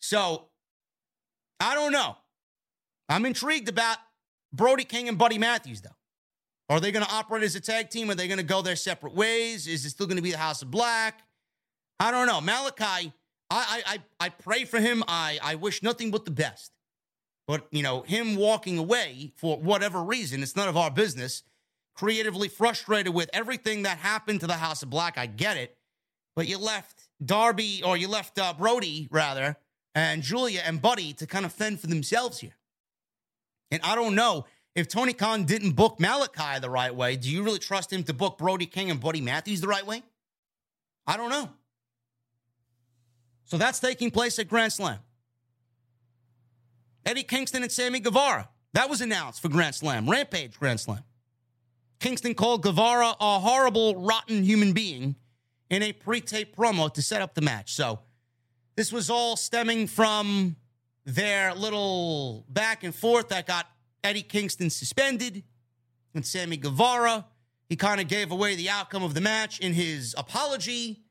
So 0.00 0.48
I 1.58 1.74
don't 1.74 1.92
know. 1.92 2.16
I'm 3.08 3.26
intrigued 3.26 3.68
about 3.68 3.98
Brody 4.52 4.84
King 4.84 5.08
and 5.08 5.18
Buddy 5.18 5.38
Matthews, 5.38 5.80
though. 5.80 5.90
Are 6.70 6.80
they 6.80 6.92
going 6.92 7.04
to 7.04 7.12
operate 7.12 7.42
as 7.42 7.54
a 7.54 7.60
tag 7.60 7.90
team? 7.90 8.10
Are 8.10 8.14
they 8.14 8.26
going 8.26 8.38
to 8.38 8.44
go 8.44 8.62
their 8.62 8.76
separate 8.76 9.14
ways? 9.14 9.66
Is 9.66 9.84
it 9.84 9.90
still 9.90 10.06
going 10.06 10.16
to 10.16 10.22
be 10.22 10.30
the 10.30 10.38
House 10.38 10.62
of 10.62 10.70
Black? 10.70 11.20
I 12.00 12.10
don't 12.10 12.26
know. 12.26 12.40
Malakai, 12.40 13.12
I 13.50 13.82
I 13.86 13.98
I 14.18 14.28
pray 14.30 14.64
for 14.64 14.80
him. 14.80 15.04
I 15.06 15.38
I 15.42 15.54
wish 15.56 15.82
nothing 15.82 16.10
but 16.10 16.24
the 16.24 16.30
best. 16.30 16.72
But 17.46 17.66
you 17.70 17.82
know, 17.82 18.02
him 18.02 18.36
walking 18.36 18.78
away 18.78 19.32
for 19.36 19.58
whatever 19.58 20.02
reason, 20.02 20.42
it's 20.42 20.56
none 20.56 20.68
of 20.68 20.76
our 20.76 20.90
business. 20.90 21.42
Creatively 21.94 22.48
frustrated 22.48 23.14
with 23.14 23.30
everything 23.32 23.82
that 23.82 23.98
happened 23.98 24.40
to 24.40 24.48
the 24.48 24.54
House 24.54 24.82
of 24.82 24.90
Black. 24.90 25.16
I 25.16 25.26
get 25.26 25.56
it, 25.56 25.76
but 26.34 26.48
you 26.48 26.58
left 26.58 27.08
Darby 27.24 27.82
or 27.84 27.96
you 27.96 28.08
left 28.08 28.38
uh, 28.38 28.52
Brody 28.54 29.06
rather 29.12 29.56
and 29.94 30.22
Julia 30.22 30.62
and 30.64 30.82
Buddy 30.82 31.12
to 31.12 31.26
kind 31.26 31.44
of 31.44 31.52
fend 31.52 31.78
for 31.78 31.86
themselves 31.86 32.40
here. 32.40 32.56
And 33.70 33.80
I 33.82 33.94
don't 33.94 34.14
know 34.14 34.46
if 34.74 34.88
Tony 34.88 35.12
Khan 35.12 35.44
didn't 35.44 35.72
book 35.72 35.98
Malakai 35.98 36.60
the 36.60 36.70
right 36.70 36.94
way, 36.94 37.16
do 37.16 37.30
you 37.30 37.42
really 37.42 37.58
trust 37.58 37.92
him 37.92 38.02
to 38.04 38.12
book 38.12 38.38
Brody 38.38 38.66
King 38.66 38.90
and 38.90 39.00
Buddy 39.00 39.20
Matthews 39.20 39.60
the 39.60 39.68
right 39.68 39.86
way? 39.86 40.02
I 41.06 41.16
don't 41.16 41.30
know. 41.30 41.50
So 43.44 43.58
that's 43.58 43.78
taking 43.78 44.10
place 44.10 44.38
at 44.38 44.48
Grand 44.48 44.72
Slam. 44.72 44.98
Eddie 47.06 47.22
Kingston 47.22 47.62
and 47.62 47.70
Sammy 47.70 48.00
Guevara. 48.00 48.48
That 48.72 48.90
was 48.90 49.00
announced 49.00 49.42
for 49.42 49.48
Grand 49.48 49.74
Slam, 49.74 50.08
Rampage 50.08 50.58
Grand 50.58 50.80
Slam. 50.80 51.04
Kingston 52.00 52.34
called 52.34 52.62
Guevara 52.62 53.14
a 53.20 53.38
horrible, 53.38 53.96
rotten 53.96 54.42
human 54.42 54.72
being 54.72 55.14
in 55.70 55.82
a 55.82 55.92
pre 55.92 56.20
tape 56.20 56.56
promo 56.56 56.92
to 56.92 57.02
set 57.02 57.22
up 57.22 57.34
the 57.34 57.40
match. 57.40 57.74
So 57.74 58.00
this 58.76 58.92
was 58.92 59.10
all 59.10 59.36
stemming 59.36 59.86
from 59.86 60.56
their 61.04 61.54
little 61.54 62.46
back 62.48 62.84
and 62.84 62.94
forth 62.94 63.28
that 63.28 63.46
got 63.46 63.66
Eddie 64.02 64.22
Kingston 64.22 64.70
suspended 64.70 65.42
and 66.14 66.24
Sammy 66.24 66.56
Guevara. 66.56 67.26
He 67.68 67.76
kind 67.76 68.00
of 68.00 68.08
gave 68.08 68.30
away 68.30 68.56
the 68.56 68.70
outcome 68.70 69.02
of 69.02 69.14
the 69.14 69.20
match 69.20 69.60
in 69.60 69.72
his 69.72 70.14
apology 70.16 71.04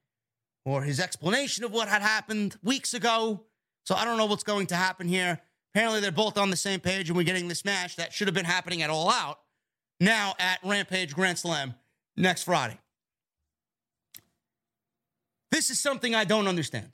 or 0.66 0.84
his 0.84 1.00
explanation 1.00 1.64
of 1.64 1.72
what 1.72 1.88
had 1.88 2.02
happened 2.02 2.56
weeks 2.64 2.94
ago. 2.94 3.44
So 3.86 3.96
I 3.96 4.06
don't 4.06 4.18
know 4.18 4.26
what's 4.26 4.44
going 4.44 4.68
to 4.68 4.76
happen 4.76 5.08
here. 5.08 5.40
Apparently, 5.74 6.00
they're 6.00 6.12
both 6.12 6.38
on 6.38 6.52
the 6.52 6.56
same 6.56 6.80
page, 6.80 7.10
and 7.10 7.18
we're 7.18 7.24
getting 7.24 7.48
this 7.48 7.66
match 7.66 7.96
that 7.96 8.14
should 8.14 8.28
have 8.28 8.36
been 8.36 8.46
happening 8.46 8.84
at 8.84 8.92
All 8.92 9.10
Out 9.10 9.40
now 10.00 10.36
at 10.38 10.60
Rampage 10.64 11.16
Grand 11.16 11.38
Slam 11.38 11.74
next 12.16 12.44
Friday. 12.44 12.78
This 15.52 15.70
is 15.70 15.80
something 15.80 16.14
I 16.14 16.26
don't 16.26 16.48
understand. 16.48 16.92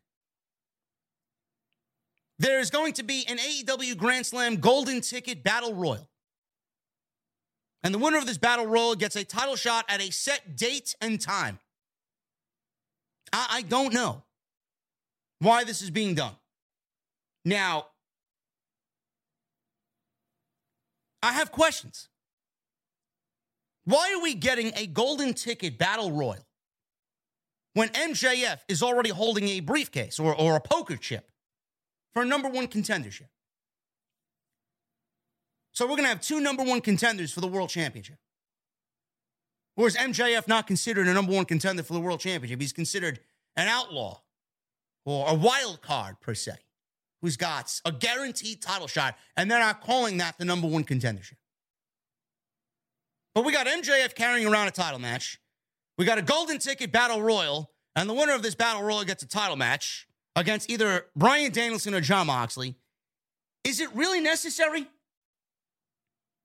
There 2.40 2.60
is 2.60 2.70
going 2.70 2.94
to 2.94 3.04
be 3.04 3.26
an 3.28 3.38
AEW 3.38 3.98
Grand 3.98 4.26
Slam 4.26 4.56
Golden 4.56 5.02
Ticket 5.02 5.44
Battle 5.44 5.74
Royal. 5.74 6.08
And 7.84 7.94
the 7.94 7.98
winner 7.98 8.18
of 8.18 8.26
this 8.26 8.38
Battle 8.38 8.66
Royal 8.66 8.96
gets 8.96 9.18
a 9.18 9.26
title 9.26 9.58
shot 9.58 9.86
at 9.90 10.02
a 10.02 10.10
set 10.10 10.56
date 10.56 10.96
and 11.02 11.20
time. 11.20 11.60
I, 13.34 13.48
I 13.52 13.62
don't 13.64 13.94
know 13.94 14.24
why 15.40 15.66
this 15.66 15.82
is 15.82 15.90
being 15.90 16.16
done. 16.16 16.34
Now, 17.44 17.88
I 21.22 21.34
have 21.34 21.52
questions. 21.52 22.08
Why 23.84 24.14
are 24.18 24.22
we 24.22 24.34
getting 24.34 24.72
a 24.76 24.88
golden 24.88 25.34
ticket 25.34 25.78
battle 25.78 26.12
royal 26.12 26.46
when 27.74 27.90
MJF 27.90 28.60
is 28.70 28.82
already 28.82 29.10
holding 29.10 29.48
a 29.50 29.60
briefcase 29.60 30.20
or, 30.20 30.34
or 30.34 30.56
a 30.56 30.62
poker 30.62 30.96
chip 30.96 31.29
for 32.14 32.22
a 32.22 32.26
number 32.26 32.50
one 32.50 32.68
contendership? 32.68 33.28
So 35.72 35.86
we're 35.86 35.96
going 35.96 36.04
to 36.04 36.10
have 36.10 36.22
two 36.22 36.42
number 36.42 36.64
one 36.64 36.82
contenders 36.82 37.32
for 37.32 37.42
the 37.42 37.48
world 37.48 37.70
championship. 37.70 38.18
Or 39.78 39.88
is 39.88 39.96
MJF 39.96 40.46
not 40.46 40.68
considered 40.68 41.08
a 41.08 41.14
number 41.14 41.32
one 41.32 41.46
contender 41.46 41.84
for 41.84 41.94
the 41.94 42.02
world 42.02 42.20
championship? 42.20 42.60
He's 42.60 42.74
considered 42.74 43.22
an 43.56 43.70
outlaw 43.70 44.20
or 45.06 45.30
a 45.30 45.34
wild 45.34 45.82
card, 45.82 46.20
per 46.20 46.34
se, 46.34 46.52
who's 47.22 47.38
got 47.38 47.80
a 47.86 47.92
guaranteed 47.94 48.62
title 48.62 48.88
shot, 48.88 49.16
and 49.38 49.50
they're 49.50 49.60
not 49.60 49.80
calling 49.80 50.18
that 50.18 50.38
the 50.38 50.44
number 50.44 50.68
one 50.68 50.84
contendership. 50.84 51.38
But 53.34 53.46
we 53.46 53.54
got 53.54 53.68
MJF 53.68 54.16
carrying 54.16 54.46
around 54.46 54.68
a 54.68 54.72
title 54.72 55.00
match. 55.00 55.40
We 55.98 56.04
got 56.04 56.18
a 56.18 56.24
golden 56.24 56.60
ticket 56.60 56.92
battle 56.92 57.22
royal, 57.22 57.72
and 57.96 58.10
the 58.10 58.14
winner 58.14 58.34
of 58.34 58.42
this 58.42 58.56
battle 58.56 58.84
royal 58.84 59.06
gets 59.06 59.24
a 59.24 59.28
title 59.28 59.56
match 59.56 60.09
against 60.36 60.70
either 60.70 61.06
Bryan 61.16 61.52
Danielson 61.52 61.94
or 61.94 62.02
Jon 62.02 62.28
Moxley. 62.28 62.76
Is 63.64 63.80
it 63.80 63.94
really 63.94 64.22
necessary? 64.22 64.88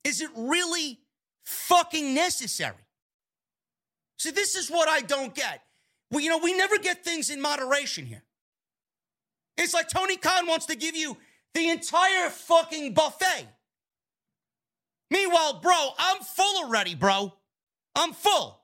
Is 0.04 0.20
it 0.20 0.30
really 0.36 0.98
fucking 1.44 2.14
necessary? 2.14 2.74
See, 4.18 4.30
this 4.30 4.54
is 4.56 4.70
what 4.70 4.88
I 4.88 5.00
don't 5.00 5.34
get. 5.34 5.62
Well, 6.10 6.20
you 6.20 6.28
know, 6.28 6.38
we 6.38 6.54
never 6.54 6.78
get 6.78 7.04
things 7.04 7.30
in 7.30 7.40
moderation 7.40 8.06
here. 8.06 8.22
It's 9.56 9.74
like 9.74 9.88
Tony 9.88 10.16
Khan 10.16 10.46
wants 10.46 10.66
to 10.66 10.76
give 10.76 10.96
you 10.96 11.16
the 11.54 11.68
entire 11.70 12.30
fucking 12.30 12.94
buffet. 12.94 13.48
Meanwhile, 15.10 15.60
bro, 15.60 15.90
I'm 15.98 16.22
full 16.22 16.64
already, 16.64 16.94
bro. 16.94 17.32
I'm 17.94 18.12
full. 18.12 18.60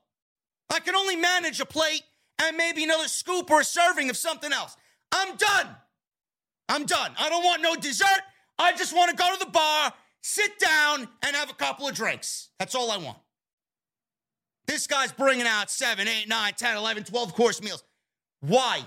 I 0.69 0.79
can 0.79 0.95
only 0.95 1.15
manage 1.15 1.59
a 1.59 1.65
plate 1.65 2.03
and 2.41 2.57
maybe 2.57 2.83
another 2.83 3.07
scoop 3.07 3.49
or 3.49 3.61
a 3.61 3.63
serving 3.63 4.09
of 4.09 4.17
something 4.17 4.51
else. 4.51 4.75
I'm 5.11 5.35
done. 5.35 5.67
I'm 6.69 6.85
done. 6.85 7.11
I 7.19 7.29
don't 7.29 7.43
want 7.43 7.61
no 7.61 7.75
dessert. 7.75 8.21
I 8.57 8.71
just 8.73 8.95
want 8.95 9.09
to 9.09 9.15
go 9.15 9.33
to 9.33 9.39
the 9.43 9.51
bar, 9.51 9.93
sit 10.21 10.59
down, 10.59 11.07
and 11.23 11.35
have 11.35 11.49
a 11.49 11.53
couple 11.53 11.87
of 11.87 11.95
drinks. 11.95 12.49
That's 12.59 12.75
all 12.75 12.91
I 12.91 12.97
want. 12.97 13.17
This 14.67 14.87
guy's 14.87 15.11
bringing 15.11 15.47
out 15.47 15.69
7, 15.69 16.07
8, 16.07 16.29
9, 16.29 16.53
10, 16.55 16.77
11, 16.77 17.03
12 17.03 17.33
course 17.33 17.61
meals. 17.61 17.83
Why? 18.39 18.81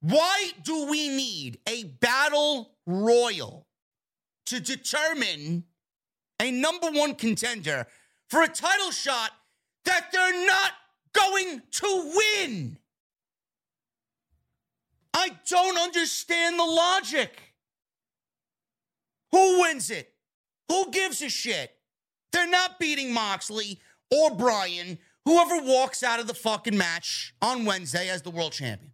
Why 0.00 0.50
do 0.64 0.86
we 0.86 1.08
need 1.08 1.58
a 1.68 1.84
battle 1.84 2.72
royal 2.86 3.66
to 4.46 4.58
determine 4.58 5.64
a 6.40 6.50
number 6.50 6.90
one 6.90 7.14
contender 7.14 7.86
for 8.28 8.42
a 8.42 8.48
title 8.48 8.90
shot 8.90 9.30
that 9.84 10.08
they're 10.12 10.46
not 10.46 10.72
going 11.12 11.62
to 11.70 12.12
win? 12.16 12.78
I 15.14 15.30
don't 15.48 15.78
understand 15.78 16.58
the 16.58 16.64
logic. 16.64 17.54
Who 19.32 19.60
wins 19.60 19.90
it? 19.90 20.12
Who 20.68 20.90
gives 20.90 21.22
a 21.22 21.28
shit? 21.28 21.72
They're 22.32 22.48
not 22.48 22.78
beating 22.78 23.12
Moxley 23.12 23.80
or 24.10 24.34
Bryan, 24.34 24.98
whoever 25.24 25.62
walks 25.62 26.02
out 26.02 26.20
of 26.20 26.26
the 26.26 26.34
fucking 26.34 26.76
match 26.76 27.34
on 27.42 27.64
Wednesday 27.64 28.08
as 28.08 28.22
the 28.22 28.30
world 28.30 28.52
champion. 28.52 28.92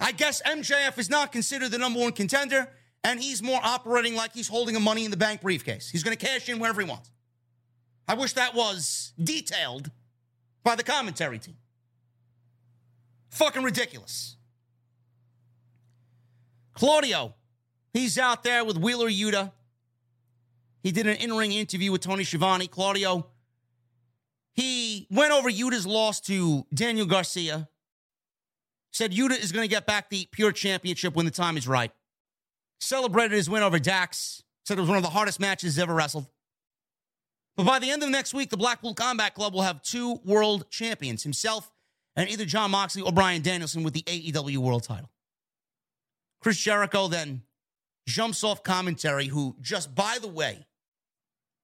I 0.00 0.10
guess 0.10 0.42
MJF 0.42 0.98
is 0.98 1.08
not 1.08 1.30
considered 1.30 1.70
the 1.70 1.78
number 1.78 2.00
one 2.00 2.12
contender, 2.12 2.68
and 3.04 3.20
he's 3.20 3.40
more 3.40 3.60
operating 3.62 4.16
like 4.16 4.32
he's 4.32 4.48
holding 4.48 4.74
a 4.74 4.80
money 4.80 5.04
in 5.04 5.12
the 5.12 5.16
bank 5.16 5.42
briefcase. 5.42 5.90
He's 5.90 6.02
going 6.02 6.16
to 6.16 6.26
cash 6.26 6.48
in 6.48 6.58
wherever 6.58 6.80
he 6.80 6.88
wants. 6.88 7.10
I 8.08 8.14
wish 8.14 8.32
that 8.32 8.54
was 8.54 9.12
detailed 9.22 9.90
by 10.64 10.74
the 10.74 10.82
commentary 10.82 11.38
team. 11.38 11.56
Fucking 13.32 13.62
ridiculous. 13.62 14.36
Claudio, 16.74 17.34
he's 17.94 18.18
out 18.18 18.42
there 18.42 18.62
with 18.62 18.76
Wheeler 18.76 19.08
Yuta. 19.08 19.52
He 20.82 20.92
did 20.92 21.06
an 21.06 21.16
in 21.16 21.32
ring 21.32 21.50
interview 21.52 21.92
with 21.92 22.02
Tony 22.02 22.24
Schiavone. 22.24 22.66
Claudio, 22.66 23.26
he 24.52 25.06
went 25.10 25.32
over 25.32 25.50
Yuta's 25.50 25.86
loss 25.86 26.20
to 26.22 26.66
Daniel 26.74 27.06
Garcia. 27.06 27.68
Said 28.92 29.12
Yuta 29.12 29.42
is 29.42 29.50
going 29.50 29.64
to 29.64 29.74
get 29.74 29.86
back 29.86 30.10
the 30.10 30.28
pure 30.30 30.52
championship 30.52 31.14
when 31.14 31.24
the 31.24 31.30
time 31.30 31.56
is 31.56 31.66
right. 31.66 31.90
Celebrated 32.80 33.34
his 33.34 33.48
win 33.48 33.62
over 33.62 33.78
Dax. 33.78 34.42
Said 34.66 34.76
it 34.76 34.82
was 34.82 34.90
one 34.90 34.98
of 34.98 35.04
the 35.04 35.10
hardest 35.10 35.40
matches 35.40 35.74
he's 35.74 35.82
ever 35.82 35.94
wrestled. 35.94 36.26
But 37.56 37.64
by 37.64 37.78
the 37.78 37.90
end 37.90 38.02
of 38.02 38.10
next 38.10 38.34
week, 38.34 38.50
the 38.50 38.58
Blackpool 38.58 38.92
Combat 38.92 39.34
Club 39.34 39.54
will 39.54 39.62
have 39.62 39.82
two 39.82 40.20
world 40.22 40.70
champions 40.70 41.22
himself 41.22 41.70
and 42.16 42.28
either 42.28 42.44
Jon 42.44 42.70
Moxley 42.70 43.02
or 43.02 43.12
Bryan 43.12 43.42
Danielson 43.42 43.82
with 43.82 43.94
the 43.94 44.02
AEW 44.02 44.58
world 44.58 44.84
title. 44.84 45.10
Chris 46.40 46.58
Jericho 46.58 47.08
then 47.08 47.42
jumps 48.06 48.42
off 48.42 48.62
commentary, 48.62 49.26
who, 49.26 49.56
just 49.60 49.94
by 49.94 50.18
the 50.20 50.28
way, 50.28 50.66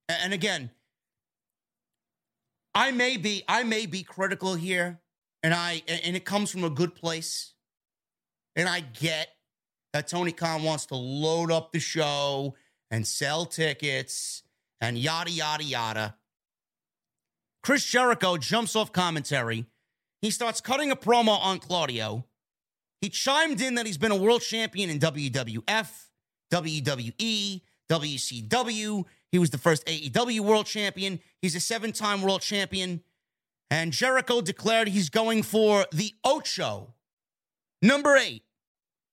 and 0.08 0.32
again, 0.32 0.70
I 2.74 2.92
may 2.92 3.16
be 3.16 3.42
I 3.48 3.64
may 3.64 3.86
be 3.86 4.02
critical 4.02 4.54
here, 4.54 5.00
and 5.42 5.52
I 5.52 5.82
and 5.88 6.16
it 6.16 6.24
comes 6.24 6.50
from 6.50 6.64
a 6.64 6.70
good 6.70 6.94
place, 6.94 7.54
and 8.56 8.68
I 8.68 8.80
get 8.80 9.28
that 9.92 10.08
Tony 10.08 10.32
Khan 10.32 10.62
wants 10.62 10.86
to 10.86 10.94
load 10.94 11.50
up 11.50 11.72
the 11.72 11.80
show 11.80 12.54
and 12.90 13.06
sell 13.06 13.46
tickets 13.46 14.42
and 14.80 14.96
yada 14.96 15.30
yada 15.30 15.64
yada. 15.64 16.16
Chris 17.62 17.84
Jericho 17.84 18.36
jumps 18.36 18.76
off 18.76 18.92
commentary. 18.92 19.66
He 20.20 20.30
starts 20.30 20.60
cutting 20.60 20.90
a 20.90 20.96
promo 20.96 21.38
on 21.38 21.58
Claudio. 21.58 22.24
He 23.00 23.08
chimed 23.08 23.60
in 23.60 23.76
that 23.76 23.86
he's 23.86 23.98
been 23.98 24.10
a 24.10 24.16
world 24.16 24.42
champion 24.42 24.90
in 24.90 24.98
WWF, 24.98 25.88
WWE, 26.52 27.60
WCW. 27.88 29.04
He 29.30 29.38
was 29.38 29.50
the 29.50 29.58
first 29.58 29.86
AEW 29.86 30.40
world 30.40 30.66
champion. 30.66 31.20
He's 31.40 31.54
a 31.54 31.60
seven 31.60 31.92
time 31.92 32.22
world 32.22 32.42
champion. 32.42 33.02
And 33.70 33.92
Jericho 33.92 34.40
declared 34.40 34.88
he's 34.88 35.10
going 35.10 35.42
for 35.42 35.86
the 35.92 36.14
Ocho, 36.24 36.94
number 37.82 38.16
eight. 38.16 38.42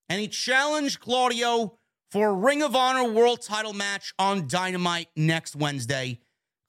And 0.07 0.21
he 0.21 0.27
challenged 0.27 1.01
Claudio 1.01 1.77
for 2.09 2.29
a 2.29 2.33
Ring 2.33 2.63
of 2.63 2.75
Honor 2.75 3.11
world 3.11 3.41
title 3.41 3.73
match 3.73 4.13
on 4.17 4.47
Dynamite 4.47 5.09
next 5.15 5.55
Wednesday. 5.55 6.19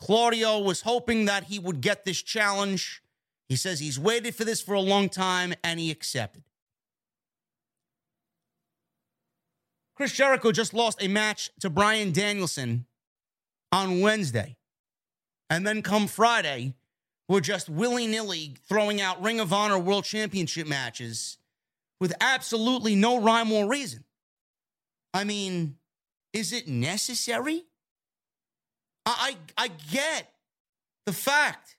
Claudio 0.01 0.59
was 0.59 0.83
hoping 0.83 1.27
that 1.27 1.45
he 1.45 1.59
would 1.59 1.81
get 1.81 2.05
this 2.05 2.21
challenge. 2.21 3.03
He 3.49 3.57
says 3.57 3.79
he's 3.79 3.99
waited 3.99 4.35
for 4.35 4.45
this 4.45 4.61
for 4.61 4.75
a 4.75 4.81
long 4.81 5.09
time 5.09 5.55
and 5.63 5.79
he 5.79 5.91
accepted. 5.91 6.43
Chris 9.95 10.13
Jericho 10.13 10.53
just 10.53 10.75
lost 10.75 11.03
a 11.03 11.09
match 11.09 11.51
to 11.61 11.71
Bryan 11.71 12.13
Danielson 12.13 12.87
on 13.73 14.01
Wednesday. 14.01 14.57
And 15.49 15.67
then 15.67 15.81
come 15.81 16.07
Friday, 16.07 16.75
we're 17.29 17.41
just 17.41 17.69
willy 17.69 18.07
nilly 18.07 18.57
throwing 18.69 19.01
out 19.01 19.23
Ring 19.23 19.41
of 19.41 19.53
Honor 19.53 19.79
World 19.79 20.05
Championship 20.05 20.67
matches 20.67 21.39
with 22.01 22.13
absolutely 22.21 22.95
no 22.95 23.21
rhyme 23.21 23.53
or 23.53 23.69
reason. 23.69 24.05
I 25.15 25.25
mean, 25.25 25.77
is 26.33 26.53
it 26.53 26.69
necessary? 26.69 27.65
I, 29.07 29.37
I, 29.57 29.65
I 29.65 29.69
get 29.69 30.31
the 31.07 31.13
fact 31.13 31.76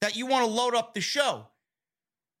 that 0.00 0.16
you 0.16 0.26
want 0.26 0.44
to 0.44 0.50
load 0.50 0.74
up 0.74 0.94
the 0.94 1.00
show. 1.00 1.46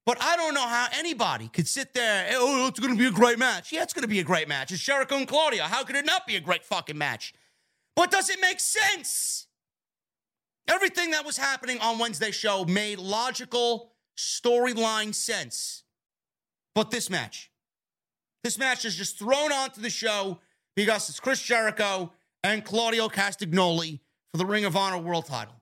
But 0.06 0.18
I 0.20 0.36
don't 0.36 0.54
know 0.54 0.66
how 0.66 0.88
anybody 0.98 1.48
could 1.48 1.68
sit 1.68 1.94
there, 1.94 2.28
oh, 2.32 2.68
it's 2.68 2.80
going 2.80 2.92
to 2.92 2.98
be 2.98 3.06
a 3.06 3.12
great 3.12 3.38
match. 3.38 3.70
Yeah, 3.70 3.82
it's 3.82 3.92
going 3.92 4.02
to 4.02 4.08
be 4.08 4.18
a 4.18 4.24
great 4.24 4.48
match. 4.48 4.72
It's 4.72 4.82
Jericho 4.82 5.16
and 5.16 5.28
Claudio. 5.28 5.64
How 5.64 5.84
could 5.84 5.96
it 5.96 6.06
not 6.06 6.26
be 6.26 6.36
a 6.36 6.40
great 6.40 6.64
fucking 6.64 6.96
match? 6.98 7.34
But 7.94 8.10
does 8.10 8.30
it 8.30 8.40
make 8.40 8.60
sense? 8.60 9.46
Everything 10.68 11.10
that 11.10 11.26
was 11.26 11.36
happening 11.36 11.78
on 11.80 11.98
Wednesday's 11.98 12.34
show 12.34 12.64
made 12.64 12.98
logical 12.98 13.92
storyline 14.16 15.14
sense. 15.14 15.82
But 16.74 16.90
this 16.90 17.10
match, 17.10 17.50
this 18.42 18.58
match 18.58 18.84
is 18.84 18.94
just 18.94 19.18
thrown 19.18 19.52
onto 19.52 19.80
the 19.80 19.90
show 19.90 20.38
because 20.76 21.08
it's 21.08 21.20
Chris 21.20 21.42
Jericho 21.42 22.12
and 22.42 22.64
Claudio 22.64 23.08
Castagnoli 23.08 24.00
for 24.30 24.38
the 24.38 24.46
Ring 24.46 24.64
of 24.64 24.76
Honor 24.76 24.98
World 24.98 25.26
title. 25.26 25.59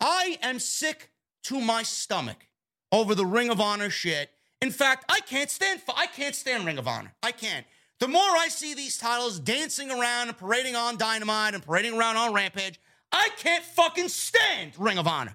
I 0.00 0.38
am 0.42 0.58
sick 0.58 1.10
to 1.44 1.60
my 1.60 1.82
stomach 1.82 2.46
over 2.92 3.14
the 3.14 3.26
Ring 3.26 3.50
of 3.50 3.60
Honor 3.60 3.90
shit. 3.90 4.30
In 4.60 4.70
fact, 4.70 5.04
I 5.08 5.20
can't 5.20 5.50
stand 5.50 5.82
I 5.96 6.06
can't 6.06 6.34
stand 6.34 6.66
Ring 6.66 6.78
of 6.78 6.88
Honor. 6.88 7.14
I 7.22 7.32
can't. 7.32 7.66
The 8.00 8.08
more 8.08 8.20
I 8.20 8.48
see 8.48 8.74
these 8.74 8.96
titles 8.96 9.40
dancing 9.40 9.90
around 9.90 10.28
and 10.28 10.38
parading 10.38 10.76
on 10.76 10.96
Dynamite 10.96 11.54
and 11.54 11.64
parading 11.64 11.94
around 11.94 12.16
on 12.16 12.32
Rampage, 12.32 12.78
I 13.10 13.30
can't 13.36 13.64
fucking 13.64 14.08
stand 14.08 14.72
Ring 14.78 14.98
of 14.98 15.06
Honor. 15.06 15.34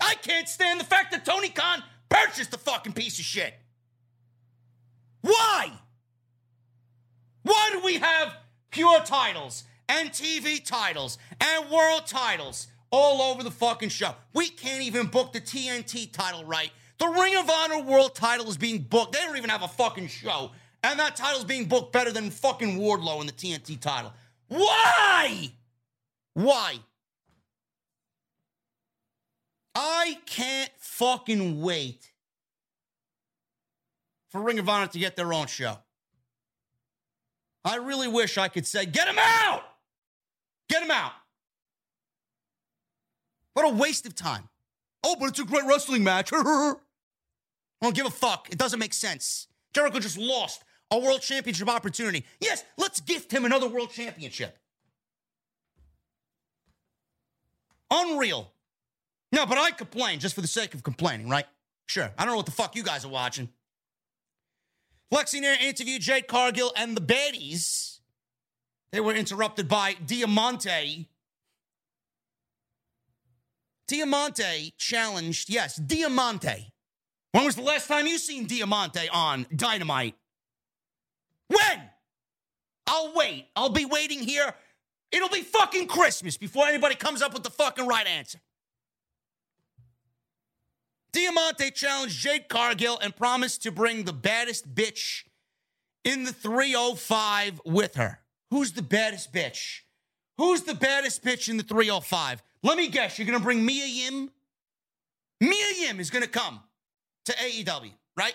I 0.00 0.14
can't 0.14 0.48
stand 0.48 0.80
the 0.80 0.84
fact 0.84 1.12
that 1.12 1.24
Tony 1.24 1.48
Khan 1.48 1.82
purchased 2.08 2.50
the 2.50 2.58
fucking 2.58 2.92
piece 2.92 3.18
of 3.18 3.24
shit. 3.24 3.54
Why? 5.20 5.72
Why 7.42 7.70
do 7.72 7.80
we 7.84 7.96
have 7.96 8.36
pure 8.70 9.00
titles 9.00 9.64
and 9.88 10.10
TV 10.10 10.64
titles 10.64 11.18
and 11.40 11.70
world 11.70 12.06
titles 12.06 12.68
all 12.90 13.22
over 13.22 13.42
the 13.42 13.50
fucking 13.50 13.90
show? 13.90 14.14
We 14.34 14.48
can't 14.48 14.82
even 14.82 15.06
book 15.06 15.32
the 15.32 15.40
TNT 15.40 16.12
title 16.12 16.44
right. 16.44 16.70
The 16.98 17.06
Ring 17.06 17.36
of 17.36 17.48
Honor 17.48 17.82
world 17.82 18.14
title 18.14 18.48
is 18.48 18.56
being 18.56 18.82
booked. 18.82 19.12
They 19.12 19.20
don't 19.20 19.36
even 19.36 19.50
have 19.50 19.62
a 19.62 19.68
fucking 19.68 20.08
show. 20.08 20.50
And 20.82 20.98
that 20.98 21.16
title's 21.16 21.44
being 21.44 21.66
booked 21.66 21.92
better 21.92 22.12
than 22.12 22.30
fucking 22.30 22.78
Wardlow 22.78 23.20
in 23.20 23.26
the 23.26 23.32
TNT 23.32 23.80
title. 23.80 24.12
Why? 24.48 25.52
Why? 26.34 26.78
I 29.74 30.18
can't 30.26 30.70
fucking 30.78 31.60
wait 31.60 32.10
for 34.30 34.40
Ring 34.40 34.58
of 34.58 34.68
Honor 34.68 34.88
to 34.88 34.98
get 34.98 35.16
their 35.16 35.32
own 35.32 35.46
show. 35.46 35.78
I 37.64 37.76
really 37.76 38.08
wish 38.08 38.38
I 38.38 38.48
could 38.48 38.66
say, 38.66 38.86
get 38.86 39.08
him 39.08 39.18
out! 39.18 39.62
Get 40.68 40.82
him 40.82 40.90
out! 40.90 41.12
What 43.54 43.64
a 43.64 43.74
waste 43.74 44.06
of 44.06 44.14
time. 44.14 44.48
Oh, 45.04 45.16
but 45.18 45.30
it's 45.30 45.38
a 45.38 45.44
great 45.44 45.64
wrestling 45.66 46.04
match. 46.04 46.30
I 46.32 46.74
don't 47.80 47.94
give 47.94 48.06
a 48.06 48.10
fuck. 48.10 48.48
It 48.50 48.58
doesn't 48.58 48.78
make 48.78 48.92
sense. 48.92 49.48
Jericho 49.72 50.00
just 50.00 50.18
lost 50.18 50.64
a 50.90 50.98
world 50.98 51.20
championship 51.20 51.68
opportunity. 51.68 52.24
Yes, 52.40 52.64
let's 52.76 53.00
gift 53.00 53.32
him 53.32 53.44
another 53.44 53.68
world 53.68 53.90
championship. 53.90 54.58
Unreal. 57.90 58.50
No, 59.32 59.46
but 59.46 59.58
I 59.58 59.70
complain 59.70 60.20
just 60.20 60.34
for 60.34 60.40
the 60.40 60.48
sake 60.48 60.74
of 60.74 60.82
complaining, 60.82 61.28
right? 61.28 61.46
Sure. 61.86 62.10
I 62.18 62.24
don't 62.24 62.32
know 62.32 62.36
what 62.36 62.46
the 62.46 62.52
fuck 62.52 62.76
you 62.76 62.82
guys 62.82 63.04
are 63.04 63.10
watching. 63.10 63.48
Lexy 65.12 65.40
Nair 65.40 65.56
interviewed 65.60 66.02
Jade 66.02 66.28
Cargill 66.28 66.72
and 66.76 66.96
the 66.96 67.00
baddies. 67.00 68.00
They 68.90 69.00
were 69.00 69.14
interrupted 69.14 69.68
by 69.68 69.94
Diamante. 70.04 71.08
Diamante 73.88 74.74
challenged, 74.76 75.48
yes, 75.48 75.76
Diamante. 75.76 76.70
When 77.32 77.44
was 77.44 77.56
the 77.56 77.62
last 77.62 77.88
time 77.88 78.06
you 78.06 78.18
seen 78.18 78.46
Diamante 78.46 79.08
on 79.08 79.46
Dynamite? 79.54 80.14
When? 81.48 81.80
I'll 82.86 83.14
wait. 83.14 83.48
I'll 83.56 83.70
be 83.70 83.86
waiting 83.86 84.20
here. 84.20 84.54
It'll 85.10 85.30
be 85.30 85.40
fucking 85.40 85.86
Christmas 85.86 86.36
before 86.36 86.66
anybody 86.66 86.94
comes 86.94 87.22
up 87.22 87.32
with 87.32 87.42
the 87.42 87.50
fucking 87.50 87.86
right 87.86 88.06
answer. 88.06 88.38
Diamante 91.12 91.70
challenged 91.70 92.18
Jade 92.18 92.48
Cargill 92.48 92.98
and 92.98 93.16
promised 93.16 93.62
to 93.62 93.72
bring 93.72 94.04
the 94.04 94.12
baddest 94.12 94.74
bitch 94.74 95.24
in 96.04 96.24
the 96.24 96.32
305 96.32 97.62
with 97.64 97.94
her. 97.94 98.20
Who's 98.50 98.72
the 98.72 98.82
baddest 98.82 99.32
bitch? 99.32 99.80
Who's 100.38 100.62
the 100.62 100.74
baddest 100.74 101.22
bitch 101.24 101.48
in 101.48 101.56
the 101.56 101.62
305? 101.62 102.42
Let 102.62 102.76
me 102.76 102.88
guess, 102.88 103.18
you're 103.18 103.26
going 103.26 103.38
to 103.38 103.44
bring 103.44 103.64
Mia 103.64 103.86
Yim? 103.86 104.30
Mia 105.40 105.66
Yim 105.80 106.00
is 106.00 106.10
going 106.10 106.24
to 106.24 106.30
come 106.30 106.60
to 107.26 107.32
AEW, 107.32 107.92
right? 108.16 108.34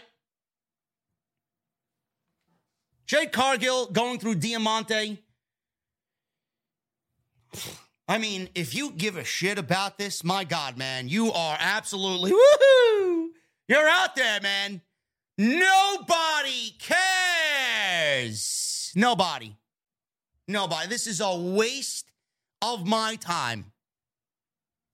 Jade 3.05 3.31
Cargill 3.31 3.87
going 3.87 4.19
through 4.19 4.35
Diamante. 4.35 5.23
I 8.07 8.17
mean, 8.17 8.49
if 8.53 8.75
you 8.75 8.91
give 8.91 9.17
a 9.17 9.23
shit 9.23 9.57
about 9.57 9.97
this, 9.97 10.23
my 10.23 10.43
God, 10.43 10.77
man, 10.77 11.07
you 11.07 11.31
are 11.31 11.57
absolutely 11.59 12.31
woohoo! 12.31 13.27
You're 13.67 13.87
out 13.87 14.15
there, 14.15 14.41
man. 14.41 14.81
Nobody 15.37 16.75
cares. 18.09 18.91
Nobody. 18.95 19.55
Nobody. 20.47 20.87
This 20.87 21.07
is 21.07 21.21
a 21.21 21.35
waste 21.35 22.11
of 22.61 22.85
my 22.85 23.15
time. 23.15 23.71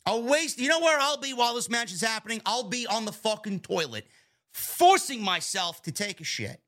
A 0.05 0.19
waste. 0.19 0.59
You 0.59 0.69
know 0.69 0.79
where 0.79 0.99
I'll 0.99 1.17
be 1.17 1.33
while 1.33 1.55
this 1.55 1.69
match 1.69 1.91
is 1.91 2.01
happening? 2.01 2.41
I'll 2.45 2.63
be 2.63 2.87
on 2.87 3.05
the 3.05 3.11
fucking 3.11 3.61
toilet, 3.61 4.05
forcing 4.51 5.21
myself 5.21 5.81
to 5.83 5.91
take 5.91 6.21
a 6.21 6.23
shit. 6.23 6.61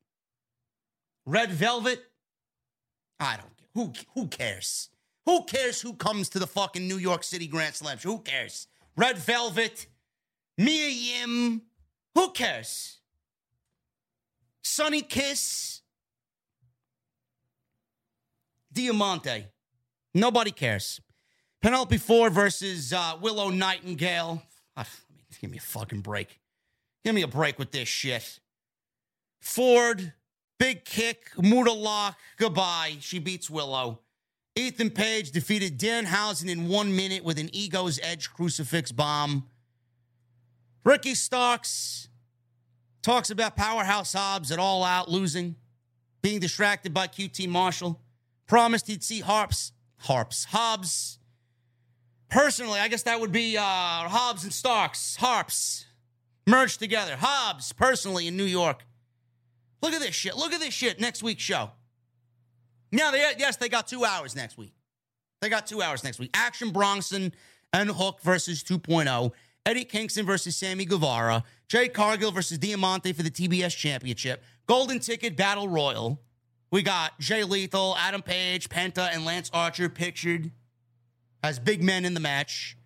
Red 1.24 1.50
Velvet? 1.50 2.02
I 3.20 3.36
don't 3.36 3.56
care. 3.56 3.68
Who, 3.74 3.92
who 4.14 4.28
cares? 4.28 4.88
Who 5.26 5.44
cares 5.44 5.80
who 5.80 5.94
comes 5.94 6.28
to 6.30 6.38
the 6.38 6.46
fucking 6.46 6.86
New 6.86 6.98
York 6.98 7.22
City 7.22 7.46
Grand 7.46 7.74
Slam? 7.74 7.98
Who 8.02 8.18
cares? 8.18 8.66
Red 8.96 9.18
Velvet, 9.18 9.86
Mia 10.58 10.88
Yim, 10.88 11.62
who 12.14 12.30
cares? 12.30 12.98
Sonny 14.62 15.02
Kiss, 15.02 15.81
Diamante, 18.72 19.46
nobody 20.14 20.50
cares. 20.50 21.00
Penelope 21.60 21.98
Ford 21.98 22.32
versus 22.32 22.92
uh, 22.92 23.16
Willow 23.20 23.50
Nightingale. 23.50 24.42
Uh, 24.76 24.84
give 25.40 25.50
me 25.50 25.58
a 25.58 25.60
fucking 25.60 26.00
break. 26.00 26.40
Give 27.04 27.14
me 27.14 27.22
a 27.22 27.28
break 27.28 27.58
with 27.58 27.70
this 27.70 27.88
shit. 27.88 28.40
Ford, 29.40 30.12
big 30.58 30.84
kick, 30.84 31.30
Muda 31.38 31.72
lock, 31.72 32.18
goodbye. 32.36 32.96
She 33.00 33.18
beats 33.18 33.50
Willow. 33.50 34.00
Ethan 34.54 34.90
Page 34.90 35.30
defeated 35.30 35.78
Danhausen 35.78 36.48
in 36.48 36.68
one 36.68 36.94
minute 36.94 37.24
with 37.24 37.38
an 37.38 37.48
Ego's 37.54 37.98
Edge 38.02 38.30
crucifix 38.30 38.92
bomb. 38.92 39.48
Ricky 40.84 41.14
Starks 41.14 42.08
talks 43.02 43.30
about 43.30 43.56
Powerhouse 43.56 44.12
Hobbs 44.12 44.52
at 44.52 44.58
All 44.58 44.84
Out 44.84 45.08
losing, 45.08 45.56
being 46.22 46.38
distracted 46.38 46.92
by 46.92 47.06
QT 47.06 47.48
Marshall. 47.48 47.98
Promised 48.46 48.86
he'd 48.86 49.02
see 49.02 49.20
Harps, 49.20 49.72
Harps, 49.98 50.44
Hobbs. 50.46 51.18
Personally, 52.28 52.80
I 52.80 52.88
guess 52.88 53.02
that 53.02 53.20
would 53.20 53.32
be 53.32 53.56
uh, 53.56 53.62
Hobbs 53.62 54.44
and 54.44 54.52
Starks, 54.52 55.16
Harps, 55.16 55.86
merged 56.46 56.78
together. 56.78 57.16
Hobbs, 57.16 57.72
personally, 57.72 58.26
in 58.26 58.36
New 58.36 58.44
York. 58.44 58.84
Look 59.82 59.92
at 59.92 60.00
this 60.00 60.14
shit. 60.14 60.36
Look 60.36 60.52
at 60.52 60.60
this 60.60 60.72
shit. 60.72 61.00
Next 61.00 61.22
week's 61.22 61.42
show. 61.42 61.70
Now, 62.90 63.10
they, 63.10 63.18
yes, 63.38 63.56
they 63.56 63.68
got 63.68 63.86
two 63.86 64.04
hours 64.04 64.36
next 64.36 64.56
week. 64.56 64.74
They 65.40 65.48
got 65.48 65.66
two 65.66 65.82
hours 65.82 66.04
next 66.04 66.18
week. 66.18 66.30
Action 66.34 66.70
Bronson 66.70 67.32
and 67.72 67.90
Hook 67.90 68.20
versus 68.22 68.62
2.0. 68.62 69.32
Eddie 69.64 69.84
Kingston 69.84 70.26
versus 70.26 70.56
Sammy 70.56 70.84
Guevara. 70.84 71.42
Jay 71.68 71.88
Cargill 71.88 72.32
versus 72.32 72.58
Diamante 72.58 73.12
for 73.12 73.22
the 73.22 73.30
TBS 73.30 73.76
Championship. 73.76 74.42
Golden 74.66 75.00
Ticket 75.00 75.36
Battle 75.36 75.68
Royal. 75.68 76.20
We 76.72 76.82
got 76.82 77.20
Jay 77.20 77.44
Lethal, 77.44 77.94
Adam 77.98 78.22
Page, 78.22 78.70
Penta, 78.70 79.10
and 79.12 79.26
Lance 79.26 79.50
Archer 79.52 79.90
pictured 79.90 80.50
as 81.42 81.58
big 81.58 81.82
men 81.82 82.06
in 82.06 82.14
the 82.14 82.20
match. 82.20 82.78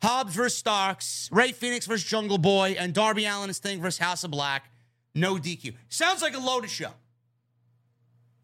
Hobbs 0.00 0.32
versus 0.32 0.56
Starks. 0.56 1.28
Rey 1.32 1.50
Fenix 1.50 1.86
versus 1.86 2.08
Jungle 2.08 2.38
Boy. 2.38 2.76
And 2.78 2.94
Darby 2.94 3.24
Allin 3.24 3.48
and 3.48 3.56
Sting 3.56 3.82
versus 3.82 3.98
House 3.98 4.22
of 4.22 4.30
Black. 4.30 4.70
No 5.12 5.34
DQ. 5.34 5.74
Sounds 5.88 6.22
like 6.22 6.36
a 6.36 6.38
loaded 6.38 6.70
show. 6.70 6.92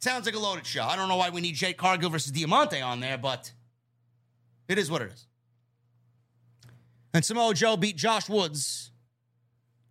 Sounds 0.01 0.27
like 0.27 0.35
a 0.35 0.39
loaded 0.39 0.67
show. 0.67 0.83
I 0.83 0.97
don't 0.97 1.09
know 1.09 1.17
why 1.17 1.31
we 1.31 1.41
need 1.41 1.55
Jade 1.55 1.77
Cargill 1.77 2.11
versus 2.11 2.33
Diamante 2.33 2.81
on 2.81 2.99
there, 2.99 3.19
but 3.19 3.53
it 4.67 4.79
is 4.79 4.91
what 4.91 5.03
it 5.03 5.13
is. 5.13 5.27
And 7.15 7.25
Samoa 7.25 7.55
Joe 7.55 7.77
beat 7.77 7.97
Josh 7.97 8.29
Woods. 8.29 8.91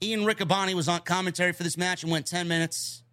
Ian 0.04 0.26
Riccaboni 0.26 0.74
was 0.74 0.90
on 0.90 1.00
commentary 1.02 1.54
for 1.54 1.64
this 1.64 1.78
match 1.78 2.04
and 2.04 2.12
went 2.12 2.26
10 2.26 2.48
minutes. 2.48 3.04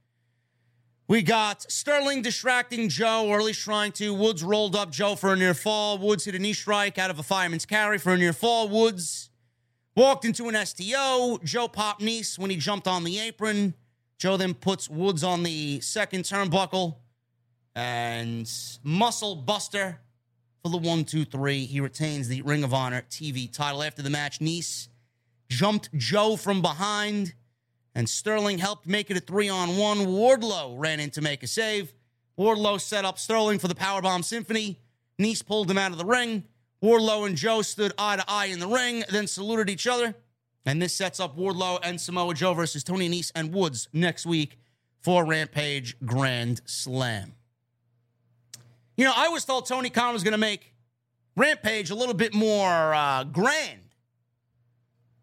We 1.07 1.23
got 1.23 1.71
Sterling 1.71 2.23
distracting 2.23 2.89
Joe, 2.89 3.27
or 3.27 3.39
at 3.39 3.45
least 3.45 3.61
trying 3.61 3.93
to. 3.93 4.15
Woods 4.15 4.43
rolled 4.43 4.75
up 4.75 4.91
Joe 4.91 5.17
for 5.17 5.33
a 5.33 5.37
near 5.37 5.55
fall. 5.55 5.99
Woods 5.99 6.25
hit 6.25 6.35
a 6.35 6.39
knee 6.39 6.55
strike 6.55 6.99
out 6.99 7.11
of 7.11 7.19
a 7.19 7.23
fireman's 7.23 7.67
carry 7.67 7.99
for 7.99 8.15
a 8.15 8.17
near 8.17 8.33
fall. 8.33 8.69
Woods 8.69 9.31
Walked 9.97 10.25
into 10.25 10.49
an 10.49 10.67
STO. 10.67 11.39
Joe 11.45 11.69
popped 11.69 12.03
Nese 12.03 12.37
when 12.37 12.51
he 12.51 12.57
jumped 12.57 12.89
on 12.89 13.05
the 13.05 13.21
apron. 13.21 13.75
Joe 14.19 14.37
then 14.37 14.55
puts 14.55 14.89
Woods 14.89 15.23
on 15.23 15.45
the 15.45 15.81
second 15.81 16.25
turnbuckle. 16.25 16.97
And 17.77 18.51
Muscle 18.83 19.37
Buster 19.37 20.01
for 20.63 20.71
the 20.71 20.79
one, 20.79 21.05
two, 21.05 21.25
three. 21.25 21.65
He 21.65 21.79
retains 21.79 22.27
the 22.27 22.43
Ring 22.43 22.65
of 22.65 22.75
Honor 22.75 23.05
TV 23.09 23.53
title. 23.53 23.85
After 23.85 24.03
the 24.03 24.11
match, 24.11 24.41
Nese 24.41 24.89
jumped 25.49 25.97
Joe 25.97 26.37
from 26.37 26.61
behind, 26.61 27.35
and 27.95 28.09
Sterling 28.09 28.59
helped 28.59 28.87
make 28.87 29.11
it 29.11 29.17
a 29.17 29.21
three 29.21 29.49
on 29.49 29.77
one. 29.77 29.99
Wardlow 29.99 30.75
ran 30.77 31.01
in 31.01 31.11
to 31.11 31.21
make 31.21 31.43
a 31.43 31.47
save. 31.47 31.93
Wardlow 32.39 32.81
set 32.81 33.05
up 33.05 33.19
Sterling 33.19 33.59
for 33.59 33.69
the 33.69 33.75
Powerbomb 33.75 34.25
Symphony. 34.25 34.81
Nese 35.21 35.47
pulled 35.47 35.71
him 35.71 35.79
out 35.79 35.93
of 35.93 35.99
the 35.99 36.05
ring. 36.05 36.45
Wardlow 36.83 37.27
and 37.27 37.37
Joe 37.37 37.63
stood 37.63 37.93
eye 37.97 38.17
to 38.17 38.25
eye 38.27 38.47
in 38.47 38.59
the 38.59 38.67
ring, 38.67 39.05
then 39.09 39.27
saluted 39.27 39.71
each 39.71 39.87
other. 39.87 40.15
And 40.67 40.83
this 40.83 40.95
sets 40.95 41.21
up 41.21 41.37
Wardlow 41.37 41.79
and 41.83 42.01
Samoa 42.01 42.35
Joe 42.35 42.55
versus 42.55 42.83
Tony 42.83 43.09
Nese 43.09 43.31
and 43.35 43.53
Woods 43.53 43.89
next 43.93 44.27
week 44.27 44.59
for 45.01 45.25
Rampage 45.25 45.97
Grand 46.05 46.63
Slam. 46.65 47.35
You 48.97 49.05
know, 49.05 49.13
I 49.15 49.29
was 49.29 49.45
told 49.45 49.67
Tony 49.67 49.91
Khan 49.91 50.13
was 50.13 50.25
going 50.25 50.33
to 50.33 50.39
make 50.39 50.73
Rampage 51.37 51.91
a 51.91 51.95
little 51.95 52.15
bit 52.15 52.33
more 52.33 52.95
uh, 52.95 53.25
grand 53.25 53.81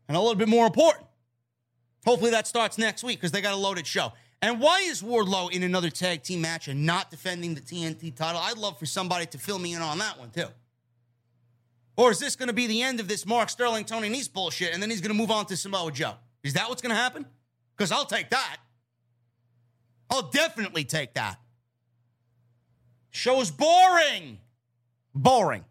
and 0.07 0.15
a 0.15 0.19
little 0.19 0.35
bit 0.35 0.49
more 0.49 0.65
important. 0.65 1.05
Hopefully 2.05 2.31
that 2.31 2.47
starts 2.47 2.77
next 2.77 3.03
week 3.03 3.19
because 3.19 3.31
they 3.31 3.41
got 3.41 3.53
a 3.53 3.57
loaded 3.57 3.85
show. 3.85 4.11
And 4.41 4.59
why 4.59 4.79
is 4.81 5.03
Wardlow 5.03 5.51
in 5.51 5.61
another 5.61 5.91
tag 5.91 6.23
team 6.23 6.41
match 6.41 6.67
and 6.67 6.85
not 6.85 7.11
defending 7.11 7.53
the 7.53 7.61
TNT 7.61 8.15
title? 8.15 8.41
I'd 8.41 8.57
love 8.57 8.79
for 8.79 8.87
somebody 8.87 9.27
to 9.27 9.37
fill 9.37 9.59
me 9.59 9.73
in 9.73 9.81
on 9.81 9.99
that 9.99 10.19
one 10.19 10.31
too. 10.31 10.47
Or 11.95 12.09
is 12.09 12.19
this 12.19 12.35
going 12.35 12.47
to 12.47 12.53
be 12.53 12.65
the 12.65 12.81
end 12.81 12.99
of 12.99 13.07
this 13.07 13.25
Mark 13.25 13.49
Sterling, 13.49 13.85
Tony 13.85 14.09
Nese 14.09 14.31
bullshit, 14.31 14.73
and 14.73 14.81
then 14.81 14.89
he's 14.89 15.01
going 15.01 15.11
to 15.11 15.17
move 15.17 15.29
on 15.29 15.45
to 15.47 15.57
Samoa 15.57 15.91
Joe? 15.91 16.15
Is 16.43 16.53
that 16.53 16.69
what's 16.69 16.81
going 16.81 16.95
to 16.95 16.95
happen? 16.95 17.25
Because 17.77 17.91
I'll 17.91 18.05
take 18.05 18.31
that. 18.31 18.57
I'll 20.09 20.29
definitely 20.29 20.83
take 20.83 21.13
that. 21.13 21.39
Show's 23.11 23.51
boring. 23.51 24.39
Boring. 25.13 25.65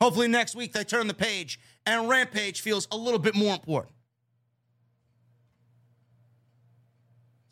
Hopefully 0.00 0.28
next 0.28 0.54
week 0.54 0.72
they 0.72 0.84
turn 0.84 1.06
the 1.08 1.14
page 1.14 1.58
and 1.84 2.08
Rampage 2.08 2.60
feels 2.60 2.88
a 2.90 2.96
little 2.96 3.18
bit 3.18 3.34
more 3.34 3.54
important. 3.54 3.93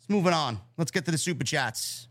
Let's 0.03 0.09
move 0.09 0.27
it 0.27 0.33
on. 0.33 0.59
Let's 0.77 0.91
get 0.91 1.05
to 1.05 1.11
the 1.11 1.17
super 1.17 1.45
chats. 1.45 2.09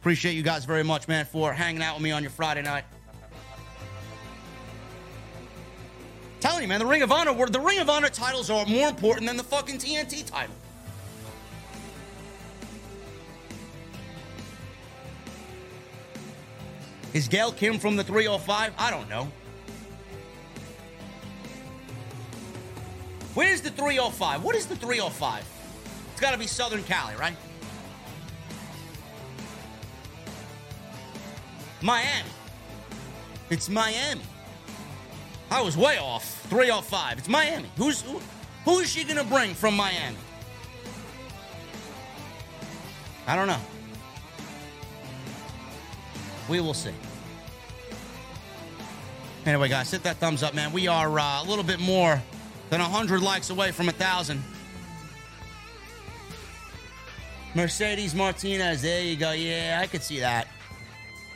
Appreciate 0.00 0.32
you 0.32 0.42
guys 0.42 0.64
very 0.64 0.82
much, 0.82 1.06
man, 1.06 1.26
for 1.26 1.52
hanging 1.52 1.80
out 1.80 1.94
with 1.94 2.02
me 2.02 2.10
on 2.10 2.24
your 2.24 2.32
Friday 2.32 2.62
night. 2.62 2.84
Telling 6.40 6.62
you, 6.62 6.68
man, 6.68 6.80
the 6.80 6.86
Ring 6.86 7.02
of 7.02 7.12
Honor, 7.12 7.46
the 7.46 7.60
Ring 7.60 7.78
of 7.78 7.88
Honor 7.88 8.08
titles 8.08 8.50
are 8.50 8.66
more 8.66 8.88
important 8.88 9.28
than 9.28 9.36
the 9.36 9.44
fucking 9.44 9.78
TNT 9.78 10.26
title. 10.26 10.56
Is 17.14 17.28
Gail 17.28 17.52
Kim 17.52 17.78
from 17.78 17.94
the 17.94 18.02
305? 18.02 18.72
I 18.76 18.90
don't 18.90 19.08
know. 19.08 19.30
Where's 23.38 23.60
the 23.60 23.70
305? 23.70 24.42
What 24.42 24.56
is 24.56 24.66
the 24.66 24.74
305? 24.74 25.46
It's 26.10 26.20
got 26.20 26.32
to 26.32 26.38
be 26.38 26.48
Southern 26.48 26.82
Cali, 26.82 27.14
right? 27.14 27.36
Miami. 31.80 32.28
It's 33.48 33.68
Miami. 33.68 34.22
I 35.52 35.62
was 35.62 35.76
way 35.76 35.98
off. 35.98 36.24
305. 36.48 37.18
It's 37.18 37.28
Miami. 37.28 37.70
Who's 37.76 38.00
who, 38.02 38.20
who 38.64 38.80
is 38.80 38.90
she 38.90 39.04
going 39.04 39.18
to 39.18 39.32
bring 39.32 39.54
from 39.54 39.76
Miami? 39.76 40.16
I 43.28 43.36
don't 43.36 43.46
know. 43.46 43.60
We 46.48 46.58
will 46.58 46.74
see. 46.74 46.90
Anyway, 49.46 49.68
guys, 49.68 49.92
hit 49.92 50.02
that 50.02 50.16
thumbs 50.16 50.42
up, 50.42 50.54
man. 50.54 50.72
We 50.72 50.88
are 50.88 51.20
uh, 51.20 51.40
a 51.40 51.44
little 51.44 51.62
bit 51.62 51.78
more 51.78 52.20
than 52.70 52.80
100 52.80 53.22
likes 53.22 53.50
away 53.50 53.70
from 53.70 53.88
a 53.88 53.92
1,000. 53.92 54.42
Mercedes 57.54 58.14
Martinez, 58.14 58.82
there 58.82 59.02
you 59.02 59.16
go. 59.16 59.32
Yeah, 59.32 59.80
I 59.82 59.86
could 59.86 60.02
see 60.02 60.20
that. 60.20 60.46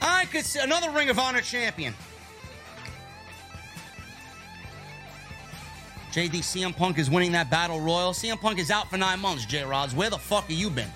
I 0.01 0.27
could 0.27 0.45
see 0.45 0.61
another 0.61 0.91
Ring 0.91 1.09
of 1.09 1.19
Honor 1.19 1.41
champion. 1.41 1.95
JD 6.13 6.41
CM 6.41 6.77
Punk 6.77 6.99
is 6.99 7.09
winning 7.09 7.33
that 7.33 7.49
battle 7.51 7.81
royal. 7.81 8.13
CM 8.13 8.39
Punk 8.39 8.59
is 8.59 8.71
out 8.71 8.91
for 8.91 8.99
nine 8.99 9.19
months, 9.19 9.47
J 9.47 9.65
Rods. 9.65 9.95
Where 9.95 10.11
the 10.11 10.19
fuck 10.19 10.45
have 10.45 10.51
you 10.51 10.69
been? 10.69 10.91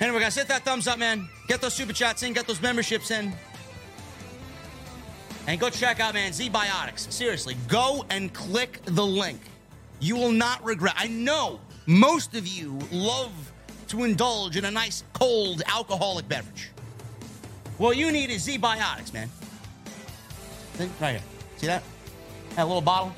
Anyway, 0.00 0.20
guys, 0.20 0.34
hit 0.34 0.48
that 0.48 0.64
thumbs 0.64 0.88
up, 0.88 0.98
man. 0.98 1.28
Get 1.46 1.60
those 1.60 1.74
super 1.74 1.92
chats 1.92 2.22
in, 2.22 2.32
get 2.32 2.46
those 2.46 2.60
memberships 2.60 3.10
in. 3.10 3.32
And 5.48 5.58
go 5.58 5.70
check 5.70 5.98
out, 5.98 6.12
man, 6.12 6.32
ZBiotics. 6.32 7.10
Seriously, 7.10 7.56
go 7.68 8.04
and 8.10 8.32
click 8.34 8.80
the 8.84 9.04
link. 9.04 9.40
You 9.98 10.14
will 10.14 10.30
not 10.30 10.62
regret. 10.62 10.92
I 10.98 11.08
know 11.08 11.58
most 11.86 12.34
of 12.34 12.46
you 12.46 12.78
love 12.92 13.32
to 13.88 14.04
indulge 14.04 14.58
in 14.58 14.66
a 14.66 14.70
nice 14.70 15.04
cold 15.14 15.62
alcoholic 15.66 16.28
beverage. 16.28 16.70
What 17.78 17.96
you 17.96 18.12
need 18.12 18.28
is 18.28 18.46
ZBiotics, 18.46 19.14
man. 19.14 19.30
See, 20.74 20.90
right 21.00 21.12
here. 21.12 21.22
See 21.56 21.66
that? 21.66 21.82
That 22.56 22.66
little 22.66 22.82
bottle? 22.82 23.14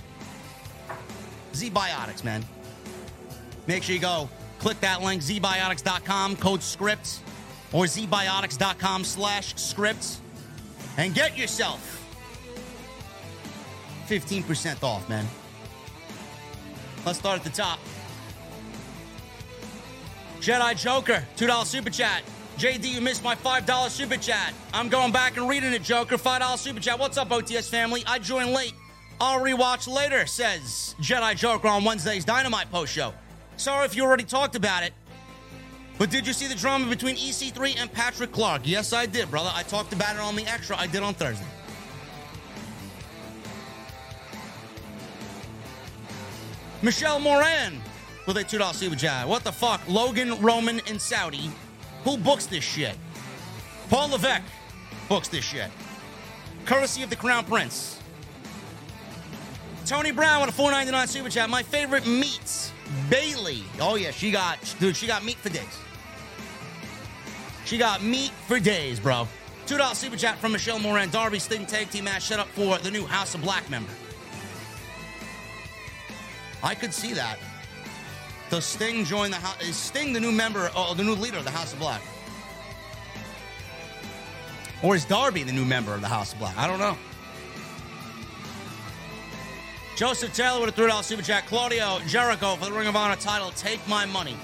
ZBiotics, 1.53 2.23
man. 2.23 2.45
Make 3.67 3.83
sure 3.83 3.97
you 3.97 4.01
go 4.01 4.29
click 4.61 4.79
that 4.83 5.03
link, 5.03 5.21
zbiotics.com, 5.21 6.37
code 6.37 6.63
scripts, 6.63 7.23
or 7.73 7.87
zbiotics.com 7.87 9.03
slash 9.03 9.57
scripts, 9.57 10.21
and 10.97 11.13
get 11.13 11.37
yourself 11.37 12.00
15% 14.11 14.83
off, 14.83 15.09
man. 15.09 15.25
Let's 17.07 17.21
start 17.21 17.39
at 17.39 17.45
the 17.45 17.51
top. 17.51 17.79
Jedi 20.41 20.77
Joker, 20.77 21.25
$2 21.37 21.65
super 21.65 21.91
chat. 21.91 22.23
JD, 22.59 22.93
you 22.93 23.01
missed 23.01 23.23
my 23.23 23.37
$5 23.37 23.89
super 23.89 24.17
chat. 24.17 24.53
I'm 24.75 24.89
going 24.89 25.13
back 25.13 25.37
and 25.37 25.49
reading 25.49 25.73
it, 25.73 25.83
Joker. 25.83 26.17
$5 26.17 26.59
super 26.59 26.81
chat. 26.81 26.99
What's 26.99 27.17
up, 27.19 27.29
OTS 27.29 27.71
family? 27.71 28.03
I 28.07 28.19
joined 28.19 28.51
late. 28.51 28.75
I'll 29.21 29.41
rewatch 29.41 29.87
later, 29.87 30.27
says 30.27 30.97
Jedi 31.01 31.37
Joker 31.37 31.69
on 31.69 31.85
Wednesday's 31.85 32.25
Dynamite 32.25 32.71
post 32.71 32.93
show. 32.93 33.15
Sorry 33.57 33.85
if 33.85 33.95
you 33.95 34.03
already 34.03 34.25
talked 34.25 34.57
about 34.57 34.83
it. 34.83 34.93
But 35.99 36.11
did 36.11 36.27
you 36.27 36.33
see 36.33 36.49
the 36.49 36.55
drama 36.55 36.89
between 36.89 37.17
EC3 37.17 37.77
and 37.79 37.93
Patrick 37.93 38.33
Clark? 38.33 38.63
Yes, 38.65 38.93
I 38.93 39.07
did, 39.07 39.31
brother. 39.31 39.53
I 39.55 39.63
talked 39.63 39.93
about 39.93 40.17
it 40.17 40.23
on 40.23 40.35
the 40.35 40.47
extra 40.47 40.77
I 40.77 40.87
did 40.87 41.03
on 41.03 41.15
Thursday. 41.15 41.45
Michelle 46.83 47.21
Moran 47.21 47.81
with 48.27 48.39
a 48.39 48.45
$2 48.45 48.75
super 48.75 48.97
chat. 48.97 49.29
What 49.29 49.45
the 49.45 49.53
fuck? 49.53 49.81
Logan, 49.87 50.41
Roman, 50.41 50.81
and 50.89 51.01
Saudi. 51.01 51.51
Who 52.05 52.17
books 52.17 52.47
this 52.47 52.65
shit? 52.65 52.97
Paul 53.91 54.09
Levesque 54.09 54.43
books 55.09 55.29
this 55.29 55.45
shit. 55.45 55.71
Courtesy 56.65 57.03
of 57.03 57.11
the 57.11 57.17
Crown 57.17 57.45
Prince. 57.45 58.01
Tony 59.85 60.11
Brown 60.13 60.41
with 60.47 60.59
a 60.59 60.63
4.99 60.63 61.09
super 61.09 61.29
chat. 61.29 61.51
My 61.51 61.63
favorite 61.63 62.07
meats. 62.07 62.73
Bayley. 63.09 63.63
Oh 63.81 63.97
yeah, 63.97 64.11
she 64.11 64.31
got 64.31 64.59
dude, 64.79 64.97
she 64.97 65.07
got 65.07 65.25
meat 65.25 65.37
for 65.37 65.49
days. 65.49 65.79
She 67.65 67.79
got 67.79 68.03
meat 68.03 68.31
for 68.47 68.59
days, 68.59 68.99
bro. 68.99 69.29
$2 69.67 69.95
super 69.95 70.17
chat 70.17 70.39
from 70.39 70.53
Michelle 70.53 70.79
Moran. 70.79 71.11
Darby 71.11 71.39
Sting 71.39 71.67
tag 71.67 71.91
team 71.91 72.05
match 72.05 72.23
set 72.25 72.41
up 72.41 72.49
for 72.49 72.79
the 72.79 72.91
new 72.91 73.05
House 73.05 73.35
of 73.35 73.43
Black 73.43 73.69
member. 73.71 73.93
I 76.63 76.75
could 76.75 76.93
see 76.93 77.13
that. 77.15 77.39
Does 78.51 78.65
Sting 78.65 79.05
join 79.05 79.31
the 79.31 79.37
house? 79.37 79.63
Is 79.63 79.77
Sting 79.77 80.13
the 80.13 80.21
new 80.21 80.33
member, 80.33 80.71
or 80.77 80.95
the 80.95 81.05
new 81.05 81.15
leader 81.15 81.39
of 81.39 81.45
the 81.45 81.51
House 81.51 81.73
of 81.73 81.79
Black? 81.79 82.03
Or 84.83 84.95
is 84.95 85.05
Darby 85.05 85.43
the 85.43 85.53
new 85.53 85.65
member 85.65 85.95
of 85.95 86.01
the 86.01 86.09
House 86.09 86.33
of 86.33 86.39
Black? 86.39 86.57
I 86.57 86.67
don't 86.67 86.79
know. 86.79 86.97
Joseph 89.97 90.35
Taylor 90.35 90.65
with 90.65 90.77
a 90.77 90.81
$3 90.81 91.03
super 91.05 91.23
chat. 91.23 91.47
Claudio 91.47 92.01
Jericho 92.07 92.57
for 92.57 92.65
the 92.65 92.73
Ring 92.73 92.89
of 92.89 92.97
Honor 92.97 93.17
title. 93.17 93.51
Take 93.51 93.87
my 93.87 94.07
money. 94.07 94.35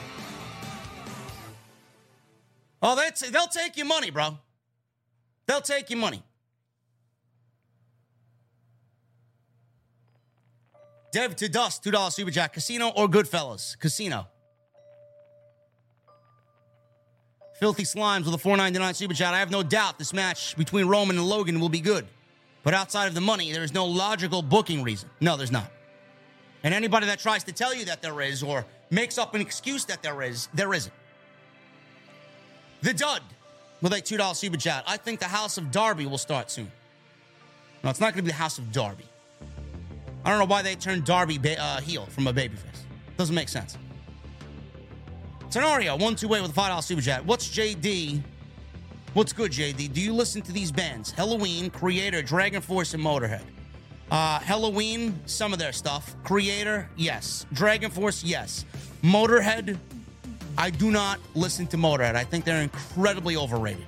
Oh, 2.83 2.95
that's, 2.95 3.29
they'll 3.31 3.47
take 3.47 3.77
your 3.77 3.87
money, 3.87 4.11
bro. 4.11 4.37
They'll 5.47 5.63
take 5.63 5.89
your 5.89 5.99
money. 5.99 6.23
Dev 11.13 11.37
to 11.37 11.49
Dust, 11.49 11.85
$2 11.85 12.13
super 12.13 12.31
chat. 12.31 12.53
Casino 12.53 12.89
or 12.89 13.09
Goodfellas? 13.09 13.79
Casino. 13.79 14.27
Filthy 17.59 17.85
Slimes 17.85 18.27
with 18.27 18.35
a 18.35 18.49
4.99 18.49 18.95
super 18.95 19.15
chat. 19.15 19.33
I 19.33 19.39
have 19.39 19.51
no 19.51 19.63
doubt 19.63 19.99
this 19.99 20.13
match 20.13 20.57
between 20.57 20.87
Roman 20.87 21.17
and 21.17 21.27
Logan 21.27 21.59
will 21.59 21.71
be 21.71 21.81
good. 21.81 22.07
But 22.63 22.75
outside 22.75 23.07
of 23.07 23.15
the 23.15 23.21
money, 23.21 23.53
there 23.53 23.63
is 23.63 23.73
no 23.73 23.87
logical 23.87 24.43
booking 24.43 24.83
reason. 24.83 25.09
No, 25.21 25.37
there's 25.37 25.53
not. 25.53 25.71
And 26.63 26.75
anybody 26.75 27.07
that 27.07 27.19
tries 27.19 27.45
to 27.45 27.53
tell 27.53 27.75
you 27.75 27.87
that 27.87 28.03
there 28.03 28.21
is 28.21 28.43
or 28.43 28.67
makes 28.91 29.19
up 29.19 29.35
an 29.35 29.41
excuse 29.41 29.85
that 29.87 30.03
there 30.03 30.21
is, 30.23 30.49
there 30.53 30.75
isn't. 30.75 30.93
The 32.83 32.93
Dud 32.93 33.23
with 33.81 33.93
a 33.93 34.03
$2 34.03 34.37
super 34.37 34.57
chat. 34.57 34.85
I 34.87 34.97
think 34.97 35.21
the 35.21 35.27
House 35.27 35.59
of 35.59 35.71
Darby 35.71 36.07
will 36.07 36.19
start 36.19 36.51
soon. 36.51 36.71
No, 37.83 37.91
it's 37.91 38.01
not 38.01 38.13
going 38.13 38.17
to 38.19 38.23
be 38.23 38.31
the 38.31 38.35
House 38.35 38.59
of 38.59 38.73
Darby. 38.73 39.05
I 40.27 40.31
don't 40.31 40.41
know 40.41 40.47
why 40.47 40.63
they 40.63 40.75
turned 40.75 41.05
Darby 41.05 41.39
ba- 41.39 41.61
uh, 41.63 41.81
heel 41.81 42.07
from 42.07 42.27
a 42.27 42.33
babyface. 42.33 42.81
Doesn't 43.17 43.35
make 43.35 43.49
sense. 43.49 43.79
Tenorio, 45.53 45.97
one 45.97 46.17
two 46.17 46.27
way 46.27 46.41
with 46.41 46.51
a 46.51 46.55
five 46.55 46.71
dollar 46.71 46.83
super 46.83 47.01
chat. 47.01 47.25
What's 47.25 47.49
JD? 47.49 48.21
What's 49.15 49.33
good, 49.33 49.53
JD? 49.53 49.93
Do 49.93 50.01
you 50.01 50.13
listen 50.13 50.43
to 50.43 50.53
these 50.53 50.73
bands? 50.73 51.13
Helloween, 51.13 51.71
Kreator, 51.71 52.27
Dragon 52.27 52.61
Force, 52.61 52.93
and 52.93 53.03
Motorhead. 53.03 53.45
Uh, 54.11 54.41
Helloween, 54.41 55.15
some 55.27 55.53
of 55.53 55.61
their 55.61 55.73
stuff. 55.73 56.17
Kreator, 56.25 56.87
yes. 56.97 57.47
Dragon 57.53 57.91
Force, 57.91 58.25
yes. 58.25 58.65
Motorhead, 59.05 59.79
I 60.59 60.71
do 60.71 60.91
not 60.91 61.21
listen 61.37 61.69
to 61.69 61.77
Motorhead. 61.77 62.17
I 62.17 62.25
think 62.25 62.45
they're 62.45 62.63
incredibly 62.63 63.37
overrated. 63.37 63.87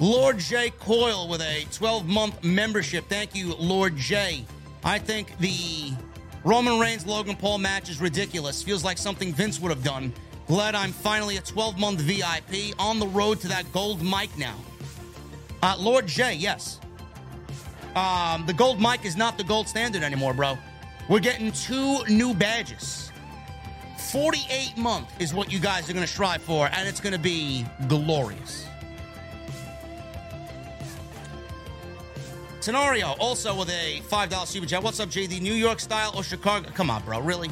Lord 0.00 0.38
J 0.38 0.70
Coyle 0.78 1.26
with 1.26 1.40
a 1.40 1.66
12 1.72 2.06
month 2.06 2.44
membership. 2.44 3.08
Thank 3.08 3.34
you, 3.34 3.54
Lord 3.54 3.96
J. 3.96 4.44
I 4.84 4.98
think 4.98 5.36
the 5.38 5.92
Roman 6.44 6.78
Reigns 6.78 7.04
Logan 7.04 7.34
Paul 7.34 7.58
match 7.58 7.90
is 7.90 8.00
ridiculous. 8.00 8.62
Feels 8.62 8.84
like 8.84 8.96
something 8.96 9.32
Vince 9.32 9.58
would 9.58 9.70
have 9.70 9.82
done. 9.82 10.12
Glad 10.46 10.76
I'm 10.76 10.92
finally 10.92 11.36
a 11.36 11.40
12 11.40 11.78
month 11.80 12.00
VIP 12.00 12.76
on 12.78 13.00
the 13.00 13.08
road 13.08 13.40
to 13.40 13.48
that 13.48 13.70
gold 13.72 14.00
mic 14.00 14.36
now. 14.38 14.54
Uh, 15.64 15.74
Lord 15.76 16.06
J, 16.06 16.34
yes. 16.34 16.78
Um, 17.96 18.46
the 18.46 18.52
gold 18.52 18.80
mic 18.80 19.04
is 19.04 19.16
not 19.16 19.36
the 19.36 19.44
gold 19.44 19.66
standard 19.66 20.04
anymore, 20.04 20.32
bro. 20.32 20.56
We're 21.08 21.18
getting 21.18 21.50
two 21.50 22.04
new 22.04 22.34
badges. 22.34 23.10
48 24.12 24.76
month 24.76 25.20
is 25.20 25.34
what 25.34 25.52
you 25.52 25.58
guys 25.58 25.90
are 25.90 25.92
going 25.92 26.06
to 26.06 26.12
strive 26.12 26.40
for, 26.40 26.68
and 26.72 26.86
it's 26.88 27.00
going 27.00 27.14
to 27.14 27.18
be 27.18 27.66
glorious. 27.88 28.67
Tenorio 32.60 33.14
also 33.20 33.54
with 33.56 33.68
a 33.70 34.00
$5 34.08 34.46
super 34.46 34.66
chat. 34.66 34.82
What's 34.82 34.98
up, 34.98 35.08
JD? 35.08 35.40
New 35.40 35.54
York 35.54 35.78
style 35.78 36.12
or 36.16 36.24
Chicago? 36.24 36.68
Come 36.74 36.90
on, 36.90 37.02
bro. 37.04 37.20
Really? 37.20 37.48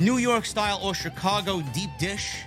New 0.00 0.16
York 0.18 0.44
style 0.44 0.80
or 0.82 0.94
Chicago 0.94 1.62
deep 1.72 1.90
dish? 1.98 2.42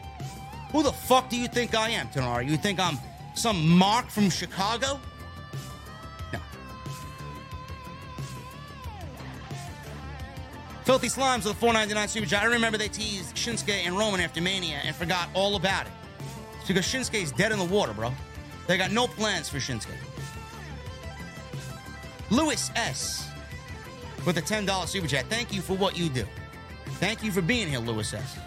Who 0.72 0.84
the 0.84 0.92
fuck 0.92 1.30
do 1.30 1.38
you 1.38 1.48
think 1.48 1.74
I 1.74 1.90
am, 1.92 2.10
Tenorio? 2.10 2.50
You 2.50 2.58
think 2.58 2.80
I'm 2.80 2.98
some 3.36 3.70
mark 3.70 4.10
from 4.10 4.30
Chicago? 4.30 5.00
No. 6.34 6.40
Filthy 10.84 11.08
Slimes 11.08 11.46
with 11.46 11.54
a 11.54 11.56
499 11.56 12.08
super 12.10 12.28
chat. 12.28 12.44
I 12.44 12.48
remember 12.48 12.78
they 12.78 12.90
teased 12.90 13.34
Shinsuke 13.36 13.86
and 13.86 13.98
Roman 13.98 14.20
after 14.20 14.42
Mania 14.42 14.82
and 14.84 14.94
forgot 14.94 15.30
all 15.34 15.56
about 15.56 15.86
it. 15.86 15.94
It's 16.60 16.68
because 16.68 16.86
Shinsuke's 16.86 17.32
dead 17.32 17.54
in 17.54 17.60
the 17.60 17.66
water, 17.66 17.94
bro. 17.94 18.12
They 18.68 18.78
got 18.78 18.92
no 18.92 19.08
plans 19.08 19.50
for 19.50 19.58
Shinsuke. 19.58 19.92
Lewis 22.32 22.72
S. 22.76 23.30
with 24.26 24.38
a 24.38 24.42
$10 24.42 24.88
super 24.88 25.08
chat. 25.08 25.26
Thank 25.30 25.54
you 25.54 25.62
for 25.62 25.76
what 25.76 25.98
you 25.98 26.10
do. 26.10 26.26
Thank 27.00 27.24
you 27.24 27.32
for 27.32 27.42
being 27.42 27.68
here, 27.68 27.80
Lewis 27.80 28.14
S. 28.14 28.40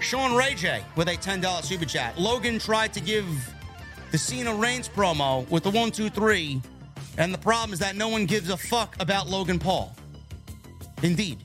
Sean 0.00 0.36
Ray 0.36 0.54
J 0.54 0.84
with 0.94 1.08
a 1.08 1.16
$10 1.16 1.64
super 1.64 1.84
chat. 1.84 2.18
Logan 2.18 2.58
tried 2.58 2.92
to 2.92 3.00
give 3.00 3.26
the 4.12 4.18
Cena 4.18 4.54
Reigns 4.54 4.88
promo 4.88 5.48
with 5.50 5.64
the 5.64 5.70
one, 5.70 5.90
two, 5.90 6.10
three, 6.10 6.60
and 7.18 7.32
the 7.32 7.38
problem 7.38 7.72
is 7.72 7.78
that 7.78 7.96
no 7.96 8.08
one 8.08 8.26
gives 8.26 8.50
a 8.50 8.56
fuck 8.56 8.94
about 9.00 9.26
Logan 9.26 9.58
Paul. 9.58 9.96
Indeed. 11.02 11.38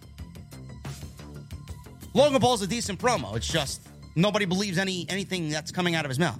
Logan 2.13 2.39
Paul's 2.39 2.61
a 2.61 2.67
decent 2.67 2.99
promo. 2.99 3.35
It's 3.35 3.47
just 3.47 3.81
nobody 4.15 4.45
believes 4.45 4.77
any 4.77 5.05
anything 5.09 5.49
that's 5.49 5.71
coming 5.71 5.95
out 5.95 6.05
of 6.05 6.09
his 6.09 6.19
mouth. 6.19 6.39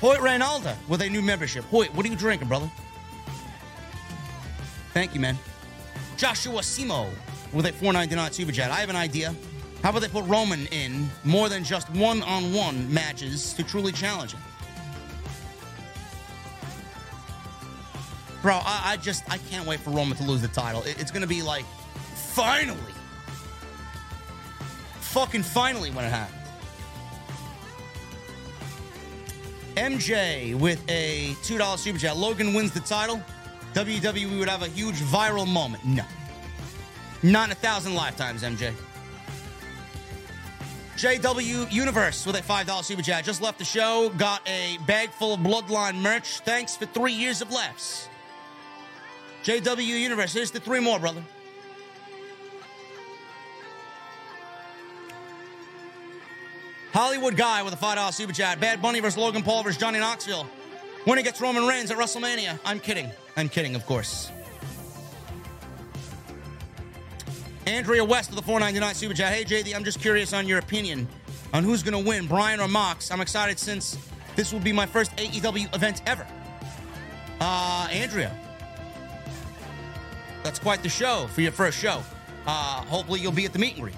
Hoyt 0.00 0.18
Reynalda 0.18 0.76
with 0.88 1.00
a 1.02 1.08
new 1.08 1.22
membership. 1.22 1.64
Hoyt, 1.64 1.94
what 1.94 2.04
are 2.04 2.08
you 2.08 2.16
drinking, 2.16 2.48
brother? 2.48 2.70
Thank 4.92 5.14
you, 5.14 5.20
man. 5.20 5.38
Joshua 6.16 6.60
Simo 6.60 7.08
with 7.52 7.66
a 7.66 7.72
499 7.72 8.32
super. 8.32 8.52
I 8.70 8.80
have 8.80 8.90
an 8.90 8.96
idea. 8.96 9.34
How 9.82 9.90
about 9.90 10.02
they 10.02 10.08
put 10.08 10.24
Roman 10.24 10.66
in 10.68 11.08
more 11.24 11.48
than 11.48 11.62
just 11.64 11.90
one-on-one 11.90 12.92
matches 12.92 13.52
to 13.54 13.62
truly 13.62 13.92
challenge 13.92 14.32
him? 14.32 14.40
Bro, 18.40 18.54
I, 18.64 18.92
I 18.92 18.96
just 18.98 19.24
I 19.30 19.38
can't 19.38 19.66
wait 19.66 19.80
for 19.80 19.90
Roman 19.90 20.16
to 20.18 20.24
lose 20.24 20.42
the 20.42 20.48
title. 20.48 20.82
It- 20.82 20.98
it's 21.00 21.10
gonna 21.10 21.26
be 21.26 21.42
like 21.42 21.64
finally. 22.14 22.93
Fucking 25.14 25.44
finally 25.44 25.92
when 25.92 26.04
it 26.04 26.08
happens. 26.08 26.40
MJ 29.76 30.58
with 30.58 30.82
a 30.90 31.36
$2 31.44 31.78
super 31.78 31.98
chat. 32.00 32.16
Logan 32.16 32.52
wins 32.52 32.72
the 32.72 32.80
title. 32.80 33.22
WWE 33.74 34.36
would 34.40 34.48
have 34.48 34.62
a 34.62 34.66
huge 34.66 34.96
viral 34.96 35.46
moment. 35.46 35.84
No. 35.84 36.02
Not 37.22 37.46
in 37.46 37.52
a 37.52 37.54
thousand 37.54 37.94
lifetimes, 37.94 38.42
MJ. 38.42 38.74
JW 40.96 41.70
Universe 41.70 42.26
with 42.26 42.34
a 42.34 42.42
$5 42.42 42.82
super 42.82 43.02
chat. 43.02 43.24
Just 43.24 43.40
left 43.40 43.60
the 43.60 43.64
show. 43.64 44.10
Got 44.18 44.42
a 44.48 44.78
bag 44.84 45.10
full 45.10 45.34
of 45.34 45.40
Bloodline 45.40 45.94
merch. 45.94 46.40
Thanks 46.40 46.76
for 46.76 46.86
three 46.86 47.12
years 47.12 47.40
of 47.40 47.52
laughs. 47.52 48.08
JW 49.44 49.86
Universe, 49.86 50.32
here's 50.32 50.50
the 50.50 50.58
three 50.58 50.80
more, 50.80 50.98
brother. 50.98 51.22
Hollywood 56.94 57.36
Guy 57.36 57.60
with 57.64 57.74
a 57.74 57.76
$5 57.76 58.14
super 58.14 58.32
chat. 58.32 58.60
Bad 58.60 58.80
Bunny 58.80 59.00
versus 59.00 59.18
Logan 59.18 59.42
Paul 59.42 59.64
versus 59.64 59.80
Johnny 59.80 59.98
Knoxville. 59.98 60.46
When 61.06 61.18
he 61.18 61.24
gets 61.24 61.40
Roman 61.40 61.66
Reigns 61.66 61.90
at 61.90 61.98
WrestleMania. 61.98 62.56
I'm 62.64 62.78
kidding. 62.78 63.10
I'm 63.36 63.48
kidding, 63.48 63.74
of 63.74 63.84
course. 63.84 64.30
Andrea 67.66 68.04
West 68.04 68.30
of 68.30 68.36
the 68.36 68.42
499 68.42 68.94
super 68.94 69.12
chat. 69.12 69.32
Hey, 69.32 69.42
JD, 69.42 69.74
I'm 69.74 69.82
just 69.82 70.00
curious 70.00 70.32
on 70.32 70.46
your 70.46 70.60
opinion 70.60 71.08
on 71.52 71.64
who's 71.64 71.82
going 71.82 72.00
to 72.00 72.08
win, 72.08 72.28
Bryan 72.28 72.60
or 72.60 72.68
Mox. 72.68 73.10
I'm 73.10 73.20
excited 73.20 73.58
since 73.58 73.98
this 74.36 74.52
will 74.52 74.60
be 74.60 74.72
my 74.72 74.86
first 74.86 75.16
AEW 75.16 75.74
event 75.74 76.00
ever. 76.06 76.24
Uh, 77.40 77.88
Andrea. 77.90 78.38
That's 80.44 80.60
quite 80.60 80.84
the 80.84 80.88
show 80.88 81.26
for 81.32 81.40
your 81.40 81.50
first 81.50 81.76
show. 81.76 82.04
Uh, 82.46 82.82
hopefully, 82.82 83.18
you'll 83.18 83.32
be 83.32 83.46
at 83.46 83.52
the 83.52 83.58
meet 83.58 83.72
and 83.72 83.82
greet. 83.82 83.96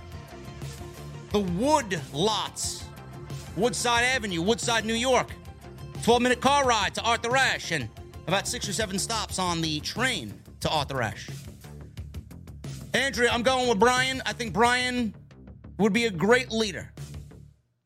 The 1.32 1.40
Wood 1.40 2.00
Lots, 2.14 2.85
Woodside 3.56 4.04
Avenue, 4.04 4.42
Woodside, 4.42 4.84
New 4.84 4.94
York. 4.94 5.30
12 6.02 6.22
minute 6.22 6.40
car 6.40 6.64
ride 6.66 6.94
to 6.94 7.02
Arthur 7.02 7.36
Ashe 7.36 7.72
and 7.72 7.88
about 8.28 8.46
six 8.46 8.68
or 8.68 8.72
seven 8.72 8.98
stops 8.98 9.38
on 9.38 9.60
the 9.60 9.80
train 9.80 10.34
to 10.60 10.68
Arthur 10.68 11.02
Ashe. 11.02 11.30
Andrea, 12.92 13.30
I'm 13.30 13.42
going 13.42 13.68
with 13.68 13.78
Bryan. 13.78 14.22
I 14.26 14.32
think 14.32 14.52
Bryan 14.52 15.14
would 15.78 15.92
be 15.92 16.04
a 16.04 16.10
great 16.10 16.50
leader 16.50 16.90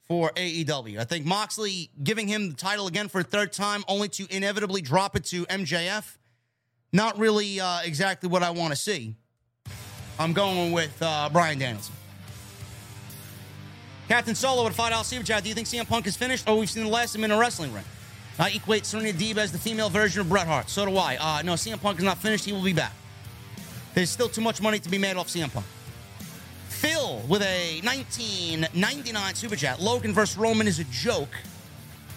for 0.06 0.30
AEW. 0.30 0.98
I 0.98 1.04
think 1.04 1.24
Moxley 1.24 1.90
giving 2.02 2.26
him 2.26 2.50
the 2.50 2.56
title 2.56 2.86
again 2.86 3.08
for 3.08 3.20
a 3.20 3.24
third 3.24 3.52
time, 3.52 3.84
only 3.86 4.08
to 4.08 4.26
inevitably 4.28 4.82
drop 4.82 5.14
it 5.14 5.24
to 5.26 5.46
MJF, 5.46 6.16
not 6.92 7.18
really 7.18 7.60
uh, 7.60 7.80
exactly 7.84 8.28
what 8.28 8.42
I 8.42 8.50
want 8.50 8.72
to 8.72 8.76
see. 8.76 9.14
I'm 10.18 10.32
going 10.32 10.72
with 10.72 10.96
uh, 11.00 11.28
Bryan 11.32 11.58
Danielson. 11.58 11.94
Captain 14.10 14.34
Solo 14.34 14.64
would 14.64 14.72
$5 14.72 15.04
super 15.04 15.24
chat. 15.24 15.44
Do 15.44 15.48
you 15.48 15.54
think 15.54 15.68
CM 15.68 15.86
Punk 15.86 16.04
is 16.04 16.16
finished 16.16 16.48
or 16.48 16.58
we've 16.58 16.68
seen 16.68 16.82
the 16.82 16.90
last 16.90 17.14
of 17.14 17.20
him 17.20 17.26
in 17.26 17.30
a 17.30 17.38
wrestling 17.38 17.72
ring? 17.72 17.84
I 18.40 18.50
equate 18.50 18.84
Serena 18.84 19.12
Deeb 19.12 19.36
as 19.36 19.52
the 19.52 19.58
female 19.58 19.88
version 19.88 20.22
of 20.22 20.28
Bret 20.28 20.48
Hart. 20.48 20.68
So 20.68 20.84
do 20.84 20.96
I. 20.96 21.16
Uh, 21.16 21.42
no, 21.42 21.52
CM 21.52 21.80
Punk 21.80 21.98
is 21.98 22.04
not 22.04 22.18
finished. 22.18 22.44
He 22.44 22.52
will 22.52 22.64
be 22.64 22.72
back. 22.72 22.92
There's 23.94 24.10
still 24.10 24.28
too 24.28 24.40
much 24.40 24.60
money 24.60 24.80
to 24.80 24.88
be 24.90 24.98
made 24.98 25.16
off 25.16 25.28
CM 25.28 25.52
Punk. 25.52 25.64
Phil 26.70 27.22
with 27.28 27.40
a 27.42 27.80
1999 27.84 29.34
super 29.36 29.54
chat. 29.54 29.80
Logan 29.80 30.12
versus 30.12 30.36
Roman 30.36 30.66
is 30.66 30.80
a 30.80 30.84
joke. 30.90 31.36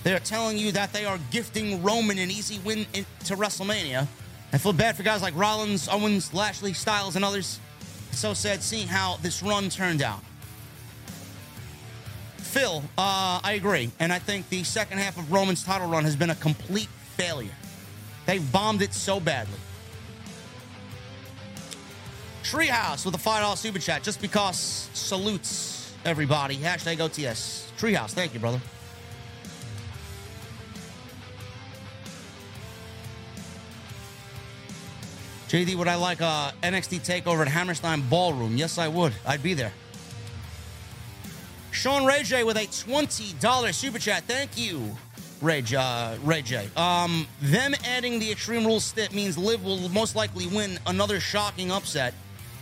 They're 0.01 0.17
telling 0.17 0.57
you 0.57 0.71
that 0.71 0.93
they 0.93 1.05
are 1.05 1.19
gifting 1.29 1.83
Roman 1.83 2.17
an 2.17 2.31
easy 2.31 2.57
win 2.65 2.87
in- 2.93 3.05
to 3.25 3.35
WrestleMania. 3.35 4.07
I 4.51 4.57
feel 4.57 4.73
bad 4.73 4.97
for 4.97 5.03
guys 5.03 5.21
like 5.21 5.35
Rollins, 5.37 5.87
Owens, 5.87 6.33
Lashley, 6.33 6.73
Styles, 6.73 7.15
and 7.15 7.23
others. 7.23 7.59
So 8.13 8.33
sad 8.33 8.63
seeing 8.63 8.87
how 8.87 9.17
this 9.21 9.43
run 9.43 9.69
turned 9.69 10.01
out. 10.01 10.23
Phil, 12.53 12.83
uh, 12.99 13.39
I 13.43 13.53
agree. 13.53 13.89
And 13.99 14.13
I 14.13 14.19
think 14.19 14.47
the 14.49 14.63
second 14.63 14.99
half 14.99 15.17
of 15.17 15.31
Roman's 15.31 15.63
title 15.63 15.87
run 15.87 16.03
has 16.03 16.15
been 16.15 16.29
a 16.29 16.35
complete 16.35 16.87
failure. 17.17 17.55
They 18.27 18.37
bombed 18.37 18.83
it 18.83 18.93
so 18.93 19.19
badly. 19.19 19.57
Treehouse 22.43 23.07
with 23.07 23.15
a 23.15 23.17
$5 23.17 23.57
super 23.57 23.79
chat 23.79 24.03
just 24.03 24.21
because 24.21 24.87
salutes 24.93 25.95
everybody. 26.05 26.55
Hashtag 26.57 26.97
OTS. 26.97 27.71
Treehouse, 27.79 28.11
thank 28.11 28.35
you, 28.35 28.39
brother. 28.39 28.61
JD, 35.47 35.73
would 35.73 35.87
I 35.87 35.95
like 35.95 36.21
a 36.21 36.53
NXT 36.61 36.99
takeover 36.99 37.41
at 37.41 37.47
Hammerstein 37.47 38.07
Ballroom? 38.09 38.57
Yes, 38.57 38.77
I 38.77 38.89
would. 38.89 39.13
I'd 39.25 39.41
be 39.41 39.55
there. 39.55 39.73
Sean 41.73 42.05
Ray 42.05 42.23
J 42.23 42.43
with 42.43 42.57
a 42.57 42.67
$20 42.67 43.73
super 43.73 43.99
chat. 43.99 44.23
Thank 44.23 44.57
you, 44.57 44.95
Ray, 45.41 45.63
J, 45.63 45.75
uh, 45.75 46.15
Ray 46.23 46.43
J. 46.43 46.69
Um, 46.77 47.27
them 47.41 47.73
adding 47.83 48.19
the 48.19 48.31
Extreme 48.31 48.65
Rules 48.65 48.85
stip 48.85 49.11
means 49.11 49.37
Liv 49.37 49.63
will 49.63 49.89
most 49.89 50.15
likely 50.15 50.47
win 50.47 50.79
another 50.85 51.19
shocking 51.19 51.71
upset. 51.71 52.13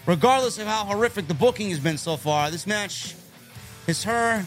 Regardless 0.07 0.57
of 0.57 0.65
how 0.65 0.85
horrific 0.85 1.27
the 1.27 1.33
booking 1.33 1.69
has 1.69 1.79
been 1.79 1.97
so 1.97 2.17
far, 2.17 2.49
this 2.49 2.65
match 2.65 3.15
is 3.85 4.03
her 4.03 4.45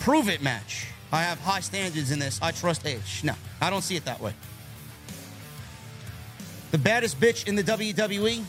prove 0.00 0.28
it 0.28 0.42
match. 0.42 0.86
I 1.12 1.22
have 1.22 1.38
high 1.38 1.60
standards 1.60 2.10
in 2.10 2.18
this. 2.18 2.40
I 2.40 2.50
trust 2.50 2.86
H. 2.86 3.22
No, 3.24 3.34
I 3.60 3.68
don't 3.68 3.82
see 3.82 3.96
it 3.96 4.04
that 4.06 4.20
way. 4.20 4.32
The 6.70 6.78
baddest 6.78 7.20
bitch 7.20 7.46
in 7.46 7.54
the 7.56 7.62
WWE, 7.62 8.42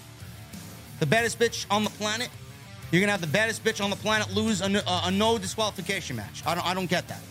the 0.99 1.05
baddest 1.05 1.37
bitch 1.37 1.65
on 1.69 1.83
the 1.83 1.89
planet. 1.91 2.29
You're 2.91 3.01
gonna 3.01 3.11
have 3.11 3.21
the 3.21 3.27
baddest 3.27 3.63
bitch 3.63 3.83
on 3.83 3.89
the 3.89 3.95
planet 3.95 4.33
lose 4.33 4.61
a, 4.61 4.65
a, 4.65 5.01
a 5.05 5.11
no 5.11 5.37
disqualification 5.37 6.15
match. 6.15 6.43
I 6.45 6.55
don't, 6.55 6.65
I 6.65 6.73
don't 6.73 6.89
get 6.89 7.07
that. 7.07 7.21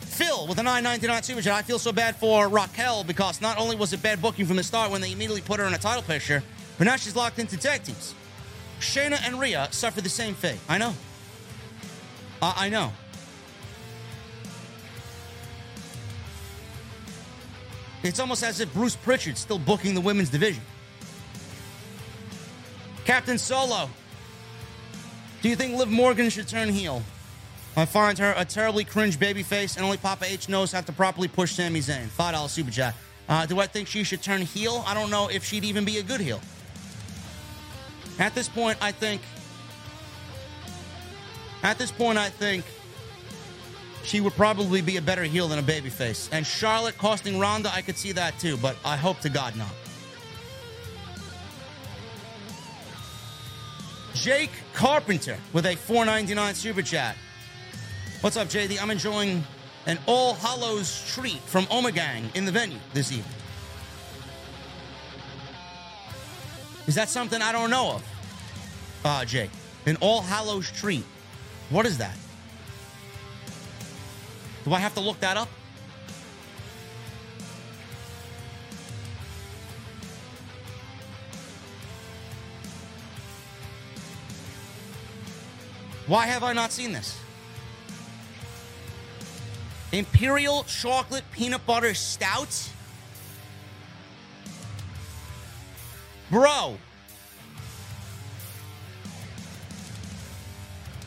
Phil 0.00 0.46
with 0.46 0.58
a 0.58 0.62
9.99 0.62 1.24
super 1.24 1.42
chat. 1.42 1.54
I 1.54 1.62
feel 1.62 1.78
so 1.78 1.92
bad 1.92 2.16
for 2.16 2.48
Raquel 2.48 3.04
because 3.04 3.40
not 3.40 3.58
only 3.58 3.76
was 3.76 3.92
it 3.92 4.02
bad 4.02 4.20
booking 4.20 4.46
from 4.46 4.56
the 4.56 4.62
start 4.62 4.90
when 4.90 5.00
they 5.00 5.12
immediately 5.12 5.40
put 5.40 5.60
her 5.60 5.66
in 5.66 5.74
a 5.74 5.78
title 5.78 6.02
picture, 6.02 6.42
but 6.78 6.84
now 6.84 6.96
she's 6.96 7.16
locked 7.16 7.38
into 7.38 7.56
tag 7.56 7.82
teams. 7.84 8.14
Shayna 8.80 9.20
and 9.26 9.38
Rhea 9.38 9.68
suffered 9.70 10.04
the 10.04 10.10
same 10.10 10.34
fate. 10.34 10.58
I 10.68 10.78
know. 10.78 10.94
Uh, 12.42 12.54
I 12.56 12.68
know. 12.68 12.92
It's 18.02 18.18
almost 18.18 18.42
as 18.42 18.60
if 18.60 18.72
Bruce 18.72 18.96
Pritchard's 18.96 19.40
still 19.40 19.58
booking 19.58 19.94
the 19.94 20.00
women's 20.00 20.30
division. 20.30 20.62
Captain 23.10 23.38
Solo. 23.38 23.90
Do 25.42 25.48
you 25.48 25.56
think 25.56 25.76
Liv 25.76 25.88
Morgan 25.88 26.30
should 26.30 26.46
turn 26.46 26.68
heel? 26.68 27.02
I 27.76 27.84
find 27.84 28.16
her 28.18 28.34
a 28.36 28.44
terribly 28.44 28.84
cringe 28.84 29.18
babyface, 29.18 29.74
and 29.74 29.84
only 29.84 29.96
Papa 29.96 30.26
H 30.28 30.48
knows 30.48 30.70
how 30.70 30.80
to 30.80 30.92
properly 30.92 31.26
push 31.26 31.54
Sami 31.54 31.80
Zayn. 31.80 32.06
$5 32.06 32.48
super 32.48 32.70
chat. 32.70 32.94
Uh, 33.28 33.46
do 33.46 33.58
I 33.58 33.66
think 33.66 33.88
she 33.88 34.04
should 34.04 34.22
turn 34.22 34.42
heel? 34.42 34.84
I 34.86 34.94
don't 34.94 35.10
know 35.10 35.26
if 35.26 35.42
she'd 35.42 35.64
even 35.64 35.84
be 35.84 35.98
a 35.98 36.04
good 36.04 36.20
heel. 36.20 36.40
At 38.20 38.32
this 38.36 38.48
point, 38.48 38.78
I 38.80 38.92
think. 38.92 39.22
At 41.64 41.78
this 41.78 41.90
point, 41.90 42.16
I 42.16 42.28
think 42.28 42.64
she 44.04 44.20
would 44.20 44.34
probably 44.34 44.82
be 44.82 44.98
a 44.98 45.02
better 45.02 45.24
heel 45.24 45.48
than 45.48 45.58
a 45.58 45.64
babyface. 45.64 46.28
And 46.30 46.46
Charlotte 46.46 46.96
costing 46.96 47.40
Ronda, 47.40 47.72
I 47.74 47.82
could 47.82 47.98
see 47.98 48.12
that 48.12 48.38
too, 48.38 48.56
but 48.58 48.76
I 48.84 48.96
hope 48.96 49.18
to 49.22 49.28
God 49.28 49.56
not. 49.56 49.74
Jake 54.14 54.50
Carpenter 54.74 55.38
with 55.52 55.66
a 55.66 55.74
4.99 55.74 56.54
super 56.54 56.82
chat. 56.82 57.16
What's 58.20 58.36
up, 58.36 58.48
JD? 58.48 58.80
I'm 58.80 58.90
enjoying 58.90 59.44
an 59.86 59.98
All 60.06 60.34
Hallows 60.34 61.12
treat 61.14 61.38
from 61.40 61.64
Ommegang 61.66 62.34
in 62.34 62.44
the 62.44 62.52
venue 62.52 62.78
this 62.92 63.12
evening. 63.12 63.34
Is 66.86 66.94
that 66.96 67.08
something 67.08 67.40
I 67.40 67.52
don't 67.52 67.70
know 67.70 67.92
of? 67.92 68.08
Uh, 69.04 69.24
Jake. 69.24 69.50
An 69.86 69.96
All 70.00 70.20
Hallows 70.20 70.70
treat. 70.70 71.04
What 71.70 71.86
is 71.86 71.98
that? 71.98 72.16
Do 74.64 74.74
I 74.74 74.78
have 74.78 74.94
to 74.94 75.00
look 75.00 75.20
that 75.20 75.36
up? 75.36 75.48
Why 86.10 86.26
have 86.26 86.42
I 86.42 86.52
not 86.52 86.72
seen 86.72 86.90
this? 86.90 87.16
Imperial 89.92 90.64
chocolate 90.64 91.22
peanut 91.30 91.64
butter 91.64 91.94
stout? 91.94 92.68
Bro. 96.28 96.78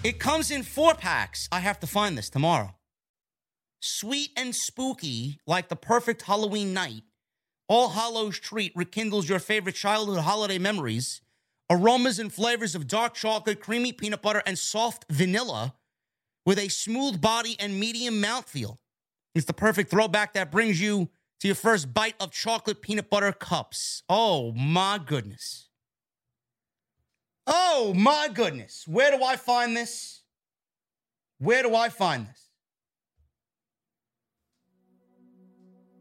It 0.06 0.20
comes 0.20 0.50
in 0.50 0.64
four 0.64 0.94
packs. 0.94 1.50
I 1.52 1.60
have 1.60 1.82
to 1.82 1.88
find 1.88 2.18
this 2.18 2.30
tomorrow. 2.30 2.74
Sweet 3.82 4.30
and 4.38 4.56
spooky, 4.56 5.38
like 5.46 5.68
the 5.68 5.76
perfect 5.76 6.22
Halloween 6.22 6.74
night. 6.74 7.04
All 7.68 7.90
Hallows 7.90 8.40
treat 8.40 8.72
rekindles 8.74 9.28
your 9.28 9.40
favorite 9.40 9.76
childhood 9.76 10.20
holiday 10.20 10.60
memories. 10.60 11.20
Aromas 11.74 12.20
and 12.20 12.32
flavors 12.32 12.76
of 12.76 12.86
dark 12.88 13.16
chocolate, 13.16 13.60
creamy 13.60 13.92
peanut 13.92 14.22
butter, 14.22 14.44
and 14.46 14.60
soft 14.60 15.06
vanilla 15.10 15.74
with 16.46 16.60
a 16.60 16.70
smooth 16.70 17.20
body 17.20 17.56
and 17.60 17.80
medium 17.80 18.22
mouthfeel. 18.22 18.78
It's 19.34 19.48
the 19.48 19.54
perfect 19.54 19.90
throwback 19.90 20.34
that 20.34 20.52
brings 20.52 20.80
you 20.80 21.10
to 21.40 21.48
your 21.48 21.56
first 21.56 21.92
bite 21.92 22.14
of 22.20 22.30
chocolate 22.30 22.84
peanut 22.84 23.10
butter 23.10 23.32
cups. 23.32 24.04
Oh 24.08 24.52
my 24.52 25.00
goodness. 25.04 25.70
Oh 27.48 27.92
my 27.96 28.30
goodness. 28.32 28.88
Where 28.88 29.10
do 29.10 29.24
I 29.24 29.36
find 29.36 29.76
this? 29.76 30.22
Where 31.40 31.64
do 31.64 31.74
I 31.74 31.90
find 31.90 32.28
this? 32.28 32.50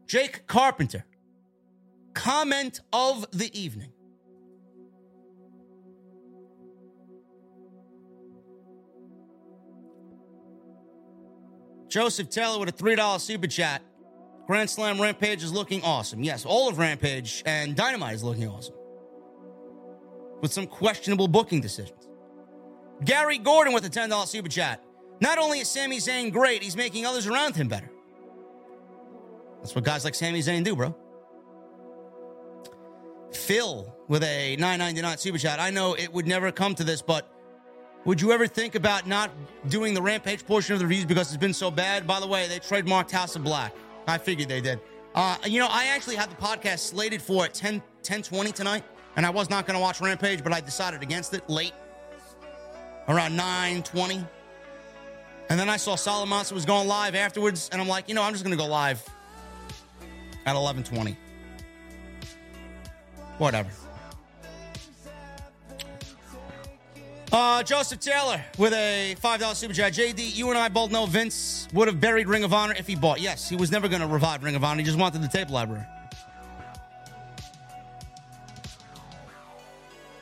Jake 0.05 0.45
Carpenter. 0.45 1.03
Comment 2.13 2.79
of 2.93 3.25
the 3.31 3.49
evening. 3.59 3.91
Joseph 11.93 12.27
Taylor 12.29 12.59
with 12.59 12.69
a 12.69 12.71
$3 12.71 13.19
super 13.19 13.45
chat. 13.45 13.83
Grand 14.47 14.67
Slam 14.67 14.99
Rampage 14.99 15.43
is 15.43 15.53
looking 15.53 15.83
awesome. 15.83 16.23
Yes, 16.23 16.43
all 16.43 16.67
of 16.67 16.79
Rampage 16.79 17.43
and 17.45 17.75
Dynamite 17.75 18.15
is 18.15 18.23
looking 18.23 18.47
awesome. 18.47 18.73
With 20.41 20.51
some 20.51 20.65
questionable 20.65 21.27
booking 21.27 21.61
decisions. 21.61 22.09
Gary 23.05 23.37
Gordon 23.37 23.75
with 23.75 23.85
a 23.85 23.91
$10 23.91 24.25
super 24.25 24.49
chat. 24.49 24.83
Not 25.21 25.37
only 25.37 25.59
is 25.59 25.69
Sami 25.69 25.97
Zayn 25.97 26.33
great, 26.33 26.63
he's 26.63 26.75
making 26.75 27.05
others 27.05 27.27
around 27.27 27.55
him 27.55 27.67
better. 27.67 27.91
That's 29.59 29.75
what 29.75 29.83
guys 29.83 30.03
like 30.03 30.15
Sami 30.15 30.39
Zayn 30.39 30.63
do, 30.63 30.75
bro. 30.75 30.95
Phil 33.31 33.95
with 34.07 34.23
a 34.23 34.57
9.99 34.57 35.19
super 35.19 35.37
chat. 35.37 35.59
I 35.59 35.69
know 35.69 35.93
it 35.93 36.11
would 36.11 36.25
never 36.25 36.51
come 36.51 36.73
to 36.73 36.83
this, 36.83 37.03
but 37.03 37.29
would 38.05 38.19
you 38.19 38.31
ever 38.31 38.47
think 38.47 38.75
about 38.75 39.07
not 39.07 39.31
doing 39.69 39.93
the 39.93 40.01
Rampage 40.01 40.45
portion 40.45 40.73
of 40.73 40.79
the 40.79 40.85
reviews 40.85 41.05
because 41.05 41.29
it's 41.29 41.37
been 41.37 41.53
so 41.53 41.71
bad? 41.71 42.05
By 42.05 42.19
the 42.19 42.27
way, 42.27 42.47
they 42.47 42.59
trademarked 42.59 43.11
House 43.11 43.35
of 43.35 43.43
Black. 43.43 43.73
I 44.07 44.17
figured 44.17 44.49
they 44.49 44.61
did. 44.61 44.79
Uh, 45.15 45.37
you 45.45 45.59
know, 45.59 45.67
I 45.69 45.85
actually 45.85 46.15
had 46.15 46.29
the 46.29 46.35
podcast 46.35 46.79
slated 46.79 47.21
for 47.21 47.47
10, 47.47 47.81
10 48.01 48.23
20 48.23 48.51
tonight, 48.51 48.83
and 49.15 49.25
I 49.25 49.29
was 49.29 49.49
not 49.49 49.65
going 49.65 49.77
to 49.77 49.81
watch 49.81 50.01
Rampage, 50.01 50.43
but 50.43 50.51
I 50.51 50.59
decided 50.59 51.01
against 51.01 51.33
it 51.33 51.47
late, 51.49 51.73
around 53.07 53.35
9 53.35 53.83
20. 53.83 54.25
And 55.49 55.59
then 55.59 55.69
I 55.69 55.77
saw 55.77 55.95
Solomon 55.95 56.43
was 56.53 56.65
going 56.65 56.87
live 56.87 57.15
afterwards, 57.15 57.69
and 57.71 57.81
I'm 57.81 57.87
like, 57.87 58.09
you 58.09 58.15
know, 58.15 58.23
I'm 58.23 58.33
just 58.33 58.43
going 58.43 58.57
to 58.57 58.61
go 58.61 58.67
live 58.67 59.07
at 60.45 60.55
11 60.55 60.83
20. 60.83 61.15
Whatever. 63.37 63.69
Uh, 67.33 67.63
Joseph 67.63 67.99
Taylor 67.99 68.39
with 68.59 68.73
a 68.73 69.15
$5 69.19 69.55
super 69.55 69.73
chat. 69.73 69.91
JD, 69.91 70.35
you 70.35 70.51
and 70.51 70.57
I 70.57 70.69
both 70.69 70.91
know 70.91 71.07
Vince 71.07 71.67
would 71.73 71.87
have 71.87 71.99
buried 71.99 72.27
Ring 72.27 72.43
of 72.43 72.53
Honor 72.53 72.75
if 72.77 72.85
he 72.85 72.95
bought. 72.95 73.19
Yes, 73.19 73.49
he 73.49 73.55
was 73.55 73.71
never 73.71 73.87
going 73.87 74.01
to 74.01 74.07
revive 74.07 74.43
Ring 74.43 74.53
of 74.55 74.63
Honor. 74.63 74.81
He 74.81 74.85
just 74.85 74.99
wanted 74.99 75.23
the 75.23 75.27
tape 75.27 75.49
library. 75.49 75.83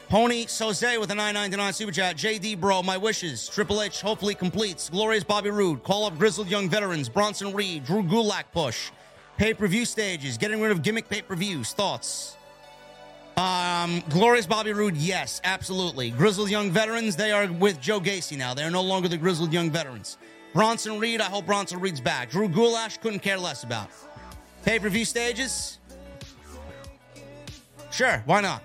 Pony 0.08 0.46
Soze 0.46 0.98
with 1.02 1.12
a 1.12 1.16
999 1.16 1.74
super 1.74 1.92
chat. 1.92 2.16
JD, 2.16 2.62
bro, 2.62 2.82
my 2.82 2.96
wishes. 2.96 3.46
Triple 3.50 3.82
H 3.82 4.00
hopefully 4.00 4.34
completes. 4.34 4.90
Glorious 4.90 5.26
Bobby 5.26 5.50
Roode. 5.50 5.84
Call 5.84 6.06
up 6.06 6.18
grizzled 6.18 6.48
young 6.48 6.70
veterans. 6.70 7.10
Bronson 7.10 7.54
Reed. 7.54 7.84
Drew 7.84 8.04
Gulak 8.04 8.46
push. 8.54 8.90
Pay 9.36 9.54
per 9.54 9.68
view 9.68 9.84
stages. 9.84 10.38
Getting 10.38 10.62
rid 10.62 10.72
of 10.72 10.82
gimmick 10.82 11.10
pay 11.10 11.22
per 11.22 11.36
views. 11.36 11.74
Thoughts? 11.74 12.38
Um, 13.38 14.04
Glorious 14.10 14.46
Bobby 14.46 14.74
Roode, 14.74 14.98
yes, 14.98 15.42
absolutely. 15.44 16.12
Grizzled 16.12 16.50
Young 16.50 16.70
Veterans, 16.70 17.16
they 17.16 17.32
are 17.32 17.52
with 17.52 17.80
Joe 17.80 18.00
Gacy 18.00 18.38
now. 18.38 18.54
They're 18.54 18.70
no 18.70 18.82
longer 18.82 19.08
the 19.08 19.18
Grizzled 19.18 19.54
Young 19.54 19.72
Veterans. 19.72 20.18
Bronson 20.54 21.00
Reed, 21.00 21.22
I 21.22 21.26
hope 21.26 21.46
Bronson 21.46 21.80
Reed's 21.80 22.02
back. 22.02 22.30
Drew 22.30 22.50
Gulash, 22.50 23.00
couldn't 23.00 23.20
care 23.20 23.38
less 23.38 23.64
about. 23.64 23.90
Pay 24.64 24.80
per 24.80 24.90
view 24.90 25.06
stages? 25.06 25.80
Sure, 27.90 28.22
why 28.26 28.42
not? 28.42 28.62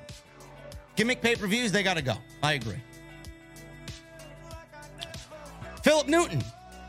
Gimmick 0.97 1.20
pay 1.20 1.36
per 1.36 1.47
views, 1.47 1.72
they 1.72 1.82
gotta 1.82 2.02
go. 2.02 2.16
I 2.43 2.55
agree. 2.55 2.80
Philip 5.82 6.09
Newton, 6.09 6.43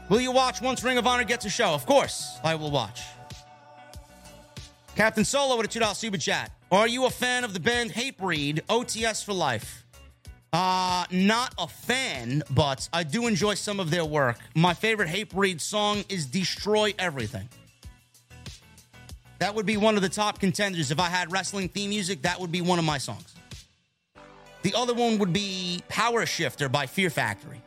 will 0.10 0.20
you 0.20 0.32
watch 0.32 0.62
once 0.62 0.84
Ring 0.84 0.98
of 0.98 1.06
Honor 1.06 1.24
gets 1.24 1.46
a 1.46 1.50
show? 1.50 1.74
Of 1.74 1.86
course, 1.86 2.38
I 2.44 2.56
will 2.56 2.72
watch. 2.72 3.02
Captain 4.96 5.24
Solo 5.24 5.56
with 5.56 5.76
a 5.76 5.80
$2 5.80 5.96
super 5.96 6.18
chat. 6.18 6.52
Are 6.70 6.88
you 6.88 7.06
a 7.06 7.10
fan 7.10 7.46
of 7.46 7.54
the 7.54 7.62
band 7.62 7.94
Hatebreed, 7.94 8.60
OTS 8.68 9.24
for 9.24 9.32
life? 9.32 9.86
Uh, 10.52 11.06
not 11.12 11.54
a 11.58 11.66
fan, 11.66 12.44
but 12.52 12.90
I 12.92 13.04
do 13.04 13.28
enjoy 13.28 13.54
some 13.54 13.80
of 13.80 13.90
their 13.90 14.04
work. 14.04 14.38
My 14.54 14.74
favorite 14.74 15.08
Hatebreed 15.08 15.62
song 15.62 16.04
is 16.10 16.26
Destroy 16.26 16.94
Everything. 17.00 17.48
That 19.40 19.56
would 19.56 19.66
be 19.66 19.78
one 19.78 19.96
of 19.96 20.02
the 20.02 20.10
top 20.10 20.40
contenders. 20.40 20.92
If 20.92 21.00
I 21.00 21.08
had 21.08 21.32
wrestling 21.32 21.70
theme 21.70 21.92
music, 21.92 22.24
that 22.24 22.38
would 22.38 22.52
be 22.52 22.60
one 22.60 22.80
of 22.80 22.86
my 22.86 22.98
songs. 22.98 23.34
The 24.64 24.74
other 24.76 24.94
one 24.94 25.20
would 25.20 25.32
be 25.32 25.82
Power 25.88 26.26
Shifter 26.26 26.68
by 26.68 26.86
Fear 26.86 27.12
Factory. 27.12 27.62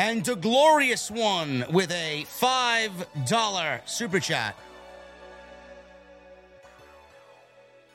And 0.00 0.26
a 0.28 0.34
glorious 0.34 1.10
one 1.10 1.66
with 1.70 1.92
a 1.92 2.24
$5 2.40 3.86
super 3.86 4.18
chat. 4.18 4.56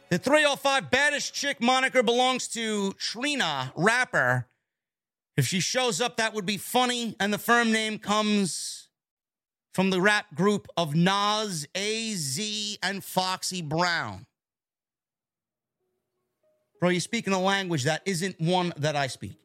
The 0.10 0.19
305 0.19 0.91
baddest 0.91 1.34
chick 1.34 1.60
moniker 1.60 2.03
belongs 2.03 2.48
to 2.49 2.94
Trina, 2.99 3.73
rapper. 3.76 4.45
If 5.36 5.48
she 5.48 5.60
shows 5.60 5.99
up, 5.99 6.18
that 6.18 6.36
would 6.36 6.45
be 6.45 6.57
funny. 6.57 7.15
And 7.19 7.34
the 7.34 7.40
firm 7.40 7.72
name 7.72 7.98
comes 7.98 8.90
from 9.73 9.90
the 9.90 9.99
rap 9.99 10.36
group 10.36 10.68
of 10.77 10.94
Nas, 10.94 11.68
AZ, 11.73 12.77
and 12.84 13.03
Foxy 13.03 13.64
Brown. 13.64 14.27
Bro, 16.80 16.90
you're 16.90 17.02
speaking 17.02 17.34
a 17.34 17.41
language 17.41 17.86
that 17.86 18.03
isn't 18.06 18.40
one 18.40 18.73
that 18.77 18.95
I 18.95 19.07
speak. 19.07 19.40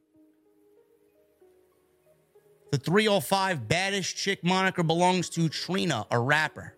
The 2.71 2.79
305 2.79 3.67
baddest 3.67 4.17
chick 4.17 4.45
moniker 4.45 4.83
belongs 4.83 5.29
to 5.31 5.49
Trina, 5.49 6.07
a 6.11 6.19
rapper. 6.19 6.75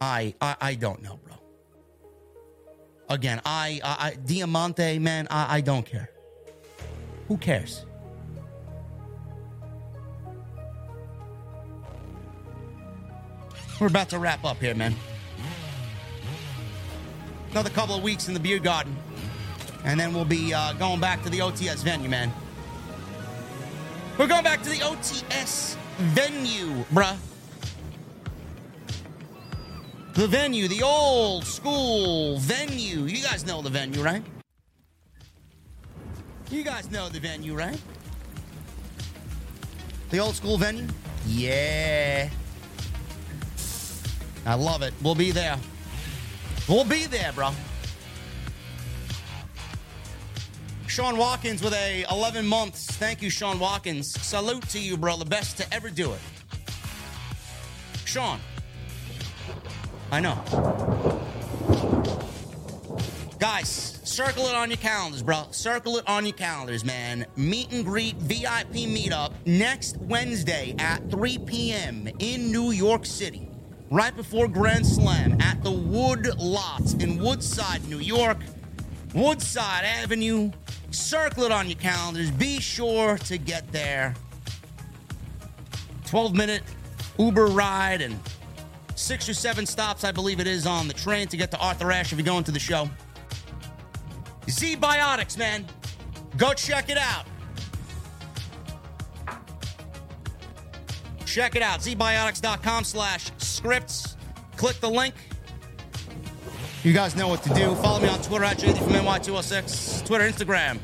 I 0.00 0.34
I, 0.40 0.56
I 0.60 0.74
don't 0.74 1.02
know, 1.02 1.18
bro. 1.24 1.36
Again, 3.08 3.40
I, 3.44 3.80
I, 3.82 4.08
I 4.08 4.14
Diamante, 4.14 4.98
man, 4.98 5.28
I, 5.30 5.56
I 5.56 5.60
don't 5.60 5.86
care. 5.86 6.10
Who 7.28 7.36
cares? 7.36 7.84
We're 13.80 13.86
about 13.86 14.08
to 14.10 14.18
wrap 14.18 14.44
up 14.44 14.58
here, 14.58 14.74
man. 14.74 14.94
Another 17.52 17.70
couple 17.70 17.94
of 17.94 18.02
weeks 18.02 18.28
in 18.28 18.34
the 18.34 18.40
beer 18.40 18.58
garden, 18.58 18.96
and 19.84 19.98
then 19.98 20.12
we'll 20.12 20.24
be 20.24 20.52
uh, 20.52 20.72
going 20.74 21.00
back 21.00 21.22
to 21.22 21.30
the 21.30 21.38
OTS 21.38 21.82
venue, 21.82 22.08
man. 22.08 22.32
We're 24.18 24.26
going 24.26 24.42
back 24.42 24.62
to 24.62 24.68
the 24.68 24.78
OTS 24.78 25.76
venue, 25.98 26.84
bruh. 26.92 27.16
The 30.14 30.26
venue, 30.26 30.66
the 30.66 30.82
old 30.82 31.44
school 31.44 32.38
venue. 32.38 33.04
You 33.04 33.22
guys 33.22 33.46
know 33.46 33.62
the 33.62 33.70
venue, 33.70 34.02
right? 34.02 34.24
You 36.50 36.64
guys 36.64 36.90
know 36.90 37.08
the 37.08 37.20
venue, 37.20 37.54
right? 37.54 37.80
The 40.10 40.18
old 40.18 40.34
school 40.34 40.58
venue? 40.58 40.88
Yeah. 41.24 42.28
I 44.44 44.54
love 44.54 44.82
it. 44.82 44.94
We'll 45.00 45.14
be 45.14 45.30
there. 45.30 45.56
We'll 46.68 46.84
be 46.84 47.06
there, 47.06 47.30
bro. 47.32 47.52
Sean 50.98 51.16
Watkins 51.16 51.62
with 51.62 51.74
a 51.74 52.04
11 52.10 52.44
months. 52.44 52.84
Thank 52.84 53.22
you, 53.22 53.30
Sean 53.30 53.60
Watkins. 53.60 54.20
Salute 54.20 54.68
to 54.70 54.80
you, 54.80 54.96
bro. 54.96 55.16
The 55.16 55.24
best 55.24 55.56
to 55.58 55.72
ever 55.72 55.90
do 55.90 56.12
it. 56.12 56.18
Sean. 58.04 58.40
I 60.10 60.18
know. 60.18 60.34
Guys, 63.38 64.00
circle 64.02 64.48
it 64.48 64.56
on 64.56 64.70
your 64.70 64.78
calendars, 64.78 65.22
bro. 65.22 65.44
Circle 65.52 65.98
it 65.98 66.08
on 66.08 66.26
your 66.26 66.34
calendars, 66.34 66.84
man. 66.84 67.26
Meet 67.36 67.70
and 67.70 67.84
greet 67.84 68.16
VIP 68.16 68.88
meetup 68.88 69.34
next 69.46 69.98
Wednesday 69.98 70.74
at 70.80 71.08
3 71.12 71.38
p.m. 71.38 72.08
in 72.18 72.50
New 72.50 72.72
York 72.72 73.06
City, 73.06 73.48
right 73.92 74.16
before 74.16 74.48
Grand 74.48 74.84
Slam 74.84 75.40
at 75.40 75.62
the 75.62 75.70
Wood 75.70 76.36
Lot 76.40 77.00
in 77.00 77.22
Woodside, 77.22 77.88
New 77.88 78.00
York. 78.00 78.38
Woodside 79.14 79.84
Avenue. 79.84 80.50
Circle 80.90 81.44
it 81.44 81.52
on 81.52 81.68
your 81.68 81.78
calendars. 81.78 82.30
Be 82.30 82.60
sure 82.60 83.18
to 83.18 83.38
get 83.38 83.70
there. 83.72 84.14
12 86.06 86.34
minute 86.34 86.62
Uber 87.18 87.46
ride 87.46 88.00
and 88.00 88.18
six 88.94 89.28
or 89.28 89.34
seven 89.34 89.66
stops, 89.66 90.04
I 90.04 90.12
believe 90.12 90.40
it 90.40 90.46
is, 90.46 90.66
on 90.66 90.88
the 90.88 90.94
train 90.94 91.28
to 91.28 91.36
get 91.36 91.50
to 91.50 91.58
Arthur 91.58 91.92
Ashe 91.92 92.12
if 92.12 92.18
you're 92.18 92.24
going 92.24 92.44
to 92.44 92.52
the 92.52 92.58
show. 92.58 92.88
ZBiotics, 94.46 95.36
man. 95.36 95.66
Go 96.36 96.54
check 96.54 96.88
it 96.88 96.96
out. 96.96 97.26
Check 101.26 101.56
it 101.56 101.62
out. 101.62 101.80
zbiotics.com 101.80 102.84
slash 102.84 103.30
scripts. 103.36 104.16
Click 104.56 104.80
the 104.80 104.88
link. 104.88 105.14
You 106.88 106.94
guys 106.94 107.14
know 107.14 107.28
what 107.28 107.42
to 107.42 107.52
do. 107.52 107.74
Follow 107.74 108.00
me 108.00 108.08
on 108.08 108.18
Twitter 108.22 108.44
at 108.44 108.56
JD 108.56 108.78
from 108.78 108.94
NY206. 108.94 110.06
Twitter, 110.06 110.24
Instagram, 110.24 110.78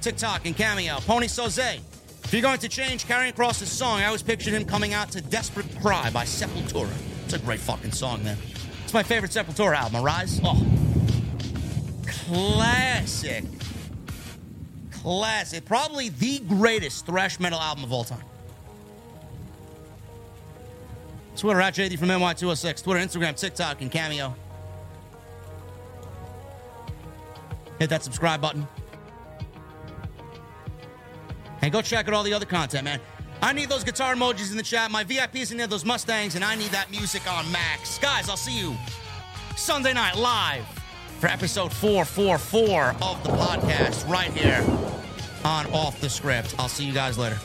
TikTok, 0.00 0.46
and 0.46 0.56
Cameo. 0.56 1.00
Pony 1.00 1.26
Soze. 1.26 1.80
If 2.24 2.32
you're 2.32 2.40
going 2.40 2.60
to 2.60 2.68
change 2.70 3.04
Karrion 3.04 3.34
Kross's 3.34 3.70
song, 3.70 4.00
I 4.00 4.06
always 4.06 4.22
pictured 4.22 4.54
him 4.54 4.64
coming 4.64 4.94
out 4.94 5.10
to 5.10 5.20
Desperate 5.20 5.66
Cry 5.82 6.08
by 6.12 6.24
Sepultura. 6.24 6.90
It's 7.26 7.34
a 7.34 7.38
great 7.40 7.60
fucking 7.60 7.92
song, 7.92 8.24
man. 8.24 8.38
It's 8.84 8.94
my 8.94 9.02
favorite 9.02 9.32
Sepultura 9.32 9.76
album, 9.76 10.02
Arise. 10.02 10.40
Oh. 10.42 10.66
Classic. 12.06 13.44
Classic. 14.92 15.62
Probably 15.66 16.08
the 16.08 16.38
greatest 16.38 17.04
thrash 17.04 17.38
metal 17.38 17.60
album 17.60 17.84
of 17.84 17.92
all 17.92 18.04
time. 18.04 18.24
Twitter 21.36 21.60
at 21.60 21.74
JD 21.74 21.98
from 21.98 22.08
NY206. 22.08 22.82
Twitter, 22.82 22.98
Instagram, 22.98 23.38
TikTok, 23.38 23.82
and 23.82 23.92
Cameo. 23.92 24.34
Hit 27.80 27.88
that 27.88 28.04
subscribe 28.04 28.42
button. 28.42 28.68
And 31.62 31.72
go 31.72 31.80
check 31.80 32.06
out 32.06 32.14
all 32.14 32.22
the 32.22 32.34
other 32.34 32.46
content, 32.46 32.84
man. 32.84 33.00
I 33.42 33.54
need 33.54 33.70
those 33.70 33.84
guitar 33.84 34.14
emojis 34.14 34.50
in 34.50 34.58
the 34.58 34.62
chat. 34.62 34.90
My 34.90 35.02
VIPs 35.02 35.50
in 35.50 35.56
there, 35.56 35.66
those 35.66 35.86
Mustangs, 35.86 36.34
and 36.34 36.44
I 36.44 36.54
need 36.56 36.70
that 36.72 36.90
music 36.90 37.28
on 37.30 37.50
max. 37.50 37.98
Guys, 37.98 38.28
I'll 38.28 38.36
see 38.36 38.58
you 38.60 38.76
Sunday 39.56 39.94
night 39.94 40.16
live 40.16 40.66
for 41.18 41.28
episode 41.28 41.72
444 41.72 42.96
of 43.00 43.22
the 43.24 43.30
podcast 43.30 44.06
right 44.06 44.30
here 44.30 44.62
on 45.44 45.66
Off 45.72 45.98
the 46.02 46.10
Script. 46.10 46.54
I'll 46.58 46.68
see 46.68 46.84
you 46.84 46.92
guys 46.92 47.16
later. 47.16 47.38